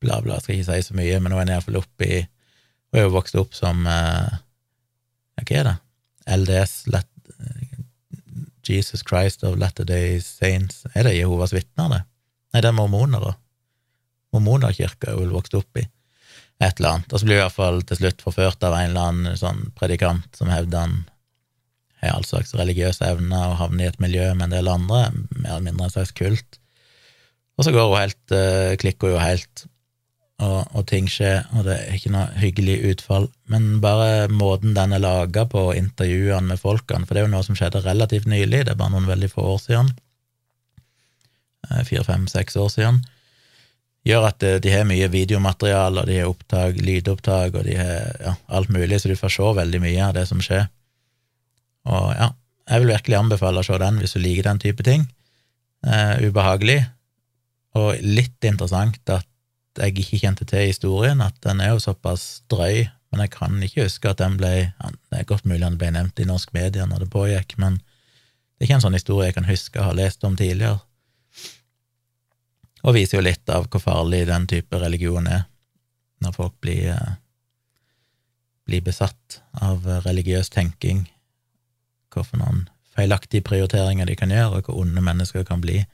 bla, 0.03 0.21
bla, 0.25 0.39
skal 0.41 0.57
ikke 0.57 0.69
si 0.69 0.89
så 0.89 0.97
mye, 0.97 1.21
men 1.21 1.33
nå 1.33 1.41
er 1.41 1.53
iallfall 1.55 1.81
oppe 1.83 2.09
i 2.09 2.23
Hun 2.93 3.01
er 3.01 3.07
jo 3.09 3.15
vokst 3.17 3.37
opp 3.41 3.57
som 3.57 3.83
uh, 3.89 4.39
Hva 5.41 5.59
er 5.61 5.69
det? 5.71 5.77
LDS, 6.37 6.75
Let, 6.91 7.11
Jesus 8.67 9.05
Christ 9.07 9.45
of 9.47 9.59
Latter-day 9.61 10.21
Saints 10.23 10.85
Er 10.95 11.07
det 11.07 11.17
Jehovas 11.17 11.55
vitner, 11.55 11.91
det? 11.93 12.03
Nei, 12.55 12.63
det 12.63 12.71
er 12.71 12.79
mormonere. 12.79 13.35
Mormonerkirka 14.35 15.13
er 15.13 15.21
hun 15.21 15.35
vokst 15.35 15.55
opp 15.59 15.79
i 15.79 15.85
et 15.85 16.79
eller 16.79 16.97
annet. 16.97 17.13
Og 17.13 17.21
så 17.21 17.27
blir 17.29 17.37
hun 17.37 17.45
iallfall 17.45 17.83
til 17.85 17.99
slutt 18.01 18.25
forført 18.25 18.65
av 18.65 18.75
en 18.79 18.89
eller 18.91 19.11
annen 19.11 19.39
sånn 19.39 19.67
predikant 19.77 20.39
som 20.39 20.49
hevder 20.49 20.87
han 20.87 20.97
har 22.01 22.17
all 22.17 22.27
slags 22.29 22.55
religiøse 22.57 23.05
evner 23.09 23.53
og 23.53 23.59
havner 23.61 23.87
i 23.87 23.91
et 23.91 24.03
miljø 24.03 24.29
med 24.35 24.49
en 24.49 24.57
del 24.59 24.71
andre, 24.71 25.09
mer 25.33 25.57
eller 25.57 25.67
mindre 25.69 25.89
en 25.89 25.95
slags 25.95 26.15
kult. 26.17 26.59
Og 27.57 27.65
så 27.65 27.73
går 27.73 27.89
hun 27.89 28.03
helt, 28.03 28.23
uh, 28.33 28.77
klikker 28.81 29.09
hun 29.09 29.17
jo 29.17 29.23
helt, 29.23 29.65
og, 30.37 30.67
og, 30.77 30.83
ting 30.91 31.07
skjer, 31.09 31.47
og 31.57 31.65
det 31.65 31.77
er 31.81 31.95
ikke 31.97 32.13
noe 32.13 32.27
hyggelig 32.37 32.77
utfall. 32.91 33.31
Men 33.53 33.79
bare 33.81 34.29
måten 34.29 34.75
den 34.77 34.93
er 34.93 35.01
laga 35.01 35.47
på, 35.49 35.71
intervjuene 35.79 36.53
med 36.53 36.61
folkene, 36.61 37.07
for 37.07 37.17
det 37.17 37.23
er 37.23 37.29
jo 37.29 37.33
noe 37.33 37.47
som 37.47 37.57
skjedde 37.57 37.85
relativt 37.87 38.29
nylig, 38.29 38.67
det 38.67 38.75
er 38.75 38.81
bare 38.81 38.93
noen 38.93 39.09
veldig 39.09 39.31
få 39.33 39.47
år 39.55 39.63
siden, 39.65 39.93
uh, 41.71 41.83
fire, 41.89 42.05
fem, 42.05 42.27
seks 42.29 42.59
år 42.61 42.73
siden, 42.75 43.01
gjør 44.07 44.29
at 44.29 44.45
de 44.63 44.71
har 44.71 44.85
mye 44.87 45.09
videomateriale, 45.11 46.05
og 46.05 46.11
de 46.11 46.21
har 46.21 46.31
opptak, 46.31 46.77
lydopptak, 46.85 47.57
og 47.57 47.65
de 47.67 47.79
har 47.81 48.21
ja, 48.23 48.35
alt 48.55 48.71
mulig, 48.71 49.01
så 49.01 49.11
du 49.11 49.17
får 49.19 49.33
se 49.35 49.53
veldig 49.57 49.81
mye 49.83 50.05
av 50.05 50.15
det 50.15 50.29
som 50.29 50.43
skjer. 50.45 50.69
Og 51.91 52.13
ja, 52.15 52.29
jeg 52.71 52.83
vil 52.83 52.93
virkelig 52.93 53.19
anbefale 53.19 53.63
å 53.63 53.67
se 53.67 53.79
den 53.83 53.99
hvis 54.03 54.15
du 54.15 54.21
liker 54.23 54.47
den 54.47 54.63
type 54.63 54.87
ting. 54.87 55.09
Eh, 55.87 56.23
ubehagelig, 56.27 56.81
og 57.79 57.99
litt 58.03 58.47
interessant 58.49 59.03
at 59.13 59.27
jeg 59.79 59.99
ikke 59.99 60.21
kjente 60.23 60.47
til 60.49 60.67
historien, 60.67 61.21
at 61.21 61.37
den 61.45 61.61
er 61.61 61.75
jo 61.75 61.83
såpass 61.83 62.43
drøy, 62.51 62.87
men 63.13 63.23
jeg 63.25 63.33
kan 63.37 63.63
ikke 63.63 63.87
huske 63.87 64.11
at 64.11 64.19
den 64.19 64.35
ble 64.37 64.53
ja, 64.67 64.89
Det 64.91 65.21
er 65.21 65.29
godt 65.29 65.47
mulig 65.47 65.63
den 65.63 65.79
ble 65.79 65.93
nevnt 65.95 66.21
i 66.21 66.27
norsk 66.29 66.53
media 66.57 66.87
når 66.87 67.05
det 67.05 67.13
pågikk, 67.13 67.57
men 67.63 67.79
det 67.79 68.65
er 68.65 68.69
ikke 68.69 68.79
en 68.81 68.87
sånn 68.87 68.99
historie 68.99 69.31
jeg 69.31 69.37
kan 69.37 69.49
huske 69.49 69.81
å 69.81 69.89
ha 69.89 69.97
lest 69.97 70.25
om 70.25 70.37
tidligere 70.37 70.81
og 72.87 72.95
viser 72.95 73.19
jo 73.19 73.27
litt 73.27 73.51
av 73.51 73.67
hvor 73.67 73.83
farlig 73.83 74.25
den 74.29 74.47
type 74.51 74.79
religion 74.79 75.27
er, 75.27 75.47
når 76.23 76.35
folk 76.37 76.55
blir, 76.63 76.93
eh, 76.95 77.17
blir 78.67 78.85
besatt 78.87 79.41
av 79.53 79.87
religiøs 80.07 80.51
tenking, 80.55 81.09
hvorfor 82.15 82.39
noen 82.39 82.69
feilaktige 82.95 83.45
prioriteringer 83.45 84.07
de 84.07 84.17
kan 84.17 84.31
gjøre, 84.31 84.59
og 84.59 84.71
hvor 84.71 84.81
onde 84.85 85.03
mennesker 85.03 85.45
kan 85.45 85.61
bli 85.61 85.85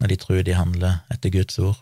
når 0.00 0.08
de 0.12 0.16
tror 0.16 0.42
de 0.44 0.52
handler 0.54 1.00
etter 1.10 1.32
Guds 1.32 1.58
ord. 1.58 1.80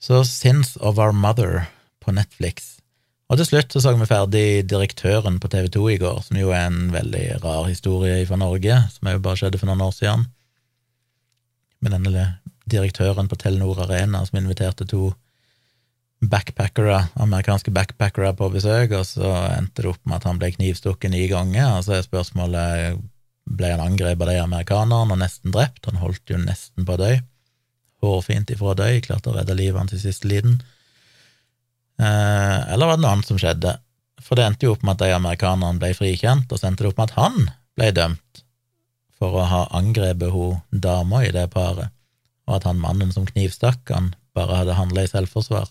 Så 0.00 0.24
Sins 0.24 0.76
of 0.80 0.98
Our 0.98 1.12
Mother 1.12 1.66
på 2.00 2.12
Netflix. 2.16 2.78
Og 3.30 3.38
til 3.38 3.46
slutt 3.46 3.74
så 3.74 3.82
så 3.84 3.92
vi 3.94 4.08
ferdig 4.08 4.44
Direktøren 4.66 5.36
på 5.38 5.48
TV 5.52 5.68
2 5.70 5.82
i 5.92 5.98
går, 6.00 6.22
som 6.26 6.38
jo 6.40 6.50
er 6.56 6.66
en 6.66 6.88
veldig 6.90 7.42
rar 7.44 7.68
historie 7.68 8.24
fra 8.26 8.38
Norge, 8.40 8.80
som 8.90 9.10
jo 9.12 9.22
bare 9.22 9.38
skjedde 9.38 9.60
for 9.60 9.70
noen 9.70 9.84
år 9.84 9.92
siden. 9.94 10.24
Med 11.80 11.94
denne 11.94 12.24
direktøren 12.70 13.28
på 13.28 13.38
Telenor 13.38 13.84
Arena 13.84 14.24
som 14.26 14.40
inviterte 14.40 14.88
to 14.88 15.12
backpackere, 16.20 17.06
amerikanske 17.20 17.72
backpackere 17.72 18.32
på 18.36 18.50
besøk, 18.52 18.92
og 18.96 19.06
så 19.08 19.30
endte 19.54 19.84
det 19.84 19.92
opp 19.92 20.02
med 20.04 20.18
at 20.18 20.28
han 20.28 20.40
ble 20.40 20.50
knivstukket 20.56 21.12
ni 21.12 21.26
ganger, 21.30 21.78
og 21.78 21.86
så 21.86 21.96
er 21.96 22.08
spørsmålet 22.08 22.98
ble 23.50 23.72
han 23.72 23.82
angrepet 23.84 24.26
av 24.26 24.32
de 24.32 24.42
amerikanerne 24.42 25.16
og 25.16 25.20
nesten 25.22 25.54
drept, 25.54 25.86
han 25.88 26.00
holdt 26.02 26.34
jo 26.34 26.40
nesten 26.40 26.86
på 26.86 26.96
å 26.96 27.00
dø, 27.00 27.14
hårfint 28.02 28.50
ifra 28.52 28.72
å 28.72 28.78
dø, 28.78 28.88
klarte 29.04 29.32
å 29.32 29.36
redde 29.36 29.56
livet 29.58 29.80
hans 29.80 29.94
i 29.96 30.02
siste 30.02 30.28
liten, 30.30 30.58
eh, 32.00 32.58
eller 32.72 32.86
var 32.90 32.98
det 32.98 33.04
noe 33.04 33.14
annet 33.16 33.30
som 33.30 33.40
skjedde? 33.40 33.76
For 34.20 34.36
det 34.36 34.46
endte 34.46 34.68
jo 34.68 34.74
opp 34.74 34.82
med 34.84 34.96
at 34.96 35.04
de 35.06 35.14
amerikanerne 35.16 35.80
ble 35.80 35.94
frikjent, 35.96 36.50
og 36.52 36.60
så 36.60 36.68
endte 36.68 36.84
det 36.84 36.92
opp 36.92 37.00
med 37.00 37.10
at 37.10 37.18
han 37.20 37.38
ble 37.78 37.92
dømt 37.96 38.44
for 39.20 39.36
å 39.36 39.48
ha 39.48 39.62
angrepet 39.76 40.32
hun 40.32 40.60
dama 40.72 41.24
i 41.26 41.32
det 41.34 41.48
paret 41.52 41.92
og 42.50 42.58
at 42.58 42.66
han 42.66 42.82
mannen 42.82 43.12
som 43.14 43.28
knivstakk 43.28 43.92
han, 43.94 44.10
bare 44.34 44.58
hadde 44.62 44.78
handla 44.78 45.04
i 45.06 45.10
selvforsvar, 45.10 45.70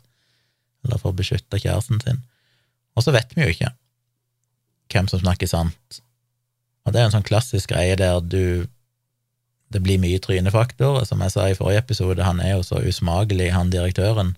eller 0.85 1.01
for 1.01 1.11
å 1.11 1.17
beskytte 1.17 1.59
kjæresten 1.59 1.99
sin. 2.03 2.21
Og 2.95 3.03
så 3.03 3.11
vet 3.15 3.35
vi 3.35 3.43
jo 3.43 3.51
ikke 3.51 3.73
hvem 4.89 5.09
som 5.11 5.19
snakker 5.21 5.49
sant. 5.51 5.99
Og 6.87 6.95
det 6.95 7.01
er 7.01 7.09
en 7.09 7.17
sånn 7.17 7.27
klassisk 7.27 7.73
greie 7.73 7.97
der 7.99 8.21
du 8.23 8.67
Det 9.69 9.81
blir 9.85 10.01
mye 10.01 10.19
trynefaktor, 10.21 11.03
som 11.05 11.21
jeg 11.21 11.33
sa 11.33 11.47
i 11.49 11.57
forrige 11.57 11.83
episode, 11.83 12.23
han 12.25 12.41
er 12.41 12.55
jo 12.55 12.63
så 12.65 12.81
usmakelig, 12.81 13.51
han 13.53 13.73
direktøren, 13.73 14.33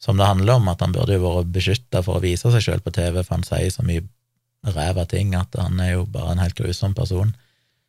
som 0.00 0.16
det 0.16 0.28
handler 0.28 0.60
om, 0.60 0.70
at 0.70 0.80
han 0.80 0.94
burde 0.94 1.18
jo 1.18 1.24
vært 1.24 1.50
beskytta 1.52 2.04
for 2.06 2.18
å 2.18 2.24
vise 2.24 2.52
seg 2.54 2.64
sjøl 2.64 2.84
på 2.84 2.94
TV, 2.94 3.20
for 3.20 3.36
han 3.36 3.46
sier 3.46 3.68
så 3.74 3.84
mye 3.84 4.06
ræva 4.66 5.04
ting 5.08 5.34
at 5.38 5.54
han 5.58 5.78
er 5.82 5.96
jo 5.96 6.06
bare 6.10 6.34
en 6.34 6.42
helt 6.42 6.56
grusom 6.58 6.94
person. 6.94 7.34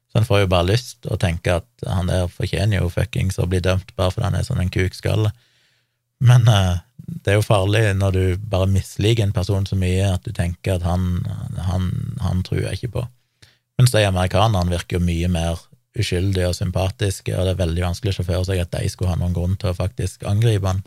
Så 0.10 0.20
han 0.20 0.26
får 0.26 0.44
jo 0.44 0.50
bare 0.50 0.70
lyst 0.72 1.06
å 1.06 1.20
tenke 1.22 1.60
at 1.62 1.86
han 1.86 2.10
der 2.10 2.30
fortjener 2.34 2.82
jo 2.82 2.92
fuckings 2.94 3.38
å 3.40 3.48
bli 3.50 3.62
dømt 3.62 3.94
bare 3.98 4.14
fordi 4.14 4.26
han 4.26 4.38
er 4.40 4.46
sånn 4.48 4.62
en 4.64 4.74
kukskalle. 4.74 5.32
Men 6.26 6.50
uh, 6.50 6.82
det 6.98 7.34
er 7.34 7.40
jo 7.40 7.46
farlig 7.46 7.84
når 7.98 8.18
du 8.18 8.24
bare 8.52 8.70
misliker 8.72 9.26
en 9.26 9.36
person 9.36 9.68
så 9.70 9.78
mye 9.80 10.10
at 10.16 10.26
du 10.26 10.34
tenker 10.36 10.78
at 10.78 10.86
han, 10.88 11.22
han, 11.70 11.92
han 12.26 12.44
tror 12.46 12.64
jeg 12.66 12.80
ikke 12.80 12.96
på. 12.98 13.06
Mens 13.80 13.94
de 13.94 14.04
amerikanerne 14.04 14.74
virker 14.74 14.98
jo 14.98 15.06
mye 15.06 15.30
mer 15.32 15.62
uskyldige 15.98 16.52
og 16.52 16.56
sympatiske, 16.58 17.34
og 17.34 17.48
det 17.48 17.56
er 17.56 17.64
veldig 17.64 17.86
vanskelig 17.88 18.14
å 18.14 18.20
se 18.20 18.26
for 18.28 18.48
seg 18.48 18.62
at 18.62 18.74
de 18.76 18.90
skulle 18.92 19.14
ha 19.14 19.20
noen 19.20 19.36
grunn 19.36 19.58
til 19.60 19.72
å 19.72 19.78
faktisk 19.78 20.26
angripe 20.30 20.68
han. 20.68 20.84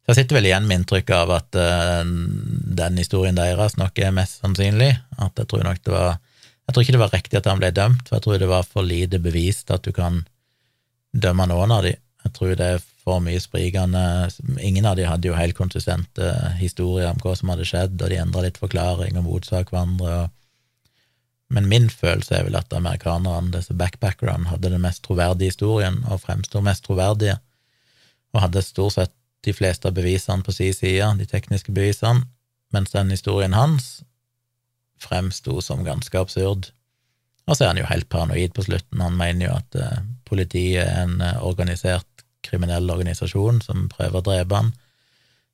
Så 0.00 0.14
jeg 0.14 0.22
sitter 0.22 0.40
vel 0.40 0.48
igjen 0.48 0.66
med 0.66 0.80
inntrykk 0.80 1.12
av 1.14 1.32
at 1.36 1.58
uh, 1.60 2.02
den 2.02 2.98
historien 2.98 3.36
deres 3.38 3.76
nok 3.78 4.00
er 4.02 4.16
mest 4.16 4.40
sannsynlig, 4.40 4.90
at 5.20 5.38
jeg 5.38 5.50
tror 5.50 5.66
nok 5.68 5.82
det 5.86 5.94
var 5.94 6.18
jeg 6.70 6.74
tror 6.74 6.84
ikke 6.84 6.94
det 6.94 7.02
var 7.02 7.10
riktig 7.16 7.38
at 7.40 7.46
han 7.50 7.58
ble 7.58 7.68
dømt, 7.74 8.02
for 8.06 8.16
jeg 8.16 8.22
tror 8.22 8.36
det 8.38 8.46
var 8.46 8.66
for 8.68 8.86
lite 8.86 9.18
bevist 9.18 9.72
at 9.74 9.82
du 9.82 9.90
kan 9.90 10.20
dømme 11.10 11.48
noen 11.50 11.72
av 11.74 11.82
de. 11.82 11.96
Jeg 12.22 12.34
tror 12.36 12.52
det 12.54 12.68
er 12.76 12.84
for 13.00 13.18
mye 13.24 13.40
sprikende 13.42 14.02
Ingen 14.62 14.86
av 14.86 14.94
de 14.98 15.06
hadde 15.08 15.26
jo 15.26 15.34
helt 15.34 15.56
konsistente 15.58 16.28
historier 16.60 17.08
om 17.10 17.18
hva 17.24 17.32
som 17.34 17.50
hadde 17.50 17.66
skjedd, 17.66 17.96
og 17.98 18.12
de 18.12 18.20
endra 18.22 18.44
litt 18.44 18.60
forklaring 18.62 19.18
og 19.18 19.26
motsak 19.26 19.72
hverandre. 19.72 20.28
Men 21.50 21.68
min 21.68 21.88
følelse 21.90 22.36
er 22.36 22.44
vel 22.46 22.58
at 22.58 22.72
amerikanerne, 22.72 23.50
disse 23.54 23.74
backpackerne, 23.74 24.48
hadde 24.52 24.70
den 24.70 24.84
mest 24.84 25.02
troverdige 25.06 25.50
historien, 25.50 25.98
og 26.06 26.22
fremsto 26.22 26.62
mest 26.62 26.84
troverdige, 26.86 27.40
og 28.32 28.44
hadde 28.44 28.62
stort 28.62 28.94
sett 28.94 29.14
de 29.44 29.54
fleste 29.56 29.88
av 29.88 29.96
bevisene 29.96 30.44
på 30.46 30.54
sin 30.54 30.74
side, 30.76 31.08
de 31.18 31.26
tekniske 31.26 31.72
bevisene, 31.74 32.28
mens 32.70 32.94
den 32.94 33.10
historien 33.10 33.56
hans 33.56 34.04
fremsto 35.00 35.58
som 35.64 35.82
ganske 35.84 36.18
absurd. 36.18 36.70
Og 37.48 37.56
så 37.56 37.64
er 37.64 37.72
han 37.72 37.80
jo 37.80 37.88
helt 37.88 38.08
paranoid 38.12 38.52
på 38.54 38.66
slutten. 38.66 39.00
Han 39.02 39.16
mener 39.18 39.46
jo 39.48 39.54
at 39.56 39.78
eh, 39.80 40.02
politiet 40.28 40.84
er 40.84 41.06
en 41.06 41.16
eh, 41.24 41.40
organisert 41.42 42.06
kriminell 42.46 42.88
organisasjon 42.92 43.60
som 43.64 43.88
prøver 43.92 44.20
å 44.20 44.24
drepe 44.24 44.60
han, 44.60 44.70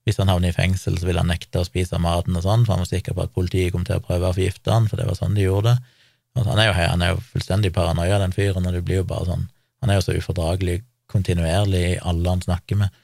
Hvis 0.07 0.21
han 0.23 0.31
havner 0.31 0.53
i 0.53 0.55
fengsel, 0.55 0.97
så 1.01 1.09
vil 1.09 1.19
han 1.19 1.27
nekte 1.33 1.61
å 1.61 1.67
spise 1.67 1.99
maten 1.99 2.39
og 2.39 2.45
sånn, 2.45 2.63
for 2.65 2.77
han 2.77 2.85
var 2.85 2.91
sikker 2.93 3.17
på 3.17 3.25
at 3.27 3.35
politiet 3.35 3.73
kom 3.75 3.83
til 3.87 3.99
å 3.99 4.05
prøve 4.05 4.31
å 4.31 4.37
forgifte 4.37 4.71
han, 4.71 4.87
for 4.87 5.01
det 5.01 5.09
var 5.09 5.19
sånn 5.19 5.35
de 5.35 5.49
gjorde 5.49 5.73
det. 5.73 5.95
Altså, 6.37 6.51
han, 6.53 6.61
er 6.61 6.69
jo, 6.69 6.75
han 6.77 7.03
er 7.03 7.11
jo 7.15 7.25
fullstendig 7.33 7.73
paranoia, 7.75 8.21
den 8.23 8.37
fyren, 8.37 8.69
og 8.69 8.77
det 8.77 8.85
blir 8.87 9.03
jo 9.03 9.09
bare 9.09 9.29
sånn 9.31 9.47
Han 9.85 9.91
er 9.93 9.99
jo 9.99 10.05
så 10.07 10.15
ufordragelig 10.17 10.79
kontinuerlig 11.13 11.83
i 11.91 11.99
alle 12.01 12.33
han 12.33 12.41
snakker 12.43 12.79
med. 12.81 12.95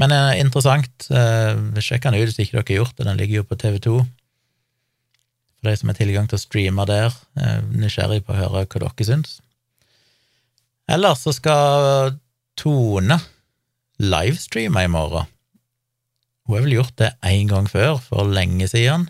Men 0.00 0.14
eh, 0.14 0.40
interessant. 0.40 1.08
Eh, 1.10 1.80
sjekk 1.82 2.06
den 2.06 2.16
ut 2.18 2.28
hvis 2.28 2.38
ikke 2.38 2.60
dere 2.60 2.64
har 2.68 2.80
gjort 2.82 2.96
det. 2.98 3.06
Den 3.08 3.18
ligger 3.18 3.40
jo 3.40 3.48
på 3.50 3.58
TV2. 3.60 3.96
For 5.58 5.68
de 5.68 5.74
som 5.80 5.90
har 5.90 5.98
tilgang 5.98 6.30
til 6.30 6.38
å 6.38 6.42
streame 6.42 6.86
der. 6.90 7.18
Eh, 7.38 7.60
nysgjerrig 7.74 8.22
på 8.24 8.34
å 8.34 8.38
høre 8.38 8.64
hva 8.64 8.82
dere 8.86 9.08
syns. 9.10 9.38
Ellers 10.90 11.26
så 11.26 11.34
skal 11.34 12.14
Tone 12.58 13.18
livestreame 13.98 14.86
i 14.86 14.90
morgen. 14.90 15.33
Hun 16.44 16.56
har 16.58 16.64
vel 16.66 16.76
gjort 16.76 16.96
det 17.00 17.14
én 17.24 17.48
gang 17.48 17.68
før, 17.70 17.96
for 18.04 18.28
lenge 18.28 18.68
siden. 18.68 19.06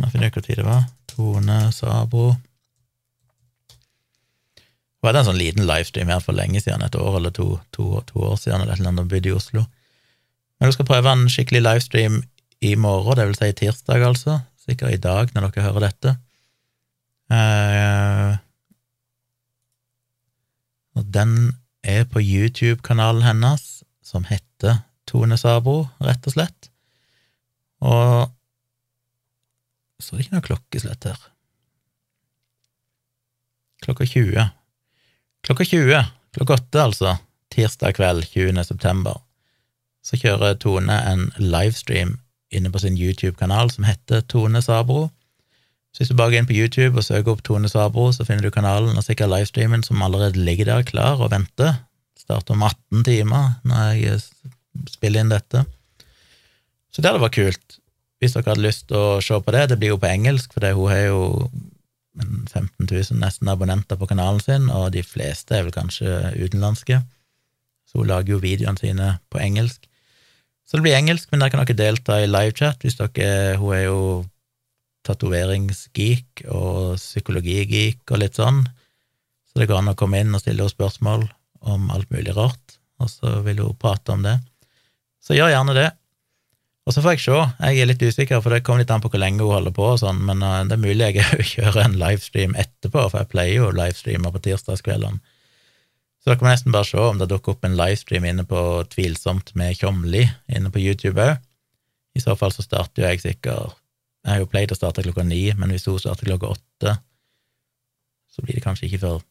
Må 0.00 0.08
finne 0.08 0.30
ut 0.30 0.38
hvor 0.38 0.46
tid 0.46 0.62
det 0.62 0.64
var. 0.64 0.86
Tone 1.10 1.58
Sabro. 1.76 2.30
Hun 5.00 5.08
hadde 5.08 5.22
en 5.22 5.28
sånn 5.30 5.40
liten 5.40 5.68
livestream 5.68 6.12
her 6.12 6.20
for 6.24 6.36
lenge 6.36 6.60
siden, 6.60 6.84
et 6.84 6.96
år 6.96 7.18
eller 7.20 7.32
to, 7.36 7.54
to, 7.76 7.92
to 8.08 8.24
år 8.24 8.36
siden, 8.40 8.62
eller 8.62 8.74
et 8.74 8.80
eller 8.80 8.92
annet, 8.92 9.04
hun 9.04 9.12
bodde 9.12 9.30
i 9.30 9.36
Oslo. 9.36 9.64
Men 10.60 10.68
hun 10.68 10.76
skal 10.76 10.88
prøve 10.88 11.12
en 11.12 11.28
skikkelig 11.32 11.62
livestream 11.64 12.20
i 12.60 12.74
morgen, 12.76 13.16
det 13.16 13.28
vil 13.30 13.38
si 13.38 13.52
tirsdag, 13.62 14.04
altså. 14.04 14.40
Sikkert 14.60 14.92
i 14.92 15.00
dag, 15.00 15.32
når 15.32 15.48
dere 15.48 15.64
hører 15.64 15.86
dette. 15.88 16.14
Eh, 17.32 18.36
og 21.00 21.08
den 21.16 21.34
er 21.80 22.04
på 22.04 22.20
YouTube-kanalen 22.20 23.24
hennes, 23.24 23.80
som 24.04 24.26
heter 24.28 24.82
Tone 25.10 25.38
Sabro, 25.40 25.82
rett 26.04 26.26
og 26.30 26.36
slett. 26.36 26.70
Og 27.80 28.30
så 30.00 30.14
er 30.14 30.20
det 30.20 30.26
ikke 30.26 30.36
noe 30.38 30.46
klokkeslett 30.46 31.10
her. 31.10 31.20
Klokka 33.84 34.06
20. 34.06 34.48
Klokka 35.46 35.64
20, 35.64 36.08
klokka 36.36 36.58
8 36.60 36.82
altså, 36.84 37.14
tirsdag 37.52 37.96
kveld 37.96 38.26
20. 38.28 38.60
september, 38.64 39.22
så 40.04 40.18
kjører 40.20 40.58
Tone 40.60 40.96
en 41.08 41.30
livestream 41.40 42.18
inne 42.50 42.72
på 42.72 42.82
sin 42.82 42.98
YouTube-kanal 42.98 43.70
som 43.72 43.86
heter 43.88 44.24
Tone 44.28 44.60
Sabro. 44.64 45.08
Så 45.90 46.02
hvis 46.02 46.12
du 46.12 46.16
bare 46.18 46.32
går 46.32 46.42
inn 46.42 46.48
på 46.50 46.56
YouTube 46.56 47.00
og 47.00 47.06
søker 47.06 47.32
opp 47.32 47.42
Tone 47.46 47.70
Sabro, 47.70 48.10
så 48.14 48.26
finner 48.26 48.46
du 48.46 48.54
kanalen 48.54 48.96
og 48.98 49.06
sikkert 49.06 49.32
livestreamen 49.32 49.84
som 49.86 50.02
allerede 50.02 50.38
ligger 50.38 50.68
der 50.70 50.86
klar 50.86 51.22
og 51.22 51.32
venter. 51.32 51.82
Starter 52.18 52.54
om 52.54 52.66
18 52.68 53.04
timer 53.06 53.56
når 53.66 53.94
jeg 53.98 54.20
spiller 54.90 55.24
inn 55.24 55.32
dette. 55.32 55.64
Så 56.90 57.02
det 57.02 57.10
hadde 57.10 57.22
vært 57.22 57.38
kult 57.38 57.76
hvis 58.20 58.34
dere 58.36 58.52
hadde 58.52 58.66
lyst 58.66 58.88
til 58.90 58.98
å 59.00 59.20
se 59.24 59.38
på 59.40 59.52
det. 59.54 59.62
Det 59.70 59.78
blir 59.80 59.94
jo 59.94 60.00
på 60.00 60.10
engelsk, 60.10 60.52
for 60.52 60.64
hun 60.76 60.90
har 60.92 61.06
jo 61.06 61.20
15 62.20 62.84
000 62.84 63.20
nesten 63.22 63.48
abonnenter 63.48 63.96
på 63.96 64.08
kanalen 64.10 64.42
sin, 64.44 64.66
og 64.68 64.90
de 64.92 65.00
fleste 65.06 65.56
er 65.56 65.64
vel 65.64 65.72
kanskje 65.72 66.34
utenlandske. 66.36 66.98
Så 67.88 68.02
hun 68.02 68.10
lager 68.10 68.34
jo 68.34 68.42
videoene 68.42 68.80
sine 68.80 69.14
på 69.32 69.40
engelsk. 69.40 69.86
Så 70.68 70.76
det 70.76 70.84
blir 70.84 70.98
engelsk, 70.98 71.30
men 71.32 71.40
der 71.42 71.50
kan 71.50 71.64
dere 71.64 71.78
delta 71.78 72.20
i 72.20 72.28
livechat 72.28 72.84
hvis 72.84 73.00
dere 73.00 73.56
Hun 73.58 73.72
er 73.74 73.86
jo 73.88 74.02
tatoveringsgeek 75.08 76.44
og 76.52 77.00
psykologigeek 77.00 78.04
og 78.12 78.20
litt 78.20 78.36
sånn, 78.36 78.66
så 79.48 79.62
det 79.62 79.66
går 79.70 79.80
an 79.80 79.94
å 79.94 79.96
komme 79.98 80.20
inn 80.20 80.34
og 80.36 80.42
stille 80.42 80.60
henne 80.60 80.74
spørsmål 80.74 81.24
om 81.72 81.88
alt 81.90 82.10
mulig 82.12 82.36
rart, 82.36 82.76
og 83.00 83.08
så 83.10 83.40
vil 83.46 83.62
hun 83.64 83.78
prate 83.80 84.12
om 84.12 84.22
det. 84.26 84.36
Så 85.20 85.36
gjør 85.36 85.52
gjerne 85.52 85.76
det. 85.76 85.88
Og 86.88 86.94
så 86.96 87.02
får 87.04 87.14
jeg 87.14 87.22
se, 87.22 87.40
jeg 87.60 87.82
er 87.82 87.88
litt 87.90 88.02
usikker, 88.02 88.40
for 88.42 88.54
det 88.54 88.62
kommer 88.66 88.82
litt 88.82 88.90
an 88.90 89.02
på 89.04 89.10
hvor 89.12 89.20
lenge 89.20 89.44
hun 89.44 89.52
holder 89.52 89.74
på, 89.76 89.84
og 89.92 90.00
sånn, 90.00 90.22
men 90.26 90.40
uh, 90.42 90.62
det 90.66 90.74
er 90.74 90.80
mulig 90.80 91.10
jeg 91.10 91.44
kjører 91.52 91.84
en 91.84 91.98
livestream 92.00 92.56
etterpå, 92.58 93.04
for 93.12 93.20
jeg 93.20 93.30
pleier 93.30 93.60
jo 93.60 93.68
livestreamer 93.76 94.32
på 94.34 94.42
tirsdagskveldene. 94.48 95.20
Så 96.20 96.28
dere 96.28 96.44
må 96.44 96.50
nesten 96.50 96.74
bare 96.74 96.88
se 96.88 97.00
om 97.00 97.20
det 97.20 97.30
dukker 97.30 97.54
opp 97.54 97.62
en 97.64 97.76
livestream 97.78 98.26
inne 98.28 98.44
på 98.48 98.62
Tvilsomt 98.92 99.54
med 99.56 99.78
Tjomli 99.78 100.26
inne 100.52 100.72
på 100.72 100.82
YouTube 100.82 101.22
òg. 101.22 101.38
I 102.12 102.20
så 102.20 102.34
fall 102.36 102.52
så 102.52 102.64
starter 102.64 103.04
jo 103.04 103.08
jeg 103.08 103.22
sikkert 103.22 103.76
Jeg 104.26 104.34
har 104.34 104.40
jo 104.42 104.48
pleid 104.50 104.72
å 104.74 104.76
starte 104.76 105.04
klokka 105.06 105.22
ni, 105.24 105.46
men 105.56 105.70
hvis 105.72 105.86
hun 105.88 105.96
starter 106.02 106.28
klokka 106.28 106.50
åtte, 106.52 106.96
så 108.28 108.44
blir 108.44 108.58
det 108.58 108.64
kanskje 108.66 108.90
ikke 108.90 109.00
før 109.06 109.22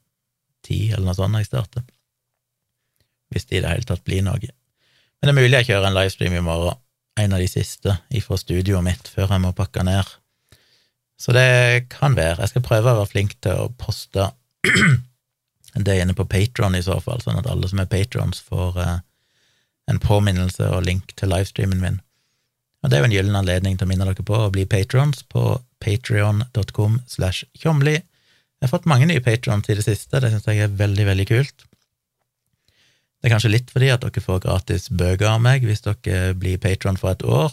ti 0.66 0.80
eller 0.90 1.12
noe 1.12 1.18
sånt 1.18 1.36
når 1.36 1.44
jeg 1.44 1.52
starter. 1.52 1.84
Hvis 3.30 3.46
det 3.46 3.60
i 3.60 3.62
det 3.62 3.76
hele 3.76 3.86
tatt 3.86 4.02
blir 4.08 4.26
noe. 4.26 4.50
Men 5.20 5.30
det 5.30 5.34
er 5.34 5.42
mulig 5.42 5.58
jeg 5.58 5.70
kjører 5.72 5.90
en 5.90 5.98
livestream 5.98 6.38
i 6.40 6.46
morgen 6.46 6.80
en 7.20 7.36
av 7.36 7.42
de 7.42 7.50
siste 7.52 7.98
ifra 8.16 8.38
studioet 8.40 8.86
mitt 8.86 9.10
før 9.12 9.34
jeg 9.34 9.44
må 9.44 9.52
pakke 9.56 9.84
ned. 9.84 10.08
Så 11.20 11.34
det 11.36 11.90
kan 11.92 12.16
være. 12.16 12.40
Jeg 12.40 12.54
skal 12.54 12.64
prøve 12.64 12.94
å 12.94 13.00
være 13.02 13.12
flink 13.12 13.36
til 13.44 13.66
å 13.66 13.72
poste 13.82 14.30
det 15.88 15.98
inne 16.00 16.16
på 16.16 16.28
Patron 16.32 16.78
i 16.78 16.84
så 16.86 17.00
fall, 17.04 17.20
sånn 17.24 17.42
at 17.42 17.50
alle 17.52 17.68
som 17.68 17.82
er 17.84 17.90
patrons, 17.92 18.40
får 18.48 18.80
eh, 18.84 18.96
en 19.92 20.00
påminnelse 20.00 20.70
og 20.72 20.86
link 20.88 21.12
til 21.20 21.34
livestreamen 21.34 21.84
min. 21.84 22.00
Og 22.80 22.90
det 22.90 22.98
er 22.98 23.04
jo 23.04 23.10
en 23.10 23.16
gyllen 23.18 23.36
anledning 23.36 23.76
til 23.76 23.88
å 23.88 23.92
minne 23.92 24.08
dere 24.08 24.24
på 24.24 24.38
å 24.46 24.52
bli 24.56 24.64
patrons 24.70 25.26
på 25.28 25.58
patrion.com 25.84 27.02
slash 27.12 27.44
tjomli. 27.60 27.98
Jeg 28.00 28.68
har 28.68 28.72
fått 28.72 28.88
mange 28.92 29.08
nye 29.10 29.24
patrons 29.24 29.68
i 29.68 29.76
det 29.76 29.84
siste, 29.88 30.22
det 30.24 30.32
syns 30.32 30.48
jeg 30.48 30.64
er 30.64 30.80
veldig, 30.80 31.06
veldig 31.12 31.28
kult. 31.28 31.68
Det 33.20 33.28
er 33.28 33.34
kanskje 33.34 33.52
litt 33.52 33.72
fordi 33.74 33.90
at 33.92 34.04
dere 34.04 34.24
får 34.24 34.44
gratis 34.46 34.88
bøker 34.96 35.28
av 35.34 35.42
meg 35.44 35.66
hvis 35.68 35.84
dere 35.84 36.36
blir 36.40 36.62
patron 36.62 37.00
for 37.00 37.12
et 37.12 37.26
år. 37.28 37.52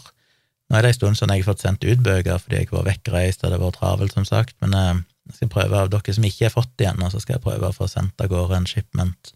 Nå 0.67 0.77
er 0.77 0.83
det 0.83 0.93
en 0.93 0.97
stund 0.97 1.19
siden 1.19 1.33
jeg 1.35 1.43
har 1.43 1.49
fått 1.49 1.63
sendt 1.63 1.83
ut 1.83 2.03
bøker 2.03 2.39
fordi 2.43 2.61
jeg 2.61 2.71
var 2.71 2.87
vekkreist 2.87 3.43
og 3.43 3.53
det 3.53 3.59
var 3.61 3.75
travelt, 3.75 4.15
som 4.15 4.27
sagt, 4.27 4.55
men 4.63 4.75
eh, 4.75 5.03
jeg 5.27 5.39
skal 5.39 5.51
prøve 5.51 5.83
av 5.83 5.91
dere 5.91 6.15
som 6.15 6.27
ikke 6.27 6.47
har 6.47 6.55
fått 6.55 6.73
det 6.79 6.87
ennå, 6.89 7.09
så 7.11 7.19
skal 7.23 7.37
jeg 7.37 7.43
prøve 7.43 7.69
å 7.69 7.75
få 7.75 7.87
sendt 7.91 8.23
av 8.23 8.31
gårde 8.31 8.61
en 8.61 8.67
shipment 8.69 9.33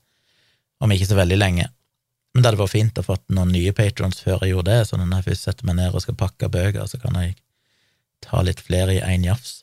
om 0.81 0.91
ikke 0.91 1.11
så 1.11 1.19
veldig 1.19 1.37
lenge. 1.37 1.67
Men 2.31 2.43
det 2.43 2.47
hadde 2.47 2.61
vært 2.61 2.73
fint 2.73 2.99
å 2.99 3.03
fått 3.05 3.25
noen 3.35 3.51
nye 3.51 3.73
patrons 3.75 4.23
før 4.23 4.45
jeg 4.45 4.55
gjorde 4.55 4.71
det, 4.71 4.87
så 4.87 4.97
når 4.97 5.17
jeg 5.17 5.27
først 5.27 5.47
setter 5.47 5.67
meg 5.67 5.77
ned 5.81 5.95
og 5.95 6.03
skal 6.03 6.17
pakke 6.19 6.49
bøker, 6.51 6.87
så 6.87 6.99
kan 7.01 7.19
jeg 7.19 7.35
ta 8.23 8.39
litt 8.45 8.63
flere 8.63 8.95
i 8.95 9.03
én 9.03 9.27
jafs. 9.27 9.61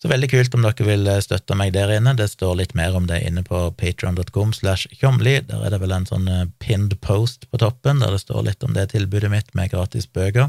Så 0.00 0.08
veldig 0.08 0.30
kult 0.32 0.54
om 0.56 0.62
dere 0.64 0.84
vil 0.86 1.08
eh, 1.12 1.20
støtte 1.20 1.56
meg 1.60 1.74
der 1.74 1.90
inne. 1.92 2.14
Det 2.16 2.30
står 2.32 2.54
litt 2.56 2.72
mer 2.78 2.94
om 2.96 3.04
det 3.08 3.20
inne 3.26 3.42
på 3.44 3.66
patron.com 3.76 4.54
slash 4.56 4.88
tjomli. 4.96 5.36
Der 5.44 5.66
er 5.66 5.74
det 5.74 5.80
vel 5.82 5.92
en 5.92 6.08
sånn 6.08 6.28
eh, 6.28 6.46
pinned 6.62 6.96
post 7.04 7.44
på 7.50 7.60
toppen 7.60 8.00
der 8.00 8.16
det 8.16 8.22
står 8.22 8.46
litt 8.48 8.64
om 8.64 8.72
det 8.76 8.88
tilbudet 8.94 9.28
mitt 9.32 9.52
med 9.52 9.74
gratis 9.74 10.08
bøker. 10.08 10.48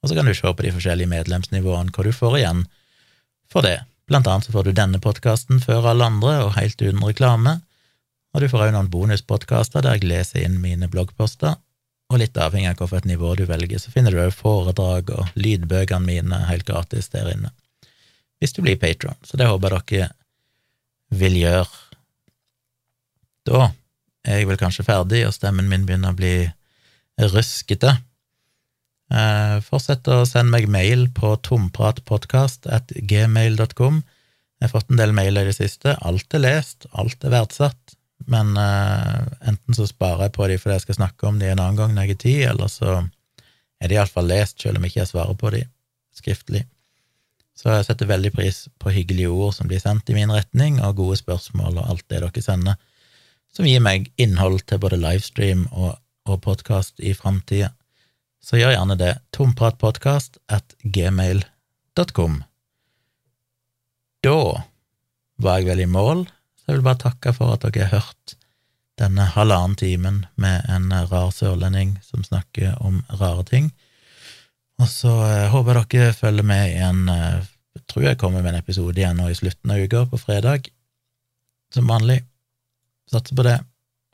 Og 0.00 0.08
så 0.08 0.16
kan 0.16 0.30
du 0.30 0.32
se 0.32 0.48
på 0.48 0.64
de 0.64 0.72
forskjellige 0.72 1.12
medlemsnivåene 1.12 1.92
hva 1.92 2.06
du 2.06 2.12
får 2.14 2.38
igjen 2.40 2.64
for 3.52 3.68
det. 3.68 3.82
Blant 4.08 4.30
annet 4.30 4.48
så 4.48 4.56
får 4.56 4.70
du 4.70 4.72
denne 4.72 5.02
podkasten 5.04 5.60
før 5.60 5.90
alle 5.92 6.08
andre 6.08 6.38
og 6.46 6.54
helt 6.56 6.80
uten 6.80 7.04
reklame. 7.04 7.58
Og 8.32 8.40
du 8.40 8.48
får 8.48 8.68
òg 8.68 8.76
noen 8.78 8.88
bonuspodkaster 8.88 9.84
der 9.84 9.98
jeg 9.98 10.08
leser 10.08 10.46
inn 10.46 10.56
mine 10.64 10.88
bloggposter. 10.88 11.60
Og 12.08 12.22
litt 12.22 12.40
avhengig 12.40 12.72
av 12.72 12.86
hvilket 12.88 13.10
nivå 13.10 13.34
du 13.36 13.44
velger, 13.44 13.76
så 13.76 13.92
finner 13.92 14.14
du 14.14 14.22
òg 14.24 14.32
foredrag 14.32 15.12
og 15.12 15.36
lydbøkene 15.36 16.06
mine 16.06 16.44
helt 16.48 16.64
gratis 16.64 17.12
der 17.12 17.28
inne 17.34 17.52
hvis 18.38 18.54
du 18.54 18.62
blir 18.62 18.78
patron, 18.80 19.18
så 19.26 19.36
det 19.38 19.48
håper 19.50 19.74
jeg 19.74 19.82
dere 19.90 20.08
vil 21.18 21.34
gjøre. 21.40 21.76
Da 23.48 23.60
er 24.28 24.34
jeg 24.40 24.48
vel 24.50 24.60
kanskje 24.60 24.86
ferdig, 24.86 25.20
og 25.26 25.34
stemmen 25.34 25.70
min 25.70 25.86
begynner 25.88 26.10
å 26.12 26.18
bli 26.18 26.34
ruskete. 27.18 27.90
Eh, 29.08 29.56
fortsett 29.64 30.04
å 30.12 30.28
sende 30.28 30.52
meg 30.52 30.68
mail 30.70 31.08
på 31.16 31.32
tompratpodkast.gmail.com. 31.48 34.02
Jeg 34.58 34.66
har 34.66 34.74
fått 34.74 34.90
en 34.92 35.00
del 35.00 35.12
mailer 35.16 35.42
i 35.46 35.48
det 35.48 35.56
siste. 35.56 35.88
Alt 36.04 36.34
er 36.36 36.42
lest, 36.44 36.78
alt 36.92 37.24
er 37.24 37.32
verdsatt, 37.32 37.96
men 38.28 38.52
eh, 38.60 39.24
enten 39.48 39.72
så 39.76 39.84
sparer 39.88 40.24
jeg 40.26 40.34
på 40.36 40.44
de 40.50 40.56
fordi 40.60 40.74
jeg 40.76 40.86
skal 40.88 41.00
snakke 41.00 41.22
om 41.30 41.36
de 41.40 41.46
en 41.48 41.62
annen 41.62 41.78
gang 41.78 41.90
når 41.94 42.02
jeg 42.04 42.12
har 42.12 42.24
tid, 42.26 42.42
eller 42.52 42.68
så 42.72 42.88
er 43.78 43.86
de 43.88 43.94
iallfall 43.96 44.28
lest, 44.28 44.56
selv 44.60 44.76
om 44.76 44.84
jeg 44.84 44.90
ikke 44.92 45.12
svarer 45.14 45.36
på 45.38 45.48
de 45.54 45.62
skriftlig. 46.18 46.62
Så 47.58 47.72
jeg 47.72 47.88
setter 47.88 48.06
veldig 48.06 48.30
pris 48.36 48.60
på 48.78 48.92
hyggelige 48.94 49.32
ord 49.34 49.56
som 49.56 49.66
blir 49.70 49.80
sendt 49.82 50.10
i 50.12 50.14
min 50.14 50.30
retning, 50.30 50.78
og 50.78 51.00
gode 51.00 51.18
spørsmål 51.18 51.80
og 51.80 51.88
alt 51.90 52.04
det 52.06 52.20
dere 52.22 52.42
sender, 52.44 52.78
som 53.50 53.66
gir 53.66 53.82
meg 53.82 54.12
innhold 54.20 54.60
til 54.68 54.78
både 54.78 55.00
livestream 55.00 55.64
og, 55.72 55.96
og 56.28 56.38
podkast 56.44 57.02
i 57.02 57.16
framtida. 57.18 57.72
Så 58.38 58.60
gjør 58.60 58.76
gjerne 58.76 58.98
det. 59.00 59.14
Tompratpodkast 59.34 60.38
at 60.46 60.76
gmail.com. 60.84 62.42
Da 64.22 64.38
var 65.42 65.58
jeg 65.58 65.70
vel 65.72 65.82
i 65.82 65.90
mål, 65.90 66.28
så 66.58 66.70
jeg 66.70 66.78
vil 66.78 66.86
bare 66.86 67.02
takke 67.08 67.34
for 67.34 67.56
at 67.56 67.66
dere 67.66 67.88
har 67.90 68.04
hørt 68.04 68.38
denne 68.98 69.26
halvannen 69.34 69.76
timen 69.78 70.24
med 70.38 70.66
en 70.70 70.90
rar 71.10 71.30
sørlending 71.34 71.96
som 72.06 72.22
snakker 72.26 72.78
om 72.82 73.02
rare 73.18 73.44
ting. 73.50 73.70
Og 74.78 74.90
så 74.90 75.12
eh, 75.26 75.48
håper 75.52 75.80
jeg 75.80 75.88
dere 75.94 76.16
følger 76.16 76.46
med 76.46 76.64
igjen. 76.72 77.00
Jeg 77.10 77.40
eh, 77.42 77.82
tror 77.90 78.04
jeg 78.06 78.20
kommer 78.20 78.44
med 78.44 78.54
en 78.54 78.60
episode 78.62 78.98
igjen 79.00 79.18
nå 79.18 79.28
i 79.30 79.38
slutten 79.38 79.74
av 79.74 79.82
uka, 79.82 80.04
på 80.10 80.20
fredag, 80.20 80.70
som 81.74 81.90
vanlig. 81.90 82.20
Satser 83.10 83.38
på 83.38 83.46
det. 83.46 83.58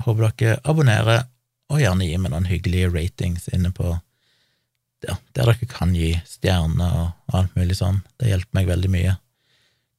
Håper 0.05 0.31
dere 0.41 0.59
abonnerer 0.65 1.27
og 1.73 1.81
gjerne 1.81 2.07
gi 2.07 2.17
meg 2.21 2.33
noen 2.33 2.49
hyggelige 2.49 2.91
ratings 2.93 3.49
inne 3.55 3.73
på 3.75 3.95
ja, 5.05 5.17
der 5.37 5.51
dere 5.51 5.69
kan 5.69 5.93
gi 5.97 6.15
stjerner 6.29 6.97
og 7.03 7.37
alt 7.37 7.57
mulig 7.59 7.77
sånn. 7.77 8.01
Det 8.21 8.31
hjelper 8.31 8.61
meg 8.61 8.71
veldig 8.71 8.93
mye. 8.93 9.19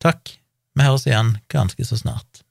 Takk. 0.02 0.34
Vi 0.76 0.84
høres 0.86 1.06
igjen 1.08 1.36
ganske 1.52 1.86
så 1.88 1.98
snart. 2.00 2.45